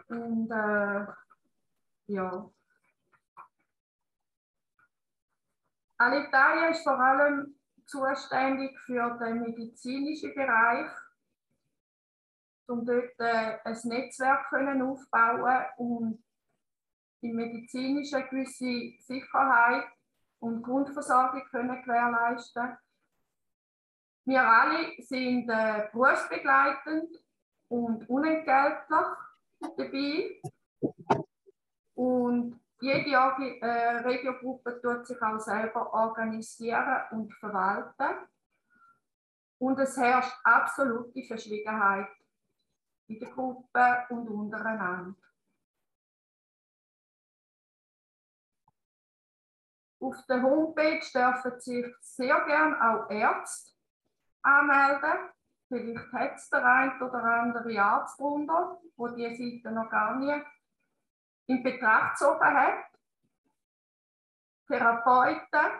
Und 0.08 0.50
äh, 0.50 1.06
ja. 2.08 2.50
Alitalia 5.96 6.68
ist 6.68 6.82
vor 6.82 6.98
allem 6.98 7.58
zuständig 7.86 8.78
für 8.80 9.18
den 9.18 9.40
medizinischen 9.40 10.34
Bereich, 10.34 10.90
um 12.66 12.84
dort 12.84 13.18
äh, 13.18 13.58
ein 13.64 13.78
Netzwerk 13.84 14.48
können 14.48 14.82
aufbauen 14.82 15.64
und 15.76 16.24
im 17.20 17.36
medizinischen 17.36 18.28
gewisse 18.28 18.98
Sicherheit 19.00 19.86
und 20.42 20.62
Grundversorgung 20.62 21.44
können 21.50 21.82
gewährleisten. 21.82 22.76
Wir 24.24 24.42
alle 24.42 24.92
sind 24.98 25.48
äh, 25.48 25.88
berufsbegleitend 25.92 27.10
und 27.68 28.08
unentgeltlich 28.08 29.08
dabei. 29.76 30.42
Und 31.94 32.60
jede 32.80 33.10
äh, 33.10 33.96
Regiogruppe 33.98 34.80
tut 34.80 35.06
sich 35.06 35.22
auch 35.22 35.38
selber 35.38 35.94
organisieren 35.94 37.02
und 37.12 37.32
verwalten. 37.34 38.26
Und 39.58 39.78
es 39.78 39.96
herrscht 39.96 40.36
absolute 40.42 41.22
Verschwiegenheit 41.22 42.08
in 43.06 43.20
der 43.20 43.30
Gruppe 43.30 44.06
und 44.10 44.28
untereinander. 44.28 45.14
Auf 50.02 50.16
der 50.28 50.42
Homepage 50.42 51.00
dürfen 51.14 51.60
sich 51.60 51.86
sehr 52.00 52.40
gerne 52.44 52.76
auch 52.82 53.08
Ärzte 53.08 53.72
anmelden. 54.42 55.30
Vielleicht 55.68 56.12
hat 56.12 56.34
es 56.34 56.50
der 56.50 56.64
ein 56.64 57.00
oder 57.00 57.22
andere 57.22 57.80
Arzt 57.80 58.18
drunter, 58.18 58.80
wo 58.96 59.06
die 59.08 59.32
Seite 59.34 59.72
noch 59.72 59.88
gar 59.88 60.16
nicht 60.16 60.44
in 61.46 61.62
Betracht 61.62 62.18
gezogen 62.18 62.44
hat. 62.44 62.84
Therapeuten 64.66 65.70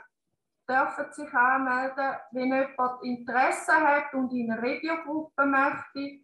dürfen 0.69 1.13
sich 1.13 1.35
anmelden. 1.35 2.17
Wenn 2.31 2.55
jemand 2.55 3.03
Interesse 3.03 3.75
hat 3.75 4.15
und 4.15 4.33
in 4.33 4.53
eine 4.53 4.63
Regiogruppe 4.63 5.47
möchte, 5.47 6.21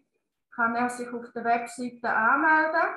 kann 0.55 0.77
er 0.77 0.89
sich 0.89 1.13
auf 1.13 1.33
der 1.33 1.45
Webseite 1.45 2.11
anmelden. 2.11 2.95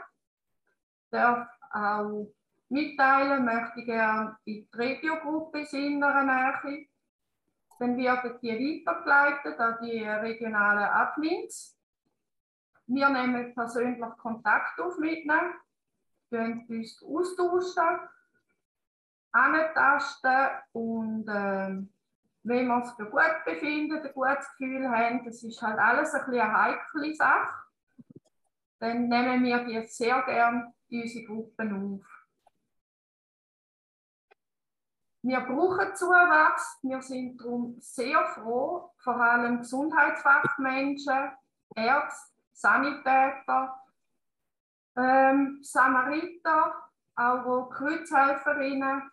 Darf 1.09 1.47
auch 1.71 2.31
mitteilen, 2.71 3.45
möchte 3.45 3.83
gerne 3.83 4.37
in 4.45 4.53
die 4.53 4.69
Regiogruppe 4.73 5.59
in 5.59 5.65
seiner 5.65 6.23
Nähe. 6.23 6.87
Dann 7.79 7.97
werden 7.97 8.39
die 8.41 8.85
weitergeleitet 8.85 9.59
an 9.59 9.77
die 9.81 10.03
regionalen 10.03 10.83
Admins. 10.83 11.77
Wir 12.87 13.09
nehmen 13.09 13.53
persönlich 13.53 14.01
Kontakt 14.17 14.79
auf 14.79 14.97
mit 14.97 15.25
ihnen, 15.25 15.53
uns 16.67 17.01
austauschen, 17.03 17.99
antasten 19.31 20.49
und 20.73 21.27
äh, 21.27 21.85
wenn 22.43 22.67
wir 22.67 22.83
für 22.97 23.05
gut 23.05 23.45
befinden, 23.45 24.01
ein 24.01 24.13
gutes 24.13 24.47
Gefühl 24.57 24.89
haben, 24.89 25.23
das 25.25 25.43
ist 25.43 25.61
halt 25.61 25.77
alles 25.77 26.13
ein 26.13 26.25
bisschen 26.25 26.41
eine 26.41 26.57
heikle 26.57 27.15
Sache, 27.15 27.53
dann 28.79 29.07
nehmen 29.07 29.43
wir 29.43 29.63
die 29.63 29.87
sehr 29.87 30.21
gerne 30.23 30.73
in 30.89 31.03
unsere 31.03 31.25
Gruppen 31.25 31.99
auf. 32.01 32.20
Wir 35.23 35.39
brauchen 35.41 35.95
Zuwachs. 35.95 36.79
Wir 36.81 37.01
sind 37.01 37.39
darum 37.39 37.77
sehr 37.79 38.25
froh, 38.29 38.91
vor 38.97 39.15
allem 39.21 39.59
Gesundheitsfachmenschen, 39.59 41.31
Ärzte, 41.75 42.31
Sanitäter, 42.53 43.79
ähm, 44.95 45.59
Samariter, 45.61 46.73
auch 47.15 47.69
Kreuzhelferinnen, 47.69 49.11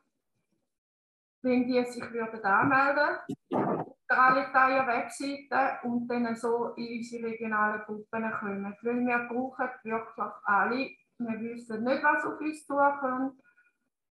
wenn 1.43 1.67
die 1.67 1.85
sich 1.85 2.11
würden 2.11 2.43
anmelden 2.43 3.19
würden, 3.51 3.85
der 4.11 4.19
Alitalia 4.19 4.87
Webseite 4.87 5.87
und 5.87 6.09
dann 6.09 6.35
so 6.37 6.69
in 6.77 6.99
unsere 6.99 7.27
regionalen 7.27 7.83
Gruppen 7.83 8.33
kommen. 8.33 8.77
Weil 8.83 9.07
wir 9.07 9.29
brauchen 9.29 9.69
wirklich 9.83 10.35
alle. 10.45 10.91
Wir 11.19 11.41
wissen 11.41 11.85
nicht, 11.85 12.03
was 12.03 12.25
auf 12.25 12.41
uns 12.41 12.67
zukommt, 12.67 13.43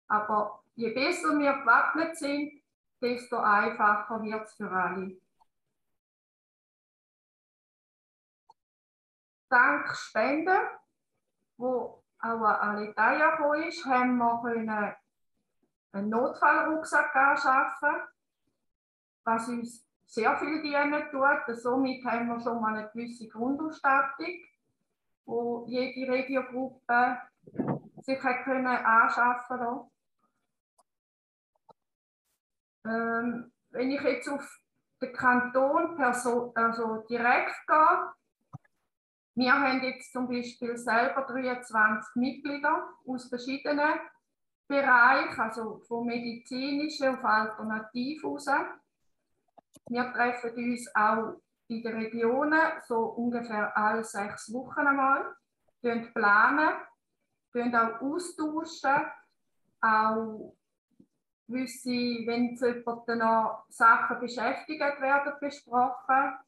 aber 0.09 0.63
je 0.79 0.93
besser 0.93 1.37
wir 1.39 1.55
gewappnet 1.55 2.17
sind, 2.17 2.63
desto 3.01 3.39
einfacher 3.39 4.23
wird 4.23 4.47
es 4.47 4.55
für 4.55 4.71
alle. 4.71 5.21
Dank 9.49 9.93
Spenden, 9.97 10.69
wo 11.57 12.05
auch 12.21 12.43
an 12.43 12.77
Alitalia 12.77 13.31
gekommen 13.31 13.63
ist, 13.65 13.85
haben 13.87 14.19
wir 14.19 14.41
können 14.41 14.95
einen 15.93 16.09
Notfallrucksack 16.11 17.17
anschaffen, 17.17 17.97
was 19.25 19.49
uns 19.49 19.85
sehr 20.07 20.37
viel 20.37 20.63
dienen 20.63 21.11
tut. 21.11 21.57
Somit 21.57 22.05
haben 22.05 22.29
wir 22.29 22.41
schon 22.41 22.61
mal 22.61 22.77
eine 22.77 22.89
gewisse 22.91 23.27
Grundausstattung, 23.29 24.45
wo 25.25 25.67
jede 25.67 26.13
Regiogruppe 26.13 27.19
sich 28.03 28.23
anschaffen 28.23 29.59
konnte. 29.59 29.98
Ähm, 32.89 33.53
wenn 33.71 33.91
ich 33.91 34.01
jetzt 34.01 34.29
auf 34.29 34.61
den 35.03 35.13
Kanton 35.13 35.97
Person, 35.97 36.53
also 36.55 37.05
direkt 37.09 37.55
gehe, 37.67 38.13
wir 39.35 39.53
haben 39.53 39.83
jetzt 39.83 40.13
zum 40.13 40.27
Beispiel 40.27 40.77
selber 40.77 41.23
23 41.23 42.17
Mitglieder 42.17 42.89
aus 43.07 43.29
verschiedenen 43.29 44.01
Bereichen, 44.67 45.41
also 45.41 45.81
von 45.87 46.07
medizinischen 46.07 47.15
auf 47.15 47.25
alternativ 47.25 48.25
raus. 48.25 48.47
Wir 49.89 50.13
treffen 50.13 50.55
uns 50.57 50.91
auch 50.95 51.41
in 51.69 51.83
den 51.83 51.97
Regionen 51.97 52.61
so 52.87 52.99
ungefähr 52.99 53.77
alle 53.77 54.03
sechs 54.03 54.53
Wochen 54.53 54.87
einmal, 54.87 55.37
planen, 56.15 56.75
auch 57.55 58.01
austauschen, 58.01 59.07
auch 59.81 60.58
gewisse, 61.49 62.27
wenn 62.27 62.57
zu 62.57 62.69
jemanden 62.69 63.19
noch 63.19 63.65
Sachen 63.71 64.21
beschäftigt 64.21 64.81
werden, 64.81 65.33
besprochen. 65.41 66.39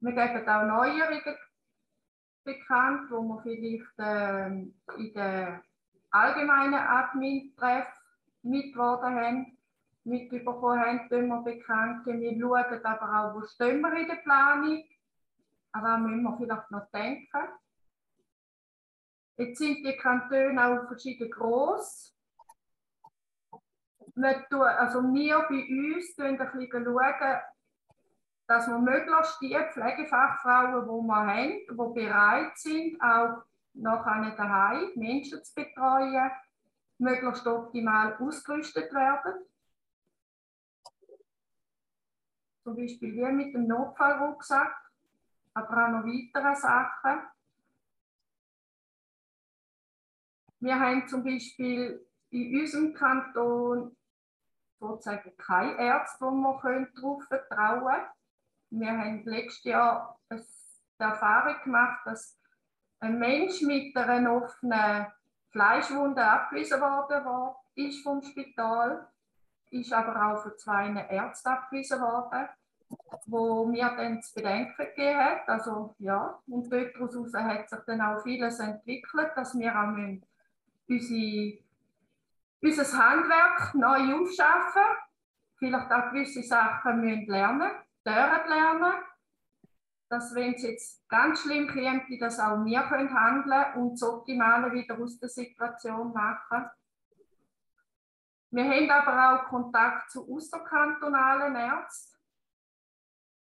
Wir 0.00 0.12
geben 0.12 0.48
auch 0.48 0.62
Neuerungen 0.64 1.36
bekannt, 2.44 3.10
wo 3.10 3.22
wir 3.22 3.42
vielleicht 3.42 3.92
ähm, 3.98 4.74
in 4.96 5.12
den 5.12 5.60
allgemeinen 6.10 6.74
Admin-Treff 6.74 7.88
mitgeworden 8.42 9.14
haben, 9.14 9.58
mitbekommen 10.04 10.80
haben, 10.80 11.08
tun 11.08 11.28
wir 11.28 11.42
bekannt. 11.42 12.06
Wir 12.06 12.38
schauen 12.38 12.84
aber 12.84 13.20
auch, 13.20 13.34
wo 13.34 13.46
stehen 13.46 13.80
wir 13.80 13.92
in 13.94 14.06
der 14.06 14.16
Planung, 14.16 14.84
aber 15.72 15.98
müssen 15.98 16.22
wir 16.22 16.36
vielleicht 16.36 16.70
noch 16.70 16.90
denken. 16.90 17.48
Jetzt 19.38 19.58
sind 19.58 19.84
die 19.84 19.96
Kantone 19.96 20.64
auch 20.64 20.86
verschieden 20.86 21.30
groß 21.30 22.15
wir, 24.16 24.78
also 24.78 25.02
wir 25.02 25.38
bei 25.48 25.66
uns 25.68 26.14
schauen 26.16 26.40
ein 26.40 26.58
bisschen, 26.58 26.84
schauen, 26.84 27.40
dass 28.46 28.68
wir 28.68 28.78
möglichst 28.78 29.40
die 29.40 29.58
Pflegefachfrauen, 29.72 30.84
die 30.84 31.06
wir 31.06 31.16
haben, 31.16 31.60
die 31.68 32.00
bereit 32.00 32.56
sind, 32.56 33.00
auch 33.00 33.42
nachher 33.74 34.34
daheim 34.36 34.90
Menschen 34.94 35.42
zu 35.44 35.54
betreuen, 35.54 36.30
möglichst 36.98 37.46
optimal 37.46 38.16
ausgerüstet 38.16 38.92
werden. 38.94 39.44
Zum 42.64 42.76
Beispiel 42.76 43.14
wie 43.14 43.32
mit 43.32 43.54
dem 43.54 43.66
Notfallrucksack, 43.66 44.90
aber 45.54 45.86
auch 45.86 45.90
noch 45.90 46.04
weitere 46.04 46.56
Sachen. 46.56 47.20
Wir 50.60 50.80
haben 50.80 51.06
zum 51.06 51.22
Beispiel 51.22 52.06
in 52.30 52.60
unserem 52.60 52.94
Kanton 52.94 53.95
sozusagen 54.78 55.36
keine 55.36 55.78
Ärzte, 55.78 56.24
wo 56.24 56.30
man 56.30 56.88
darauf 56.94 57.24
vertrauen 57.24 57.84
können. 57.84 58.06
Wir 58.70 58.90
haben 58.90 59.24
letztes 59.24 59.64
Jahr 59.64 60.18
die 60.30 61.02
Erfahrung 61.02 61.56
gemacht, 61.64 62.00
dass 62.04 62.38
ein 63.00 63.18
Mensch 63.18 63.62
mit 63.62 63.96
einer 63.96 64.32
offenen 64.32 65.06
Fleischwunde 65.50 66.24
abgewiesen 66.24 66.80
worden 66.80 67.24
war, 67.24 67.62
ist 67.74 68.02
vom 68.02 68.22
Spital, 68.22 69.06
ist 69.70 69.92
aber 69.92 70.32
auch 70.32 70.42
von 70.42 70.58
zwei 70.58 70.88
Ärzten 71.08 71.48
abgewiesen 71.48 72.00
worden, 72.00 72.48
wo 73.26 73.66
mir 73.66 73.90
dann 73.96 74.22
zu 74.22 74.34
bedenken 74.34 74.76
gegeben 74.76 75.18
hat. 75.18 75.48
Also 75.48 75.94
ja, 75.98 76.38
und 76.46 76.70
daraus 76.70 77.34
hat 77.34 77.68
sich 77.68 77.78
dann 77.86 78.00
auch 78.00 78.22
vieles 78.22 78.58
entwickelt, 78.58 79.32
dass 79.36 79.56
wir 79.58 79.74
auch 79.74 79.94
unsere 80.88 81.58
unser 82.62 82.98
Handwerk 82.98 83.74
neu 83.74 84.20
aufschaffen, 84.20 84.82
vielleicht 85.58 85.90
auch 85.90 86.10
gewisse 86.10 86.42
Sachen 86.42 87.00
müssen 87.00 87.26
lernen, 87.26 87.70
dürfen 88.04 88.48
lernen, 88.48 88.94
dass 90.08 90.34
wenn 90.34 90.54
es 90.54 90.62
jetzt 90.62 91.08
ganz 91.08 91.42
schlimm 91.42 91.68
käme, 91.68 92.02
dass 92.18 92.38
auch 92.38 92.64
wir 92.64 92.82
können 92.82 93.12
handeln 93.12 93.74
und 93.74 93.94
das 93.94 94.08
Optimale 94.08 94.72
wieder 94.72 94.98
aus 94.98 95.18
der 95.18 95.28
Situation 95.28 96.12
machen. 96.12 96.70
Wir 98.50 98.64
haben 98.64 98.90
aber 98.90 99.42
auch 99.42 99.48
Kontakt 99.48 100.10
zu 100.10 100.32
außerkantonalen 100.32 101.56
Ärzten, 101.56 102.16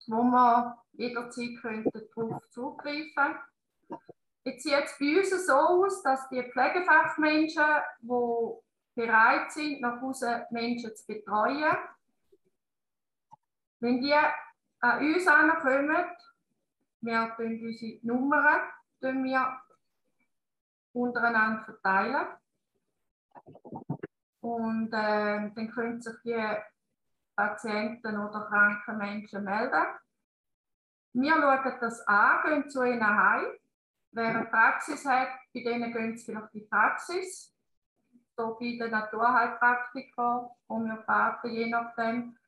wo 0.08 0.22
wir 0.22 0.78
jederzeit 0.92 1.58
darauf 1.62 2.42
zugreifen 2.50 3.14
könnten. 3.14 4.04
Jetzt 4.44 4.62
sieht 4.62 4.84
es 4.84 4.98
bei 4.98 5.18
uns 5.18 5.46
so 5.46 5.52
aus, 5.52 6.02
dass 6.02 6.28
die 6.28 6.42
Pflegefachmenschen, 6.42 7.64
die 8.00 8.60
bereit 9.00 9.50
sind, 9.52 9.80
nach 9.80 10.00
Hause 10.00 10.46
Menschen 10.50 10.94
zu 10.94 11.06
betreuen. 11.06 11.76
Wenn 13.80 14.00
die 14.00 14.14
an 14.14 14.98
uns 14.98 15.26
ankommen, 15.26 16.04
wir 17.00 17.34
unsere 17.38 17.98
Nummern 18.02 18.60
wir 19.24 19.60
untereinander 20.92 21.64
verteilen. 21.64 22.26
Und 24.40 24.88
äh, 24.92 25.50
dann 25.54 25.70
können 25.70 26.00
sich 26.00 26.14
die 26.24 26.56
Patienten 27.34 28.18
oder 28.18 28.46
kranken 28.46 28.98
Menschen 28.98 29.44
melden. 29.44 29.86
Wir 31.12 31.32
schauen 31.32 31.76
das 31.80 32.06
an, 32.06 32.42
gehen 32.44 32.70
zu 32.70 32.82
ihnen 32.82 33.06
heim. 33.06 33.46
Wer 34.12 34.28
eine 34.28 34.44
Praxis 34.46 35.06
hat, 35.06 35.28
bei 35.54 35.62
denen 35.62 35.92
gehen 35.92 36.16
sie 36.16 36.24
vielleicht 36.24 36.54
in 36.54 36.60
die 36.60 36.66
Praxis. 36.66 37.54
So 38.40 38.56
bei 38.58 38.78
den 38.78 38.90
Naturheilpraktikern, 38.90 40.48
Homöopathen, 40.66 41.50
je 41.50 41.66
nachdem. 41.68 42.38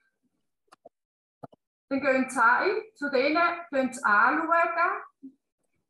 Dann 1.91 2.01
gehen 2.01 2.31
sie 2.31 2.41
heim, 2.41 2.77
zu 2.95 3.11
denen 3.11 3.43
gehen 3.71 3.93
sie 3.93 4.03
anschauen, 4.03 5.03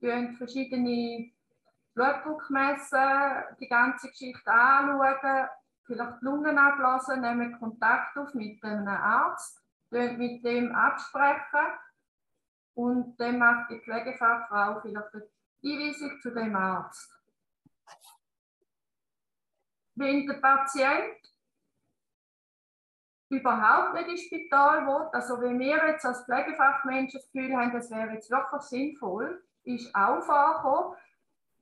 gehen 0.01 0.37
verschiedene 0.37 1.31
Blutdruck 1.95 2.51
messen, 2.51 3.45
die 3.61 3.69
ganze 3.69 4.09
Geschichte 4.09 4.53
anschauen, 4.53 5.49
vielleicht 5.85 6.21
die 6.21 6.25
Lungen 6.25 6.59
ablassen, 6.59 7.21
nehmen 7.21 7.57
Kontakt 7.61 8.17
auf 8.19 8.35
mit 8.35 8.61
einem 8.65 8.89
Arzt, 8.89 9.63
mit 9.91 10.45
dem 10.45 10.75
absprechen 10.75 11.79
und 12.75 13.17
dann 13.21 13.39
macht 13.39 13.71
die 13.71 13.79
Pflegefachfrau 13.79 14.81
vielleicht 14.81 15.15
eine 15.15 15.29
Einweisung 15.63 16.21
zu 16.21 16.35
dem 16.35 16.57
Arzt. 16.57 17.22
Wenn 19.95 20.27
der 20.27 20.35
Patient 20.35 21.19
überhaupt 23.29 23.95
nicht 23.95 24.09
ins 24.09 24.23
Spital 24.23 24.87
will, 24.87 25.09
also 25.13 25.41
wenn 25.41 25.59
wir 25.59 25.87
jetzt 25.89 26.05
als 26.05 26.25
Pflegefachmenschen 26.25 27.21
das 27.21 27.31
Gefühl 27.31 27.57
haben, 27.57 27.73
das 27.73 27.91
wäre 27.91 28.13
jetzt 28.13 28.31
wirklich 28.31 28.63
sinnvoll, 28.63 29.43
ist 29.65 29.95
auch 29.95 30.23
vorgekommen, 30.23 30.97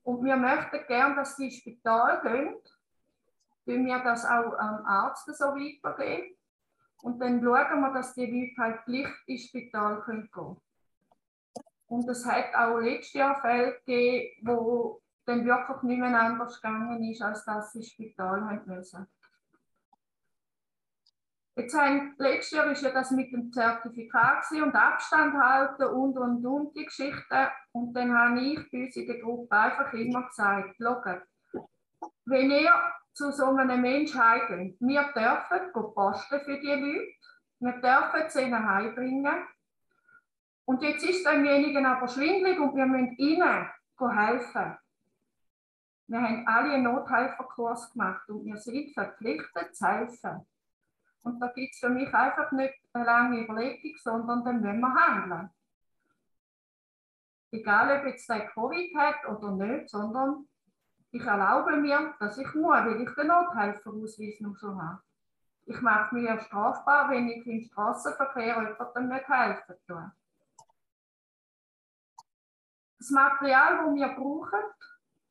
und 0.03 0.23
wir 0.23 0.35
möchten 0.35 0.85
gerne, 0.87 1.15
dass 1.15 1.35
sie 1.35 1.45
ins 1.45 1.57
Spital 1.57 2.21
gehen, 2.21 2.55
tun 3.65 3.85
wir 3.85 3.99
das 3.99 4.25
auch 4.25 4.57
am 4.57 4.85
Arzt 4.85 5.25
so 5.25 5.45
weitergeben. 5.45 6.35
Und 7.03 7.19
dann 7.19 7.41
schauen 7.41 7.81
wir, 7.81 7.93
dass 7.93 8.13
die 8.13 8.25
Leute 8.25 8.61
halt 8.61 8.85
gleich 8.85 9.11
ins 9.27 9.45
Spital 9.45 10.01
gehen 10.05 10.29
können. 10.31 10.61
Und 11.87 12.07
es 12.07 12.25
hat 12.25 12.55
auch 12.55 12.79
letztes 12.79 13.13
Jahr 13.13 13.39
Fälle 13.41 13.73
gegeben, 13.85 14.47
wo 14.47 15.01
dann 15.31 15.45
wirklich 15.45 15.81
nicht 15.83 15.99
mehr 15.99 16.19
anders 16.19 16.61
gegangen 16.61 17.03
ist, 17.03 17.21
als 17.21 17.45
dass 17.45 17.71
sie 17.71 17.79
ins 17.79 17.89
Spital 17.89 18.41
haben 18.41 18.61
müssen. 18.65 19.07
Jetzt 21.55 21.77
haben, 21.77 22.15
letztes 22.17 22.51
Jahr 22.51 22.71
ist 22.71 22.81
ja 22.81 22.91
das 22.91 23.11
mit 23.11 23.31
dem 23.33 23.51
Zertifikat 23.51 24.45
und 24.51 24.73
Abstand 24.73 25.35
halten 25.35 25.83
und 25.83 26.17
und 26.17 26.45
und 26.45 26.75
die 26.75 26.85
Geschichte. 26.85 27.51
Und 27.73 27.93
dann 27.93 28.17
habe 28.17 28.39
ich 28.39 28.71
bei 28.71 28.85
uns 28.85 28.95
in 28.95 29.07
der 29.07 29.19
Gruppe 29.19 29.55
einfach 29.55 29.91
immer 29.93 30.27
gesagt: 30.27 30.75
Schaut, 30.81 31.21
wenn 32.25 32.51
ihr 32.51 32.73
zu 33.13 33.31
so 33.31 33.47
einem 33.47 33.81
Menschen 33.81 34.23
heimgeht, 34.23 34.77
wir 34.79 35.03
dürfen 35.13 35.93
posten 35.93 36.39
für 36.39 36.57
die 36.57 36.67
Leute, 36.67 37.07
wir 37.59 37.73
dürfen 37.73 38.29
sie 38.29 38.53
heimbringen. 38.53 39.43
Und 40.65 40.81
jetzt 40.81 41.03
ist 41.03 41.25
demjenigen 41.25 41.85
aber 41.85 42.07
schwindlig 42.07 42.59
und 42.59 42.75
wir 42.75 42.85
müssen 42.85 43.17
ihnen 43.17 43.69
helfen. 43.99 44.77
Wir 46.11 46.21
haben 46.21 46.45
alle 46.45 46.73
einen 46.73 46.83
Nothelferkurs 46.83 47.93
gemacht 47.93 48.29
und 48.29 48.43
wir 48.43 48.57
sind 48.57 48.93
verpflichtet 48.93 49.73
zu 49.73 49.87
helfen. 49.87 50.45
Und 51.21 51.39
da 51.39 51.47
gibt 51.47 51.73
es 51.73 51.79
für 51.79 51.87
mich 51.87 52.13
einfach 52.13 52.51
nicht 52.51 52.73
eine 52.91 53.05
lange 53.05 53.41
Überlegung, 53.41 53.95
sondern 53.97 54.43
dann 54.43 54.59
müssen 54.59 54.81
wir 54.81 54.93
handeln. 54.93 55.49
Egal, 57.51 57.97
ob 57.97 58.07
jetzt 58.07 58.27
der 58.27 58.45
Covid 58.49 58.93
hat 58.97 59.25
oder 59.25 59.51
nicht, 59.51 59.89
sondern 59.89 60.49
ich 61.11 61.23
erlaube 61.23 61.77
mir, 61.77 62.13
dass 62.19 62.37
ich 62.37 62.55
muss, 62.55 62.73
weil 62.73 63.01
ich 63.01 63.15
den 63.15 63.27
Nothelferausweis 63.27 64.41
noch 64.41 64.57
schon 64.57 64.81
habe. 64.81 65.01
Ich 65.65 65.79
mache 65.79 66.13
mir 66.13 66.37
strafbar, 66.41 67.09
wenn 67.09 67.29
ich 67.29 67.47
im 67.47 67.61
Straßenverkehr 67.61 68.47
jemandem 68.47 69.07
nicht 69.07 69.29
helfen 69.29 69.75
tue. 69.87 70.11
Das 72.97 73.09
Material, 73.11 73.77
das 73.77 73.95
wir 73.95 74.09
brauchen, 74.09 74.59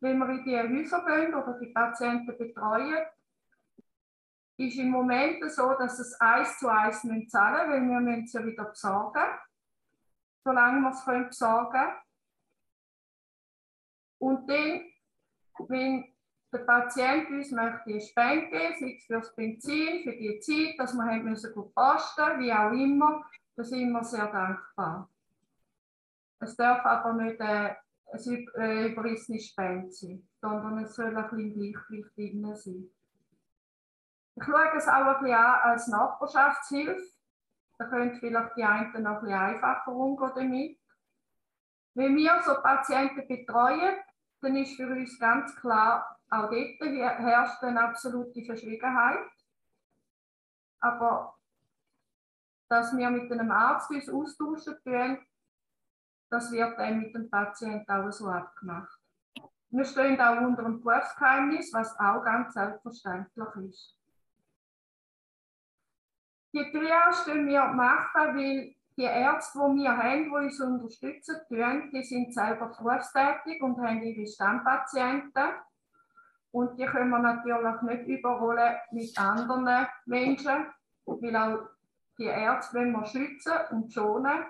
wenn 0.01 0.19
wir 0.19 0.29
in 0.31 0.45
die 0.45 0.59
Häuser 0.59 1.05
gehen 1.05 1.35
oder 1.35 1.59
die 1.59 1.67
Patienten 1.67 2.37
betreuen, 2.37 3.07
ist 4.57 4.79
im 4.79 4.91
Moment 4.91 5.51
so, 5.51 5.75
dass 5.75 5.99
es 5.99 6.21
eins 6.21 6.59
zu 6.59 6.69
eins 6.69 7.01
zahlen 7.01 7.71
müssen, 7.71 7.91
weil 7.91 8.05
wir 8.05 8.17
müssen 8.17 8.39
ja 8.39 8.47
wieder 8.47 8.65
besorgen, 8.65 9.25
solange 10.45 10.81
wir 10.81 10.91
es 10.91 11.05
können 11.05 11.27
besorgen 11.29 11.93
Und 14.19 14.47
dann, 14.49 14.83
wenn 15.69 16.05
der 16.53 16.59
Patient 16.59 17.31
uns 17.31 17.51
möchte 17.53 17.91
eine 17.91 18.01
Spende 18.01 18.49
geben, 18.49 18.75
sei 18.79 18.97
es 18.97 19.05
für 19.05 19.15
das 19.15 19.35
Benzin, 19.35 20.03
für 20.03 20.13
die 20.13 20.41
Zeit, 20.41 20.79
dass 20.79 20.95
wir 20.95 21.05
haben 21.05 21.25
müssen 21.25 21.55
posten, 21.55 22.41
wie 22.41 22.53
auch 22.53 22.73
immer, 22.73 23.25
da 23.57 23.65
sind 23.65 23.93
wir 23.93 24.05
sehr 24.05 24.27
dankbar. 24.27 25.09
Es 26.41 26.57
darf 26.57 26.85
aber 26.85 27.13
nicht 27.15 27.41
eine, 27.41 27.77
eine 28.13 28.89
überrissene 28.89 29.39
Spende 29.39 29.91
sein, 29.93 30.29
sondern 30.41 30.79
es 30.85 30.95
soll 30.95 31.17
ein 31.17 31.31
bisschen 31.31 31.55
Gleichgewicht 31.55 32.63
sein. 32.63 32.91
Ich 34.37 34.45
schaue 34.45 34.77
es 34.77 34.89
auch 34.89 34.93
ein 34.93 35.21
bisschen 35.21 35.37
an 35.37 35.61
als 35.63 35.89
Nachbarschaftshilfe. 35.89 37.03
Da 37.79 37.87
könnte 37.87 38.19
vielleicht 38.19 38.57
die 38.57 38.65
einen 38.65 39.03
noch 39.03 39.17
ein 39.17 39.21
bisschen 39.21 39.39
einfacher 39.39 39.93
umgehen 39.93 40.33
damit. 40.35 40.79
Wenn 41.95 42.17
wir 42.17 42.41
so 42.43 42.55
Patienten 42.63 43.27
betreuen, 43.27 43.97
dann 44.41 44.57
ist 44.57 44.77
für 44.77 44.87
uns 44.87 45.19
ganz 45.19 45.55
klar, 45.57 46.17
auch 46.31 46.51
dort 46.51 46.81
herrscht 46.81 47.63
eine 47.63 47.83
absolute 47.83 48.45
Verschwiegenheit. 48.45 49.29
Aber 50.81 51.35
dass 52.69 52.97
wir 52.97 53.11
mit 53.11 53.31
einem 53.31 53.51
Arzt 53.51 53.91
uns 53.91 54.09
austauschen 54.09 54.77
können, 54.85 55.19
das 56.31 56.51
wird 56.53 56.79
dann 56.79 57.01
mit 57.01 57.15
dem 57.15 57.29
Patienten 57.29 57.91
auch 57.91 58.11
so 58.11 58.29
abgemacht. 58.29 58.99
Wir 59.71 59.85
stehen 59.85 60.21
auch 60.21 60.41
unter 60.41 60.65
einem 60.65 60.81
Berufsgeheimnis, 60.81 61.73
was 61.73 61.99
auch 61.99 62.25
ganz 62.25 62.55
selbstverständlich 62.55 63.49
ist. 63.69 63.97
Die 66.53 66.73
Triage 66.73 67.47
wir 67.47 67.65
machen, 67.67 68.37
weil 68.37 68.75
die 68.97 69.03
Ärzte, 69.03 69.59
die 69.59 69.83
wir 69.83 69.97
haben, 69.97 70.25
die 70.25 70.31
uns 70.31 70.61
unterstützen 70.61 71.41
die 71.49 72.03
sind 72.03 72.35
selber 72.35 72.67
berufstätig 72.67 73.63
und 73.63 73.79
haben 73.79 74.03
ihre 74.03 74.27
Stammpatienten. 74.27 75.51
Und 76.51 76.79
die 76.79 76.87
können 76.87 77.11
wir 77.11 77.21
natürlich 77.21 77.83
nicht 77.83 78.09
überholen 78.09 78.77
mit 78.91 79.17
anderen 79.19 79.87
Menschen, 80.07 80.67
weil 81.05 81.37
auch 81.37 81.69
die 82.19 82.25
Ärzte 82.25 82.79
wollen 82.79 82.93
wir 82.93 83.07
schützen 83.07 83.53
und 83.71 83.93
schonen. 83.93 84.45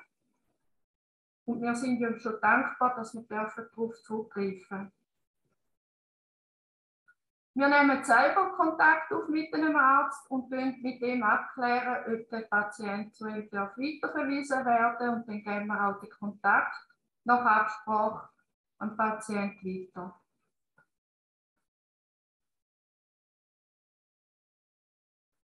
Und 1.45 1.62
wir 1.62 1.75
sind 1.75 2.03
uns 2.03 2.23
schon 2.23 2.41
dankbar, 2.41 2.95
dass 2.97 3.15
wir 3.15 3.23
darauf 3.23 4.03
zugreifen. 4.03 4.93
Wir 7.55 7.69
nehmen 7.69 8.05
selber 8.05 8.53
Kontakt 8.53 9.12
auf 9.12 9.29
mit 9.29 9.53
einem 9.53 9.75
Arzt 9.77 10.31
und 10.31 10.49
mit 10.51 11.03
dem 11.03 11.23
abklären, 11.23 12.15
ob 12.15 12.29
der 12.31 12.43
Patient 12.43 13.15
zu 13.15 13.27
ihm 13.27 13.51
weiterverwiesen 13.51 14.65
werden 14.65 15.09
und 15.11 15.29
dann 15.29 15.43
geben 15.43 15.67
wir 15.67 15.89
auch 15.89 16.01
den 16.01 16.11
Kontakt 16.11 16.77
nach 17.25 17.45
Absprache 17.45 18.29
am 18.79 18.97
Patient 18.97 19.62
weiter. 19.65 20.21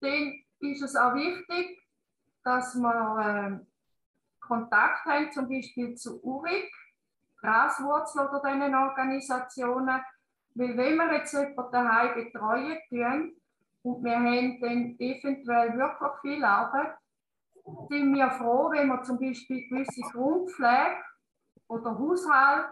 Dann 0.00 0.42
ist 0.58 0.82
es 0.82 0.96
auch 0.96 1.14
wichtig, 1.14 1.86
dass 2.42 2.74
wir 2.74 3.60
äh, 3.60 3.71
Kontakt 4.42 5.04
haben, 5.06 5.32
zum 5.32 5.48
Beispiel 5.48 5.94
zu 5.94 6.22
URIC, 6.22 6.70
Graswurzel 7.38 8.28
oder 8.28 8.40
diesen 8.40 8.74
Organisationen, 8.74 10.00
weil 10.54 10.76
wenn 10.76 10.96
wir 10.96 11.12
jetzt 11.14 11.32
jemanden 11.32 11.72
daheim 11.72 12.14
betreuen 12.14 12.78
tun 12.88 13.32
und 13.82 14.04
wir 14.04 14.16
haben 14.16 14.60
dann 14.60 14.96
eventuell 14.98 15.76
wirklich 15.76 16.12
viel 16.20 16.44
Arbeit, 16.44 16.96
sind 17.88 18.14
wir 18.14 18.30
froh, 18.32 18.70
wenn 18.70 18.88
wir 18.88 19.02
zum 19.02 19.18
Beispiel 19.18 19.68
gewisse 19.68 20.02
Grundpflege 20.12 20.96
oder 21.68 21.98
Haushalt, 21.98 22.66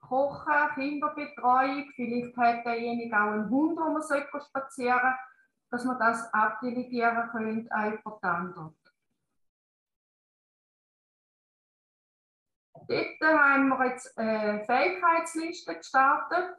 Kochen, 0.00 0.74
Kinderbetreuung, 0.74 1.88
vielleicht 1.94 2.36
hat 2.36 2.64
derjenige 2.64 3.14
auch 3.14 3.30
einen 3.30 3.48
Hund, 3.48 3.78
wo 3.78 3.90
man 3.90 4.02
spazieren 4.02 4.66
sollte, 4.68 5.16
dass 5.70 5.84
wir 5.84 5.94
das 5.94 6.34
abdelegieren 6.34 7.28
können 7.30 7.70
an 7.70 7.92
jemand 7.92 8.24
anderen. 8.24 8.79
Dort 12.90 13.20
haben 13.38 13.68
wir 13.68 13.86
jetzt 13.86 14.18
eine 14.18 14.64
Fähigkeitsliste 14.64 15.76
gestartet 15.76 16.56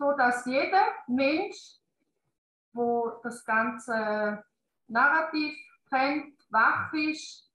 so 0.00 0.12
dass 0.16 0.46
jeder 0.46 0.86
Mensch, 1.08 1.76
wo 2.72 3.20
das 3.22 3.44
ganze 3.44 4.42
Narrativ 4.88 5.54
kennt, 5.90 6.34
wach 6.48 6.92
ist, 6.94 7.46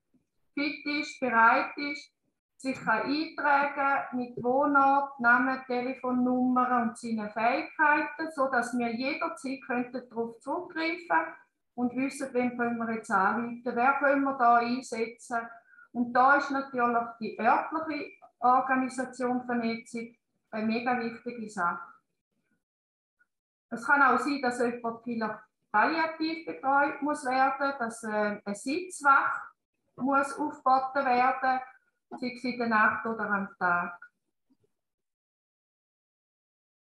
fit 0.53 0.85
ist, 0.85 1.19
bereit 1.19 1.75
ist, 1.75 2.11
sich 2.57 2.77
eintragen 2.87 4.17
mit 4.17 4.41
Wohnort, 4.43 5.19
Namen, 5.19 5.63
Telefonnummer 5.65 6.83
und 6.83 6.97
seinen 6.97 7.29
Fähigkeiten, 7.31 8.31
sodass 8.31 8.77
wir 8.77 8.93
jederzeit 8.93 9.59
darauf 10.09 10.39
zurückgreifen 10.39 11.07
können 11.07 11.33
und 11.73 11.95
wissen, 11.95 12.29
wen 12.31 12.57
können 12.57 12.77
wir 12.77 12.93
jetzt 12.93 13.11
anrufen, 13.11 13.61
wer 13.65 13.93
können 13.93 14.23
wir 14.23 14.37
da 14.37 14.57
einsetzen. 14.57 15.47
Und 15.95 16.11
da 16.11 16.35
ist 16.35 16.51
natürlich 16.51 17.07
die 17.21 17.39
örtliche 17.39 18.11
Organisation 18.39 19.45
Vernetzung 19.45 20.13
eine 20.51 20.65
mega 20.65 20.99
wichtige 20.99 21.49
Sache. 21.49 21.93
Es 23.69 23.85
kann 23.85 24.01
auch 24.01 24.19
sein, 24.19 24.41
dass 24.41 24.59
jemand 24.59 25.03
vielleicht 25.05 25.39
palliativ 25.71 26.45
betreut 26.45 27.01
muss 27.01 27.23
werden, 27.23 27.75
dass 27.79 28.03
äh, 28.03 28.41
ein 28.43 28.55
Sitzwach 28.55 29.53
muss 29.95 30.37
aufgeboten 30.37 31.05
werden, 31.05 31.61
sei 32.09 32.33
es 32.35 32.43
in 32.43 32.57
der 32.57 32.67
Nacht 32.67 33.05
oder 33.05 33.29
am 33.29 33.55
Tag. 33.57 33.97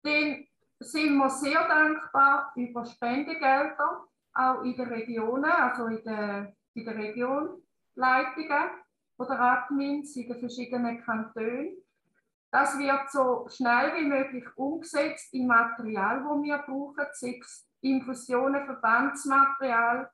Dann 0.04 0.46
sind 0.78 1.16
wir 1.16 1.28
sehr 1.28 1.66
dankbar 1.66 2.52
über 2.54 2.84
Spendegelder, 2.84 4.04
auch 4.34 4.62
in 4.62 4.76
den 4.76 4.88
Regionen, 4.88 5.50
also 5.50 5.86
in 5.86 6.04
den 6.04 6.88
Regionleitungen 6.88 8.81
oder 9.22 9.40
Admins 9.40 10.16
in 10.16 10.28
den 10.28 10.38
verschiedenen 10.38 11.00
Kantonen. 11.02 11.76
Das 12.50 12.78
wird 12.78 13.10
so 13.10 13.48
schnell 13.48 13.96
wie 13.96 14.06
möglich 14.06 14.44
umgesetzt 14.56 15.32
im 15.32 15.46
Material, 15.46 16.22
das 16.22 16.42
wir 16.42 16.58
brauchen, 16.58 17.06
sechs 17.12 17.66
Infusionen, 17.80 18.66
Verbandsmaterial, 18.66 20.10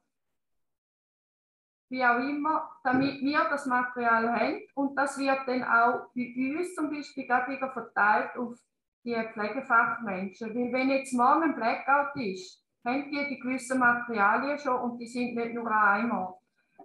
wie 1.90 2.05
auch 2.05 2.18
immer, 2.18 2.70
damit 2.85 3.20
wir 3.20 3.44
das 3.51 3.66
Material 3.66 4.39
haben. 4.39 4.60
Und 4.74 4.97
das 4.97 5.18
wird 5.18 5.40
dann 5.47 5.64
auch 5.64 6.10
bei 6.14 6.56
uns 6.59 6.74
zum 6.74 6.90
Beispiel 6.90 7.26
gerade 7.26 7.51
wieder 7.52 7.70
verteilt 7.72 8.36
auf 8.36 8.56
die 9.05 9.14
Pflegefachmenschen. 9.32 10.55
Weil 10.55 10.72
wenn 10.72 10.90
jetzt 10.90 11.14
morgen 11.14 11.43
ein 11.43 11.55
Blackout 11.55 12.14
ist, 12.16 12.62
haben 12.85 13.10
die 13.10 13.26
die 13.28 13.40
gewissen 13.40 13.78
Materialien 13.78 14.59
schon 14.59 14.80
und 14.80 14.98
die 14.98 15.06
sind 15.06 15.35
nicht 15.35 15.55
nur 15.55 15.70
einmal, 15.70 16.35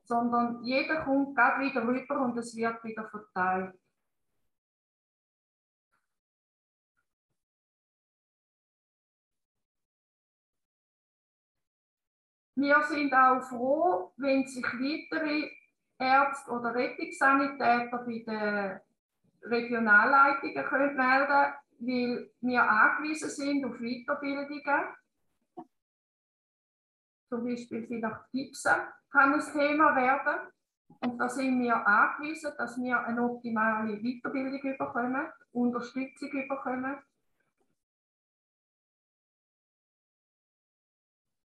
sondern 0.03 0.63
jeder 0.63 1.03
kommt 1.03 1.35
gerade 1.35 1.63
wieder 1.63 1.87
rüber 1.87 2.21
und 2.21 2.37
es 2.37 2.55
wird 2.55 2.83
wieder 2.83 3.07
verteilt. 3.09 3.73
Wir 12.55 12.81
sind 12.83 13.13
auch 13.13 13.41
froh, 13.41 14.13
wenn 14.17 14.45
sich 14.45 14.63
weitere 14.63 15.49
Ärzte 15.97 16.51
oder 16.51 16.73
Rettungssanitäter 16.75 17.97
bei 18.05 18.23
den 18.25 18.79
Regionalleitungen 19.51 20.63
können 20.65 20.95
melden 20.95 21.53
weil 21.85 22.29
wir 22.41 22.63
angewiesen 22.63 23.29
sind 23.29 23.65
auf 23.65 23.77
Weiterbildungen. 23.79 24.85
Zum 27.33 27.45
Beispiel 27.45 27.87
vielleicht 27.87 28.31
Gipsen 28.31 28.75
kann 29.11 29.33
ein 29.33 29.39
Thema 29.39 29.95
werden. 29.95 30.51
Und 30.99 31.17
da 31.17 31.27
sind 31.27 31.59
wir 31.63 31.75
angewiesen, 31.75 32.51
dass 32.59 32.79
wir 32.79 32.99
eine 32.99 33.23
optimale 33.23 33.97
Weiterbildung 34.03 34.77
bekommen, 34.77 35.25
Unterstützung 35.51 36.29
bekommen. 36.47 36.95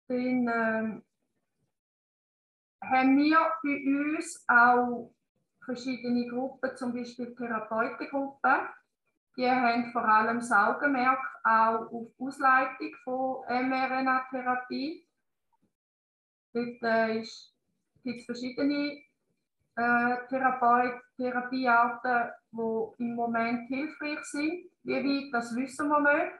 Dann 0.10 0.48
äh, 0.50 1.02
haben 2.84 3.18
wir 3.18 3.40
bei 3.64 4.18
uns 4.18 4.44
auch 4.46 5.14
verschiedene 5.64 6.28
Gruppen, 6.28 6.76
zum 6.76 6.94
Beispiel 6.94 7.34
Therapeutengruppen. 7.34 8.58
Die 9.38 9.50
haben 9.50 9.90
vor 9.94 10.04
allem 10.04 10.40
das 10.40 10.52
Augenmerk 10.52 11.20
auch 11.46 11.90
auf 11.94 12.12
Ausleitung 12.20 12.94
von 13.06 13.46
mRNA-Therapie. 13.48 15.07
Dort 16.58 16.82
äh, 16.82 17.24
gibt 18.04 18.20
es 18.20 18.26
verschiedene 18.26 19.04
äh, 19.76 20.28
Therapeut 20.28 21.02
Therapiearten, 21.16 22.32
die 22.52 23.04
im 23.04 23.16
Moment 23.16 23.68
hilfreich 23.68 24.24
sind. 24.24 24.72
Wie 24.84 24.96
weit, 24.96 25.34
das 25.34 25.56
wissen 25.56 25.88
wir 25.88 26.00
nicht. 26.00 26.34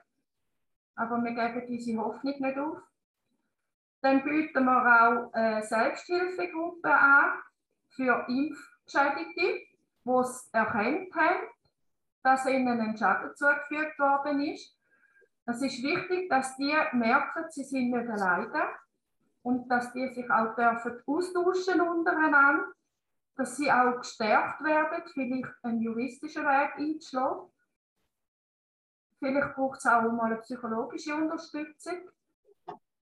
Aber 0.96 1.22
wir 1.22 1.32
geben 1.32 1.66
diese 1.68 1.96
Hoffnung 1.98 2.34
nicht 2.36 2.58
auf. 2.58 2.78
Dann 4.00 4.24
bieten 4.24 4.64
wir 4.64 4.86
auch 4.86 5.32
eine 5.32 5.62
Selbsthilfegruppe 5.62 6.90
an 6.90 7.38
für 7.90 8.26
Impfgeschädigte, 8.28 9.66
die 10.04 10.10
es 10.10 10.48
erkannt 10.52 11.14
haben, 11.14 11.46
dass 12.24 12.46
ihnen 12.46 12.80
ein 12.80 12.96
Schaden 12.96 13.36
zugefügt 13.36 13.98
worden 14.00 14.40
ist. 14.40 14.76
Es 15.46 15.62
ist 15.62 15.82
wichtig, 15.82 16.28
dass 16.28 16.56
die 16.56 16.74
merken, 16.92 17.44
sie 17.50 17.64
sind 17.64 17.90
nicht 17.90 18.08
alleine 18.08 18.50
und 19.42 19.68
dass 19.68 19.92
die 19.92 20.08
sich 20.08 20.30
auch 20.30 20.54
dürfen 20.54 21.02
austauschen 21.06 21.80
untereinander, 21.80 22.72
dass 23.36 23.56
sie 23.56 23.70
auch 23.70 23.98
gestärkt 23.98 24.62
werden, 24.62 25.02
vielleicht 25.12 25.54
einen 25.62 25.80
juristischen 25.80 26.44
Weg 26.44 26.76
einzuschlagen. 26.76 27.50
Vielleicht 29.18 29.54
braucht 29.54 29.78
es 29.78 29.86
auch 29.86 30.02
mal 30.12 30.32
eine 30.32 30.36
psychologische 30.36 31.14
Unterstützung. 31.14 32.10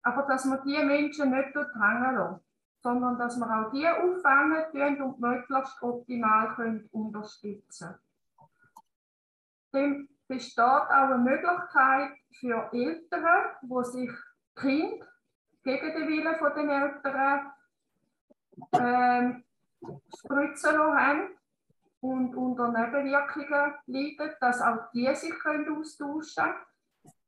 Aber 0.01 0.23
dass 0.23 0.45
wir 0.45 0.61
diese 0.65 0.83
Menschen 0.83 1.31
nicht 1.31 1.55
hängen 1.55 2.15
lassen, 2.15 2.39
sondern 2.81 3.17
dass 3.17 3.37
wir 3.37 3.47
auch 3.47 3.71
die 3.71 3.87
auffangen 3.87 5.01
und 5.01 5.19
möglichst 5.19 5.81
optimal 5.81 6.53
können 6.55 6.89
unterstützen 6.91 7.95
Dann 9.71 10.09
besteht 10.27 10.59
auch 10.59 10.89
eine 10.89 11.17
Möglichkeit 11.17 12.11
für 12.39 12.69
Eltern, 12.73 13.55
die 13.61 13.83
sich 13.85 14.11
Kind 14.55 15.05
gegen 15.63 15.93
den 15.93 16.07
Willen 16.07 16.37
der 16.39 16.81
Eltern 16.81 17.51
ähm, 18.73 19.43
spritzen 20.17 20.77
haben 20.77 21.29
und 22.01 22.35
unter 22.35 22.67
Nebenwirkungen 22.67 23.73
leiden, 23.87 24.35
dass 24.39 24.61
auch 24.61 24.91
die 24.93 25.13
sich 25.15 25.33
austauschen 25.33 26.43
können. 26.43 26.55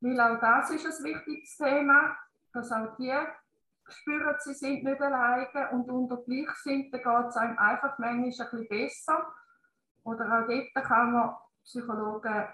Weil 0.02 0.20
auch 0.20 0.40
das 0.40 0.70
ist 0.72 0.86
ein 0.86 1.03
wichtiges 1.06 1.57
Thema 1.57 2.18
dass 2.56 2.72
auch 2.72 2.95
die 2.95 3.14
spüren, 3.88 4.36
sie 4.40 4.53
sind 4.53 4.84
nicht 4.84 5.02
alleine 5.02 5.70
und 5.72 5.90
unter 5.91 6.18
Gleichsinnten 6.18 6.91
geht 6.91 7.28
es 7.28 7.36
einem 7.36 7.57
einfach 7.60 7.99
manchmal 7.99 8.24
ein 8.24 8.30
bisschen 8.30 8.68
besser. 8.68 9.34
Oder 10.03 10.26
auch 10.26 10.48
dort 10.48 10.86
kann 10.86 11.12
man 11.12 11.36
Psychologen 11.64 12.48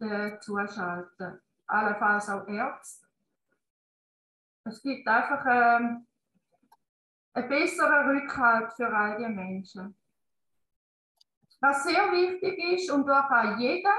äh, 0.00 0.38
zuschalten, 0.40 1.40
allenfalls 1.66 2.30
auch 2.30 2.46
Ärzte. 2.46 3.05
Es 4.66 4.82
gibt 4.82 5.06
einfach 5.06 5.44
ähm, 5.48 6.06
einen 7.34 7.48
besseren 7.48 8.10
Rückhalt 8.10 8.72
für 8.72 8.88
all 8.88 9.16
die 9.16 9.28
Menschen. 9.28 9.96
Was 11.60 11.84
sehr 11.84 12.10
wichtig 12.10 12.58
ist, 12.58 12.90
und 12.90 13.06
da 13.06 13.22
kann 13.22 13.60
jeder 13.60 13.94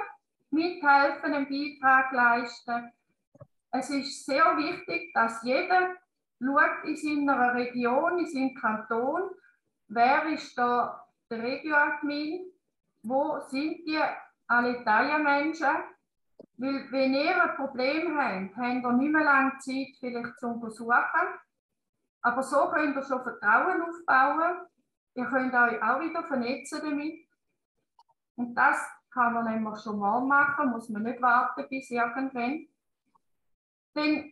mithelfen, 0.51 1.33
einen 1.33 1.47
Beitrag 1.47 2.11
leisten, 2.11 2.91
es 3.71 3.89
ist 3.89 4.25
sehr 4.25 4.57
wichtig, 4.57 5.13
dass 5.13 5.41
jeder 5.43 5.95
schaut 6.41 6.83
in 6.83 6.95
seiner 6.97 7.53
Region, 7.53 8.19
in 8.19 8.25
seinem 8.25 8.53
Kanton, 8.53 9.31
wer 9.87 10.25
ist 10.25 10.57
da 10.57 11.05
der 11.29 11.43
Regioadmin, 11.43 12.51
wo 13.03 13.39
sind 13.47 13.85
die 13.87 13.99
Alitalia-Menschen, 14.47 15.75
weil 16.57 16.91
wenn 16.91 17.13
ihr 17.13 17.43
ein 17.43 17.55
Problem 17.55 18.17
habt, 18.17 18.55
habt 18.57 18.83
ihr 18.83 18.91
nicht 18.93 19.11
mehr 19.11 19.23
lange 19.23 19.57
Zeit 19.59 19.95
vielleicht 19.99 20.37
zu 20.39 20.47
untersuchen, 20.47 21.39
aber 22.21 22.43
so 22.43 22.69
könnt 22.69 22.95
ihr 22.95 23.03
schon 23.03 23.23
Vertrauen 23.23 23.81
aufbauen, 23.81 24.67
ihr 25.13 25.25
könnt 25.25 25.53
euch 25.53 25.81
auch 25.81 25.99
wieder 25.99 26.23
vernetzen 26.23 26.81
damit 26.83 27.27
und 28.35 28.55
das 28.55 28.77
kann 29.11 29.33
man 29.33 29.45
nämlich 29.45 29.81
schon 29.81 29.99
mal 29.99 30.21
machen, 30.21 30.71
muss 30.71 30.89
man 30.89 31.03
nicht 31.03 31.21
warten 31.21 31.67
bis 31.69 31.89
irgendwann. 31.89 32.67
Dann 33.93 34.31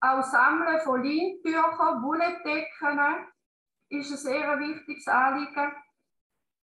auch 0.00 0.22
Sammeln 0.22 0.80
von 0.80 1.02
Leintüchern, 1.02 2.02
Wollendecken 2.02 3.26
ist 3.88 4.10
ein 4.10 4.16
sehr 4.16 4.58
wichtiges 4.58 5.08
Anliegen. 5.08 5.72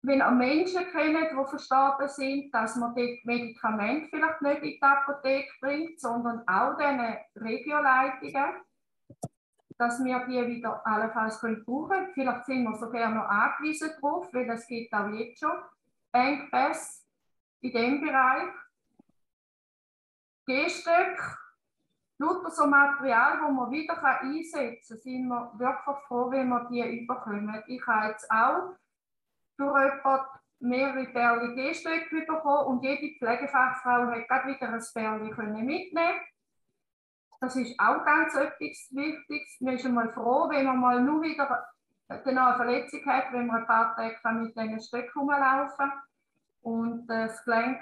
Wenn 0.07 0.21
ihr 0.21 0.31
Menschen 0.33 0.87
kennt, 0.93 1.31
die 1.31 1.49
verstorben 1.49 2.09
sind, 2.09 2.55
dass 2.55 2.77
man 2.77 2.95
dort 2.95 3.25
Medikamente 3.25 4.09
vielleicht 4.11 4.43
nicht 4.43 4.63
in 4.63 4.71
die 4.73 4.83
Apotheke 4.83 5.51
bringt, 5.63 5.99
sondern 5.99 6.47
auch 6.47 6.77
diese 6.77 7.21
Regioleitungen, 7.37 8.61
dass 9.79 10.05
wir 10.05 10.19
die 10.27 10.47
wieder 10.47 10.87
allenfalls 10.87 11.41
brauchen 11.41 11.65
können. 11.65 12.11
Vielleicht 12.13 12.45
sind 12.45 12.65
wir 12.65 12.75
sogar 12.75 13.09
noch 13.09 13.25
angewiesen 13.25 13.93
darauf, 13.99 14.29
weil 14.35 14.51
es 14.51 14.67
gibt 14.67 14.93
auch 14.93 15.09
jetzt 15.09 15.41
schon 15.41 15.57
Engpässe 16.13 17.05
in 17.63 17.73
diesem 17.73 18.01
Bereich. 18.03 18.53
Gehstöcke 20.45 21.39
Lauter 22.19 22.51
so 22.51 22.67
Material, 22.67 23.39
das 23.41 23.51
man 23.51 23.71
wieder 23.71 24.05
einsetzen 24.05 24.97
kann, 24.97 25.03
sind 25.03 25.29
wir 25.29 25.53
wirklich 25.55 25.97
froh, 26.07 26.31
wenn 26.31 26.49
wir 26.49 26.69
die 26.71 27.01
überkommen. 27.01 27.63
Ich 27.67 27.85
habe 27.87 28.09
jetzt 28.09 28.31
auch 28.31 28.77
durch 29.57 29.95
jemanden 29.95 30.27
mehrere 30.61 31.07
Bärli 31.07 31.55
G-Stöcke 31.55 32.25
bekommen 32.27 32.67
und 32.67 32.85
jede 32.85 33.17
Pflegefachfrau 33.19 34.11
hat 34.11 34.29
gerade 34.29 34.49
wieder 34.49 34.73
ein 34.73 34.83
Bärli 34.95 35.63
mitnehmen 35.63 36.21
Das 37.41 37.57
ist 37.57 37.79
auch 37.79 38.05
ganz 38.05 38.35
etwas 38.35 38.89
Wichtiges. 38.93 39.61
Man 39.61 39.75
ist 39.75 39.85
einmal 39.85 40.11
froh, 40.11 40.49
wenn 40.49 40.65
man 40.65 40.81
mal 40.81 41.01
nur 41.01 41.23
wieder 41.23 41.67
genau 42.25 42.47
eine 42.47 42.57
Verletzung 42.57 43.05
hat, 43.07 43.33
wenn 43.33 43.47
man 43.47 43.63
ein 43.63 43.67
paar 43.67 43.95
Tage 43.97 44.17
mit 44.39 44.57
diesen 44.57 44.81
Stöcken 44.81 45.21
rumlaufen 45.21 45.93
und 46.63 47.07
das 47.07 47.45
Gelenk 47.45 47.81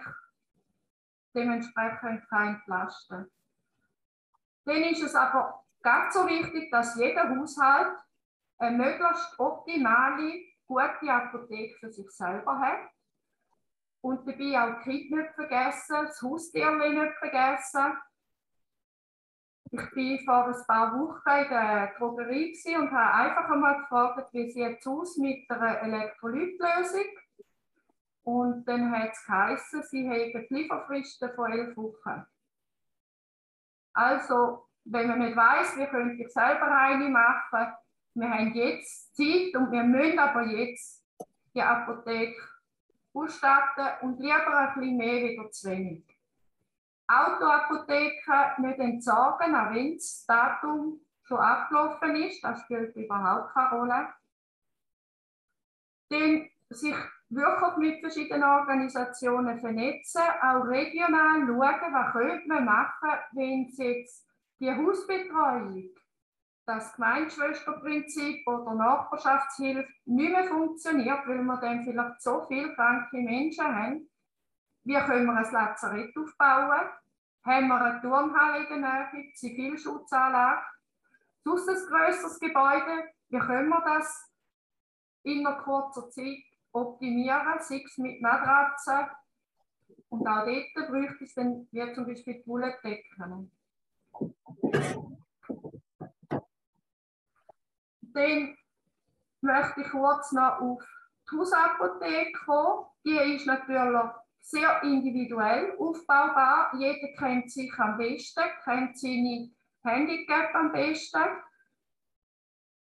dementsprechend 1.34 2.28
kann 2.28 2.56
entlasten. 2.56 3.30
Dann 4.64 4.82
ist 4.82 5.02
es 5.02 5.14
aber 5.14 5.64
ganz 5.82 6.14
so 6.14 6.26
wichtig, 6.26 6.70
dass 6.70 6.96
jeder 6.96 7.28
Haushalt 7.28 7.98
eine 8.58 8.76
möglichst 8.76 9.38
optimale, 9.40 10.51
gute 10.74 11.12
Apotheke 11.12 11.78
für 11.78 11.92
sich 11.92 12.10
selber 12.10 12.58
hat. 12.58 12.90
Und 14.00 14.26
dabei 14.26 14.60
auch 14.60 14.82
die 14.82 15.08
Kinder 15.08 15.22
nicht 15.22 15.34
vergessen, 15.34 16.06
das 16.06 16.20
Haustier 16.22 16.70
nicht 16.72 17.18
vergessen. 17.18 17.98
Ich 19.70 20.26
war 20.26 20.44
vor 20.44 20.54
ein 20.54 20.66
paar 20.66 20.98
Wochen 20.98 21.42
in 21.44 21.48
der 21.48 21.94
Drogerie 21.96 22.76
und 22.76 22.90
habe 22.90 23.14
einfach 23.14 23.50
einmal 23.50 23.80
gefragt, 23.80 24.28
wie 24.32 24.50
sieht 24.50 24.80
es 24.80 24.86
aus 24.86 25.16
mit 25.16 25.48
einer 25.50 25.80
Elektrolytlösung. 25.80 27.06
Und 28.24 28.64
dann 28.66 28.92
hat 28.92 29.12
es 29.12 29.24
geheißen, 29.24 29.82
sie 29.84 30.08
haben 30.08 30.46
Lieferfristen 30.50 31.32
von 31.34 31.52
elf 31.52 31.76
Wochen. 31.76 32.26
Also, 33.94 34.68
wenn 34.84 35.08
man 35.08 35.20
nicht 35.20 35.36
weiß, 35.36 35.76
wir 35.76 35.86
können 35.86 36.16
sich 36.16 36.28
selber 36.32 36.70
eine 36.70 37.08
machen. 37.08 37.72
Wir 38.14 38.30
haben 38.30 38.54
jetzt 38.54 39.16
Zeit 39.16 39.54
und 39.54 39.72
wir 39.72 39.82
müssen 39.84 40.18
aber 40.18 40.42
jetzt 40.46 41.02
die 41.54 41.62
Apotheke 41.62 42.40
ausstatten 43.14 43.86
und 44.02 44.20
lieber 44.20 44.56
ein 44.56 44.74
bisschen 44.74 44.96
mehr 44.96 45.22
wieder 45.22 45.50
zu 45.50 45.70
wenig. 45.70 46.04
Autoapotheken 47.06 48.62
nicht 48.62 48.78
entsorgen, 48.78 49.54
auch 49.54 49.70
wenn 49.72 49.94
das 49.94 50.24
Datum 50.26 51.00
schon 51.22 51.38
abgelaufen 51.38 52.16
ist, 52.16 52.42
das 52.42 52.60
spielt 52.62 52.94
überhaupt 52.96 53.52
keine 53.52 53.70
Rolle. 53.70 54.08
Dann 56.08 56.48
sich 56.70 56.94
wirklich 57.28 57.76
mit 57.78 58.00
verschiedenen 58.00 58.44
Organisationen 58.44 59.58
vernetzen, 59.58 60.22
auch 60.42 60.64
regional 60.66 61.46
schauen, 61.46 61.92
was 61.92 62.12
könnte 62.12 62.48
man 62.48 62.64
machen, 62.64 63.10
wenn 63.32 63.66
es 63.68 63.78
jetzt 63.78 64.26
die 64.60 64.70
Hausbetreuung, 64.70 65.90
das 66.74 66.92
Gemeinschwesterprinzip 66.94 68.46
oder 68.46 68.74
Nachbarschaftshilfe 68.74 69.88
nicht 70.06 70.32
mehr 70.32 70.44
funktioniert, 70.44 71.26
weil 71.26 71.42
wir 71.42 71.56
dann 71.58 71.84
vielleicht 71.84 72.22
so 72.22 72.46
viele 72.48 72.74
kranke 72.74 73.16
Menschen 73.18 73.64
haben. 73.64 74.08
Wie 74.84 74.94
können 74.94 75.26
wir 75.26 75.36
ein 75.36 75.52
Lazarett 75.52 76.16
aufbauen? 76.16 76.88
Haben 77.44 77.68
wir 77.68 77.80
eine 77.80 78.00
Turnhalle 78.00 78.66
in 78.66 78.82
der 78.82 79.10
Nähe, 79.12 79.32
Zivilschutzanlage? 79.34 80.62
Sonst 81.44 81.68
ein 81.68 81.86
grösseres 81.88 82.38
Gebäude? 82.38 83.08
Wie 83.28 83.38
können 83.38 83.68
wir 83.68 83.80
das 83.80 84.32
in 85.24 85.46
einer 85.46 85.58
kurzen 85.58 86.10
Zeit 86.10 86.44
optimieren, 86.72 87.58
sei 87.60 87.82
es 87.84 87.98
mit 87.98 88.22
Matratzen? 88.22 89.06
Und 90.08 90.26
auch 90.26 90.44
dort 90.44 90.88
bräuchte 90.88 91.24
es 91.24 91.34
dann, 91.34 91.66
wie 91.70 91.92
zum 91.94 92.06
Beispiel 92.06 92.42
die 92.42 92.46
Wolldecken. 92.46 93.50
Dann 98.14 98.56
möchte 99.40 99.80
ich 99.80 99.90
kurz 99.90 100.32
noch 100.32 100.60
auf 100.60 100.84
die 101.30 101.36
Hausapotheke 101.36 102.32
kommen. 102.44 102.86
Die 103.04 103.34
ist 103.34 103.46
natürlich 103.46 104.10
sehr 104.40 104.82
individuell 104.82 105.76
aufbaubar. 105.78 106.72
Jeder 106.78 107.08
kennt 107.18 107.50
sich 107.50 107.72
am 107.78 107.96
besten, 107.96 108.42
kennt 108.64 108.98
seine 108.98 109.50
Handicap 109.84 110.54
am 110.54 110.72
besten. 110.72 111.22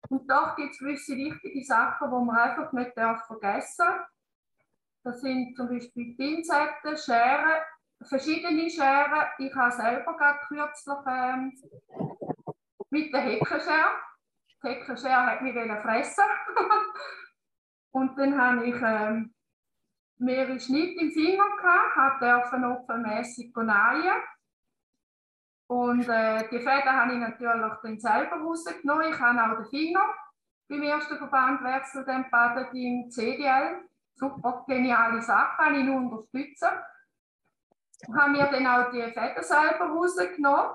Und 0.10 0.30
doch 0.30 0.56
gibt 0.56 0.74
es 0.74 0.80
gewisse 0.80 1.16
wichtige 1.16 1.64
Sachen, 1.64 2.10
die 2.10 2.26
man 2.26 2.38
einfach 2.38 2.72
nicht 2.74 2.94
vergessen 2.94 3.86
darf. 3.86 4.08
Das 5.04 5.22
sind 5.22 5.56
zum 5.56 5.70
Beispiel 5.70 6.16
Pinzetten, 6.16 6.98
Scheren, 6.98 7.62
verschiedene 8.08 8.70
Scheren. 8.70 9.28
Ich 9.38 9.54
habe 9.56 9.72
selber 9.72 10.18
gerade 10.18 10.40
kürzlich 10.48 10.98
ähm, 11.08 11.54
mit 12.90 13.14
der 13.14 13.22
Heckenschere. 13.22 14.09
Die 14.64 14.68
Heckenschere 14.68 15.26
hat 15.26 15.42
mich 15.42 15.54
fressen 15.82 16.24
Und 17.92 18.18
dann 18.18 18.40
habe 18.40 18.66
ich 18.66 18.76
ähm, 18.82 19.34
mehrere 20.18 20.60
Schnitte 20.60 21.02
im 21.02 21.12
Finger 21.12 21.46
gehabt, 21.58 22.22
durfte 22.22 22.58
opfermässig 22.68 23.56
nähen. 23.56 24.22
Und 25.68 26.08
äh, 26.08 26.48
die 26.50 26.60
Fäden 26.60 26.92
habe 26.92 27.14
ich 27.14 27.20
natürlich 27.20 27.80
dann 27.84 28.00
selber 28.00 28.36
rausgenommen. 28.38 29.14
Ich 29.14 29.20
habe 29.20 29.42
auch 29.42 29.58
den 29.58 29.66
Finger 29.68 30.14
beim 30.68 30.84
ersten 30.84 31.18
Verbandwechsel 31.18 32.06
dann 32.06 32.30
badet 32.30 32.74
im 32.74 33.10
CDL. 33.10 33.84
Super 34.16 34.66
geniale 34.68 35.22
Sache, 35.22 35.56
kann 35.58 35.76
ich 35.76 35.86
nur 35.86 35.98
unterstützen 35.98 36.70
haben 38.08 38.34
wir 38.34 38.46
dann 38.46 38.68
auch 38.68 38.92
die 38.92 39.02
Fäden 39.02 39.44
selber 39.44 39.86
rausgenommen. 39.86 40.72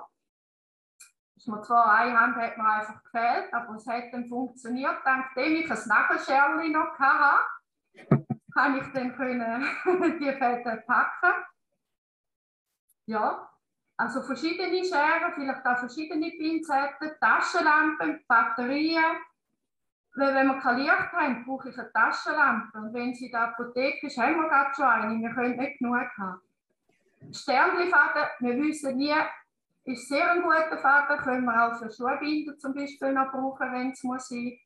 Ist 1.35 1.47
mir 1.47 1.61
zwar 1.61 1.91
eine 1.91 2.19
Hand 2.19 2.37
hat 2.37 2.57
mir 2.57 2.65
einfach 2.65 3.03
gefehlt, 3.03 3.53
aber 3.53 3.75
es 3.75 3.85
hat 3.87 4.13
dann 4.13 4.27
funktioniert. 4.27 4.97
Nachdem 5.03 5.55
ich 5.55 5.69
ein 5.69 5.87
Nagelscherli 5.87 6.69
noch 6.69 6.97
hatte, 6.97 8.19
kann 8.53 8.77
ich 8.79 8.87
dann 8.93 9.15
können 9.15 9.67
die 10.19 10.31
Fäden 10.31 10.83
packen. 10.85 11.45
Ja, 13.07 13.49
also 13.97 14.21
verschiedene 14.23 14.83
Scheren, 14.83 15.33
vielleicht 15.35 15.65
auch 15.65 15.77
verschiedene 15.77 16.31
Pinzetten, 16.31 17.11
Taschenlampen, 17.19 18.25
Batterien. 18.27 19.17
Weil 20.15 20.33
wenn 20.33 20.47
wir 20.47 20.59
kein 20.59 20.77
Licht 20.77 21.11
haben, 21.11 21.45
brauche 21.45 21.69
ich 21.69 21.77
eine 21.77 21.91
Taschenlampe. 21.91 22.77
Und 22.77 22.93
wenn 22.93 23.13
sie 23.13 23.25
in 23.25 23.31
der 23.31 23.49
Apotheke 23.49 24.07
ist, 24.07 24.17
haben 24.17 24.35
wir 24.35 24.47
gerade 24.47 24.73
schon 24.73 24.85
eine. 24.85 25.21
Wir 25.21 25.33
können 25.33 25.57
nicht 25.57 25.79
genug 25.79 26.07
haben. 26.17 26.41
Sternlifaden, 27.31 28.23
wir 28.39 28.57
wissen 28.57 28.97
nie, 28.97 29.13
ist 29.85 30.09
sehr 30.09 30.31
ein 30.31 30.41
guter 30.41 30.77
Faden, 30.77 31.17
können 31.19 31.45
wir 31.45 31.67
auch 31.67 31.77
für 31.77 31.91
Schuhbinder 31.91 32.57
zum 32.57 32.73
Beispiel 32.73 33.13
noch 33.13 33.31
brauchen, 33.31 33.71
wenn 33.71 33.91
es 33.91 34.03
muss 34.03 34.27
sein. 34.27 34.57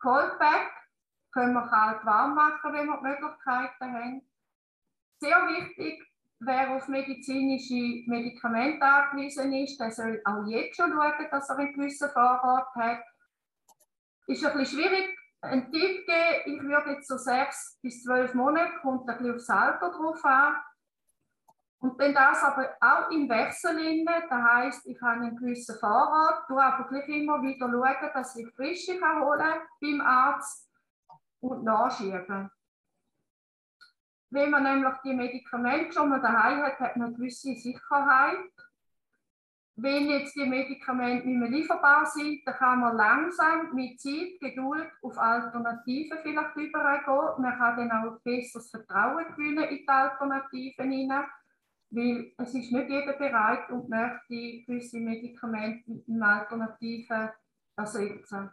Coldback 0.00 0.70
können 1.32 1.52
wir 1.52 1.66
kalt 1.68 2.04
warm 2.04 2.34
machen, 2.34 2.72
wenn 2.72 2.86
wir 2.86 2.96
die 2.96 3.02
Möglichkeiten 3.02 3.92
haben. 3.92 4.22
Sehr 5.18 5.36
wichtig, 5.48 6.02
wer 6.40 6.70
auf 6.70 6.88
medizinische 6.88 8.08
Medikamente 8.08 8.82
angewiesen 8.82 9.52
ist, 9.52 9.78
der 9.78 9.90
soll 9.90 10.20
auch 10.24 10.46
jetzt 10.46 10.76
schon 10.76 10.92
schauen, 10.92 11.28
dass 11.30 11.48
er 11.50 11.58
einen 11.58 11.74
gewissen 11.74 12.10
Vorrat 12.10 12.74
hat. 12.74 13.04
Ist 14.26 14.44
ein 14.44 14.56
bisschen 14.56 14.78
schwierig, 14.78 15.18
einen 15.42 15.70
Tipp 15.70 16.06
geben, 16.06 16.56
ich 16.56 16.62
würde 16.62 16.92
jetzt 16.92 17.08
so 17.08 17.18
sechs 17.18 17.78
bis 17.82 18.02
zwölf 18.02 18.32
Monate, 18.34 18.72
kommt 18.80 19.08
ein 19.08 19.18
bisschen 19.18 19.34
aufs 19.34 19.50
Alter 19.50 19.90
drauf 19.90 20.24
an, 20.24 20.56
und 21.84 21.98
wenn 21.98 22.14
das 22.14 22.42
aber 22.42 22.70
auch 22.80 23.10
im 23.10 23.28
Wechsel 23.28 23.78
inne, 23.78 24.24
das 24.30 24.42
heisst, 24.42 24.86
ich 24.86 24.98
habe 25.02 25.20
einen 25.20 25.36
gewissen 25.36 25.78
Vorrat, 25.78 26.46
tue 26.46 26.64
aber 26.64 26.88
gleich 26.88 27.06
immer 27.08 27.42
wieder 27.42 27.68
schauen, 27.70 28.10
dass 28.14 28.36
ich 28.36 28.48
frische 28.54 28.98
kann 28.98 29.20
holen 29.20 29.60
beim 29.82 30.00
Arzt 30.00 30.70
und 31.40 31.62
nachschieben. 31.62 32.50
Wenn 34.30 34.50
man 34.50 34.62
nämlich 34.62 34.94
die 35.04 35.12
Medikamente 35.12 35.92
schon 35.92 36.08
mal 36.08 36.22
daheim 36.22 36.62
hat, 36.62 36.80
hat 36.80 36.96
man 36.96 37.08
eine 37.08 37.16
gewisse 37.16 37.54
Sicherheit. 37.54 38.50
Wenn 39.76 40.08
jetzt 40.08 40.34
die 40.36 40.46
Medikamente 40.46 41.28
nicht 41.28 41.38
mehr 41.38 41.50
lieferbar 41.50 42.06
sind, 42.06 42.46
dann 42.46 42.54
kann 42.54 42.80
man 42.80 42.96
langsam 42.96 43.74
mit 43.74 44.00
Zeit, 44.00 44.40
Geduld 44.40 44.90
auf 45.02 45.18
Alternativen 45.18 46.18
vielleicht 46.22 46.56
übergehen. 46.56 47.42
Man 47.42 47.58
kann 47.58 47.76
dann 47.76 47.92
auch 47.92 48.22
besseres 48.22 48.70
Vertrauen 48.70 49.26
gewinnen 49.36 49.64
in 49.64 49.76
die 49.76 49.88
Alternativen 49.88 50.90
hinein. 50.90 51.26
Weil 51.90 52.32
es 52.38 52.54
ist 52.54 52.72
nicht 52.72 52.90
jeder 52.90 53.12
bereit 53.12 53.70
und 53.70 53.88
möchte 53.88 54.64
gewisse 54.66 54.98
Medikamente 54.98 55.90
mit 55.90 56.08
einem 56.08 56.22
Alternativen 56.22 57.30
ersetzen. 57.76 58.50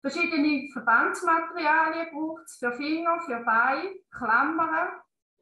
Verschiedene 0.00 0.70
Verbandsmaterialien 0.72 2.08
braucht 2.12 2.44
es 2.44 2.56
für 2.56 2.72
Finger, 2.72 3.20
für 3.22 3.40
Beine, 3.40 3.94
Klammern, 4.10 4.88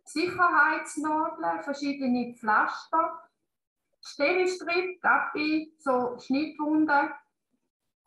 Sicherheitsnadeln, 0.05 1.63
verschiedene 1.63 2.35
Pflaster, 2.35 3.23
Steristrip, 4.01 5.01
Gappi, 5.01 5.75
so 5.79 6.19
Schnittwunden 6.19 7.11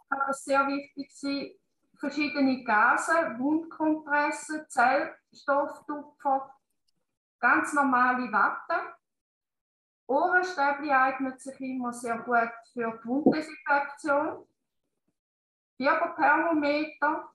kann 0.09 0.27
das 0.27 0.43
sehr 0.43 0.67
wichtig 0.67 1.11
sein. 1.13 1.51
Verschiedene 1.97 2.63
Gase, 2.63 3.35
Wundkompressen, 3.37 4.65
Zellstofftupfer, 4.67 6.54
Ganz 7.45 7.73
normale 7.73 8.31
Watte. 8.31 8.95
Ohrenstäbli 10.07 10.91
eignet 10.91 11.39
sich 11.39 11.61
immer 11.61 11.93
sehr 11.93 12.17
gut 12.17 12.49
für 12.73 12.99
die 13.03 13.07
Wunddesinfektion. 13.07 14.47
Fieberthermometer, 15.77 17.31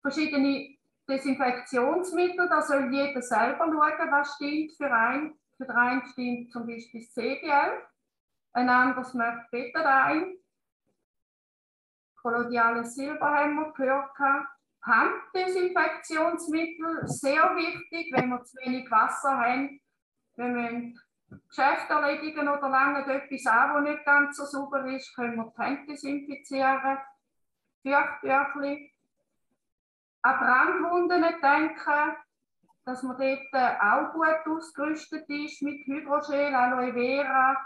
verschiedene 0.00 0.76
Desinfektionsmittel, 1.08 2.48
da 2.48 2.62
soll 2.62 2.94
jeder 2.94 3.20
selber 3.20 3.64
schauen, 3.64 4.12
was 4.12 4.36
stimmt 4.36 4.76
für 4.76 4.92
einen. 4.92 5.36
Für 5.56 5.64
den 5.64 5.74
einen 5.74 6.06
stimmt 6.06 6.52
zum 6.52 6.68
Beispiel 6.68 7.00
das 7.00 7.12
CDL, 7.12 7.82
ein 8.52 8.68
anderes 8.68 9.12
möchte 9.14 9.72
Betadine. 9.72 10.36
Kolodiales 12.22 12.94
Silber 12.94 13.28
haben 13.28 13.56
wir 13.56 13.72
gehört. 13.72 14.59
Handdesinfektionsmittel, 14.82 17.06
sehr 17.06 17.54
wichtig, 17.56 18.10
wenn 18.12 18.30
wir 18.30 18.42
zu 18.44 18.56
wenig 18.64 18.90
Wasser 18.90 19.38
haben. 19.38 19.80
Wenn 20.36 20.56
wir 20.56 20.94
Geschäfte 21.48 21.92
erledigen 21.92 22.48
oder 22.48 22.68
lange 22.68 23.06
etwas 23.06 23.46
an, 23.46 23.74
das 23.74 23.84
nicht 23.92 24.04
ganz 24.04 24.36
so 24.36 24.44
sauber 24.44 24.84
ist, 24.86 25.14
können 25.14 25.36
wir 25.36 25.52
die 25.56 25.62
Hände 25.62 25.86
desinfizieren. 25.86 26.98
Feuchtbüchli. 27.82 28.92
An 30.22 30.38
Brandwunden 30.38 31.22
denken, 31.22 32.16
dass 32.84 33.02
man 33.02 33.16
dort 33.16 33.54
auch 33.80 34.12
gut 34.12 34.46
ausgerüstet 34.46 35.26
ist 35.28 35.62
mit 35.62 35.86
Hydrogel, 35.86 36.54
Aloe 36.54 36.92
Vera, 36.92 37.56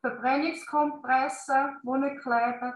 Verbrennungskompressen, 0.00 1.78
die 1.82 1.98
nicht 1.98 2.22
kleben. 2.22 2.74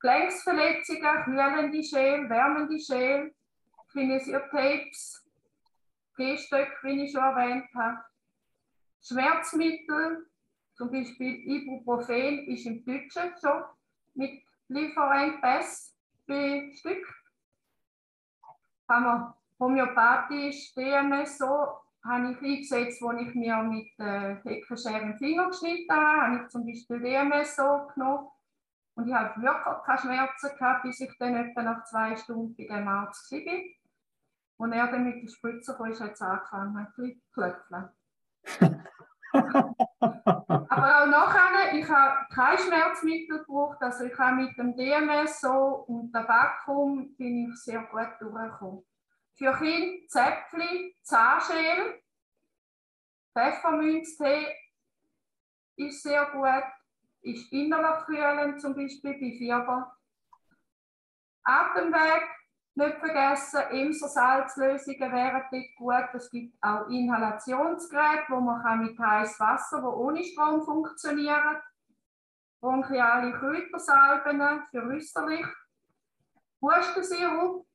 Gelenksverletzungen, 0.00 1.24
kühlende 1.24 1.82
Schäl, 1.82 2.28
wärmende 2.28 2.78
Schäl, 2.78 3.34
Kinesiotapes, 3.92 5.26
Gehstöcke, 6.16 6.76
wie 6.82 7.04
ich 7.04 7.12
schon 7.12 7.22
erwähnt 7.22 7.66
habe. 7.74 7.98
Schmerzmittel, 9.02 10.26
zum 10.74 10.90
Beispiel 10.90 11.34
Ibuprofen, 11.46 12.46
ist 12.48 12.66
im 12.66 12.84
Deutschen 12.84 13.32
schon 13.40 13.62
mit 14.14 14.42
Lieferengpass 14.68 15.94
bestückt. 16.26 17.14
Haben 18.88 19.04
wir 19.04 19.36
homöopathisch, 19.58 20.74
DMS 20.74 21.38
so, 21.38 21.78
habe 22.04 22.32
ich 22.32 22.42
eingesetzt, 22.42 23.02
wo 23.02 23.12
ich 23.12 23.34
mir 23.34 23.56
mit 23.62 23.88
äh, 23.98 24.36
Heckenschere 24.44 25.00
den 25.00 25.18
Finger 25.18 25.48
geschnitten 25.48 25.94
habe, 25.94 26.20
habe 26.20 26.42
ich 26.42 26.48
zum 26.48 26.64
Beispiel 26.64 27.00
DMS 27.00 27.56
so 27.56 27.88
genommen. 27.94 28.28
Und 28.98 29.06
ich 29.06 29.14
habe 29.14 29.40
wirklich 29.40 29.84
keine 29.86 29.98
Schmerzen 29.98 30.58
gehabt, 30.58 30.82
bis 30.82 30.98
ich 31.00 31.16
dann 31.20 31.36
etwa 31.36 31.62
nach 31.62 31.84
zwei 31.84 32.16
Stunden 32.16 32.56
bei 32.56 32.64
dem 32.64 32.88
Arzt 32.88 33.30
war. 33.30 33.62
Und 34.56 34.72
er 34.72 34.88
dann 34.88 35.04
mit 35.04 35.22
der 35.22 35.28
Spritze 35.28 35.76
kam, 35.76 35.86
hat 35.86 36.12
es 36.12 36.20
angefangen, 36.20 36.76
ein 36.76 36.92
bisschen 36.96 37.22
zu 37.22 37.30
klöpfeln. 37.32 37.90
Aber 40.00 41.02
auch 41.02 41.06
nachher, 41.06 41.74
ich 41.74 41.88
habe 41.88 42.26
kein 42.34 42.58
Schmerzmittel 42.58 43.38
gebraucht, 43.38 43.80
also 43.80 44.02
ich 44.02 44.18
habe 44.18 44.42
mit 44.42 44.58
dem 44.58 44.76
DMS 44.76 45.42
so 45.42 45.84
und 45.86 46.12
Tabakum 46.12 47.14
bin 47.16 47.50
ich 47.50 47.56
sehr 47.62 47.82
gut 47.82 48.08
durchgekommen. 48.18 48.84
Für 49.36 49.52
Kinder 49.58 50.08
Zäpfli, 50.08 50.96
Zahnschäl, 51.02 52.02
Pfefferminztee 53.32 54.48
ist 55.76 56.02
sehr 56.02 56.26
gut, 56.32 56.64
ist 57.22 57.52
innerlich 57.52 58.06
kühlend, 58.06 58.60
zum 58.60 58.74
Beispiel 58.74 59.12
bei 59.12 59.36
Fieber. 59.36 59.96
Atemweg, 61.42 62.28
nicht 62.74 62.98
vergessen, 62.98 63.60
Imser-Salzlösungen 63.70 65.12
wären 65.12 65.42
dort 65.50 65.76
gut. 65.76 66.14
Es 66.14 66.30
gibt 66.30 66.56
auch 66.62 66.88
Inhalationsgeräte, 66.88 68.26
wo 68.28 68.40
man 68.40 68.84
mit 68.84 68.98
heißem 68.98 69.46
Wasser, 69.46 69.82
wo 69.82 69.88
ohne 69.88 70.22
Strom 70.22 70.62
funktionieren. 70.62 71.56
Bronchiale 72.60 73.32
Kräutersalben 73.32 74.62
für 74.70 74.82
äußerlich. 74.84 75.46
Hustensirup. 76.60 77.66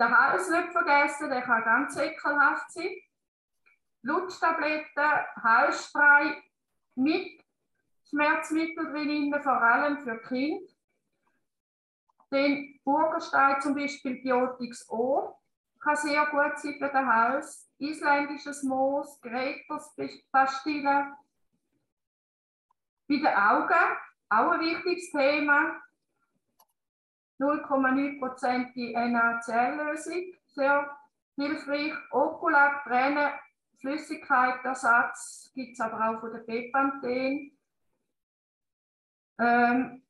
Den 0.00 0.18
Hals 0.18 0.50
nicht 0.50 0.72
vergessen, 0.72 1.28
der 1.30 1.42
kann 1.42 1.64
ganz 1.64 1.96
ekelhaft 1.96 2.72
sein. 2.72 2.96
Lutschtabletten, 4.02 5.26
Halsspray 5.42 6.42
mit 6.94 7.39
Schmerzmittel 8.10 8.90
drin, 8.90 9.34
vor 9.42 9.62
allem 9.62 9.98
für 9.98 10.18
Kinder. 10.18 10.66
Den 12.32 12.80
Burgerstein 12.84 13.60
zum 13.60 13.74
Beispiel 13.74 14.20
Biotix 14.22 14.88
O 14.88 15.36
kann 15.80 15.96
sehr 15.96 16.26
gut 16.26 16.58
sein 16.58 16.74
für 16.78 16.88
den 16.88 17.06
Hals. 17.06 17.68
Isländisches 17.78 18.62
Moos, 18.62 19.20
Gräterspastillen. 19.20 21.14
Bei 23.08 23.16
den 23.16 23.26
Augen, 23.26 23.96
auch 24.28 24.50
ein 24.52 24.60
wichtiges 24.60 25.10
Thema. 25.10 25.80
0,9% 27.40 28.72
die 28.74 28.92
NaCl-Lösung, 28.92 30.34
sehr 30.48 30.96
hilfreich. 31.36 31.94
Okulat, 32.10 32.84
Tränen, 32.84 33.32
Flüssigkeitersatz 33.80 35.50
gibt 35.54 35.72
es 35.72 35.80
aber 35.80 36.10
auch 36.10 36.20
von 36.20 36.32
der 36.32 36.40
Bepanthen. 36.40 37.56
Ähm, 39.40 40.02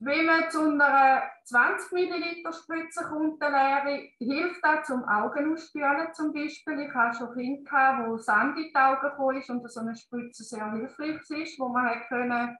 wenn 0.00 0.26
man 0.26 0.50
zu 0.50 0.60
einer 0.60 1.22
20 1.44 1.92
Milliliter 1.92 2.52
Spritze 2.52 3.04
kommt, 3.04 3.40
leere, 3.40 4.10
hilft 4.18 4.62
das 4.62 4.86
zum 4.86 5.02
Augen 5.04 5.52
ausspülen 5.52 6.12
zum 6.12 6.34
Beispiel. 6.34 6.80
Ich 6.80 6.94
habe 6.94 7.14
schon 7.14 7.32
Kinder 7.32 7.62
gehabt, 7.64 8.06
wo 8.06 8.18
Sand 8.18 8.58
in 8.58 8.64
die 8.64 8.76
Augen 8.76 9.00
gekommen 9.00 9.38
ist 9.38 9.48
und 9.48 9.70
so 9.70 9.80
eine 9.80 9.96
Spritze 9.96 10.44
sehr 10.44 10.70
hilfreich 10.72 11.30
ist, 11.30 11.58
wo 11.58 11.68
man 11.68 12.02
können, 12.08 12.58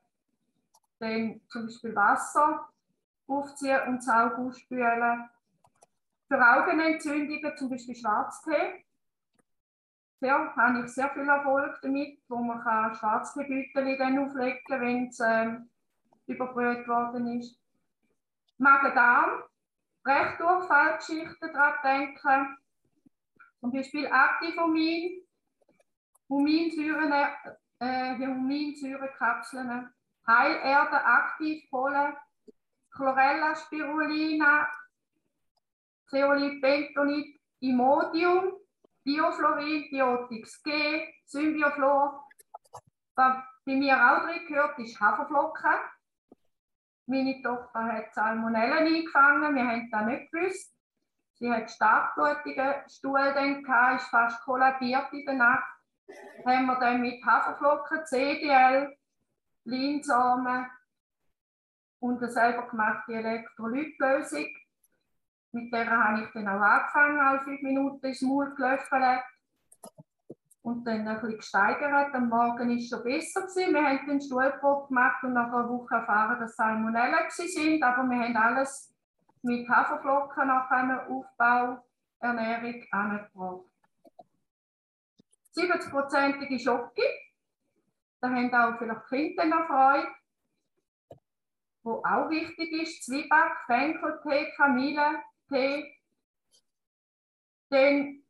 dann 1.01 1.41
zum 1.49 1.67
Beispiel 1.67 1.95
Wasser 1.95 2.67
aufziehen 3.27 3.81
und 3.89 3.97
das 3.97 4.09
Auge 4.09 4.39
ausspülen. 4.39 5.29
Für 6.29 6.41
Augenentzündungen 6.41 7.57
zum 7.59 7.69
Beispiel 7.69 7.95
Schwarztee. 7.95 8.85
Sehr, 10.21 10.57
habe 10.57 10.81
ich 10.81 10.93
sehr 10.93 11.11
viel 11.11 11.29
Erfolg 11.29 11.79
damit, 11.83 12.21
wo 12.29 12.37
man 12.37 12.95
Schwarzteebüttel 12.95 13.99
dann 13.99 14.19
auflegen 14.19 14.61
kann, 14.67 14.81
wenn 14.81 15.09
es 15.09 15.21
ähm, 15.21 15.69
überbrüht 16.27 16.87
worden 16.89 17.39
ist. 17.39 17.59
Magen-Darm, 18.59 19.43
Brechdurchfallgeschichten 20.03 21.53
daran 21.53 21.75
denken. 21.83 22.59
Zum 23.61 23.73
Beispiel 23.73 24.07
Aktivumin, 24.07 25.23
Huminsäuren, 26.29 27.13
äh, 27.79 28.17
Huminsäurekapseln, 28.19 29.91
Heilerde 30.27 31.05
aktiv 31.05 31.65
holen, 31.73 32.15
Chlorella 32.91 33.55
spirulina, 33.57 34.69
Zeolit, 36.09 36.61
Bentonit, 36.61 37.41
Imodium, 37.61 38.53
Biofluorid, 39.03 39.91
Biotix 39.91 40.63
G, 40.63 41.13
Symbioflor. 41.27 42.27
Was 43.17 43.37
bei 43.65 43.75
mir 43.75 43.97
auch 43.97 44.25
drin 44.25 44.47
gehört, 44.47 44.79
ist 44.79 45.01
Haferflocken. 45.01 45.75
Meine 47.07 47.43
Tochter 47.43 47.85
hat 47.85 48.15
Salmonellen 48.15 48.87
eingefangen, 48.87 49.55
wir 49.55 49.67
haben 49.67 49.91
das 49.91 50.07
nicht 50.07 50.33
gewusst. 50.33 50.75
Sie 51.35 51.51
hat 51.51 51.71
starkblutigen 51.71 52.75
Stuhl 52.89 53.33
dann 53.35 53.97
ist 53.97 54.09
fast 54.09 54.43
kollabiert 54.45 55.13
in 55.13 55.27
der 55.27 55.35
Nacht. 55.35 55.75
Haben 56.47 56.67
wir 56.67 56.79
dann 56.79 57.01
mit 57.01 57.25
Haferflocken, 57.25 58.07
CDL, 58.07 58.97
Linsamen 59.65 60.67
und 61.99 62.23
eine 62.23 62.31
selber 62.31 62.69
gemachte 62.69 63.15
Elektrolytlösung. 63.15 64.47
Mit 65.53 65.73
der 65.73 65.91
habe 65.91 66.23
ich 66.23 66.31
dann 66.33 66.49
auch 66.49 66.61
angefangen, 66.61 67.19
alle 67.19 67.41
fünf 67.43 67.63
Minuten 67.63 68.07
ins 68.07 68.23
Maul 68.23 68.55
gelöffelt 68.55 69.23
und 70.65 70.83
dann 70.87 71.07
ein 71.07 71.21
bisschen 71.21 71.37
gesteigert. 71.37 72.15
Am 72.15 72.31
Morgen 72.31 72.69
war 72.71 72.77
es 72.77 72.89
schon 72.89 73.05
besser. 73.05 73.43
Gewesen. 73.43 73.75
Wir 73.75 73.85
haben 73.85 74.07
den 74.07 74.21
Stuhlprobe 74.21 74.89
gemacht 74.89 75.23
und 75.23 75.35
nach 75.35 75.53
einer 75.53 75.69
Woche 75.69 75.95
erfahren, 75.95 76.41
dass 76.41 76.57
Salmonellen 76.57 77.29
sind. 77.29 77.83
Aber 77.83 78.05
wir 78.05 78.19
haben 78.19 78.37
alles 78.37 78.91
mit 79.43 79.69
Haferflocken 79.69 80.49
nach 80.49 80.71
einer 80.71 81.07
Aufbauernährung 81.07 82.83
angebracht. 82.91 83.67
70-prozentige 85.55 86.59
Schocke. 86.59 87.03
Da 88.23 88.31
haben 88.31 88.55
auch 88.55 88.79
vielleicht 88.79 89.07
Kinder 89.09 89.45
noch 89.45 89.67
Freude. 89.67 90.09
Wo 91.83 92.03
auch 92.03 92.31
wichtig 92.31 92.73
ist, 92.73 93.05
Zwieback, 93.05 93.53
Fencheltee, 93.67 94.51
Kamillentee. 94.57 95.95
Dann 97.69 98.23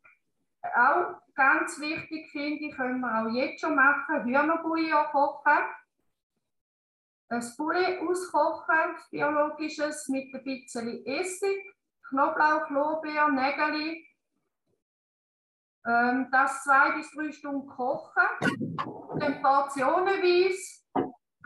auch 0.74 1.23
ganz 1.35 1.81
wichtig 1.81 2.31
finde 2.31 2.65
ich, 2.65 2.77
können 2.77 3.01
wir 3.01 3.23
auch 3.23 3.31
jetzt 3.31 3.61
schon 3.61 3.74
machen, 3.74 4.24
Hühnerbouillon 4.24 5.06
kochen. 5.06 5.59
Ein 7.28 7.43
Poulet 7.56 8.01
auskochen, 8.01 8.97
biologisches, 9.11 10.09
mit 10.09 10.35
ein 10.35 10.44
bisschen 10.44 11.05
Essig, 11.06 11.74
Knoblauch, 12.09 12.69
Lorbeer, 12.70 13.28
Nägeli. 13.28 14.06
Ähm, 15.86 16.28
das 16.31 16.62
zwei 16.62 16.93
bis 16.93 17.11
drei 17.12 17.32
Stunden 17.32 17.66
kochen. 17.66 18.23
Dann 19.19 19.43
portionenweise 19.43 20.85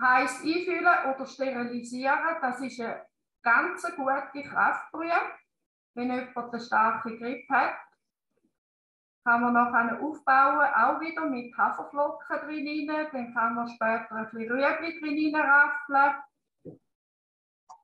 heiß 0.01 0.43
einfüllen 0.43 1.15
oder 1.15 1.27
sterilisieren. 1.27 2.37
Das 2.41 2.61
ist 2.61 2.81
eine 2.81 3.07
ganz 3.43 3.83
gute 3.83 4.43
Kraftbrühe. 4.43 5.21
wenn 5.95 6.13
jemand 6.13 6.37
eine 6.37 6.61
starke 6.61 7.19
Grippe 7.19 7.53
hat. 7.53 7.75
Kann 9.29 9.43
man 9.43 9.53
nachher 9.53 10.01
aufbauen, 10.01 10.73
auch 10.75 11.01
wieder 11.03 11.27
mit 11.27 11.55
Haferflocken 11.55 12.39
drin. 12.47 12.87
Dann 12.87 13.35
kann 13.35 13.57
man 13.57 13.69
später 13.69 14.13
ein 14.13 14.31
bisschen 14.31 14.51
Rüebli 14.51 14.99
drin 14.99 15.37
raffeln. 15.37 16.15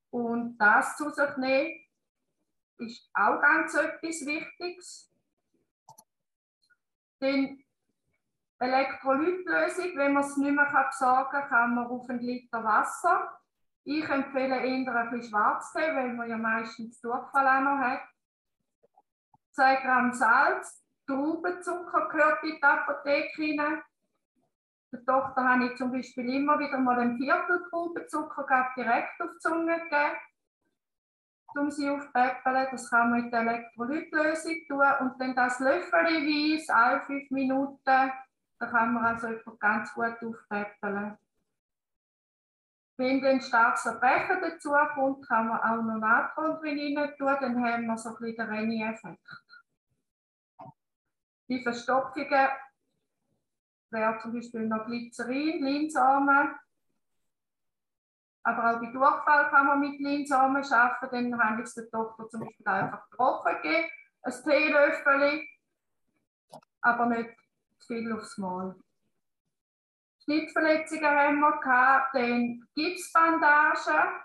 Und 0.09 0.57
das 0.57 0.97
zu 0.97 1.11
sich 1.11 1.37
nehmen, 1.37 1.85
ist 2.79 3.11
auch 3.13 3.39
ganz 3.39 3.75
etwas 3.75 4.25
Wichtiges. 4.25 5.13
Denn 7.21 7.63
Elektrolytlösung, 8.57 9.97
wenn 9.97 10.13
man 10.13 10.23
es 10.23 10.37
nicht 10.37 10.51
mehr 10.51 10.87
besorgen 10.89 11.29
kann, 11.29 11.47
kann 11.47 11.75
man 11.75 11.85
auf 11.85 12.09
einen 12.09 12.21
Liter 12.21 12.63
Wasser. 12.63 13.39
Ich 13.83 14.09
empfehle 14.09 14.65
eher 14.65 14.95
ein 14.95 15.09
bisschen 15.11 15.29
Schwarztee, 15.29 15.95
weil 15.95 16.11
man 16.13 16.27
ja 16.27 16.37
meistens 16.37 16.99
Durchfall 17.01 17.63
noch 17.63 17.77
hat. 17.77 18.01
2 19.51 19.75
Gramm 19.75 20.11
Salz, 20.11 20.83
Traubenzucker 21.07 22.09
gehört 22.09 22.43
in 22.43 22.55
die 22.55 22.63
Apotheke 22.63 23.41
rein. 23.41 23.81
Der 24.91 25.05
Tochter 25.05 25.43
habe 25.43 25.65
ich 25.65 25.75
zum 25.77 25.91
Beispiel 25.91 26.33
immer 26.33 26.57
wieder 26.57 26.77
mal 26.77 26.99
ein 26.99 27.17
Viertel 27.17 27.67
Traubenzucker 27.69 28.69
direkt 28.77 29.19
auf 29.21 29.29
die 29.33 29.39
Zunge 29.39 29.79
gegeben, 29.79 30.15
um 31.55 31.69
sie 31.69 31.89
aufzupäppeln. 31.89 32.67
Das 32.71 32.89
kann 32.89 33.09
man 33.11 33.25
in 33.25 33.31
der 33.31 33.41
Elektrolytlösung 33.41 34.55
tun 34.67 34.87
und 35.01 35.19
dann 35.19 35.35
das 35.35 35.59
löffelweise 35.59 36.73
alle 36.73 37.01
fünf 37.01 37.29
Minuten, 37.31 37.79
da 37.85 38.65
kann 38.65 38.93
man 38.93 39.05
also 39.05 39.27
ganz 39.59 39.93
gut 39.93 40.15
aufpäppeln. 40.23 41.17
Wenn 42.97 43.21
dann 43.21 43.41
starkes 43.41 43.85
Erbrechen 43.85 44.37
dazu 44.41 44.71
kommt, 44.93 45.27
kann 45.27 45.49
man 45.49 45.59
auch 45.59 45.83
noch 45.83 45.99
Natron 45.99 46.57
drin 46.61 46.95
tun, 47.17 47.37
dann 47.41 47.63
haben 47.63 47.85
wir 47.85 47.97
so 47.97 48.09
ein 48.09 48.15
bisschen 48.15 48.47
den 48.47 48.55
Renny-Effekt. 48.55 49.44
Die 51.47 51.61
Verstopfungen 51.61 52.49
wäre 53.91 54.19
zum 54.19 54.33
Beispiel 54.33 54.67
noch 54.67 54.85
Glycerin, 54.85 55.63
Linsamen. 55.63 56.55
Aber 58.43 58.75
auch 58.75 58.79
bei 58.79 58.91
Durchfall 58.91 59.49
kann 59.49 59.67
man 59.67 59.79
mit 59.79 59.99
Linsamen 59.99 60.63
arbeiten. 60.63 61.31
Dann 61.31 61.43
habe 61.43 61.63
ich 61.63 61.73
der 61.73 61.89
Tochter 61.89 62.29
zum 62.29 62.41
Beispiel 62.41 62.67
einfach 62.67 63.09
trocken 63.09 63.55
gegeben, 63.61 63.87
ein 64.21 64.33
Teelöffel, 64.43 65.47
aber 66.81 67.05
nicht 67.07 67.31
zu 67.79 67.87
viel 67.87 68.11
aufs 68.11 68.37
Mal. 68.37 68.75
Schnittverletzungen 70.23 71.05
haben 71.05 71.39
wir 71.39 71.59
gehabt, 71.59 72.15
dann 72.15 72.67
Gipsbandagen. 72.75 74.21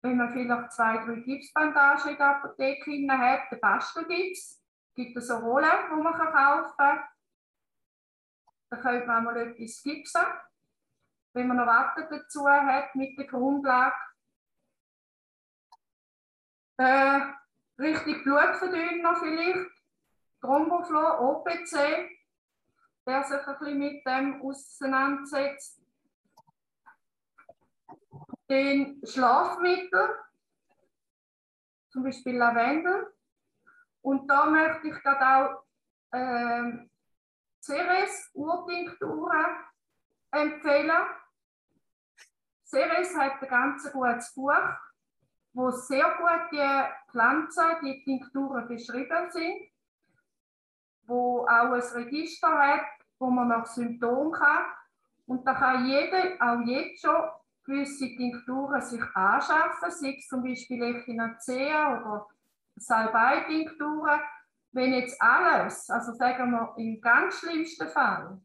Wenn 0.00 0.16
man 0.16 0.32
vielleicht 0.32 0.72
zwei, 0.72 1.04
drei 1.04 1.20
Gipsbandagen 1.20 2.12
in 2.12 2.16
der 2.16 2.36
Apotheke 2.36 3.18
hat, 3.18 3.50
der 3.50 3.56
Bastelgips, 3.56 4.61
gibt 4.94 5.16
es 5.16 5.28
so 5.28 5.36
Rollen, 5.36 5.70
die 5.90 6.02
man 6.02 6.14
kaufen 6.14 6.76
kann. 6.76 7.04
Da 8.70 8.76
könnte 8.78 9.06
man 9.06 9.24
mal 9.24 9.36
etwas 9.36 9.82
gipsen, 9.82 10.22
wenn 11.34 11.48
man 11.48 11.58
noch 11.58 11.66
Watte 11.66 12.08
dazu 12.10 12.48
hat 12.48 12.94
mit 12.94 13.18
der 13.18 13.26
Grundlage. 13.26 13.94
Äh, 16.78 17.20
richtig 17.78 18.24
Blutverdünner 18.24 19.16
vielleicht, 19.16 19.70
Thromboflor, 20.40 21.20
OPC, 21.20 22.10
der 23.06 23.22
sich 23.24 23.46
ein 23.46 23.58
bisschen 23.58 23.78
mit 23.78 24.06
dem 24.06 24.42
auseinandersetzt. 24.42 25.80
Den 28.48 29.00
Schlafmittel, 29.06 30.18
zum 31.90 32.02
Beispiel 32.04 32.36
Lavendel. 32.36 33.12
Und 34.02 34.28
da 34.28 34.46
möchte 34.46 34.88
ich 34.88 35.02
gerade 35.02 35.26
auch 35.26 35.62
äh, 36.12 36.86
Ceres 37.60 38.30
Urtinkturen 38.34 39.46
empfehlen. 40.30 41.06
Ceres 42.64 43.16
hat 43.16 43.42
ein 43.42 43.48
ganz 43.48 43.90
gutes 43.92 44.34
Buch, 44.34 44.52
wo 45.54 45.70
sehr 45.70 46.16
gut 46.16 46.52
die 46.52 47.10
Pflanzen, 47.10 47.76
die 47.82 48.02
Tinkturen 48.04 48.66
beschrieben 48.68 49.30
sind 49.30 49.72
wo 51.06 51.42
auch 51.42 51.72
ein 51.72 51.80
Register 51.80 52.48
hat, 52.48 52.86
wo 53.18 53.30
man 53.30 53.48
nach 53.48 53.66
Symptomen 53.66 54.32
kann. 54.32 54.64
Und 55.26 55.46
da 55.46 55.54
kann 55.54 55.86
jeder, 55.86 56.36
auch 56.40 56.60
jetzt 56.66 57.02
schon, 57.02 57.28
gewisse 57.64 58.06
Tinkturen 58.16 58.80
sich 58.80 59.02
anschaffen, 59.14 59.90
sei 59.90 60.16
es 60.18 60.26
zum 60.26 60.42
Beispiel 60.42 60.82
Echinacea 60.82 62.00
oder 62.00 62.26
Salbei-Tinkturen. 62.76 64.20
Wenn 64.72 64.94
jetzt 64.94 65.20
alles, 65.20 65.90
also 65.90 66.12
sagen 66.12 66.50
wir 66.50 66.74
im 66.78 67.00
ganz 67.00 67.40
schlimmsten 67.40 67.88
Fall, 67.88 68.40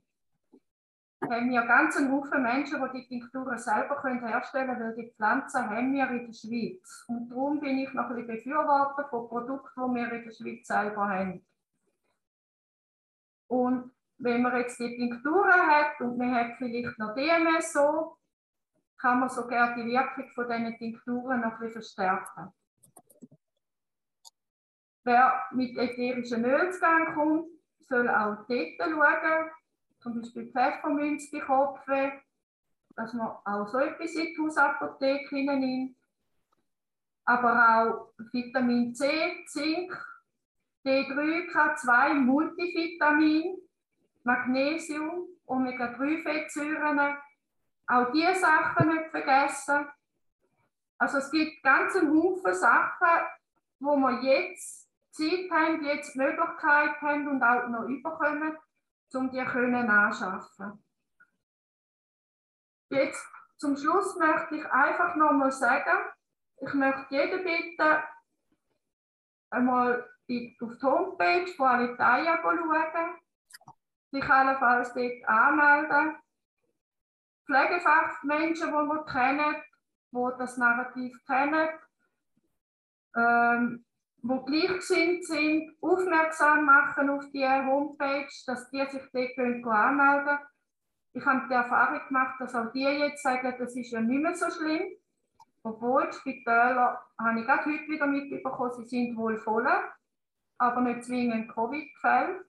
haben 1.21 1.49
wir 1.49 1.61
ganz 1.65 1.97
einen 1.97 2.11
Haufen 2.11 2.43
Menschen, 2.43 2.81
die 2.81 3.01
die 3.01 3.07
Tinkturen 3.07 3.57
selber 3.57 4.01
herstellen 4.03 4.67
können, 4.67 4.79
weil 4.79 4.95
die 4.95 5.11
Pflanzen 5.11 5.69
haben 5.69 5.93
wir 5.93 6.09
in 6.09 6.27
der 6.27 6.33
Schweiz. 6.33 7.05
Und 7.07 7.29
darum 7.29 7.59
bin 7.59 7.79
ich 7.79 7.93
noch 7.93 8.09
ein 8.09 8.15
bisschen 8.15 8.27
Befürworter 8.27 9.07
von 9.09 9.27
Produkten, 9.27 9.81
die 9.93 9.95
wir 9.95 10.11
in 10.11 10.23
der 10.23 10.31
Schweiz 10.31 10.67
selber 10.67 11.09
haben. 11.09 11.45
Und 13.47 13.91
wenn 14.19 14.41
man 14.41 14.57
jetzt 14.57 14.79
die 14.79 14.95
Tinkturen 14.95 15.67
hat 15.67 15.99
und 16.01 16.17
man 16.17 16.33
hat 16.33 16.57
vielleicht 16.57 16.97
noch 16.99 17.15
DMSO, 17.15 18.17
kann 18.97 19.19
man 19.19 19.29
sogar 19.29 19.75
die 19.75 19.85
Wirkung 19.85 20.29
von 20.33 20.47
diesen 20.47 20.77
Tinkturen 20.77 21.41
noch 21.41 21.53
ein 21.53 21.59
bisschen 21.59 21.81
verstärken. 21.81 22.51
Wer 25.07 25.41
mit 25.51 25.77
ätherischen 25.77 26.43
Öl 26.43 26.69
zu 26.69 26.81
kommt, 27.13 27.47
soll 27.87 28.09
auch 28.09 28.45
dort 28.45 28.77
schauen, 28.77 29.49
zum 30.01 30.19
Beispiel 30.19 30.51
Pfefferminz 30.51 31.31
bei 31.31 31.39
Kopfweh, 31.39 32.11
dass 32.93 33.13
man 33.13 33.29
auch 33.45 33.69
so 33.69 33.77
etwas 33.79 34.13
in 34.15 34.25
die 34.25 34.37
Hausapotheke 34.37 35.35
nimmt. 35.35 35.95
Aber 37.23 37.53
auch 37.55 38.23
Vitamin 38.33 38.93
C, 38.93 39.45
Zink, 39.45 39.97
D3, 40.85 41.53
K2, 41.53 42.13
Multivitamin, 42.13 43.59
Magnesium, 44.25 45.29
Omega-3-Fettsäuren. 45.45 47.15
Auch 47.87 48.11
diese 48.11 48.35
Sachen 48.35 48.89
nicht 48.89 49.09
vergessen. 49.11 49.87
Also 50.97 51.19
es 51.19 51.31
gibt 51.31 51.63
ganz 51.63 51.93
Haufen 51.95 52.53
Sachen, 52.53 53.25
wo 53.79 53.95
wir 53.95 54.21
jetzt 54.21 54.86
Zeit 55.17 55.51
haben, 55.51 55.83
jetzt 55.83 56.13
die 56.13 56.19
Möglichkeit 56.19 57.01
haben 57.01 57.27
und 57.27 57.43
auch 57.43 57.67
noch 57.67 57.87
überkommen, 57.87 58.57
um 59.13 59.31
die 59.31 59.43
können 59.43 59.89
anschaffen. 59.89 60.83
Jetzt 62.89 63.25
zum 63.57 63.75
Schluss 63.75 64.15
möchte 64.15 64.55
ich 64.55 64.65
einfach 64.71 65.15
noch 65.15 65.31
mal 65.31 65.51
sagen, 65.51 65.97
ich 66.57 66.73
möchte 66.73 67.05
jeden 67.09 67.43
bitten, 67.43 68.03
einmal 69.49 70.03
auf 70.03 70.07
die 70.27 70.57
Homepage 70.81 71.47
von 71.55 71.67
Alitalia 71.67 72.39
schauen, 72.41 73.17
sich 74.11 74.23
allenfalls 74.23 74.93
dort 74.93 75.25
anmelden. 75.27 76.17
Pflegefachmenschen, 77.45 78.67
die 78.67 78.73
wir 78.73 79.05
kennen, 79.05 79.55
die 80.11 80.37
das 80.37 80.57
Narrativ 80.57 81.17
kennen, 81.25 81.69
ähm, 83.15 83.86
die 84.21 84.45
gleichgesinnt 84.45 85.25
sind, 85.25 85.75
aufmerksam 85.81 86.65
machen 86.65 87.09
auf 87.09 87.25
die 87.31 87.47
Homepage, 87.47 88.27
dass 88.45 88.69
die 88.69 88.85
sich 88.89 89.03
dort 89.13 89.37
anmelden 89.37 90.25
können. 90.25 90.39
Ich 91.13 91.25
habe 91.25 91.47
die 91.47 91.53
Erfahrung 91.53 92.07
gemacht, 92.07 92.35
dass 92.39 92.55
auch 92.55 92.71
die 92.71 92.83
jetzt 92.83 93.23
sagen, 93.23 93.55
das 93.57 93.75
ist 93.75 93.91
ja 93.91 94.01
nicht 94.01 94.21
mehr 94.21 94.35
so 94.35 94.49
schlimm. 94.51 94.83
Obwohl 95.63 96.07
die 96.07 96.17
Spitäler, 96.17 97.01
habe 97.17 97.39
ich 97.39 97.45
gerade 97.45 97.65
heute 97.65 97.87
wieder 97.87 98.07
mitbekommen, 98.07 98.73
sie 98.73 98.87
sind 98.87 99.17
wohl 99.17 99.37
voll 99.37 99.67
aber 100.59 100.81
nicht 100.81 101.03
zwingend 101.03 101.49
Covid-Fälle. 101.53 102.45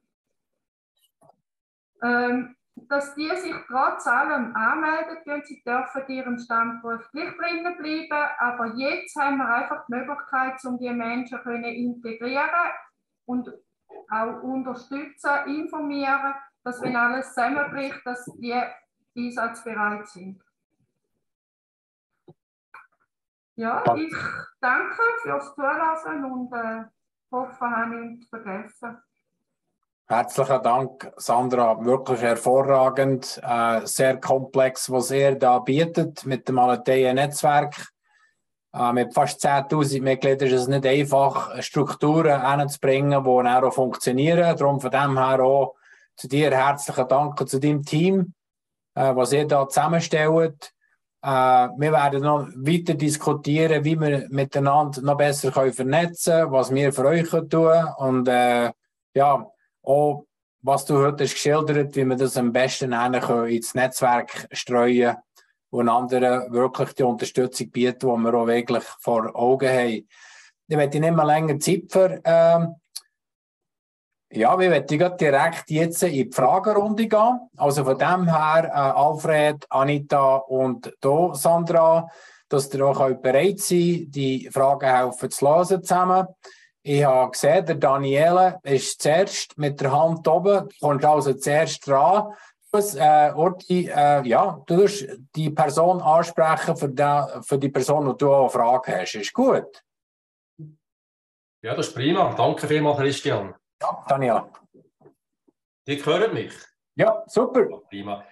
Ähm, 2.03 2.57
dass 2.89 3.15
die 3.15 3.29
sich 3.37 3.55
trotz 3.67 4.07
allem 4.07 4.55
anmelden 4.55 5.19
können, 5.25 5.43
sie 5.45 5.63
dürfen 5.63 6.03
ihrem 6.09 6.39
Standort 6.39 7.11
gleich 7.13 7.37
drinnen 7.37 7.77
bleiben, 7.77 8.29
aber 8.39 8.75
jetzt 8.77 9.17
haben 9.17 9.39
wir 9.39 9.49
einfach 9.49 9.87
die 9.87 9.95
Möglichkeit, 9.95 10.65
um 10.65 10.79
die 10.79 10.91
Menschen 10.91 11.41
können 11.41 11.65
integrieren 11.65 12.71
und 13.27 13.51
auch 14.11 14.43
unterstützen, 14.43 15.31
informieren, 15.47 16.35
dass 16.63 16.83
wenn 16.83 16.97
alles 16.97 17.29
zusammenbricht, 17.29 18.01
dass 18.05 18.25
die 18.37 18.55
einsatzbereit 19.17 20.09
sind. 20.09 20.43
Ja, 23.57 23.83
ich 23.97 24.15
danke 24.61 25.03
fürs 25.23 25.55
Zuhören 25.55 26.25
und 26.25 26.53
äh, 26.53 26.85
hoffe, 27.33 27.71
habe 27.71 27.95
ich 27.97 28.11
nichts 28.11 28.29
vergessen. 28.29 28.99
Herzlichen 30.11 30.63
Dank, 30.63 31.13
Sandra. 31.19 31.85
Wirklich 31.85 32.23
hervorragend. 32.23 33.39
Äh, 33.47 33.87
sehr 33.87 34.19
komplex, 34.19 34.91
was 34.91 35.11
ihr 35.11 35.35
da 35.35 35.59
bietet 35.59 36.25
mit 36.25 36.49
dem 36.49 36.59
Aletheia-Netzwerk. 36.59 37.93
Äh, 38.73 38.93
mit 38.95 39.13
fast 39.13 39.45
10.000 39.45 40.01
Mitgliedern 40.01 40.49
ist 40.49 40.63
es 40.63 40.67
nicht 40.67 40.87
einfach, 40.87 41.63
Strukturen 41.63 42.59
hinzubringen, 42.59 43.23
die 43.23 43.43
dann 43.45 43.65
auch 43.65 43.71
funktionieren. 43.71 44.57
Darum 44.57 44.81
von 44.81 44.91
dem 44.91 45.19
her 45.19 45.45
auch 45.45 45.75
zu 46.17 46.27
dir 46.27 46.53
herzlichen 46.53 47.07
Dank 47.07 47.39
und 47.39 47.51
zu 47.51 47.61
deinem 47.61 47.85
Team, 47.85 48.33
äh, 48.95 49.15
was 49.15 49.35
ihr 49.35 49.47
da 49.47 49.69
zusammenstellt. 49.69 50.73
Äh, 51.23 51.29
wir 51.29 51.93
werden 51.93 52.23
noch 52.23 52.49
weiter 52.57 52.95
diskutieren, 52.95 53.85
wie 53.85 54.01
wir 54.01 54.27
miteinander 54.31 55.03
noch 55.03 55.19
besser 55.19 55.51
können 55.51 55.75
vernetzen 55.75 56.33
können, 56.33 56.53
was 56.53 56.73
wir 56.73 56.95
für 56.95 57.05
euch 57.05 57.29
tun 57.29 57.49
können. 57.51 57.89
Und 57.99 58.29
äh, 58.29 58.73
ja, 59.13 59.47
auch 59.89 60.25
was 60.63 60.85
du 60.85 60.99
heute 60.99 61.25
hast 61.25 61.35
geschildert, 61.35 61.95
wie 61.97 62.05
wir 62.05 62.17
das 62.17 62.37
am 62.37 62.53
besten 62.53 62.93
ins 62.93 63.75
Netzwerk 63.75 64.49
streuen 64.53 65.17
und 65.71 65.89
anderen 65.89 66.53
wirklich 66.53 66.93
die 66.95 67.05
Unterstützung 67.05 67.71
bieten, 67.71 67.99
die 68.01 68.23
wir 68.25 68.35
auch 68.35 68.47
wirklich 68.47 68.85
vor 69.01 69.35
Augen 69.35 69.69
haben. 69.69 70.09
Ich 70.67 70.77
möchte 70.77 71.01
nicht 71.01 71.15
mehr 71.15 71.25
länger 71.25 71.59
Zeit 71.61 71.85
für. 71.89 72.21
Ähm, 72.25 72.75
ja, 74.31 74.59
wir 74.59 74.69
möchten 74.69 75.17
direkt 75.17 75.71
jetzt 75.71 76.03
in 76.03 76.13
die 76.13 76.31
Fragerunde 76.31 77.07
gehen. 77.07 77.41
Also 77.57 77.85
von 77.85 77.97
dem 77.97 78.27
her, 78.27 78.65
äh, 78.65 78.71
Alfred, 78.71 79.65
Anita 79.71 80.37
und 80.37 80.93
do 81.01 81.33
Sandra, 81.33 82.09
dass 82.49 82.73
ihr 82.75 82.85
auch 82.85 83.15
bereit 83.23 83.61
seid, 83.61 84.07
die 84.09 84.51
Fragen 84.53 84.87
helfen 84.87 85.31
zu 85.31 85.45
lösen 85.47 85.83
zusammen. 85.83 86.27
Ich 86.91 87.05
habe 87.05 87.33
gesehen, 87.33 87.67
der 87.67 87.75
Daniele 87.75 88.61
ist 88.63 89.03
zuerst 89.03 89.59
mit 89.59 89.79
der 89.79 89.93
Hand 89.93 90.27
oben, 90.27 90.71
kommt 90.81 91.05
also 91.05 91.35
zuerst 91.35 91.87
dran 91.87 92.33
äh, 92.73 93.31
Orti, 93.35 93.91
äh, 93.95 94.27
ja, 94.27 94.63
du 94.67 94.75
musst 94.75 95.07
die 95.37 95.51
Person 95.51 96.01
ansprechen 96.01 96.75
für 96.79 96.89
die, 96.89 97.43
für 97.43 97.59
die 97.59 97.69
Person, 97.69 98.09
die 98.09 98.17
du 98.17 98.33
auch 98.33 98.41
eine 98.41 98.51
Frage 98.51 99.01
hast. 99.01 99.17
Ist 99.17 99.35
gut? 99.35 99.85
Ja, 101.61 101.75
das 101.75 101.89
ist 101.89 101.95
prima. 101.95 102.33
Danke 102.35 102.67
vielmals, 102.67 102.97
Christian. 102.97 103.55
Ja, 103.83 104.05
Daniel. 104.09 104.45
Die 105.87 106.03
hören 106.03 106.33
mich? 106.33 106.55
Ja, 106.95 107.23
super. 107.27 107.69
Ja, 107.69 107.77
prima. 107.91 108.25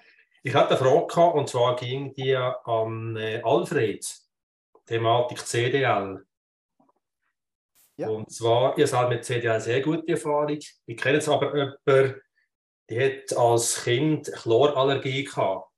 Ich 0.42 0.54
hatte 0.54 0.78
eine 0.78 0.78
Frage 0.78 1.06
gehabt, 1.08 1.34
und 1.34 1.48
zwar 1.50 1.76
ging 1.76 2.14
die 2.14 2.34
an 2.34 3.16
äh, 3.16 3.42
Alfred, 3.44 4.02
Thematik 4.86 5.44
CDL. 5.44 6.25
Ja. 7.96 8.08
Und 8.08 8.30
zwar, 8.30 8.76
ihr 8.76 8.86
seid 8.86 9.08
mit 9.08 9.24
CDL 9.24 9.60
sehr 9.60 9.80
gute 9.80 10.06
Erfahrung. 10.12 10.58
Ich 10.86 10.96
kenne 10.96 11.14
jetzt 11.14 11.28
aber 11.28 11.56
jemanden, 11.56 12.20
die 12.90 13.00
hat 13.00 13.36
als 13.36 13.82
Kind 13.82 14.30
Chlorallergie 14.32 15.24
gehabt. 15.24 15.70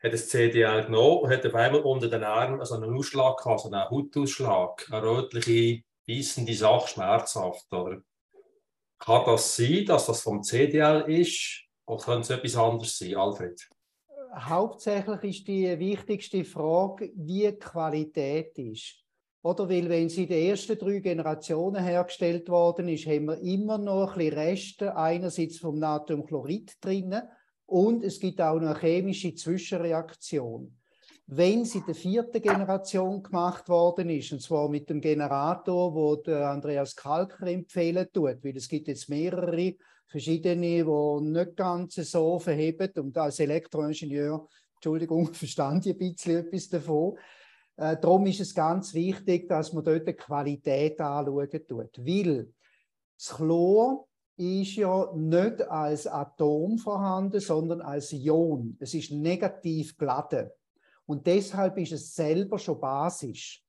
Hat 0.00 0.12
das 0.12 0.28
CDL 0.28 0.84
genommen 0.84 1.22
und 1.22 1.30
hat 1.30 1.44
auf 1.44 1.54
einmal 1.54 1.80
unter 1.80 2.08
den 2.08 2.22
Armen 2.22 2.60
also 2.60 2.76
einen 2.76 2.94
Ausschlag 2.94 3.38
gehabt, 3.38 3.60
so 3.60 3.70
einen 3.70 3.90
Hautausschlag, 3.90 4.86
eine 4.92 5.02
rötliche, 5.02 5.82
beißende 6.06 6.54
Sache, 6.54 6.88
schmerzhaft. 6.88 7.72
Oder? 7.72 8.02
Kann 8.98 9.24
das 9.24 9.56
sein, 9.56 9.86
dass 9.86 10.06
das 10.06 10.22
vom 10.22 10.42
CDL 10.42 11.10
ist? 11.10 11.64
Oder 11.86 12.04
könnte 12.04 12.20
es 12.20 12.30
etwas 12.30 12.56
anderes 12.56 12.98
sein, 12.98 13.16
Alfred? 13.16 13.68
Hauptsächlich 14.34 15.38
ist 15.38 15.48
die 15.48 15.78
wichtigste 15.78 16.44
Frage, 16.44 17.10
wie 17.16 17.50
die 17.50 17.58
Qualität 17.58 18.56
ist. 18.58 19.07
Oder 19.42 19.68
weil, 19.68 19.88
wenn 19.88 20.08
sie 20.08 20.24
in 20.24 20.28
den 20.28 20.50
ersten 20.50 20.76
drei 20.76 20.98
Generationen 20.98 21.82
hergestellt 21.82 22.48
worden 22.48 22.88
ist, 22.88 23.06
haben 23.06 23.26
wir 23.26 23.40
immer 23.40 23.78
noch 23.78 24.16
ein 24.16 24.28
Reste 24.28 24.96
einerseits 24.96 25.58
vom 25.58 25.78
Natriumchlorid 25.78 26.72
drinnen 26.80 27.22
und 27.66 28.02
es 28.02 28.18
gibt 28.18 28.40
auch 28.40 28.56
eine 28.56 28.76
chemische 28.78 29.34
Zwischenreaktion. 29.34 30.74
Wenn 31.26 31.66
sie 31.66 31.78
in 31.78 31.84
der 31.84 31.94
vierten 31.94 32.40
Generation 32.40 33.22
gemacht 33.22 33.68
worden 33.68 34.08
ist, 34.08 34.32
und 34.32 34.40
zwar 34.40 34.68
mit 34.68 34.88
dem 34.88 35.00
Generator, 35.00 35.94
wo 35.94 36.16
der 36.16 36.48
Andreas 36.48 36.96
Kalker 36.96 37.46
empfehlen 37.46 38.08
tut, 38.12 38.42
weil 38.42 38.56
es 38.56 38.66
gibt 38.66 38.88
jetzt 38.88 39.10
mehrere 39.10 39.74
verschiedene, 40.06 40.84
die 40.84 41.24
nicht 41.28 41.54
ganz 41.54 41.96
so 41.96 42.38
verheben 42.38 42.90
und 42.96 43.16
als 43.18 43.40
Elektroingenieur, 43.40 44.48
Entschuldigung, 44.76 45.26
verstand 45.34 45.84
ich 45.84 45.92
ein 45.92 45.98
bisschen 45.98 46.46
etwas 46.46 46.68
davon. 46.70 47.18
Äh, 47.78 47.96
darum 47.96 48.26
ist 48.26 48.40
es 48.40 48.54
ganz 48.54 48.92
wichtig, 48.92 49.48
dass 49.48 49.72
man 49.72 49.84
dort 49.84 50.06
die 50.06 50.12
Qualität 50.12 51.00
anschauen 51.00 51.48
tut. 51.66 51.98
Weil 51.98 52.52
das 53.16 53.36
Chlor 53.36 54.08
ist 54.36 54.76
ja 54.76 55.12
nicht 55.14 55.62
als 55.62 56.06
Atom 56.06 56.78
vorhanden, 56.78 57.40
sondern 57.40 57.80
als 57.80 58.12
Ion. 58.12 58.76
Es 58.80 58.94
ist 58.94 59.12
negativ 59.12 59.96
geladen. 59.96 60.50
Und 61.06 61.26
deshalb 61.26 61.78
ist 61.78 61.92
es 61.92 62.14
selber 62.14 62.58
schon 62.58 62.80
basisch. 62.80 63.64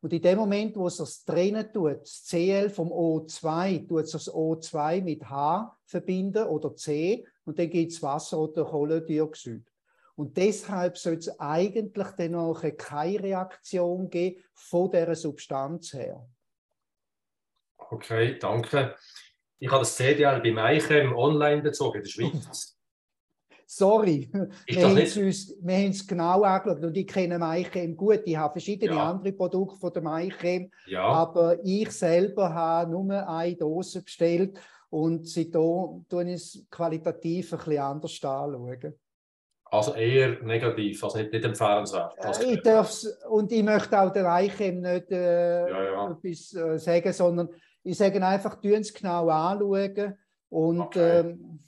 Und 0.00 0.12
in 0.12 0.22
dem 0.22 0.38
Moment, 0.38 0.76
wo 0.76 0.86
es 0.86 0.96
das 0.96 1.24
trennen 1.24 1.72
tut, 1.72 2.00
das 2.02 2.24
Cl 2.24 2.70
vom 2.70 2.88
O2, 2.88 3.88
tut 3.88 4.04
es 4.04 4.12
das 4.12 4.32
O2 4.32 5.02
mit 5.02 5.28
H 5.28 5.76
verbinden 5.86 6.44
oder 6.44 6.74
C 6.74 7.24
und 7.44 7.58
dann 7.58 7.70
gibt 7.70 7.92
es 7.92 8.02
Wasser 8.02 8.38
oder 8.38 8.64
Kohlendioxid. 8.64 9.67
Und 10.18 10.36
deshalb 10.36 10.98
soll 10.98 11.14
es 11.14 11.38
eigentlich 11.38 12.08
dann 12.16 12.34
auch 12.34 12.60
keine 12.76 13.22
Reaktion 13.22 14.10
geben 14.10 14.42
von 14.52 14.90
dieser 14.90 15.14
Substanz 15.14 15.92
her. 15.92 16.28
Okay, 17.76 18.36
danke. 18.36 18.96
Ich 19.60 19.70
habe 19.70 19.82
das 19.82 19.94
CDL 19.94 20.40
bei 20.40 20.50
Meichem 20.50 21.14
online 21.14 21.62
bezogen 21.62 21.98
in 21.98 22.02
der 22.02 22.10
Schweiz. 22.10 22.76
Sorry, 23.66 24.28
wir 24.66 24.84
haben, 24.84 24.96
uns, 24.96 25.16
wir 25.16 25.76
haben 25.76 25.90
es 25.90 26.04
genau 26.04 26.42
angeschaut 26.42 26.82
und 26.82 26.96
ich 26.96 27.06
kenne 27.06 27.38
Meichem 27.38 27.96
gut. 27.96 28.22
Ich 28.24 28.36
habe 28.36 28.54
verschiedene 28.54 28.96
ja. 28.96 29.10
andere 29.10 29.32
Produkte 29.32 29.78
von 29.78 29.92
der 29.92 30.02
Meichem, 30.02 30.72
ja. 30.86 31.04
aber 31.04 31.64
ich 31.64 31.92
selber 31.92 32.52
habe 32.52 32.90
nur 32.90 33.28
eine 33.28 33.54
Dose 33.54 34.02
bestellt 34.02 34.58
und 34.90 35.28
seitdem 35.28 36.06
tue 36.08 36.24
ich 36.24 36.34
es 36.34 36.66
qualitativ 36.70 37.52
ein 37.52 37.58
bisschen 37.58 37.78
anders 37.78 38.24
anschauen. 38.24 38.94
Also 39.70 39.94
eher 39.94 40.42
negativ, 40.42 41.02
also 41.04 41.18
nicht, 41.18 41.32
nicht 41.32 41.44
empfehlenswert. 41.44 42.14
Äh, 42.18 42.54
ich 42.54 42.62
darf's, 42.62 43.04
und 43.28 43.52
ich 43.52 43.62
möchte 43.62 44.00
auch 44.00 44.12
der 44.12 44.32
Eichem 44.32 44.80
nicht 44.80 45.10
äh, 45.10 45.68
ja, 45.68 45.84
ja. 45.84 46.10
etwas 46.10 46.54
äh, 46.54 46.78
sagen, 46.78 47.12
sondern 47.12 47.48
ich 47.82 47.96
sage 47.96 48.24
einfach, 48.24 48.60
tun 48.60 48.72
es 48.72 48.92
genau 48.92 49.28
anschauen 49.28 50.16
und 50.48 50.80
okay. 50.80 51.20
ähm, 51.20 51.60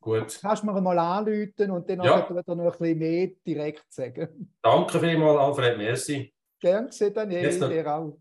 Gut. 0.00 0.38
kannst 0.40 0.64
mir 0.64 0.80
mal 0.80 0.98
anrufen 0.98 1.70
und 1.70 1.88
dann 1.88 2.02
ja. 2.02 2.18
noch 2.18 2.30
ein 2.30 2.44
bisschen 2.44 2.98
mehr 2.98 3.30
direkt 3.46 3.86
sagen. 3.88 4.52
Danke 4.60 4.98
vielmals, 4.98 5.38
Alfred, 5.38 5.78
merci. 5.78 6.34
Gerne 6.60 6.88
gesehen, 6.88 7.14
Daniel, 7.14 7.42
Jetzt 7.42 7.60
noch, 7.60 7.68
dir 7.68 7.86
auch. 7.86 8.18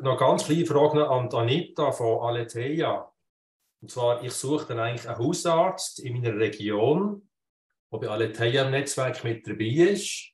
Noch 0.00 0.18
ganz 0.18 0.44
kleine 0.44 0.66
Frage 0.66 1.08
an 1.08 1.28
Anita 1.32 1.90
von 1.90 2.20
Aletheia. 2.20 3.10
Und 3.82 3.90
zwar, 3.90 4.22
ich 4.22 4.32
suche 4.32 4.66
dann 4.68 4.78
eigentlich 4.78 5.08
einen 5.08 5.18
Hausarzt 5.18 6.00
in 6.00 6.14
meiner 6.14 6.36
Region, 6.36 7.25
der 8.00 8.08
bei 8.08 8.12
Aletheia 8.12 8.64
im 8.64 8.70
Netzwerk 8.70 9.24
mit 9.24 9.46
dabei 9.46 9.64
ist. 9.64 10.32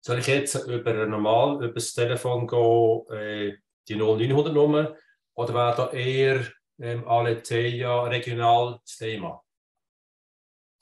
Soll 0.00 0.18
ich 0.18 0.26
jetzt 0.26 0.54
über 0.66 0.92
normal 1.06 1.56
über 1.56 1.74
das 1.74 1.92
Telefon 1.92 2.46
gehen, 2.46 3.06
äh, 3.10 3.56
die 3.88 3.96
0900 3.96 4.52
Nummer, 4.52 4.94
oder 5.34 5.54
wäre 5.54 5.76
da 5.76 5.90
eher 5.90 6.46
ähm, 6.78 7.06
Aletheia 7.06 8.04
regional 8.04 8.78
das 8.82 8.96
Thema? 8.96 9.42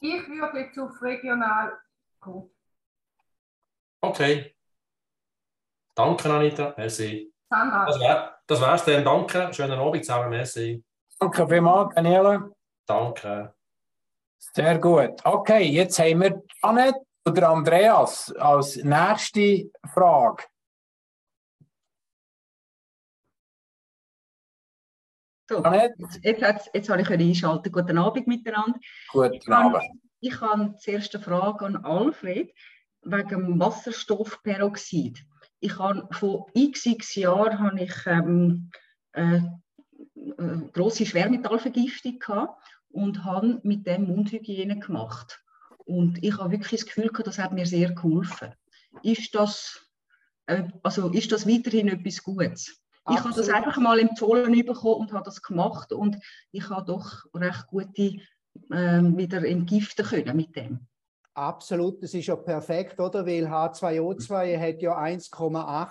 Ich 0.01 0.29
würde 0.29 0.59
jetzt 0.61 0.79
auf 0.79 1.01
regional 1.01 1.73
gehen. 2.23 2.51
Okay. 4.03 4.55
Danke, 5.95 6.31
Anita. 6.31 6.75
Merci. 6.77 7.33
Sandra. 7.49 7.87
Das 8.47 8.61
wäre 8.61 8.75
es 8.75 8.85
dann. 8.85 9.05
Danke. 9.05 9.55
Schönen 9.55 9.79
Abend 9.79 10.05
zusammen. 10.05 10.31
Merci. 10.31 10.85
Danke 11.19 11.49
vielmals, 11.49 11.95
Daniela. 11.95 12.51
Danke. 12.87 13.55
Sehr 14.53 14.79
gut. 14.79 15.25
Okay, 15.25 15.63
jetzt 15.65 15.99
haben 15.99 16.21
wir 16.21 16.43
Janet 16.63 16.97
oder 17.27 17.49
Andreas 17.49 18.33
als 18.37 18.77
nächste 18.77 19.71
Frage. 19.93 20.45
So, 25.49 25.63
jetzt, 25.65 26.21
jetzt, 26.23 26.71
jetzt 26.73 26.89
habe 26.89 27.03
ich 27.03 27.11
einschalten. 27.11 27.71
Guten 27.71 27.99
Abend 27.99 28.27
miteinander. 28.27 28.79
Guten 29.13 29.35
ich 29.35 29.49
Abend. 29.49 29.75
Habe, 29.75 29.87
ich 30.21 30.41
habe 30.41 30.75
zuerst 30.79 31.15
eine 31.15 31.25
Frage 31.25 31.67
an 31.67 31.77
Alfred 31.85 32.51
wegen 33.03 33.61
Wasserstoffperoxid. 33.61 35.23
Ich 35.61 35.79
habe 35.79 36.09
vor 36.13 36.47
x, 36.55 37.15
Jahren 37.15 37.59
habe 37.59 37.81
ich 37.81 37.95
ähm, 38.07 38.71
äh, 39.13 39.37
äh, 39.37 40.59
grosse 40.73 41.05
Schwermetallvergiftung 41.05 42.19
gehabt 42.19 42.74
und 42.95 43.25
habe 43.25 43.61
mit 43.63 43.87
dem 43.87 44.05
Mundhygiene 44.05 44.79
gemacht. 44.79 45.43
Und 45.85 46.23
ich 46.23 46.39
habe 46.39 46.53
wirklich 46.53 46.81
das 46.81 46.87
Gefühl 46.87 47.09
gehabt, 47.09 47.27
das 47.27 47.39
hat 47.39 47.53
mir 47.53 47.67
sehr 47.67 47.93
geholfen. 47.93 48.55
Ist 49.03 49.35
das, 49.35 49.81
äh, 50.47 50.63
also 50.83 51.11
ist 51.11 51.33
das 51.33 51.47
weiterhin 51.47 51.89
etwas 51.89 52.23
Gutes? 52.23 52.81
Absolut. 53.05 53.19
Ich 53.19 53.25
habe 53.25 53.35
das 53.35 53.49
einfach 53.51 53.77
mal 53.79 53.99
empfohlen 53.99 54.65
bekommen 54.65 55.03
und 55.03 55.13
habe 55.13 55.25
das 55.25 55.43
gemacht 55.43 55.93
und 55.93 56.17
ich 56.53 56.71
habe 56.71 56.87
doch 56.87 57.25
recht 57.35 57.67
gute 57.67 58.03
äh, 58.03 58.21
wieder 58.71 59.45
entgiften 59.45 60.07
können 60.07 60.37
mit 60.37 60.57
dem. 60.57 60.87
Absolut, 61.35 62.03
das 62.03 62.15
ist 62.15 62.27
ja 62.27 62.37
perfekt, 62.37 63.01
oder? 63.01 63.27
Weil 63.27 63.47
H2O2 63.47 64.59
hat 64.59 64.81
ja 64.81 64.97
1,8 64.97 65.91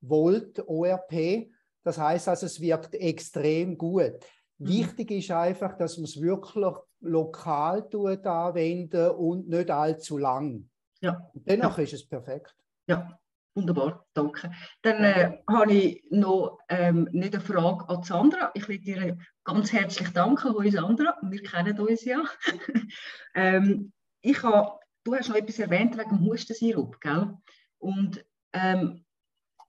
Volt 0.00 0.58
ORP. 0.66 1.48
Das 1.84 1.98
heißt 1.98 2.28
also, 2.28 2.46
es 2.46 2.60
wirkt 2.60 2.96
extrem 2.96 3.78
gut. 3.78 4.18
Mhm. 4.62 4.68
Wichtig 4.68 5.10
ist 5.10 5.30
einfach, 5.30 5.76
dass 5.76 5.96
man 5.96 6.04
es 6.04 6.20
wirklich 6.20 6.74
lokal 7.00 7.88
tut, 7.88 8.26
anwenden 8.26 9.10
und 9.10 9.48
nicht 9.48 9.70
allzu 9.70 10.18
lang. 10.18 10.68
Ja. 11.00 11.30
dennoch 11.34 11.78
ja. 11.78 11.84
ist 11.84 11.94
es 11.94 12.08
perfekt. 12.08 12.54
Ja, 12.86 13.18
wunderbar, 13.54 14.06
danke. 14.14 14.52
Dann 14.82 15.02
äh, 15.02 15.38
habe 15.48 15.72
ich 15.72 16.04
noch 16.10 16.58
ähm, 16.68 17.08
nicht 17.10 17.34
eine 17.34 17.42
Frage 17.42 17.88
an 17.88 18.04
Sandra. 18.04 18.52
Ich 18.54 18.68
will 18.68 18.78
dir 18.78 19.18
ganz 19.42 19.72
herzlich 19.72 20.10
danken, 20.10 20.54
Hoi 20.54 20.70
Sandra. 20.70 21.16
Wir 21.22 21.42
kennen 21.42 21.78
uns 21.80 22.04
ja. 22.04 22.22
ähm, 23.34 23.92
ich 24.20 24.40
habe, 24.44 24.78
du 25.02 25.16
hast 25.16 25.28
noch 25.28 25.36
etwas 25.36 25.58
erwähnt 25.58 25.98
wegen 25.98 26.18
dem 26.18 26.24
Hustensirup, 26.24 27.00
gell? 27.00 27.36
Und 27.78 28.24
ähm, 28.52 29.04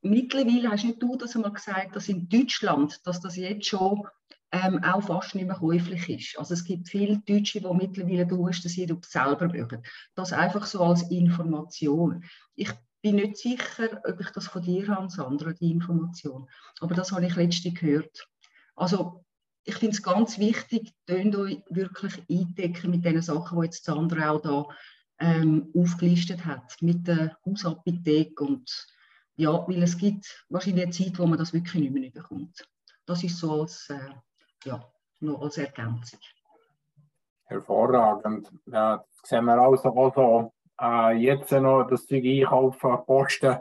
mittlerweile 0.03 0.69
hast 0.69 0.83
nicht 0.83 1.01
du 1.01 1.15
das 1.15 1.35
einmal 1.35 1.53
gesagt, 1.53 1.95
dass 1.95 2.09
in 2.09 2.29
Deutschland, 2.29 3.01
dass 3.07 3.21
das 3.21 3.37
jetzt 3.37 3.65
schon 3.65 4.07
ähm, 4.53 4.83
auch 4.83 5.01
fast 5.01 5.33
nicht 5.33 5.47
mehr 5.47 5.55
käuflich 5.55 6.07
ist. 6.09 6.37
Also 6.37 6.53
es 6.53 6.63
gibt 6.63 6.87
viele 6.87 7.17
Deutsche, 7.17 7.59
die 7.59 7.73
mittlerweile 7.73 8.27
den 8.27 8.37
Hustensirup 8.37 9.03
selber 9.03 9.47
mögen. 9.47 9.81
Das 10.13 10.31
einfach 10.31 10.67
so 10.67 10.83
als 10.83 11.09
Information. 11.09 12.23
Ich 12.55 12.71
bin 13.01 13.15
nicht 13.15 13.37
sicher, 13.37 13.99
ob 14.07 14.21
ich 14.21 14.29
das 14.29 14.47
von 14.47 14.61
dir 14.61 14.87
habe, 14.87 15.09
Sandra, 15.09 15.53
die 15.53 15.71
Information. 15.71 16.47
Aber 16.79 16.93
das 16.93 17.11
habe 17.11 17.25
ich 17.25 17.35
letztens 17.35 17.79
gehört. 17.79 18.27
Also 18.75 19.25
ich 19.63 19.75
finde 19.75 19.95
es 19.95 20.03
ganz 20.03 20.37
wichtig, 20.37 20.93
tönt 21.07 21.35
euch 21.35 21.63
wirklich 21.69 22.21
eindecken 22.29 22.91
mit 22.91 23.05
den 23.05 23.21
Sachen, 23.23 23.59
die 23.59 23.65
jetzt 23.65 23.85
Sandra 23.85 24.29
auch 24.29 24.41
da 24.41 24.67
ähm, 25.19 25.71
aufgelistet 25.75 26.45
hat, 26.45 26.79
mit 26.81 27.07
der 27.07 27.37
Hausapotheke 27.45 28.43
und 28.43 28.87
ja, 29.35 29.67
weil 29.67 29.81
es 29.81 29.97
gibt 29.97 30.45
wahrscheinlich 30.49 30.83
eine 30.83 30.91
Zeit, 30.91 31.17
wo 31.17 31.25
man 31.25 31.39
das 31.39 31.53
wirklich 31.53 31.81
nicht 31.81 31.93
mehr 31.93 32.11
bekommt. 32.11 32.67
Das 33.07 33.23
ist 33.23 33.37
so 33.37 33.61
als, 33.61 33.89
äh, 33.89 34.13
ja, 34.63 34.83
noch 35.19 35.41
als 35.41 35.57
Ergänzung. 35.57 36.19
Hervorragend. 37.45 38.51
Ja, 38.65 38.97
das 38.97 39.29
sehen 39.29 39.45
wir 39.45 39.57
also 39.57 39.89
auch 39.89 40.13
so. 40.15 40.53
Äh, 40.81 41.17
jetzt 41.17 41.51
noch 41.51 41.83
das 41.83 42.05
Zeug 42.07 42.23
einkaufen, 42.25 43.05
posten, 43.05 43.57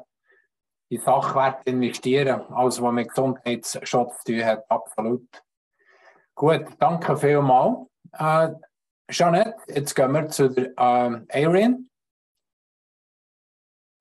in 0.89 1.01
Sachwerte 1.01 1.71
investieren, 1.71 2.43
alles 2.53 2.81
was 2.83 2.93
mit 2.93 3.09
Gesundheitsschutz 3.09 4.25
zu 4.25 4.33
tun 4.33 4.45
hat, 4.45 4.71
absolut. 4.71 5.29
Gut, 6.35 6.67
danke 6.79 7.17
vielmals. 7.17 7.87
Äh, 8.13 8.51
Jeanette, 9.11 9.57
jetzt 9.69 9.95
gehen 9.95 10.13
wir 10.13 10.29
zu 10.29 10.49
der 10.49 10.73
äh, 10.77 11.43
Erin. 11.43 11.91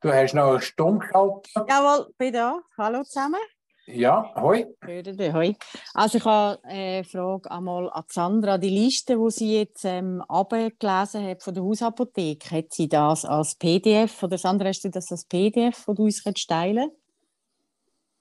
Du 0.02 0.12
hast 0.12 0.34
noch 0.34 0.50
eine 0.50 0.62
Stimme 0.62 1.00
geschaltet. 1.00 1.52
Jawohl, 1.56 2.14
bin 2.18 2.34
da. 2.34 2.60
Hallo 2.78 3.04
zusammen. 3.04 3.40
Ja, 3.94 4.34
hoi. 4.36 4.66
hoi. 4.86 5.56
Also 5.94 6.18
ich 6.18 6.26
habe 6.26 6.64
eine 6.64 7.04
Frage 7.04 7.52
einmal 7.52 7.90
an 7.92 8.04
Sandra. 8.08 8.58
Die 8.58 8.70
Liste, 8.70 9.18
die 9.18 9.32
sie 9.32 9.60
jetzt 9.60 9.84
ähm, 9.84 10.22
abgelesen 10.28 11.28
hat 11.28 11.44
von 11.44 11.54
der 11.54 11.64
Hausapotheke, 11.64 12.58
hat 12.58 12.74
sie 12.74 12.88
das 12.88 13.26
als 13.26 13.56
PDF 13.56 14.24
oder 14.24 14.38
Sandra, 14.38 14.68
hast 14.68 14.84
du 14.84 14.90
das 14.90 15.12
als 15.12 15.26
PDF, 15.26 15.86
das 15.86 15.96
du 15.96 16.04
uns 16.04 16.24
teilen 16.24 16.92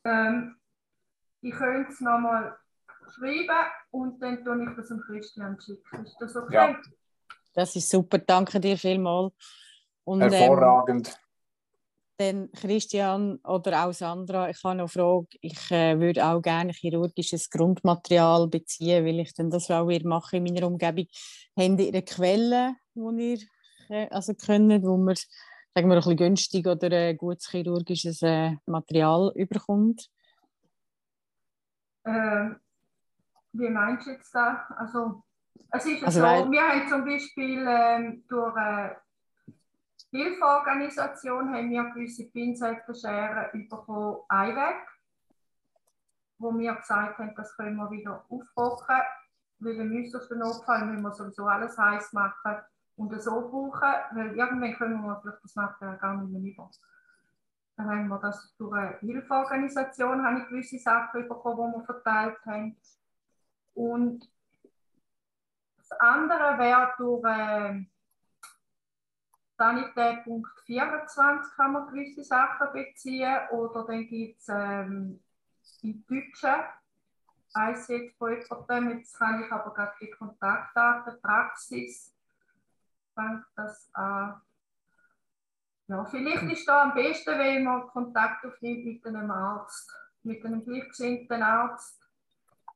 ähm, 0.04 0.56
Ich 1.40 1.52
könnte 1.52 1.92
es 1.92 2.00
nochmal 2.00 2.56
schreiben 3.14 3.66
und 3.92 4.20
dann 4.20 4.44
tue 4.44 4.64
ich 4.64 4.76
das 4.76 4.90
an 4.90 5.00
Christian 5.06 5.60
schicken. 5.60 6.04
Ist 6.04 6.16
das 6.18 6.36
okay? 6.36 6.54
Ja. 6.54 6.76
Das 7.54 7.76
ist 7.76 7.90
super, 7.90 8.18
danke 8.18 8.58
dir 8.60 8.76
vielmals. 8.76 9.32
Und, 10.04 10.20
Hervorragend. 10.22 11.08
Ähm, 11.08 11.29
dann 12.20 12.52
Christian 12.52 13.36
oder 13.44 13.86
auch 13.86 13.92
Sandra, 13.92 14.50
ich 14.50 14.62
habe 14.62 14.76
noch 14.76 14.82
eine 14.82 14.88
Frage. 14.88 15.38
Ich 15.40 15.70
äh, 15.70 15.98
würde 15.98 16.24
auch 16.26 16.42
gerne 16.42 16.72
chirurgisches 16.72 17.48
Grundmaterial 17.48 18.46
beziehen, 18.46 19.06
weil 19.06 19.20
ich 19.20 19.32
dann 19.32 19.50
das 19.50 19.70
auch 19.70 19.88
ihr 19.88 20.06
mache 20.06 20.36
in 20.36 20.44
meiner 20.44 20.66
Umgebung. 20.66 21.08
Habt 21.56 21.80
ihr 21.80 21.88
eine 21.88 22.02
Quelle, 22.02 22.74
wo 22.94 23.10
ihr 23.12 23.38
äh, 23.88 24.08
also 24.10 24.34
könnt, 24.34 24.82
wo 24.84 24.98
man 24.98 25.16
sagen 25.74 25.88
wir, 25.88 25.94
ein 25.94 25.98
bisschen 25.98 26.16
günstig 26.16 26.66
oder 26.66 26.90
äh, 26.90 27.14
gutes 27.14 27.48
chirurgisches 27.50 28.20
äh, 28.22 28.56
Material 28.66 29.32
überkommt? 29.34 30.10
Ähm, 32.04 32.56
wie 33.52 33.68
meinst 33.68 34.06
du 34.06 34.10
jetzt 34.10 34.34
da? 34.34 34.66
Also, 34.76 35.22
es 35.72 35.86
ist 35.86 36.04
also 36.04 36.20
so, 36.20 36.26
weil, 36.26 36.50
wir 36.50 36.60
haben 36.60 36.88
zum 36.88 37.04
Beispiel 37.04 37.64
ähm, 37.66 38.24
durch 38.28 38.56
äh, 38.56 38.90
Hilfeorganisation 40.10 41.54
haben 41.54 41.70
wir 41.70 41.84
gewisse 41.90 42.28
Pinzettenscheren 42.30 43.68
bekommen, 43.68 44.18
einweg, 44.28 44.86
wo 46.38 46.56
wir 46.58 46.74
gesagt 46.74 47.18
haben, 47.18 47.34
das 47.36 47.56
können 47.56 47.76
wir 47.76 47.90
wieder 47.90 48.24
aufkochen, 48.28 49.00
weil 49.60 49.74
im 49.74 49.92
äußersten 49.92 50.38
Notfall 50.38 50.86
müssen 50.86 51.02
wir 51.02 51.12
sowieso 51.12 51.46
alles 51.46 51.78
heiß 51.78 52.12
machen 52.12 52.56
und 52.96 53.22
so 53.22 53.48
brauchen, 53.48 53.94
weil 54.12 54.36
irgendwann 54.36 54.74
können 54.74 55.02
wir 55.02 55.20
vielleicht 55.20 55.44
das 55.44 55.54
Material 55.54 55.98
gar 55.98 56.16
nicht 56.16 56.32
mehr 56.32 56.52
über. 56.52 56.70
Dann 57.76 57.88
haben 57.88 58.08
wir 58.08 58.18
das 58.18 58.54
durch 58.56 58.74
eine 58.74 58.98
Hilfeorganisation, 58.98 60.24
habe 60.24 60.40
ich 60.40 60.48
gewisse 60.48 60.78
Sachen 60.78 61.28
bekommen, 61.28 61.72
die 61.72 61.78
wir 61.78 61.84
verteilt 61.84 62.38
haben. 62.44 62.76
Und 63.74 64.28
das 65.78 65.92
andere 66.00 66.58
wäre 66.58 66.92
durch 66.98 67.22
äh, 69.60 69.92
Sanität.24 69.94 71.56
kann 71.56 71.72
man 71.72 71.86
gewisse 71.88 72.24
Sachen 72.24 72.72
beziehen. 72.72 73.38
Oder 73.50 73.84
dann 73.84 74.06
gibt 74.06 74.40
es 74.40 74.48
ähm, 74.48 75.20
im 75.82 76.04
Deutschen 76.06 76.54
weiss 77.54 77.88
jetzt 77.88 78.16
von 78.16 78.36
jemandem, 78.40 78.98
jetzt 78.98 79.18
kann 79.18 79.42
ich 79.42 79.52
aber 79.52 79.74
gerade 79.74 79.92
die 80.00 80.10
Kontaktdaten, 80.10 81.20
Praxis, 81.20 82.14
fängt 83.14 83.44
das 83.56 83.90
an. 83.92 84.40
Ja, 85.88 86.04
vielleicht 86.04 86.44
ist 86.44 86.68
da 86.68 86.82
am 86.82 86.94
besten, 86.94 87.38
wenn 87.38 87.64
man 87.64 87.88
Kontakt 87.88 88.44
aufnimmt 88.44 88.84
mit 88.84 89.04
einem 89.04 89.30
Arzt, 89.30 89.92
mit 90.22 90.44
einem 90.44 90.64
gleichgesinnten 90.64 91.42
Arzt, 91.42 91.99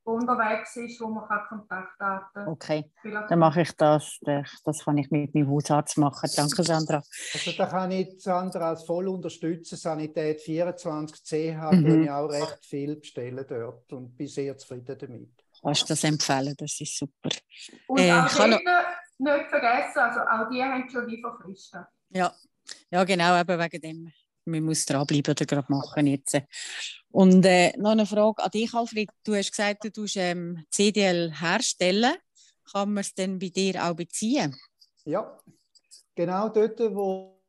unterwegs 0.05 0.75
ist, 0.75 1.01
wo 1.01 1.07
man 1.07 1.27
Kontaktdaten 1.49 2.27
kann. 2.33 2.47
Okay, 2.47 2.91
dann 3.03 3.39
mache 3.39 3.61
ich 3.61 3.71
das. 3.75 4.19
Das 4.63 4.85
kann 4.85 4.97
ich 4.97 5.09
mit 5.09 5.33
meinem 5.33 5.49
Hausarzt 5.49 5.97
machen. 5.97 6.29
Danke, 6.35 6.63
Sandra. 6.63 7.01
Also 7.33 7.51
da 7.57 7.65
kann 7.65 7.91
ich 7.91 8.21
Sandra 8.21 8.69
als 8.69 8.83
voll 8.85 9.07
unterstützen. 9.07 9.75
Sanität 9.75 10.41
24 10.41 11.23
CH 11.23 11.71
mhm. 11.71 12.03
ich 12.03 12.11
auch 12.11 12.27
recht 12.27 12.65
viel 12.65 12.95
bestellen 12.95 13.45
dort 13.47 13.91
und 13.93 14.15
bin 14.15 14.27
sehr 14.27 14.57
zufrieden 14.57 14.97
damit. 14.97 15.31
Kannst 15.61 15.83
du 15.83 15.87
das 15.87 16.03
empfehlen? 16.03 16.53
Das 16.57 16.79
ist 16.79 16.97
super. 16.97 17.29
Und 17.87 17.99
äh, 17.99 18.11
auch 18.11 18.27
kann 18.27 18.51
noch... 18.51 18.59
nicht 19.17 19.49
vergessen, 19.49 19.99
also 19.99 20.19
auch 20.19 20.49
die 20.49 20.63
haben 20.63 20.87
schon 20.89 21.07
Lieferfristen. 21.07 21.85
Ja. 22.09 22.31
ja, 22.91 23.03
genau, 23.03 23.39
eben 23.39 23.59
wegen 23.59 23.81
dem 23.81 24.13
man 24.45 24.63
muss 24.63 24.85
dranbleiben 24.85 25.31
oder 25.31 25.45
gerade 25.45 25.71
machen 25.71 26.07
jetzt. 26.07 26.41
Und 27.11 27.45
äh, 27.45 27.71
noch 27.77 27.91
eine 27.91 28.05
Frage 28.05 28.43
an 28.43 28.51
dich, 28.51 28.73
Alfred. 28.73 29.09
Du 29.23 29.35
hast 29.35 29.51
gesagt, 29.51 29.83
du 29.83 29.91
tust 29.91 30.17
ähm, 30.17 30.65
CDL 30.69 31.31
herstellen. 31.39 32.13
Kann 32.71 32.93
man 32.93 33.01
es 33.01 33.13
denn 33.13 33.39
bei 33.39 33.49
dir 33.49 33.83
auch 33.83 33.93
beziehen? 33.93 34.55
Ja, 35.05 35.39
genau 36.15 36.49
dort, 36.49 36.79
wo. 36.79 37.41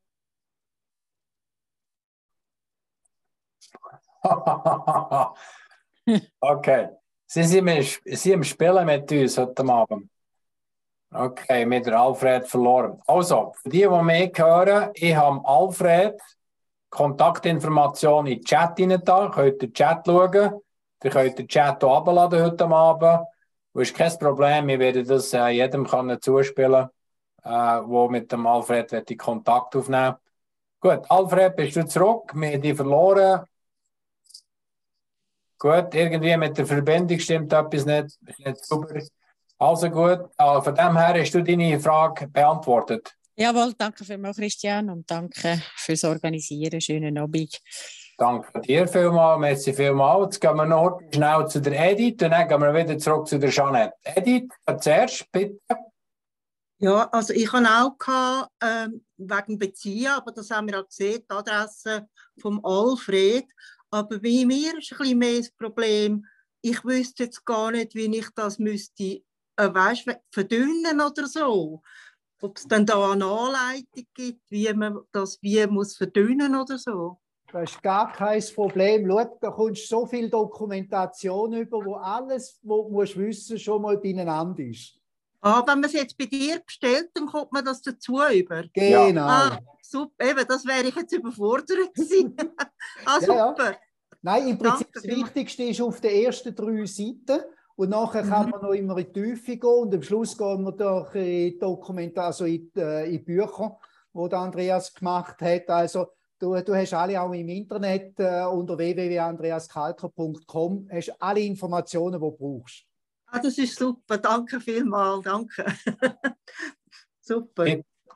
okay. 6.40 6.89
Sie 7.28 7.43
sind, 7.43 7.68
Sie 8.05 8.16
sind 8.16 8.32
im 8.32 8.44
Spielen 8.44 8.86
mit 8.86 9.10
uns 9.10 9.36
heute 9.39 9.64
Abend. 9.64 10.09
Okay, 11.12 11.64
mit 11.64 11.86
der 11.86 11.98
Alfred 11.98 12.47
verloren. 12.47 13.01
Also, 13.06 13.52
für 13.62 13.68
die, 13.68 13.81
die 13.81 14.02
mich 14.02 14.32
hören, 14.36 14.90
ich 14.94 15.14
habe 15.14 15.40
Alfred 15.44 16.20
Kontaktinformationen 16.97 18.32
in 18.32 18.39
den 18.39 18.44
Chat 18.44 18.81
rein 18.81 19.02
da. 19.05 19.28
Könnt 19.28 19.62
ihr 19.62 19.68
den 19.68 19.74
Chat 19.74 20.06
schauen. 20.06 20.60
Ihr 21.05 21.10
könnt 21.10 21.39
den 21.39 21.47
Chat 21.47 21.82
hier 21.82 21.90
abladen 21.90 22.43
heute 22.43 22.66
Abend. 22.66 23.27
Das 23.74 23.82
ist 23.82 23.94
kein 23.94 24.18
Problem. 24.18 24.66
Wir 24.68 24.78
werden 24.78 25.06
das 25.06 25.32
äh, 25.35 25.48
jedem 25.48 25.86
können 25.86 26.20
zuspielen, 26.20 26.89
äh, 27.44 27.51
wo 27.51 28.09
mit 28.09 28.32
dem 28.32 28.47
Alfred 28.47 28.93
in 28.93 29.18
Kontakt 29.18 29.77
aufnehmen 29.77 30.16
Gut, 30.81 31.10
Alfred, 31.10 31.56
bist 31.56 31.77
du 31.77 31.86
zurück? 31.86 32.32
Wir 32.35 32.52
haben 32.52 32.62
dich 32.62 32.77
verloren. 32.77 33.44
Gut, 35.59 35.94
irgendwie 35.94 36.36
mit 36.36 36.56
der 36.56 36.66
Verbindung 36.66 37.18
stimmt 37.18 37.52
etwas 37.52 37.85
nicht, 37.86 38.18
nicht 38.39 38.64
super. 38.64 39.01
Also 39.59 39.90
gut, 39.90 40.31
äh, 40.39 40.62
von 40.62 40.74
dem 40.74 40.97
her 40.97 41.20
hast 41.20 41.35
du 41.35 41.43
deine 41.43 41.81
Frage 41.81 42.28
beantwortet. 42.28 43.16
Jawohl, 43.38 43.74
danke 43.76 44.02
vielmals, 44.02 44.38
Christian, 44.38 44.88
und 44.88 45.10
danke 45.10 45.60
fürs 45.76 46.04
Organisieren. 46.04 46.80
Schönen 46.80 47.18
Abend. 47.18 47.60
Danke 48.16 48.60
dir 48.62 48.88
vielmals, 48.88 49.38
merci 49.38 49.74
vielmals. 49.74 50.36
Jetzt 50.36 50.40
gehen 50.40 50.56
wir 50.56 50.64
noch 50.64 51.00
schnell 51.12 51.46
zu 51.46 51.60
der 51.60 51.90
Edith 51.90 52.22
und 52.22 52.30
dann 52.30 52.48
gehen 52.48 52.60
wir 52.62 52.72
wieder 52.72 52.96
zurück 52.96 53.28
zu 53.28 53.38
der 53.38 53.50
Jeanette. 53.50 53.92
Edith, 54.02 54.48
zuerst 54.80 55.30
bitte. 55.30 55.60
Ja, 56.78 57.08
also 57.10 57.34
ich 57.34 57.52
habe 57.52 57.66
auch 57.66 57.98
gehabt, 57.98 58.50
ähm, 58.62 59.04
wegen 59.18 59.58
Beziehen, 59.58 60.12
aber 60.12 60.32
das 60.32 60.50
haben 60.50 60.68
wir 60.68 60.80
auch 60.80 60.88
gesehen, 60.88 61.22
die 61.30 61.34
Adresse 61.34 62.08
vom 62.40 62.64
Alfred. 62.64 63.44
Aber 63.90 64.18
bei 64.18 64.44
mir 64.46 64.78
ist 64.78 64.92
ein 64.92 64.98
bisschen 64.98 65.18
mehr 65.18 65.38
das 65.38 65.50
Problem, 65.50 66.24
ich 66.62 66.82
wüsste 66.84 67.24
jetzt 67.24 67.44
gar 67.44 67.70
nicht, 67.70 67.94
wie 67.94 68.16
ich 68.16 68.28
das 68.34 68.58
müsste, 68.58 69.04
äh, 69.04 69.22
weißt, 69.56 70.06
verdünnen 70.32 71.00
oder 71.02 71.26
so. 71.26 71.82
Ob 72.42 72.56
es 72.56 72.68
dann 72.68 72.84
da 72.84 73.12
eine 73.12 73.24
Anleitung 73.24 74.06
gibt, 74.14 74.50
wie 74.50 74.72
man 74.74 75.00
das 75.12 75.38
wie 75.40 75.66
muss 75.66 75.96
verdünnen 75.96 76.54
oder 76.54 76.78
so. 76.78 77.18
Das 77.52 77.70
ist 77.70 77.82
gar 77.82 78.12
kein 78.12 78.42
Problem. 78.54 79.06
Schau, 79.08 79.38
da 79.40 79.50
kommst 79.50 79.88
so 79.88 80.04
viel 80.06 80.28
Dokumentation 80.28 81.52
über, 81.54 81.84
wo 81.84 81.94
alles, 81.94 82.58
was 82.62 82.86
du 82.86 82.88
musst 82.90 83.16
wissen, 83.16 83.58
schon 83.58 83.82
mal 83.82 83.96
beieinander 83.96 84.62
ist. 84.62 84.98
Ah, 85.40 85.62
wenn 85.66 85.80
man 85.80 85.84
es 85.84 85.92
jetzt 85.92 86.18
bei 86.18 86.26
dir 86.26 86.58
bestellt, 86.58 87.10
dann 87.14 87.26
kommt 87.26 87.52
man 87.52 87.64
das 87.64 87.80
dazu 87.80 88.20
über. 88.32 88.64
Genau. 88.72 89.26
Ah, 89.26 89.58
super, 89.80 90.28
eben, 90.28 90.44
das 90.46 90.64
wäre 90.66 90.88
ich 90.88 90.96
jetzt 90.96 91.12
überfordert 91.12 91.68
gewesen. 91.94 92.36
ah, 93.04 93.20
super. 93.20 93.64
Ja, 93.64 93.70
ja. 93.70 93.76
Nein, 94.22 94.48
im 94.48 94.58
Prinzip 94.58 94.92
Danke, 94.92 95.08
das 95.08 95.16
Wichtigste 95.16 95.62
ist 95.62 95.80
auf 95.80 96.00
den 96.00 96.24
ersten 96.24 96.54
drei 96.54 96.84
Seiten. 96.84 97.44
Und 97.77 97.90
nachher 97.90 98.24
mhm. 98.24 98.31
kann 98.31 98.51
man 98.51 98.62
noch 98.62 98.73
immer 98.73 98.97
in 98.97 99.12
die 99.12 99.12
Tiefe 99.12 99.59
gehen 99.59 99.70
und 99.70 99.94
am 99.94 100.03
Schluss 100.03 100.36
gehen 100.36 100.65
wir 100.65 100.73
durch 100.73 101.15
in 101.15 101.57
Dokumente, 101.59 102.23
also 102.23 102.47
in, 102.47 102.73
äh, 102.77 103.15
in 103.15 103.24
Bücher, 103.24 103.78
die 104.15 104.35
Andreas 104.35 104.94
gemacht 104.94 105.40
hat. 105.43 105.69
Also 105.69 106.07
du, 106.39 106.59
du 106.62 106.74
hast 106.74 106.94
alle 106.94 107.20
auch 107.20 107.32
im 107.32 107.48
Internet 107.48 108.19
äh, 108.19 108.44
unter 108.44 108.78
www.andreaskalker.com 108.78 110.89
hast 110.90 111.12
alle 111.20 111.40
Informationen, 111.40 112.15
die 112.15 112.20
du 112.20 112.31
brauchst. 112.31 112.85
Ah, 113.27 113.40
das 113.40 113.59
ist 113.59 113.78
super, 113.78 114.16
danke 114.19 114.61
vielmals, 114.61 115.24
danke. 115.24 115.65
super. 117.20 117.66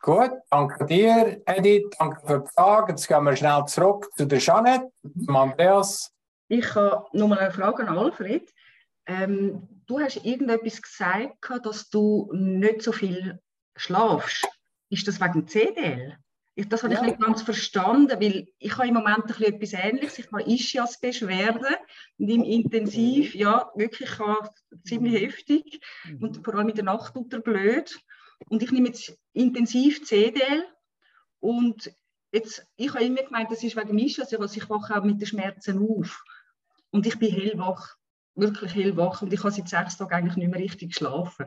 Gut, 0.02 0.30
danke 0.48 0.86
dir, 0.86 1.42
Edith, 1.44 1.90
danke 1.98 2.26
für 2.26 2.40
die 2.40 2.50
Frage. 2.54 2.92
Jetzt 2.92 3.06
gehen 3.06 3.22
wir 3.24 3.36
schnell 3.36 3.66
zurück 3.66 4.08
zu 4.16 4.24
der 4.24 4.38
Jeanette, 4.38 4.90
zum 5.02 5.36
Andreas. 5.36 6.10
Ich 6.48 6.74
habe 6.74 7.04
nochmal 7.12 7.40
eine 7.40 7.50
Frage 7.50 7.86
an 7.86 7.98
Alfred. 7.98 8.50
Ähm, 9.10 9.68
du 9.86 9.98
hast 9.98 10.24
irgendetwas 10.24 10.80
gesagt, 10.80 11.50
dass 11.64 11.90
du 11.90 12.30
nicht 12.32 12.82
so 12.82 12.92
viel 12.92 13.40
schlafst. 13.74 14.46
Ist 14.88 15.08
das 15.08 15.20
wegen 15.20 15.48
CDL? 15.48 16.16
Das 16.68 16.82
habe 16.82 16.92
ich 16.92 17.00
ja. 17.00 17.06
nicht 17.06 17.20
ganz 17.20 17.42
verstanden, 17.42 18.20
weil 18.20 18.46
ich 18.58 18.76
habe 18.76 18.86
im 18.86 18.94
Moment 18.94 19.24
ein 19.24 19.26
bisschen 19.26 19.54
etwas 19.54 19.72
Ähnliches. 19.72 20.18
Ich 20.18 20.30
habe 20.30 20.42
Ischias-Beschwerden 20.42 21.74
und 22.18 22.28
im 22.28 22.44
Intensiv, 22.44 23.34
ja, 23.34 23.70
wirklich 23.74 24.10
ziemlich 24.84 25.22
heftig 25.22 25.80
mhm. 26.04 26.22
und 26.22 26.44
vor 26.44 26.54
allem 26.54 26.68
in 26.68 26.76
der 26.76 26.84
Nacht 26.84 27.14
tut 27.14 27.32
er 27.32 27.40
blöd. 27.40 27.98
Und 28.48 28.62
ich 28.62 28.70
nehme 28.70 28.88
jetzt 28.88 29.18
intensiv 29.32 30.04
CDL 30.04 30.64
und 31.40 31.92
jetzt, 32.30 32.64
ich 32.76 32.92
habe 32.94 33.04
immer 33.04 33.22
gemeint, 33.22 33.50
das 33.50 33.64
ist 33.64 33.76
wegen 33.76 33.98
Ischias, 33.98 34.32
also 34.32 34.56
ich 34.56 34.70
wache 34.70 34.96
auch 34.96 35.04
mit 35.04 35.20
den 35.20 35.26
Schmerzen 35.26 35.78
auf. 35.78 36.22
Und 36.90 37.06
ich 37.06 37.18
bin 37.18 37.32
hellwach, 37.32 37.96
wirklich 38.34 38.74
hellwach 38.74 39.22
und 39.22 39.32
ich 39.32 39.42
habe 39.42 39.52
seit 39.52 39.68
sechs 39.68 39.96
Tagen 39.96 40.14
eigentlich 40.14 40.36
nicht 40.36 40.50
mehr 40.50 40.60
richtig 40.60 40.90
geschlafen. 40.90 41.46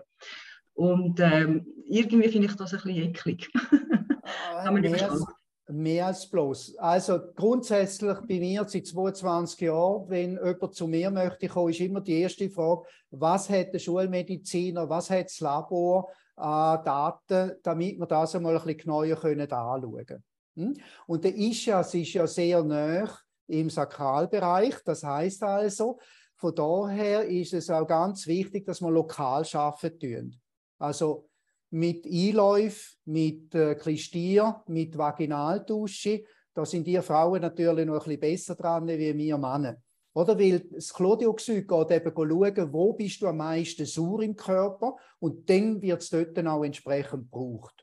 Und 0.73 1.19
ähm, 1.19 1.65
irgendwie 1.87 2.29
finde 2.29 2.47
ich 2.47 2.55
das 2.55 2.73
ein 2.73 2.81
bisschen 2.81 3.09
eklig. 3.09 3.49
mehr, 4.71 5.11
als, 5.11 5.25
mehr 5.67 6.07
als 6.07 6.29
bloß. 6.29 6.77
Also 6.77 7.19
grundsätzlich 7.35 8.17
bei 8.27 8.39
mir 8.39 8.65
seit 8.67 8.87
22 8.87 9.61
Jahren, 9.61 10.09
wenn 10.09 10.39
jemand 10.43 10.73
zu 10.73 10.87
mir 10.87 11.11
möchte 11.11 11.47
kommen, 11.47 11.69
ist 11.69 11.79
immer 11.79 12.01
die 12.01 12.21
erste 12.21 12.49
Frage, 12.49 12.83
was 13.11 13.49
hat 13.49 13.73
der 13.73 13.79
Schulmediziner, 13.79 14.89
was 14.89 15.09
hat 15.09 15.25
das 15.25 15.39
Labor 15.39 16.09
an 16.35 16.83
Daten, 16.83 17.53
damit 17.61 17.99
wir 17.99 18.07
das 18.07 18.35
einmal 18.35 18.55
ein 18.55 18.63
bisschen 18.63 18.79
genauer 18.79 19.15
können 19.15 19.51
anschauen 19.51 20.05
können. 20.05 20.23
Hm? 20.55 20.73
Und 21.07 21.23
der 21.23 21.35
Ischias 21.35 21.93
ist 21.93 22.13
ja 22.13 22.25
sehr 22.25 22.63
nah 22.63 23.07
im 23.47 23.69
Sakralbereich, 23.69 24.75
das 24.85 25.03
heißt 25.03 25.43
also, 25.43 25.99
von 26.43 26.53
daher 26.53 27.23
ist 27.23 27.53
es 27.53 27.69
auch 27.69 27.87
ganz 27.87 28.27
wichtig, 28.27 28.65
dass 28.65 28.81
wir 28.81 28.91
lokal 28.91 29.45
arbeiten. 29.53 30.41
Also 30.77 31.29
mit 31.69 32.05
Einläufen, 32.05 32.97
mit 33.05 33.55
äh, 33.55 33.75
Klistier, 33.75 34.61
mit 34.67 34.97
Vaginaldusche. 34.97 36.25
Da 36.53 36.65
sind 36.65 36.85
die 36.85 37.01
Frauen 37.01 37.41
natürlich 37.41 37.85
noch 37.85 37.93
ein 37.93 37.99
bisschen 37.99 38.19
besser 38.19 38.55
dran 38.55 38.89
wie 38.89 39.17
wir 39.17 39.37
Männer. 39.37 39.77
Oder? 40.13 40.37
Weil 40.37 40.59
das 40.69 40.93
Chlordioxid 40.93 41.65
geht 41.65 41.91
eben 41.91 42.13
schauen, 42.13 42.73
wo 42.73 42.91
bist 42.91 43.21
du 43.21 43.27
am 43.27 43.37
meisten 43.37 43.85
sauer 43.85 44.23
im 44.23 44.35
Körper 44.35 44.97
und 45.19 45.49
dann 45.49 45.81
wird 45.81 46.01
es 46.01 46.09
dort 46.09 46.37
auch 46.45 46.65
entsprechend 46.65 47.31
gebraucht. 47.31 47.82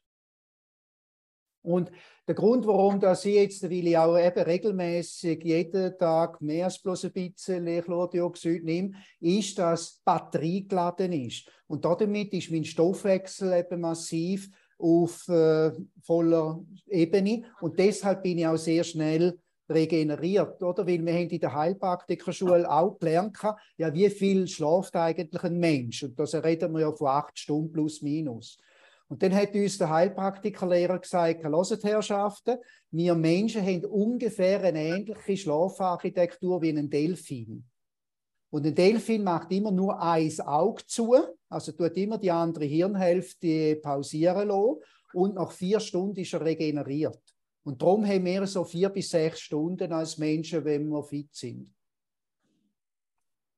Und 1.62 1.90
der 2.26 2.34
Grund, 2.34 2.66
warum 2.66 3.00
das 3.00 3.24
ich 3.24 3.34
jetzt, 3.34 3.62
weil 3.64 3.86
ich 3.86 3.98
auch 3.98 4.16
eben 4.16 4.42
regelmäßig 4.42 5.42
jeden 5.44 5.98
Tag 5.98 6.40
mehr 6.40 6.66
als 6.66 6.78
bloß 6.78 7.06
ein 7.06 7.12
bisschen 7.12 7.82
Chlordioxid 7.82 8.64
nehme, 8.64 8.92
ist, 9.20 9.58
dass 9.58 9.96
die 9.96 10.00
Batterie 10.04 10.66
geladen 10.66 11.12
ist. 11.12 11.50
Und 11.66 11.84
damit 11.84 12.32
ist 12.32 12.50
mein 12.50 12.64
Stoffwechsel 12.64 13.52
eben 13.52 13.80
massiv 13.80 14.50
auf 14.78 15.28
äh, 15.28 15.72
voller 16.02 16.64
Ebene. 16.88 17.42
Und 17.60 17.78
deshalb 17.78 18.22
bin 18.22 18.38
ich 18.38 18.46
auch 18.46 18.56
sehr 18.56 18.84
schnell 18.84 19.38
regeneriert, 19.68 20.62
oder? 20.62 20.86
Weil 20.86 21.04
wir 21.04 21.14
haben 21.14 21.28
in 21.28 21.40
der 21.40 21.54
Heilpraktikerschule 21.54 22.70
auch 22.70 22.98
gelernt, 22.98 23.38
ja, 23.76 23.92
wie 23.94 24.10
viel 24.10 24.48
schlaft 24.48 24.96
eigentlich 24.96 25.42
ein 25.44 25.58
Mensch? 25.58 26.02
Und 26.02 26.18
da 26.18 26.24
reden 26.40 26.72
wir 26.72 26.80
ja 26.80 26.92
von 26.92 27.08
acht 27.08 27.38
Stunden 27.38 27.72
plus 27.72 28.02
minus. 28.02 28.58
Und 29.10 29.24
dann 29.24 29.34
hat 29.34 29.56
uns 29.56 29.76
der 29.76 29.90
Heilpraktikerlehrer 29.90 31.00
gesagt, 31.00 31.42
hört 31.42 31.84
Herrschaften, 31.84 32.58
wir 32.92 33.16
Menschen 33.16 33.60
haben 33.60 33.84
ungefähr 33.86 34.62
eine 34.62 34.84
ähnliche 34.84 35.36
Schlafarchitektur 35.36 36.62
wie 36.62 36.70
ein 36.70 36.88
Delfin. 36.88 37.64
Und 38.50 38.66
ein 38.66 38.74
Delfin 38.74 39.24
macht 39.24 39.50
immer 39.50 39.72
nur 39.72 40.00
ein 40.00 40.40
Auge 40.42 40.86
zu, 40.86 41.16
also 41.48 41.72
tut 41.72 41.96
immer 41.96 42.18
die 42.18 42.30
andere 42.30 42.66
Hirnhälfte 42.66 43.80
pausieren 43.82 44.46
lassen 44.46 44.76
und 45.12 45.34
nach 45.34 45.50
vier 45.50 45.80
Stunden 45.80 46.20
ist 46.20 46.32
er 46.32 46.44
regeneriert. 46.44 47.20
Und 47.64 47.82
darum 47.82 48.06
haben 48.06 48.24
wir 48.24 48.46
so 48.46 48.62
vier 48.62 48.90
bis 48.90 49.10
sechs 49.10 49.40
Stunden 49.40 49.92
als 49.92 50.18
Menschen, 50.18 50.64
wenn 50.64 50.88
wir 50.88 51.02
fit 51.02 51.34
sind. 51.34 51.74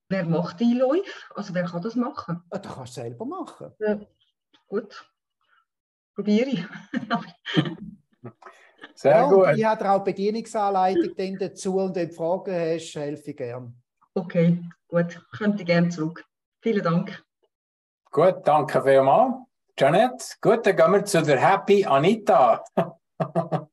Wer 0.08 0.24
macht 0.24 0.60
die 0.60 0.72
Läufe? 0.72 1.04
Also 1.34 1.52
wer 1.52 1.64
kann 1.64 1.82
das 1.82 1.94
machen? 1.94 2.42
Ah, 2.48 2.58
das 2.58 2.74
kannst 2.74 2.96
du 2.96 3.00
selber 3.02 3.26
machen. 3.26 3.70
Ja, 3.80 4.00
gut 4.66 5.11
probiere 6.14 6.50
ich. 6.50 6.64
Sehr 8.94 9.16
ja, 9.16 9.28
gut. 9.28 9.56
Ich 9.56 9.64
habe 9.64 9.90
auch 9.90 10.04
Bedienungsanleitung 10.04 11.36
dazu 11.38 11.76
und 11.76 11.96
wenn 11.96 12.08
du 12.08 12.14
Fragen 12.14 12.54
hast, 12.54 12.94
helfe 12.94 13.30
ich 13.30 13.36
gerne. 13.36 13.72
Okay, 14.14 14.62
gut. 14.88 15.20
Könnte 15.36 15.64
gerne 15.64 15.88
zurück. 15.88 16.24
Vielen 16.60 16.82
Dank. 16.82 17.24
Gut, 18.10 18.36
danke 18.44 18.82
vielmals. 18.82 19.34
Janet, 19.78 20.36
gut, 20.40 20.66
dann 20.66 20.76
gehen 20.76 20.92
wir 20.92 21.04
zu 21.04 21.22
der 21.22 21.40
Happy 21.40 21.84
Anita. 21.84 22.62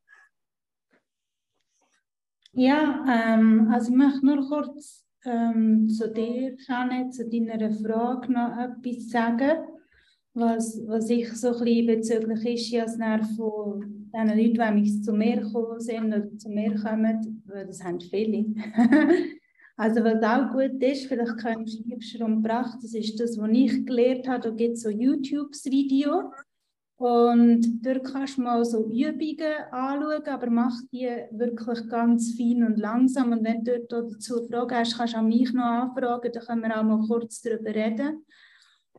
ja, 2.53 3.05
ähm, 3.07 3.69
also 3.71 3.91
ich 3.91 3.97
möchte 3.97 4.25
nur 4.25 4.47
kurz 4.47 5.05
ähm, 5.25 5.89
zu 5.89 6.11
dir, 6.11 6.55
Janet, 6.57 7.13
zu 7.13 7.29
deiner 7.29 7.71
Frage 7.71 8.31
noch 8.31 8.57
etwas 8.57 9.09
sagen 9.09 9.78
was, 10.33 10.79
was 10.85 11.09
ich 11.09 11.31
so 11.33 11.49
ein 11.49 11.63
bisschen 11.63 11.87
bezüglich 11.87 12.45
ist, 12.45 12.69
ja, 12.71 12.85
von 13.35 14.09
den 14.13 14.27
Leuten, 14.27 14.83
die 14.83 15.01
zu 15.01 15.13
mir 15.13 15.41
gekommen 15.41 15.79
sind 15.79 16.07
oder 16.07 16.37
zu 16.37 16.49
mir 16.49 16.75
kommen, 16.75 17.43
das 17.45 17.83
haben 17.83 17.99
viele. 17.99 18.45
also 19.77 20.03
was 20.03 20.23
auch 20.23 20.51
gut 20.51 20.81
ist, 20.81 21.07
vielleicht 21.07 21.37
könntest 21.37 21.79
du 21.79 21.89
Liebstrom 21.89 22.41
gebracht, 22.41 22.77
das 22.81 22.93
ist 22.93 23.19
das, 23.19 23.37
was 23.37 23.49
ich 23.51 23.85
gelernt 23.85 24.27
habe, 24.27 24.41
da 24.41 24.49
gibt 24.49 24.73
es 24.73 24.83
so 24.83 24.89
YouTube-Video 24.89 26.31
und 26.97 27.85
dort 27.85 28.03
kannst 28.03 28.37
du 28.37 28.41
mal 28.41 28.65
so 28.65 28.85
Übungen 28.85 29.53
anschauen, 29.71 30.27
aber 30.27 30.49
mach 30.49 30.75
die 30.91 31.07
wirklich 31.31 31.87
ganz 31.87 32.35
fein 32.35 32.63
und 32.63 32.77
langsam 32.77 33.31
und 33.31 33.43
wenn 33.43 33.63
du 33.63 33.79
dort 33.87 34.13
dazu 34.13 34.45
Fragen 34.47 34.75
hast, 34.75 34.97
kannst 34.97 35.13
du 35.13 35.17
auch 35.17 35.23
mich 35.23 35.53
noch 35.53 35.63
anfragen, 35.63 36.31
dann 36.33 36.43
können 36.43 36.61
wir 36.61 36.77
auch 36.77 36.83
mal 36.83 37.07
kurz 37.07 37.41
darüber 37.41 37.73
reden. 37.73 38.25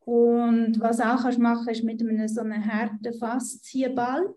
Und 0.05 0.81
was 0.81 1.01
auch 1.01 1.23
kannst 1.23 1.39
machen 1.39 1.69
ist 1.69 1.85
mit 1.85 2.01
einem 2.01 2.27
so 2.27 2.41
einem 2.41 2.65
harten 2.65 3.13
Faszienball 3.15 4.35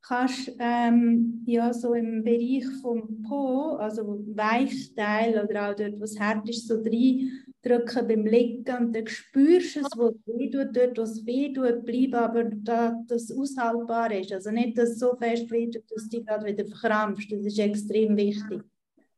kannst 0.00 0.52
ähm, 0.58 1.42
ja 1.46 1.72
so 1.72 1.92
im 1.94 2.24
Bereich 2.24 2.64
vom 2.80 3.22
Po, 3.22 3.76
also 3.76 4.24
Weichteil 4.34 5.44
oder 5.44 5.70
auch 5.70 5.74
dort, 5.74 6.00
was 6.00 6.18
hart 6.18 6.48
ist, 6.48 6.66
so 6.66 6.82
drücken 6.82 8.08
beim 8.08 8.24
Liegen 8.24 8.76
und 8.76 8.94
dann 8.94 9.06
spürst 9.06 9.76
du 9.76 9.80
es, 9.80 9.88
wo 9.96 10.06
es 10.08 10.16
weh 10.26 10.50
tut, 10.50 10.76
dort, 10.76 10.96
wo 10.96 11.02
es 11.02 11.26
weh 11.26 11.52
tut, 11.52 11.84
bleib 11.84 12.14
aber 12.14 12.44
da, 12.44 12.94
dass 13.06 13.24
es 13.24 13.36
aushaltbar 13.36 14.12
ist. 14.12 14.32
Also 14.32 14.50
nicht, 14.50 14.78
dass 14.78 14.90
es 14.90 14.98
so 15.00 15.16
fest 15.16 15.50
weh 15.50 15.68
tut, 15.68 15.90
dass 15.90 16.08
du 16.08 16.18
dich 16.18 16.26
gerade 16.26 16.46
wieder 16.46 16.64
verkrampfst, 16.64 17.32
das 17.32 17.44
ist 17.44 17.58
extrem 17.58 18.16
wichtig 18.16 18.62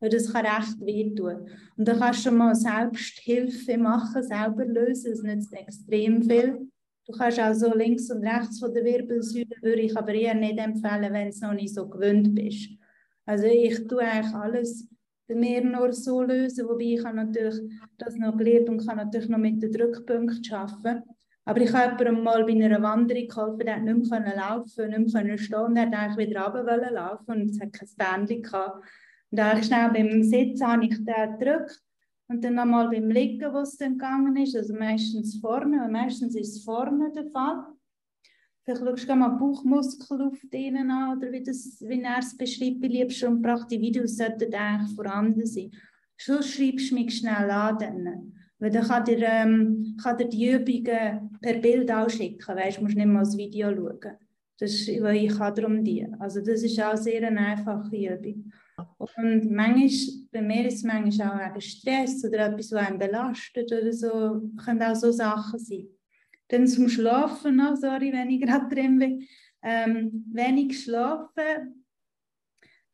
weil 0.01 0.11
das 0.11 0.33
kann 0.33 0.47
recht 0.47 0.81
wehtun. 0.81 1.49
Und 1.77 1.87
dann 1.87 1.99
kannst 1.99 2.27
du 2.27 2.31
mal 2.31 2.55
Selbsthilfe 2.55 3.79
machen, 3.79 4.23
selber 4.23 4.65
lösen, 4.65 5.13
das 5.13 5.23
nützt 5.23 5.53
extrem 5.53 6.23
viel. 6.23 6.71
Du 7.07 7.13
kannst 7.13 7.41
auch 7.41 7.55
so 7.55 7.75
links 7.75 8.11
und 8.11 8.25
rechts 8.25 8.61
von 8.61 8.73
der 8.73 8.85
Wirbelsäule, 8.85 9.57
würde 9.63 9.83
ich 9.83 9.97
aber 9.97 10.15
eher 10.15 10.35
nicht 10.35 10.59
empfehlen, 10.59 11.13
wenn 11.13 11.31
du 11.31 11.39
noch 11.41 11.55
nicht 11.55 11.75
so 11.75 11.89
gewöhnt 11.89 12.35
bist. 12.35 12.71
Also 13.27 13.47
ich 13.47 13.87
tue 13.87 14.01
eigentlich 14.01 14.35
alles 14.35 14.89
bei 15.29 15.35
mir 15.35 15.65
nur 15.65 15.93
so 15.93 16.23
lösen, 16.23 16.69
wobei 16.69 16.85
ich 16.85 17.05
habe 17.05 17.17
natürlich 17.17 17.61
das 17.99 18.17
noch 18.17 18.37
gelernt 18.37 18.69
und 18.69 18.87
kann 18.87 18.97
natürlich 18.97 19.29
noch 19.29 19.39
mit 19.39 19.63
den 19.63 19.73
Drückpunkten 19.73 20.53
arbeiten. 20.55 21.03
Aber 21.45 21.61
ich 21.61 21.73
habe 21.73 22.05
jemandem 22.05 22.25
mal 22.25 22.45
bei 22.45 22.53
einer 22.53 22.83
Wanderung 22.83 23.29
geholfen, 23.29 23.67
der 23.67 23.79
nicht 23.79 24.11
mehr 24.11 24.37
laufen 24.37 24.91
nicht 24.91 25.15
mehr 25.15 25.39
stehen 25.39 25.75
der 25.75 25.87
hat 25.87 25.95
eigentlich 25.95 26.29
wieder 26.29 26.47
runter 26.47 26.91
laufen 26.91 27.31
und 27.33 27.51
es 27.51 27.61
hat 27.61 27.73
kein 27.73 27.89
Bändchen 27.97 28.43
gehabt. 28.43 28.85
Und 29.31 29.39
dann 29.39 29.63
schnell 29.63 29.91
beim 29.91 30.23
Sitzen 30.23 30.67
habe 30.67 30.85
ich 30.85 30.97
den 30.97 31.39
gedrückt 31.39 31.83
und 32.29 32.45
dann 32.45 32.55
nochmal 32.55 32.89
beim 32.89 33.11
Liegen, 33.11 33.53
wo 33.53 33.59
es 33.59 33.77
dann 33.77 33.93
gegangen 33.93 34.37
ist, 34.37 34.57
also 34.57 34.75
meistens 34.75 35.39
vorne, 35.41 35.89
meistens 35.91 36.35
ist 36.35 36.57
es 36.57 36.65
vorne 36.65 37.13
der 37.13 37.27
Fall. 37.27 37.67
Vielleicht 38.65 38.85
schaust 38.85 39.09
du 39.09 39.17
mal 39.17 39.31
Bauchmuskelluft 39.31 40.53
innen 40.53 40.91
an 40.91 41.17
oder 41.17 41.33
wie, 41.33 41.43
das, 41.43 41.81
wie 41.81 42.03
er 42.03 42.19
es 42.19 42.37
beschreibt 42.37 42.81
bei 42.81 42.89
Liebsten 42.89 43.29
und 43.29 43.43
Pracht. 43.43 43.71
Die 43.71 43.81
Videos 43.81 44.17
sollten 44.17 44.55
eigentlich 44.55 44.95
vorhanden 44.95 45.47
sein. 45.47 45.71
So 46.19 46.43
schreibst 46.43 46.91
du 46.91 46.95
mich 46.95 47.19
schnell 47.19 47.51
an. 47.51 47.79
Dann. 47.79 48.33
Weil 48.59 48.71
dann 48.71 48.87
kann 48.87 49.05
dir, 49.05 49.19
ähm, 49.23 49.97
kann 50.03 50.19
dir 50.19 50.29
die 50.29 50.53
Übungen 50.53 51.39
per 51.41 51.55
Bild 51.55 51.91
auch 51.91 52.11
schicken. 52.11 52.57
Weißt, 52.57 52.79
du 52.79 52.83
musst 52.83 52.97
nicht 52.97 53.07
mal 53.07 53.21
das 53.21 53.37
Video 53.37 53.75
schauen. 53.75 54.19
Das 54.59 54.71
ist, 54.73 55.03
weil 55.03 55.17
ich 55.17 55.35
darum 55.35 55.83
die. 55.83 56.07
Also 56.19 56.41
das 56.41 56.63
ist 56.63 56.81
auch 56.81 56.97
sehr 56.97 57.27
eine 57.27 57.41
einfache 57.41 57.97
Übung. 57.97 58.53
Und 58.99 59.51
manchmal, 59.51 60.27
bei 60.33 60.43
mir 60.43 60.67
ist 60.67 60.77
es 60.77 60.83
manchmal 60.85 61.31
auch 61.31 61.51
wegen 61.51 61.61
Stress 61.61 62.25
oder 62.25 62.47
etwas, 62.47 62.73
was 62.73 62.87
einen 62.87 62.99
belastet 62.99 63.73
oder 63.73 63.93
so, 63.93 64.43
können 64.65 64.83
auch 64.83 64.95
so 64.95 65.11
Sachen 65.11 65.59
sein. 65.59 65.89
Dann 66.49 66.67
zum 66.67 66.89
Schlafen 66.89 67.57
noch, 67.57 67.77
sorry, 67.77 68.13
wenn 68.13 68.31
ich 68.31 68.41
gerade 68.41 68.75
drin 68.75 68.99
bin. 68.99 69.27
Ähm, 69.63 70.25
wenig 70.33 70.83
schlafen 70.83 71.81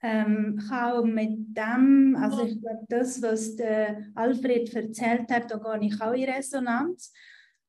ähm, 0.03 0.61
kann 0.69 0.93
auch 0.93 1.05
mit 1.05 1.57
dem, 1.57 2.17
also 2.21 2.45
ich 2.45 2.61
glaube, 2.61 2.85
das, 2.89 3.21
was 3.23 3.57
der 3.57 4.05
Alfred 4.15 4.73
erzählt 4.75 5.31
hat, 5.31 5.51
da 5.51 5.57
gehe 5.57 5.89
ich 5.89 6.01
auch 6.01 6.13
in 6.13 6.29
Resonanz. 6.29 7.13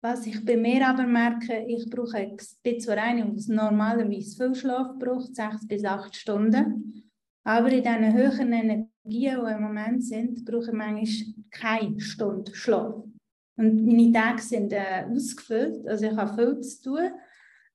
Was 0.02 0.28
ich 0.28 0.46
bei 0.46 0.56
mir 0.56 0.88
aber 0.88 1.08
merke, 1.08 1.66
ich 1.68 1.90
brauche, 1.90 2.36
bin 2.62 2.80
zwar 2.80 2.98
eine, 2.98 3.26
die 3.34 3.52
normalerweise 3.52 4.38
viel 4.38 4.56
Schlaf 4.56 5.00
braucht, 5.00 5.36
sechs 5.36 5.68
bis 5.68 5.84
acht 5.84 6.16
Stunden, 6.16 7.07
aber 7.48 7.72
in 7.72 7.82
diesen 7.82 8.14
höheren 8.14 8.52
Energien, 8.52 8.90
die 9.06 9.26
im 9.26 9.62
Moment 9.62 10.04
sind, 10.04 10.44
brauche 10.44 10.66
ich 10.66 10.74
manchmal 10.74 11.34
keine 11.50 11.98
Stunde 12.02 12.54
Schlaf. 12.54 13.06
Und 13.56 13.86
meine 13.86 14.12
Tage 14.12 14.42
sind 14.42 14.74
äh, 14.74 15.06
ausgefüllt, 15.10 15.88
also 15.88 16.08
ich 16.08 16.18
habe 16.18 16.36
viel 16.36 16.60
zu 16.60 16.82
tun. 16.84 17.12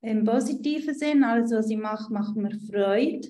Im 0.02 0.24
positiven 0.24 0.94
Sinn, 0.94 1.24
alles 1.24 1.52
was 1.52 1.70
ich 1.70 1.78
mache, 1.78 2.12
macht 2.12 2.36
mir 2.36 2.54
Freude. 2.70 3.28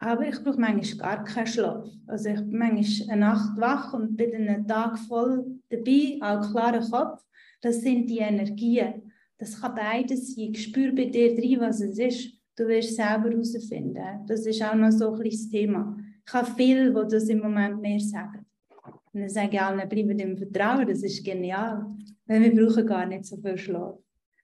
Aber 0.00 0.26
ich 0.26 0.42
brauche 0.42 0.60
manchmal 0.60 1.16
gar 1.16 1.24
keinen 1.24 1.46
Schlaf. 1.46 1.88
Also 2.08 2.30
ich 2.30 2.40
bin 2.40 2.58
manchmal 2.58 3.10
eine 3.10 3.20
Nacht 3.20 3.60
wach 3.60 3.94
und 3.94 4.16
bin 4.16 4.34
einen 4.34 4.66
Tag 4.66 4.98
voll 4.98 5.60
dabei, 5.68 6.18
auch 6.20 6.50
klarer 6.50 6.84
Kopf. 6.90 7.22
Das 7.60 7.80
sind 7.80 8.10
die 8.10 8.18
Energien. 8.18 9.12
Das 9.38 9.60
kann 9.60 9.76
beides 9.76 10.34
sein. 10.34 10.50
Ich 10.52 10.64
spüre 10.64 10.92
bei 10.92 11.04
dir 11.04 11.36
drin, 11.36 11.60
was 11.60 11.80
es 11.80 11.96
ist. 11.96 12.39
Du 12.60 12.68
wirst 12.68 12.94
selber 12.94 13.30
herausfinden. 13.30 14.26
Das 14.26 14.44
ist 14.44 14.62
auch 14.62 14.74
noch 14.74 14.90
so 14.90 15.14
ein 15.14 15.18
kleines 15.18 15.48
Thema. 15.48 15.96
Ich 16.26 16.34
habe 16.34 16.50
viele, 16.54 16.92
die 16.92 17.10
das 17.10 17.26
im 17.30 17.38
Moment 17.38 17.80
mehr 17.80 17.98
sagen. 17.98 18.44
Und 19.14 19.20
dann 19.22 19.30
sage 19.30 19.52
ich 19.52 19.60
allen, 19.62 19.88
bleiben 19.88 20.18
im 20.18 20.36
Vertrauen, 20.36 20.86
das 20.86 21.02
ist 21.02 21.24
genial. 21.24 21.86
Weil 22.26 22.42
wir 22.42 22.54
brauchen 22.54 22.86
gar 22.86 23.06
nicht 23.06 23.24
so 23.24 23.38
viel 23.38 23.56
Schlaf. 23.56 23.94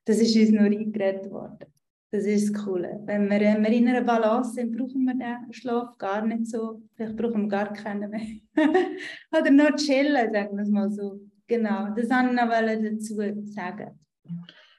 Das 0.06 0.18
ist 0.18 0.34
uns 0.34 0.50
nur 0.50 0.62
eingeredet 0.62 1.30
worden. 1.30 1.66
Das 2.10 2.24
ist 2.24 2.54
das 2.54 2.64
Coole. 2.64 3.02
Wenn 3.04 3.28
wir, 3.28 3.38
wenn 3.38 3.62
wir 3.62 3.70
in 3.70 3.88
einer 3.88 4.00
Balance 4.00 4.54
sind, 4.54 4.74
brauchen 4.74 5.04
wir 5.04 5.14
den 5.14 5.52
Schlaf 5.52 5.98
gar 5.98 6.26
nicht 6.26 6.46
so. 6.46 6.80
Vielleicht 6.94 7.18
brauchen 7.18 7.42
wir 7.42 7.48
gar 7.48 7.70
keinen 7.74 8.08
mehr. 8.08 8.38
Oder 9.38 9.50
nur 9.50 9.76
chillen, 9.76 10.32
sagen 10.32 10.56
wir 10.56 10.62
es 10.62 10.70
mal 10.70 10.90
so. 10.90 11.20
Genau, 11.46 11.90
das 11.94 12.08
wollte 12.08 12.30
ich 12.30 12.80
noch 12.80 12.96
dazu 12.96 13.52
sagen. 13.52 14.00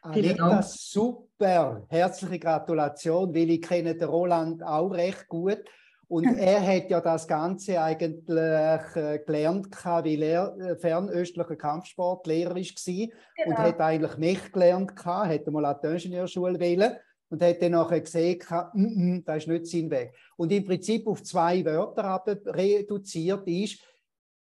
Anita, 0.01 0.63
super. 0.63 1.26
Herzliche 1.39 2.39
Gratulation, 2.39 3.33
weil 3.33 3.49
ich 3.49 3.61
kenne 3.61 3.95
den 3.95 4.07
Roland 4.07 4.63
auch 4.63 4.89
recht 4.89 5.27
gut. 5.27 5.63
Und 6.07 6.25
er 6.37 6.65
hat 6.65 6.89
ja 6.89 7.01
das 7.01 7.27
Ganze 7.27 7.81
eigentlich 7.81 8.29
äh, 8.29 9.19
gelernt, 9.25 9.67
weil 9.83 10.23
er 10.23 10.57
äh, 10.57 10.75
fernöstlicher 10.77 11.55
Kampfsportlehrer 11.55 12.55
war 12.55 12.63
genau. 12.63 13.11
und 13.45 13.57
hat 13.57 13.79
eigentlich 13.79 14.17
mich 14.17 14.51
gelernt, 14.51 14.93
hat 15.05 15.47
mal 15.47 15.65
an 15.65 15.77
die 15.83 15.87
Ingenieurschule 15.87 16.59
wählen 16.59 16.93
und 17.29 17.41
hat 17.41 17.61
dann 17.61 17.73
nachher 17.73 18.01
gesehen, 18.01 18.39
mm, 18.73 18.81
mm, 18.81 19.23
das 19.25 19.37
ist 19.37 19.47
nicht 19.47 19.67
sein 19.67 19.91
Weg. 19.91 20.13
Und 20.37 20.51
im 20.51 20.65
Prinzip 20.65 21.07
auf 21.07 21.23
zwei 21.23 21.63
Wörter 21.65 22.23
reduziert 22.45 23.45
ist, 23.47 23.79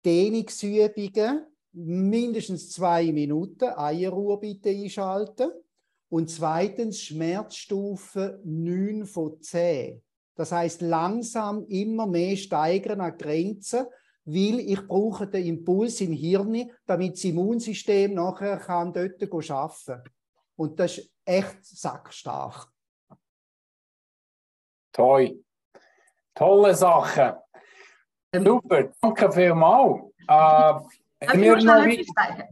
Dehnungsübungen, 0.06 1.48
mindestens 1.74 2.72
zwei 2.72 3.12
Minuten, 3.12 3.70
Eierruhe 3.76 4.38
bitte 4.38 4.70
einschalten. 4.70 5.50
Und 6.16 6.30
zweitens 6.30 7.02
Schmerzstufe 7.02 8.40
9 8.46 9.06
von 9.06 9.42
10. 9.42 10.02
Das 10.36 10.54
heißt 10.54 10.80
langsam 10.80 11.66
immer 11.68 12.08
mehr 12.08 12.38
steigern 12.38 13.02
an 13.02 13.18
Grenzen, 13.18 13.86
weil 14.24 14.62
ich 14.62 14.88
brauche 14.88 15.28
den 15.28 15.46
Impuls 15.46 16.00
im 16.00 16.14
Hirn, 16.14 16.72
damit 16.86 17.16
das 17.16 17.26
Immunsystem 17.26 18.14
nachher 18.14 18.56
kann 18.60 18.94
dort 18.94 19.22
arbeiten 19.22 19.86
kann. 19.86 20.04
Und 20.56 20.80
das 20.80 21.00
ist 21.00 21.12
echt 21.26 21.66
sackstark. 21.66 22.72
Toll. 24.94 25.44
Tolle 26.34 26.76
Sache. 26.76 27.44
Super, 28.34 28.90
danke 29.02 29.32
vielmals. 29.34 30.02
Äh, 30.30 30.80
Darf 31.20 31.36
ich, 31.36 31.64
noch 31.64 31.86
ich 31.86 32.08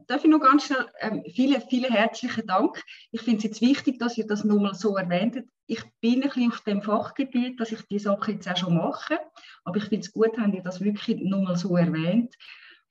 Darf 0.07 0.23
ich 0.23 0.29
noch 0.29 0.39
ganz 0.39 0.65
schnell, 0.65 0.85
ähm, 0.99 1.23
vielen, 1.33 1.61
vielen 1.61 1.91
herzlichen 1.91 2.47
Dank. 2.47 2.81
Ich 3.11 3.21
finde 3.21 3.37
es 3.37 3.43
jetzt 3.43 3.61
wichtig, 3.61 3.99
dass 3.99 4.17
ihr 4.17 4.25
das 4.25 4.43
nochmal 4.43 4.73
so 4.73 4.95
erwähnt. 4.95 5.43
Ich 5.67 5.83
bin 5.99 6.23
ein 6.23 6.29
bisschen 6.29 6.51
auf 6.51 6.61
dem 6.61 6.81
Fachgebiet, 6.81 7.59
dass 7.59 7.71
ich 7.71 7.81
die 7.87 7.99
Sache 7.99 8.33
jetzt 8.33 8.47
auch 8.49 8.57
schon 8.57 8.75
mache, 8.75 9.19
aber 9.65 9.77
ich 9.77 9.85
finde 9.85 10.05
es 10.05 10.13
gut, 10.13 10.37
habt 10.37 10.53
ihr 10.53 10.63
das 10.63 10.81
wirklich 10.81 11.19
nochmal 11.21 11.57
so 11.57 11.75
erwähnt. 11.75 12.35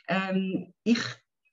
Ähm, 0.09 0.73
ich 0.85 1.01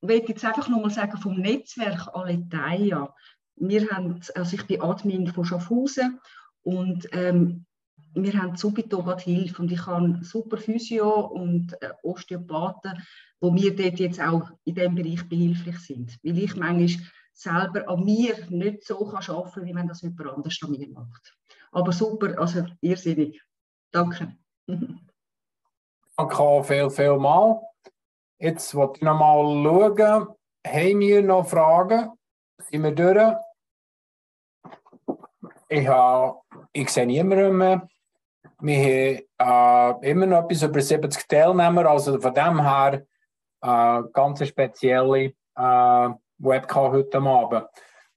will 0.02 0.24
jetzt 0.28 0.46
einfach 0.46 0.68
nochmal 0.68 0.92
sagen, 0.92 1.18
vom 1.18 1.40
Netzwerk 1.40 2.10
Aletheia, 2.14 3.14
wir 3.56 3.90
haben, 3.90 4.20
also 4.36 4.56
ich 4.56 4.66
bin 4.68 4.82
Admin 4.82 5.28
von 5.28 5.46
Schaffhausen 5.46 6.20
und 6.64 7.08
ähm, 7.12 7.66
wir 8.14 8.34
haben 8.34 8.56
Subito 8.56 9.06
Hilfe 9.20 9.62
und 9.62 9.72
ich 9.72 9.86
habe 9.86 10.20
super 10.22 10.58
Physio 10.58 11.28
und 11.28 11.74
äh, 11.82 11.92
Osteopathen, 12.04 13.04
wo 13.40 13.52
mir 13.52 13.76
dort 13.76 14.00
jetzt 14.00 14.22
auch 14.22 14.50
in 14.66 14.76
diesem 14.76 14.96
Bereich 14.96 15.28
behilflich 15.28 15.80
sind. 15.80 16.18
Weil 16.24 16.38
ich 16.38 16.56
manchmal 16.56 17.06
selber 17.34 17.88
an 17.88 18.04
mir 18.04 18.36
nicht 18.50 18.84
so 18.84 19.06
kann 19.06 19.24
arbeiten 19.36 19.54
kann, 19.54 19.66
wie 19.66 19.76
wenn 19.76 19.88
das 19.88 20.02
jemand 20.02 20.30
anders 20.30 20.60
an 20.62 20.72
mir 20.72 20.90
macht. 20.90 21.38
Aber 21.72 21.92
super, 21.92 22.38
also 22.38 22.66
irrsinnig. 22.82 23.42
Danke. 23.92 24.36
Danke 26.18 26.64
viel, 26.64 26.90
viel 26.90 27.18
mal. 27.18 27.62
Jetzt 28.40 28.74
wollte 28.76 28.98
ich 28.98 29.02
noch 29.04 29.18
mal 29.18 29.44
schauen, 29.44 30.28
haben 30.66 31.00
wir 31.00 31.22
noch 31.22 31.48
Fragen? 31.48 32.10
Sind 32.58 32.84
wir 32.84 32.92
durch? 32.94 33.36
Ich, 35.70 35.88
habe, 35.88 36.42
ich 36.74 36.90
sehe 36.90 37.06
niemanden 37.06 37.58
mehr. 37.58 37.88
Wir 38.62 39.22
haben 39.40 40.02
äh, 40.04 40.12
immer 40.12 40.26
noch 40.26 40.44
etwas 40.44 40.64
über 40.64 40.82
70 40.82 41.28
Teilnehmer, 41.28 41.86
also 41.86 42.20
von 42.20 42.34
dem 42.34 42.62
her 42.62 43.04
äh, 43.62 44.02
ganz 44.12 44.46
spezielle 44.46 45.34
äh, 45.56 46.10
Webcam 46.40 46.92
heute 46.92 47.20
Abend. 47.20 47.68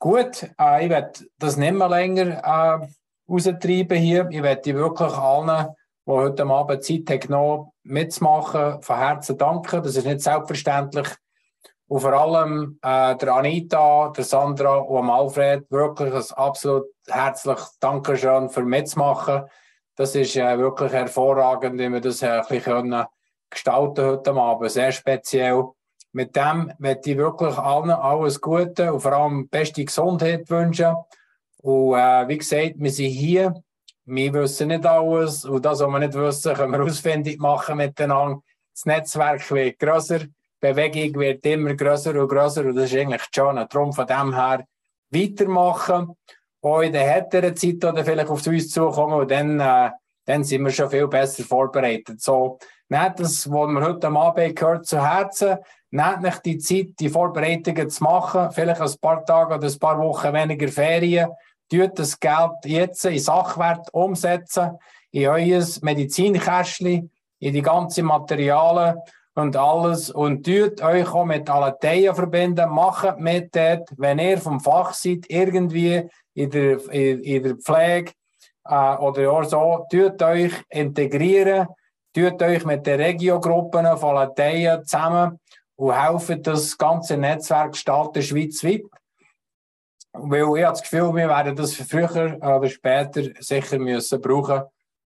Gut, 0.01 0.51
äh, 0.61 0.85
ich 0.85 0.91
werde 0.91 1.13
das 1.39 1.57
nicht 1.57 1.75
mehr 1.75 1.89
länger 1.89 2.43
äh, 2.43 2.89
raustreiben 3.31 3.97
hier. 3.99 4.29
Ich 4.31 4.43
werde 4.43 4.75
wirklich 4.75 5.13
allen, 5.13 5.69
die 6.07 6.11
heute 6.11 6.45
Abend 6.45 6.85
Zeit 6.85 7.09
haben, 7.09 7.21
genommen, 7.21 7.71
mitzumachen, 7.85 8.83
von 8.83 8.97
Herzen 8.97 9.39
danken. 9.39 9.83
Das 9.85 9.95
ist 9.95 10.07
nicht 10.07 10.23
selbstverständlich. 10.23 11.07
Und 11.87 12.01
vor 12.01 12.15
allem 12.15 12.81
äh, 12.83 13.15
der 13.15 13.35
Anita, 13.35 14.09
der 14.09 14.25
Sandra 14.25 14.79
und 14.79 15.09
Alfred 15.09 15.71
wirklich 15.71 16.13
ein 16.13 16.37
absolut 16.37 16.87
herzliches 17.07 17.79
Dankeschön 17.79 18.49
für 18.49 18.65
mitzumachen. 18.65 19.45
Das 19.95 20.15
ist 20.15 20.37
äh, 20.37 20.59
wirklich 20.59 20.93
hervorragend, 20.93 21.79
wie 21.79 21.89
wir 21.91 22.01
das 22.01 22.23
äh, 22.23 22.29
ein 22.29 22.45
bisschen 22.49 23.05
gestalten 23.51 24.05
heute 24.05 24.33
Abend. 24.33 24.71
Sehr 24.71 24.93
speziell. 24.93 25.65
Mit 26.13 26.35
dem 26.35 26.73
möchte 26.79 27.11
ich 27.11 27.17
wirklich 27.17 27.57
allen 27.57 27.91
alles 27.91 28.41
Gute 28.41 28.93
und 28.93 29.01
vor 29.01 29.13
allem 29.13 29.49
beste 29.49 29.85
Gesundheit 29.85 30.49
wünschen. 30.51 30.95
Und 31.59 31.95
äh, 31.95 32.29
wie 32.29 32.39
gesagt, 32.39 32.75
wir 32.77 32.91
sind 32.91 33.11
hier. 33.11 33.63
Wir 34.05 34.33
wissen 34.33 34.69
nicht 34.69 34.85
alles. 34.85 35.45
Und 35.45 35.65
das, 35.65 35.81
was 35.81 35.89
wir 35.89 35.99
nicht 35.99 36.15
wissen, 36.15 36.55
können 36.55 36.73
wir 36.73 36.83
ausfindig 36.83 37.39
machen 37.39 37.77
miteinander. 37.77 38.41
Das 38.75 38.87
Netzwerk 38.87 39.51
wird 39.51 39.79
grösser. 39.79 40.21
Die 40.21 40.33
Bewegung 40.61 41.21
wird 41.21 41.45
immer 41.47 41.75
grösser 41.75 42.19
und 42.19 42.29
grösser. 42.29 42.65
Und 42.65 42.77
das 42.77 42.93
ist 42.93 42.99
eigentlich 42.99 43.23
schon. 43.35 43.57
Darum 43.57 43.93
von 43.93 44.07
dem 44.07 44.35
her 44.35 44.65
weitermachen, 45.11 46.17
auch 46.63 46.81
in 46.81 46.93
der 46.93 47.03
härteren 47.03 47.57
Zeit 47.57 47.85
oder 47.85 48.05
vielleicht 48.05 48.31
auf 48.31 48.47
uns 48.47 48.71
zukommen 48.71 49.15
und 49.15 49.31
dann, 49.31 49.61
äh, 49.61 49.91
dann 50.25 50.45
sind 50.45 50.65
wir 50.65 50.71
schon 50.71 50.91
viel 50.91 51.09
besser 51.09 51.43
vorbereitet. 51.43 52.21
So, 52.21 52.59
nehmt 52.89 53.19
das, 53.19 53.51
was 53.51 53.69
wir 53.69 53.81
heute 53.81 54.07
am 54.07 54.17
Abend 54.17 54.57
gehört, 54.57 54.87
zu 54.87 55.05
Herzen. 55.05 55.59
Nehmt 55.91 56.23
nicht 56.23 56.45
die 56.45 56.59
Zeit, 56.59 56.91
die 57.01 57.09
Vorbereitungen 57.09 57.91
zu 57.91 58.05
machen, 58.05 58.51
vielleicht 58.53 58.81
ein 58.81 58.95
paar 59.01 59.25
Tage 59.27 59.57
oder 59.57 59.67
ein 59.67 59.79
paar 59.79 59.99
Wochen 59.99 60.33
weniger 60.33 60.69
Ferien. 60.69 61.31
Tut 61.71 61.99
das 61.99 62.19
Geld 62.19 62.65
jetzt 62.65 63.05
in 63.05 63.19
Sachwert 63.19 63.93
umsetzen, 63.93 64.79
in 65.11 65.29
euer 65.29 65.65
Medizinkästchen, 65.83 67.11
in 67.41 67.53
die 67.53 67.63
ganzen 67.63 68.07
Materialien 68.07 68.99
und 69.35 69.57
alles 69.57 70.11
und 70.11 70.45
tut 70.45 70.83
euch 70.83 71.13
auch 71.13 71.25
mit 71.25 71.49
Aletheia 71.49 72.15
verbinden, 72.15 72.71
macht 72.71 73.19
mit 73.19 73.55
dort, 73.55 73.89
wenn 73.97 74.19
ihr 74.19 74.39
vom 74.39 74.61
Fach 74.61 74.93
seid, 74.93 75.25
irgendwie 75.29 76.09
in 76.35 76.51
der, 76.51 76.79
in, 76.91 77.21
in 77.21 77.43
der 77.43 77.57
Pflege 77.57 78.13
äh, 78.65 78.97
oder 78.97 79.33
auch 79.33 79.45
so, 79.45 79.87
tut 79.91 80.23
euch 80.23 80.53
integrieren, 80.69 81.69
tut 82.15 82.43
euch 82.43 82.65
mit 82.65 82.87
den 82.87 83.01
Regiogruppen 83.01 83.97
von 83.97 84.17
Aletheia 84.17 84.83
zusammen 84.83 85.39
und 85.77 85.93
helfen 85.93 86.43
das 86.43 86.77
ganze 86.77 87.17
Netzwerk 87.17 87.73
gestalten 87.73 88.23
schweizweit. 88.23 88.83
Weil 90.15 90.59
ich 90.59 90.65
habe 90.65 90.79
das 90.79 90.83
Gefühl, 90.83 91.15
wir 91.15 91.29
werden 91.29 91.57
das 91.57 91.75
früher 91.75 92.37
oder 92.41 92.69
später 92.69 93.23
sicher 93.41 93.79
müssen 93.79 94.21
brauchen 94.21 94.63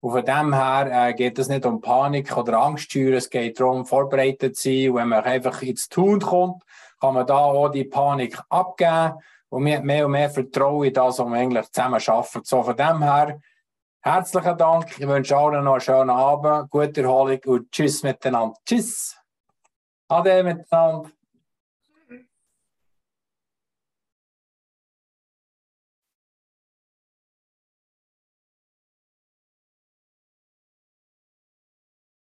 und 0.03 0.11
von 0.11 0.24
dem 0.24 0.53
her 0.53 0.89
äh, 0.90 1.15
geht 1.15 1.39
es 1.39 1.49
nicht 1.49 1.65
um 1.65 1.81
Panik 1.81 2.36
oder 2.36 2.59
Angststeuer, 2.59 3.16
es 3.16 3.31
geht 3.31 3.61
darum, 3.61 3.86
vorbereitet 3.86 4.57
zu 4.57 4.69
sein. 4.69 4.90
Und 4.90 4.97
wenn 4.97 5.09
man 5.09 5.23
einfach 5.23 5.62
ins 5.62 5.89
Tun 5.89 6.20
kommt, 6.20 6.65
kann 7.01 7.15
man 7.15 7.24
da 7.24 7.36
auch 7.36 7.69
die 7.69 7.85
Panik 7.85 8.36
abgeben 8.49 9.15
und 9.53 9.65
man 9.65 9.74
hat 9.74 9.85
mehr 9.85 10.07
und 10.07 10.12
mehr 10.12 10.31
Vertrauen 10.31 10.87
in 10.87 10.95
das, 10.95 11.19
was 11.19 11.27
man 11.27 11.39
eigentlich 11.39 11.70
zusammen 11.70 12.01
arbeitet. 12.01 12.47
So 12.47 12.62
von 12.62 12.74
dem 12.74 13.03
her, 13.03 13.39
herzlichen 14.01 14.57
Dank. 14.57 14.99
Ich 14.99 15.07
wünsche 15.07 15.37
allen 15.37 15.65
noch 15.65 15.73
einen 15.73 15.81
schönen 15.83 16.09
Abend, 16.09 16.70
gute 16.70 17.03
Erholung 17.03 17.39
und 17.45 17.70
tschüss 17.70 18.03
miteinander. 18.03 18.57
Tschüss. 18.65 19.15
Ade 20.09 20.43
miteinander. 20.43 21.11